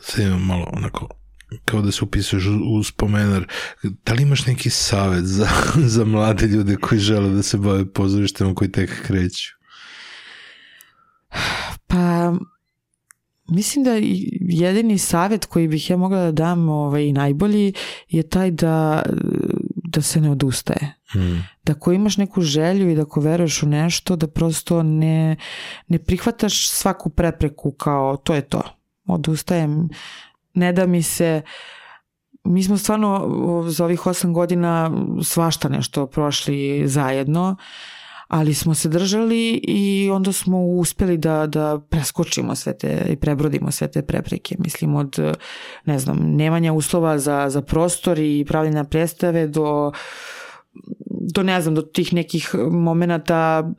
sad 0.00 0.26
imam 0.26 0.46
malo 0.46 0.66
onako, 0.72 1.08
kao 1.64 1.82
da 1.82 1.92
se 1.92 2.04
upisuješ 2.04 2.44
u 2.46 2.82
spomenar, 2.84 3.46
da 3.82 4.12
li 4.12 4.22
imaš 4.22 4.46
neki 4.46 4.70
savet 4.70 5.24
za, 5.24 5.48
za 5.94 6.04
mlade 6.04 6.46
ljude 6.46 6.76
koji 6.76 7.00
žele 7.00 7.30
da 7.30 7.42
se 7.42 7.58
bave 7.58 7.92
pozorištem, 7.92 8.54
koji 8.54 8.72
tek 8.72 9.06
kreću? 9.06 9.52
Pa, 11.86 12.34
mislim 13.48 13.84
da 13.84 13.90
jedini 14.40 14.98
savet 14.98 15.46
koji 15.46 15.68
bih 15.68 15.90
ja 15.90 15.96
mogla 15.96 16.24
da 16.24 16.32
dam 16.32 16.68
ovaj, 16.68 17.12
najbolji 17.12 17.72
je 18.08 18.28
taj 18.28 18.50
da 18.50 19.02
da 19.92 20.02
se 20.02 20.20
ne 20.20 20.30
odustaje. 20.30 20.94
Hmm. 21.12 21.44
Da 21.64 21.72
ako 21.72 21.92
imaš 21.92 22.16
neku 22.16 22.40
želju 22.40 22.90
i 22.90 22.94
da 22.94 23.02
ako 23.02 23.20
veruješ 23.20 23.62
u 23.62 23.66
nešto, 23.66 24.16
da 24.16 24.28
prosto 24.28 24.82
ne, 24.82 25.36
ne 25.88 25.98
prihvataš 25.98 26.68
svaku 26.70 27.10
prepreku 27.10 27.72
kao 27.72 28.16
to 28.16 28.34
je 28.34 28.42
to. 28.42 28.62
Odustajem, 29.06 29.88
ne 30.54 30.72
da 30.72 30.86
mi 30.86 31.02
se 31.02 31.42
mi 32.44 32.62
smo 32.62 32.76
stvarno 32.76 33.28
za 33.68 33.84
ovih 33.84 34.06
osam 34.06 34.34
godina 34.34 34.90
svašta 35.22 35.68
nešto 35.68 36.06
prošli 36.06 36.82
zajedno, 36.86 37.56
ali 38.32 38.54
smo 38.54 38.74
se 38.74 38.88
držali 38.88 39.60
i 39.68 40.10
onda 40.12 40.32
smo 40.32 40.64
uspeli 40.64 41.16
da, 41.18 41.46
da 41.46 41.80
preskočimo 41.90 42.54
sve 42.54 42.78
te 42.78 43.06
i 43.10 43.16
prebrodimo 43.16 43.70
sve 43.70 43.90
te 43.90 44.02
prepreke. 44.02 44.56
Mislim 44.58 44.94
od, 44.94 45.18
ne 45.84 45.98
znam, 45.98 46.18
nemanja 46.36 46.72
uslova 46.72 47.18
za, 47.18 47.50
za 47.50 47.62
prostor 47.62 48.18
i 48.18 48.44
pravljena 48.48 48.84
predstave 48.84 49.46
do, 49.46 49.92
do 51.34 51.42
ne 51.42 51.60
znam, 51.60 51.74
do 51.74 51.82
tih 51.82 52.12
nekih 52.12 52.54
momenta 52.70 53.70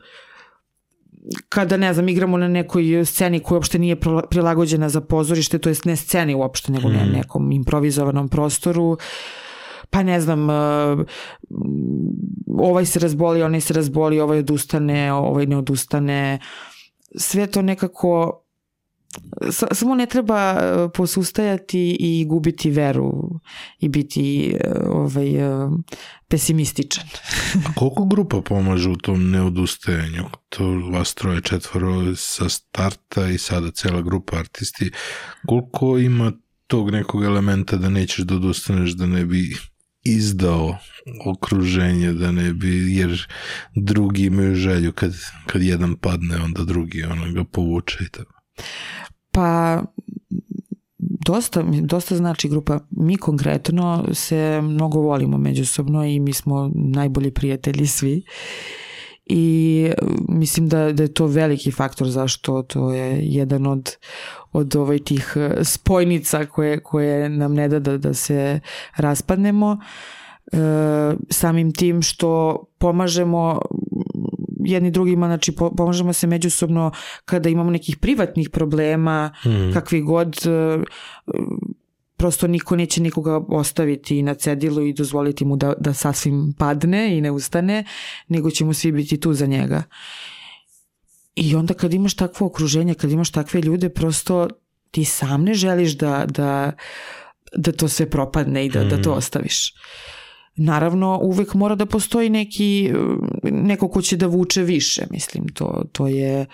kada, 1.48 1.76
ne 1.76 1.94
znam, 1.94 2.08
igramo 2.08 2.36
na 2.36 2.48
nekoj 2.48 3.04
sceni 3.04 3.40
koja 3.40 3.56
uopšte 3.56 3.78
nije 3.78 3.96
prilagođena 4.30 4.88
za 4.88 5.00
pozorište, 5.00 5.58
to 5.58 5.68
jest 5.68 5.84
ne 5.84 5.96
sceni 5.96 6.34
uopšte, 6.34 6.72
nego 6.72 6.88
mm. 6.88 7.12
nekom 7.12 7.52
improvizovanom 7.52 8.28
prostoru, 8.28 8.90
uh, 8.90 8.98
pa 9.94 10.02
ne 10.02 10.20
znam, 10.20 10.48
uh, 10.50 11.06
ovaj 12.58 12.86
se 12.86 12.98
razboli, 12.98 13.42
onaj 13.42 13.60
se 13.60 13.74
razboli, 13.74 14.20
ovaj 14.20 14.38
odustane, 14.38 15.12
ovaj 15.12 15.46
ne 15.46 15.56
odustane. 15.56 16.38
Sve 17.16 17.46
to 17.46 17.62
nekako 17.62 18.40
samo 19.72 19.94
ne 19.94 20.06
treba 20.06 20.52
uh, 20.52 20.90
posustajati 20.94 21.96
i 22.00 22.24
gubiti 22.28 22.70
veru 22.70 23.40
i 23.80 23.88
biti 23.88 24.54
uh, 24.54 24.96
ovaj, 24.96 25.32
pesimističan. 26.28 27.04
A 27.66 27.74
koliko 27.74 28.04
grupa 28.04 28.40
pomaže 28.40 28.90
u 28.90 28.96
tom 28.96 29.30
neodustajanju? 29.30 30.24
To 30.48 30.66
vas 30.92 31.14
troje 31.14 31.40
četvoro 31.40 32.16
sa 32.16 32.48
starta 32.48 33.28
i 33.28 33.38
sada 33.38 33.70
cela 33.70 34.02
grupa 34.02 34.36
artisti. 34.36 34.90
Koliko 35.46 35.98
ima 35.98 36.32
tog 36.66 36.90
nekog 36.90 37.24
elementa 37.24 37.76
da 37.76 37.88
nećeš 37.88 38.24
da 38.24 38.34
odustaneš, 38.34 38.90
da 38.90 39.06
ne 39.06 39.24
bi 39.24 39.56
izdao 40.04 40.76
okruženje 41.26 42.12
da 42.12 42.32
ne 42.32 42.52
bi, 42.52 42.96
jer 42.96 43.26
drugi 43.74 44.24
imaju 44.24 44.54
želju 44.54 44.92
kad, 44.92 45.14
kad 45.46 45.62
jedan 45.62 45.96
padne, 45.96 46.36
onda 46.36 46.64
drugi 46.64 47.02
ono 47.02 47.32
ga 47.32 47.44
povuče 47.44 47.98
i 48.04 48.08
tako. 48.08 48.40
Pa 49.30 49.82
dosta, 51.26 51.64
dosta 51.82 52.16
znači 52.16 52.48
grupa. 52.48 52.80
Mi 52.90 53.16
konkretno 53.16 54.04
se 54.12 54.60
mnogo 54.62 55.00
volimo 55.00 55.38
međusobno 55.38 56.04
i 56.04 56.20
mi 56.20 56.32
smo 56.32 56.70
najbolji 56.74 57.30
prijatelji 57.30 57.86
svi 57.86 58.22
i 59.26 59.90
mislim 60.28 60.68
da, 60.68 60.92
da 60.92 61.02
je 61.02 61.14
to 61.14 61.26
veliki 61.26 61.70
faktor 61.70 62.08
zašto 62.08 62.62
to 62.62 62.92
je 62.92 63.18
jedan 63.22 63.66
od, 63.66 63.96
od 64.52 64.76
ovaj 64.76 64.98
tih 64.98 65.32
e, 65.36 65.64
spojnica 65.64 66.46
koje, 66.46 66.80
koje 66.80 67.28
nam 67.28 67.54
ne 67.54 67.68
da 67.68 67.78
da, 67.78 67.98
da 67.98 68.14
se 68.14 68.60
raspadnemo 68.96 69.78
e, 70.52 70.56
samim 71.30 71.72
tim 71.72 72.02
što 72.02 72.64
pomažemo 72.78 73.60
jedni 74.64 74.90
drugima, 74.90 75.26
znači 75.26 75.52
pomažemo 75.76 76.12
se 76.12 76.26
međusobno 76.26 76.90
kada 77.24 77.48
imamo 77.48 77.70
nekih 77.70 77.96
privatnih 77.96 78.50
problema, 78.50 79.34
mm. 79.46 79.72
kakvi 79.72 80.00
god 80.00 80.36
e, 80.46 80.78
prosto 82.24 82.46
niko 82.46 82.76
neće 82.76 83.02
nikoga 83.02 83.40
ostaviti 83.48 84.22
na 84.22 84.34
cedilu 84.34 84.86
i 84.86 84.92
dozvoliti 84.92 85.44
mu 85.44 85.56
da, 85.56 85.72
da 85.78 85.92
sasvim 85.92 86.54
padne 86.58 87.18
i 87.18 87.20
ne 87.20 87.30
ustane, 87.30 87.84
nego 88.28 88.50
ćemo 88.50 88.74
svi 88.74 88.92
biti 88.92 89.20
tu 89.20 89.34
za 89.34 89.46
njega. 89.46 89.82
I 91.36 91.54
onda 91.54 91.74
kad 91.74 91.94
imaš 91.94 92.14
takvo 92.14 92.46
okruženje, 92.46 92.94
kad 92.94 93.10
imaš 93.10 93.30
takve 93.30 93.60
ljude, 93.60 93.88
prosto 93.88 94.48
ti 94.90 95.04
sam 95.04 95.44
ne 95.44 95.54
želiš 95.54 95.98
da, 95.98 96.24
da, 96.28 96.72
da 97.56 97.72
to 97.72 97.88
sve 97.88 98.10
propadne 98.10 98.66
i 98.66 98.70
da, 98.70 98.84
mm. 98.84 98.88
da 98.88 99.02
to 99.02 99.10
mm. 99.10 99.18
ostaviš. 99.18 99.74
Naravno, 100.56 101.18
uvek 101.22 101.54
mora 101.54 101.74
da 101.74 101.86
postoji 101.86 102.30
neki, 102.30 102.92
neko 103.42 103.88
ko 103.88 104.02
će 104.02 104.16
da 104.16 104.26
vuče 104.26 104.62
više, 104.62 105.06
mislim, 105.10 105.48
to, 105.48 105.84
to 105.92 106.06
je 106.06 106.46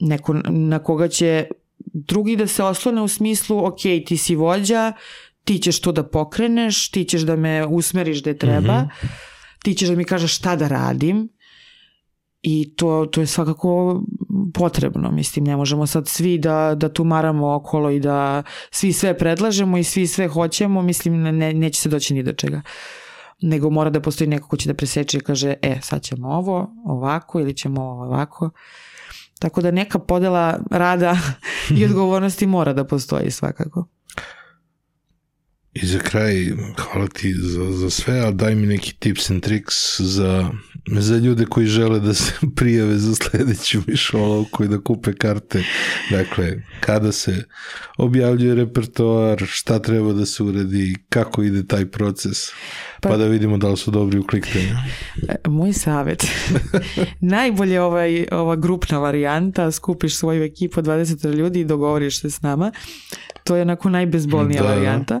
neko 0.00 0.34
na 0.48 0.78
koga 0.78 1.08
će 1.08 1.46
drugi 1.78 2.36
da 2.36 2.46
se 2.46 2.64
oslone 2.64 3.02
u 3.02 3.08
smislu, 3.08 3.66
ok, 3.66 3.80
ti 4.06 4.16
si 4.16 4.34
vođa, 4.34 4.92
ti 5.44 5.58
ćeš 5.58 5.80
to 5.80 5.92
da 5.92 6.08
pokreneš, 6.08 6.90
ti 6.90 7.04
ćeš 7.04 7.22
da 7.22 7.36
me 7.36 7.66
usmeriš 7.66 8.20
gde 8.20 8.38
treba, 8.38 8.80
mm 8.80 8.88
-hmm. 8.88 9.08
ti 9.62 9.74
ćeš 9.74 9.88
da 9.88 9.96
mi 9.96 10.04
kažeš 10.04 10.36
šta 10.36 10.56
da 10.56 10.68
radim 10.68 11.28
i 12.42 12.74
to, 12.76 13.06
to 13.12 13.20
je 13.20 13.26
svakako 13.26 14.02
potrebno, 14.54 15.10
mislim, 15.10 15.44
ne 15.44 15.56
možemo 15.56 15.86
sad 15.86 16.08
svi 16.08 16.38
da, 16.38 16.74
da 16.74 16.88
tumaramo 16.88 17.54
okolo 17.54 17.90
i 17.90 18.00
da 18.00 18.42
svi 18.70 18.92
sve 18.92 19.18
predlažemo 19.18 19.78
i 19.78 19.84
svi 19.84 20.06
sve 20.06 20.28
hoćemo, 20.28 20.82
mislim, 20.82 21.22
ne, 21.22 21.54
neće 21.54 21.80
se 21.80 21.88
doći 21.88 22.14
ni 22.14 22.22
do 22.22 22.32
čega 22.32 22.62
nego 23.42 23.70
mora 23.70 23.90
da 23.90 24.00
postoji 24.00 24.28
neko 24.28 24.48
ko 24.48 24.56
će 24.56 24.68
da 24.68 24.74
preseče 24.74 25.18
i 25.18 25.20
kaže, 25.20 25.54
e, 25.62 25.78
sad 25.82 26.02
ćemo 26.02 26.28
ovo 26.28 26.70
ovako 26.84 27.40
ili 27.40 27.54
ćemo 27.54 27.82
ovo 27.82 28.04
ovako. 28.04 28.50
Tako 29.38 29.60
da 29.60 29.70
neka 29.70 29.98
podela 29.98 30.58
rada 30.70 31.16
i 31.78 31.84
odgovornosti 31.84 32.46
mora 32.46 32.72
da 32.72 32.84
postoji 32.84 33.30
svakako. 33.30 33.86
I 35.82 35.86
za 35.86 35.98
kraj, 35.98 36.52
hvala 36.78 37.08
ti 37.08 37.34
za, 37.34 37.72
za 37.72 37.90
sve, 37.90 38.20
ali 38.20 38.34
daj 38.34 38.54
mi 38.54 38.66
neki 38.66 38.94
tips 38.98 39.30
and 39.30 39.42
tricks 39.42 40.00
za, 40.00 40.50
za 40.98 41.16
ljude 41.16 41.44
koji 41.44 41.66
žele 41.66 42.00
da 42.00 42.14
se 42.14 42.32
prijave 42.56 42.98
za 42.98 43.14
sledeću 43.14 43.82
mišolovku 43.86 44.64
i 44.64 44.68
da 44.68 44.80
kupe 44.80 45.12
karte. 45.12 45.64
Dakle, 46.10 46.62
kada 46.80 47.12
se 47.12 47.44
objavljuje 47.98 48.54
repertoar, 48.54 49.42
šta 49.46 49.78
treba 49.78 50.12
da 50.12 50.26
se 50.26 50.42
uredi, 50.42 50.94
kako 51.08 51.42
ide 51.42 51.66
taj 51.66 51.86
proces, 51.86 52.38
pa, 53.00 53.08
pa 53.08 53.16
da 53.16 53.26
vidimo 53.26 53.58
da 53.58 53.68
li 53.68 53.76
su 53.76 53.90
dobri 53.90 54.18
u 54.18 54.26
kliktanju. 54.26 54.76
Moj 55.48 55.72
savjet. 55.72 56.26
Najbolje 57.20 57.80
ovaj, 57.80 58.26
ova 58.32 58.56
grupna 58.56 58.98
varijanta, 58.98 59.70
skupiš 59.72 60.16
svoju 60.16 60.42
ekipu 60.42 60.82
20 60.82 61.34
ljudi 61.34 61.60
i 61.60 61.64
dogovoriš 61.64 62.20
se 62.20 62.30
s 62.30 62.42
nama. 62.42 62.72
To 63.44 63.56
je 63.56 63.62
onako 63.62 63.90
najbezbolnija 63.90 64.62
da. 64.62 64.68
varijanta 64.68 65.20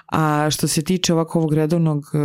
A 0.11 0.47
što 0.51 0.67
se 0.67 0.81
tiče 0.81 1.13
ovako 1.13 1.39
ovog 1.39 1.53
redovnog 1.53 1.97
uh, 2.13 2.21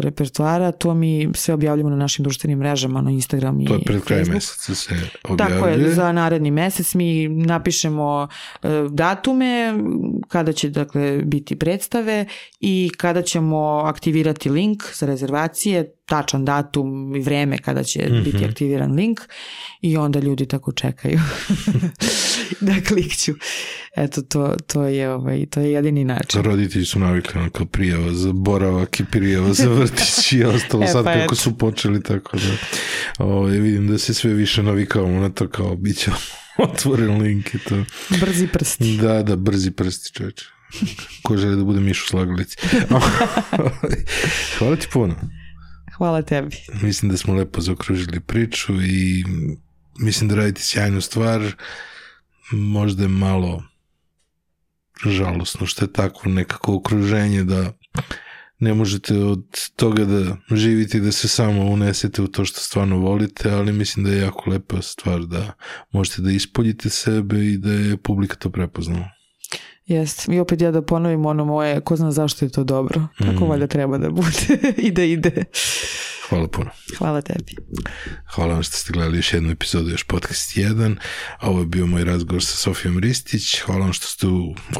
repertoara, 0.00 0.72
to 0.72 0.94
mi 0.94 1.28
sve 1.34 1.54
objavljamo 1.54 1.90
na 1.90 1.96
našim 1.96 2.22
društvenim 2.22 2.58
mrežama, 2.58 3.00
na 3.00 3.10
Instagram 3.10 3.60
i 3.60 3.64
To 3.64 3.74
je 3.74 3.80
pred 3.80 4.02
kraj 4.02 4.24
meseca 4.24 4.74
se 4.74 4.94
objavljuje. 5.24 5.60
Tako 5.60 5.68
je, 5.68 5.94
za 5.94 6.12
naredni 6.12 6.50
mesec 6.50 6.94
mi 6.94 7.28
napišemo 7.28 8.28
e, 8.62 8.68
datume 8.90 9.74
kada 10.28 10.52
će 10.52 10.70
dakle 10.70 11.18
biti 11.24 11.56
predstave 11.56 12.26
i 12.60 12.90
kada 12.96 13.22
ćemo 13.22 13.58
aktivirati 13.84 14.50
link 14.50 14.82
za 14.94 15.06
rezervacije, 15.06 15.92
tačan 16.06 16.44
datum 16.44 17.16
i 17.16 17.20
vreme 17.20 17.58
kada 17.58 17.82
će 17.82 18.06
Mhm. 18.10 18.22
biti 18.24 18.44
aktiviran 18.44 18.92
link 18.92 19.20
i 19.80 19.96
onda 19.96 20.20
ljudi 20.20 20.46
tako 20.46 20.72
čekaju 20.72 21.18
da 22.60 22.72
klikću. 22.88 23.32
Eto, 23.96 24.22
to, 24.22 24.54
to, 24.66 24.82
je, 24.82 25.12
ovaj, 25.12 25.46
to 25.46 25.60
je 25.60 25.72
jedini 25.72 26.04
način. 26.04 26.42
Roditelji 26.42 26.84
su 26.84 26.98
navikli 26.98 27.27
kao 27.52 27.66
prijava 27.66 28.12
za 28.12 28.32
boravak 28.32 29.00
i 29.00 29.04
prijava 29.04 29.52
za 29.52 29.68
vrtić 29.68 30.32
i 30.32 30.44
ostalo 30.44 30.84
E, 30.84 30.86
sad 30.86 31.04
pa 31.04 31.12
kako 31.12 31.34
su 31.34 31.58
počeli 31.58 32.02
tako 32.02 32.36
da 32.36 32.52
ovaj, 33.18 33.58
vidim 33.58 33.88
da 33.88 33.98
se 33.98 34.14
sve 34.14 34.34
više 34.34 34.62
navikavamo 34.62 35.20
na 35.20 35.28
to 35.28 35.48
kao 35.48 35.76
bit 35.76 35.96
će 35.96 36.10
otvoren 36.68 37.22
link 37.22 37.54
i 37.54 37.58
to. 37.58 37.84
Brzi 38.20 38.46
prsti. 38.46 38.96
Da, 38.96 39.22
da, 39.22 39.36
brzi 39.36 39.70
prsti 39.70 40.12
čoveče. 40.12 40.44
Ko 41.22 41.36
želi 41.36 41.56
da 41.56 41.64
bude 41.64 41.80
Mišu 41.80 42.06
Slagalić. 42.06 42.48
Hvala 44.58 44.76
ti 44.76 44.86
puno. 44.92 45.14
Hvala 45.96 46.22
tebi. 46.22 46.56
Mislim 46.82 47.10
da 47.10 47.16
smo 47.16 47.34
lepo 47.34 47.60
zaokružili 47.60 48.20
priču 48.20 48.82
i 48.82 49.24
mislim 49.98 50.28
da 50.28 50.34
radite 50.36 50.60
sjajnu 50.62 51.00
stvar. 51.00 51.54
Možda 52.50 53.02
je 53.02 53.08
malo 53.08 53.67
žalosno 55.06 55.66
što 55.66 55.84
je 55.84 55.92
takvo 55.92 56.32
nekako 56.32 56.74
okruženje 56.74 57.44
da 57.44 57.72
ne 58.58 58.74
možete 58.74 59.18
od 59.18 59.44
toga 59.76 60.04
da 60.04 60.36
živite 60.56 60.98
i 60.98 61.00
da 61.00 61.12
se 61.12 61.28
samo 61.28 61.64
unesete 61.64 62.22
u 62.22 62.26
to 62.26 62.44
što 62.44 62.60
stvarno 62.60 62.98
volite, 62.98 63.50
ali 63.50 63.72
mislim 63.72 64.04
da 64.04 64.10
je 64.10 64.20
jako 64.20 64.50
lepa 64.50 64.82
stvar 64.82 65.20
da 65.20 65.52
možete 65.92 66.22
da 66.22 66.30
ispoljite 66.30 66.90
sebe 66.90 67.46
i 67.46 67.56
da 67.56 67.72
je 67.72 67.96
publika 67.96 68.36
to 68.36 68.50
prepoznala. 68.50 69.17
Jest. 69.88 70.28
I 70.28 70.38
opet 70.38 70.60
ja 70.60 70.70
da 70.70 70.82
ponovim 70.82 71.26
ono 71.26 71.44
moje, 71.44 71.80
ko 71.80 71.96
zna 71.96 72.12
zašto 72.12 72.44
je 72.44 72.48
to 72.48 72.64
dobro. 72.64 73.06
Tako 73.18 73.44
Mm. 73.44 73.48
valjda 73.48 73.66
treba 73.66 73.98
da 73.98 74.10
bude 74.10 74.58
i 74.86 74.90
da 74.90 75.02
ide. 75.02 75.44
Hvala 76.28 76.48
puno. 76.48 76.70
Hvala 76.98 77.20
tebi. 77.22 77.54
Hvala 78.34 78.54
vam 78.54 78.62
što 78.62 78.76
ste 78.76 78.92
gledali 78.92 79.18
još 79.18 79.32
jednu 79.32 79.50
epizodu, 79.50 79.90
još 79.90 80.02
podcast 80.04 80.56
1. 80.56 80.96
A 81.38 81.50
ovo 81.50 81.60
je 81.60 81.66
bio 81.66 81.86
moj 81.86 82.04
razgovor 82.04 82.44
sa 82.44 82.56
Sofijom 82.56 82.98
Ristić. 82.98 83.60
Hvala 83.60 83.80
vam 83.80 83.92
što 83.92 84.06
ste 84.06 84.26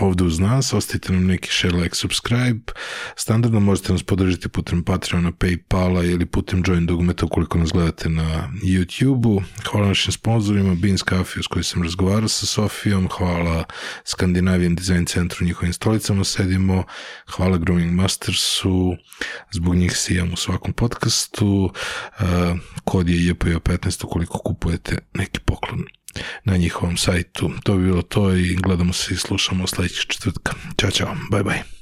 ovde 0.00 0.24
uz 0.24 0.38
nas. 0.38 0.72
Ostavite 0.72 1.12
nam 1.12 1.26
neki 1.26 1.48
share, 1.52 1.74
like, 1.76 1.94
subscribe. 1.94 2.72
Standardno 3.16 3.60
možete 3.60 3.92
nas 3.92 4.02
podržati 4.02 4.48
putem 4.48 4.82
Patreona, 4.84 5.32
Paypala 5.32 6.10
ili 6.12 6.26
putem 6.26 6.62
Join 6.66 6.86
Dugmeta 6.86 7.26
ukoliko 7.26 7.58
nas 7.58 7.70
gledate 7.72 8.08
na 8.08 8.50
YouTube-u. 8.64 9.42
Hvala 9.70 9.86
našim 9.88 10.12
sponsorima 10.12 10.74
Beans 10.74 11.00
Coffee 11.08 11.42
s 11.42 11.46
kojim 11.46 11.64
sam 11.64 11.82
razgovarao 11.82 12.28
sa 12.28 12.46
Sofijom. 12.46 13.08
Hvala 13.18 13.64
Scandinavian 14.04 14.74
Design 14.74 14.97
Centru, 15.06 15.44
njihovim 15.44 15.72
stolicama 15.72 16.24
sedimo. 16.24 16.84
Hvala 17.26 17.58
Grooming 17.58 17.92
Mastersu. 17.92 18.96
Zbog 19.50 19.74
njih 19.74 19.96
sijam 19.96 20.32
u 20.32 20.36
svakom 20.36 20.72
podcastu. 20.72 21.72
Uh, 22.20 22.58
kod 22.84 23.08
je 23.08 23.16
JPO15 23.16 24.04
ukoliko 24.04 24.38
kupujete 24.38 24.98
neki 25.14 25.40
poklon 25.40 25.84
na 26.44 26.56
njihovom 26.56 26.96
sajtu. 26.96 27.50
To 27.64 27.74
bi 27.74 27.84
bilo 27.84 28.02
to 28.02 28.32
i 28.34 28.54
gledamo 28.54 28.92
se 28.92 29.14
i 29.14 29.16
slušamo 29.16 29.66
sledećeg 29.66 30.06
četvrtka. 30.06 30.52
Ćao, 30.80 30.90
čao. 30.90 31.14
Bye, 31.30 31.42
bye. 31.42 31.77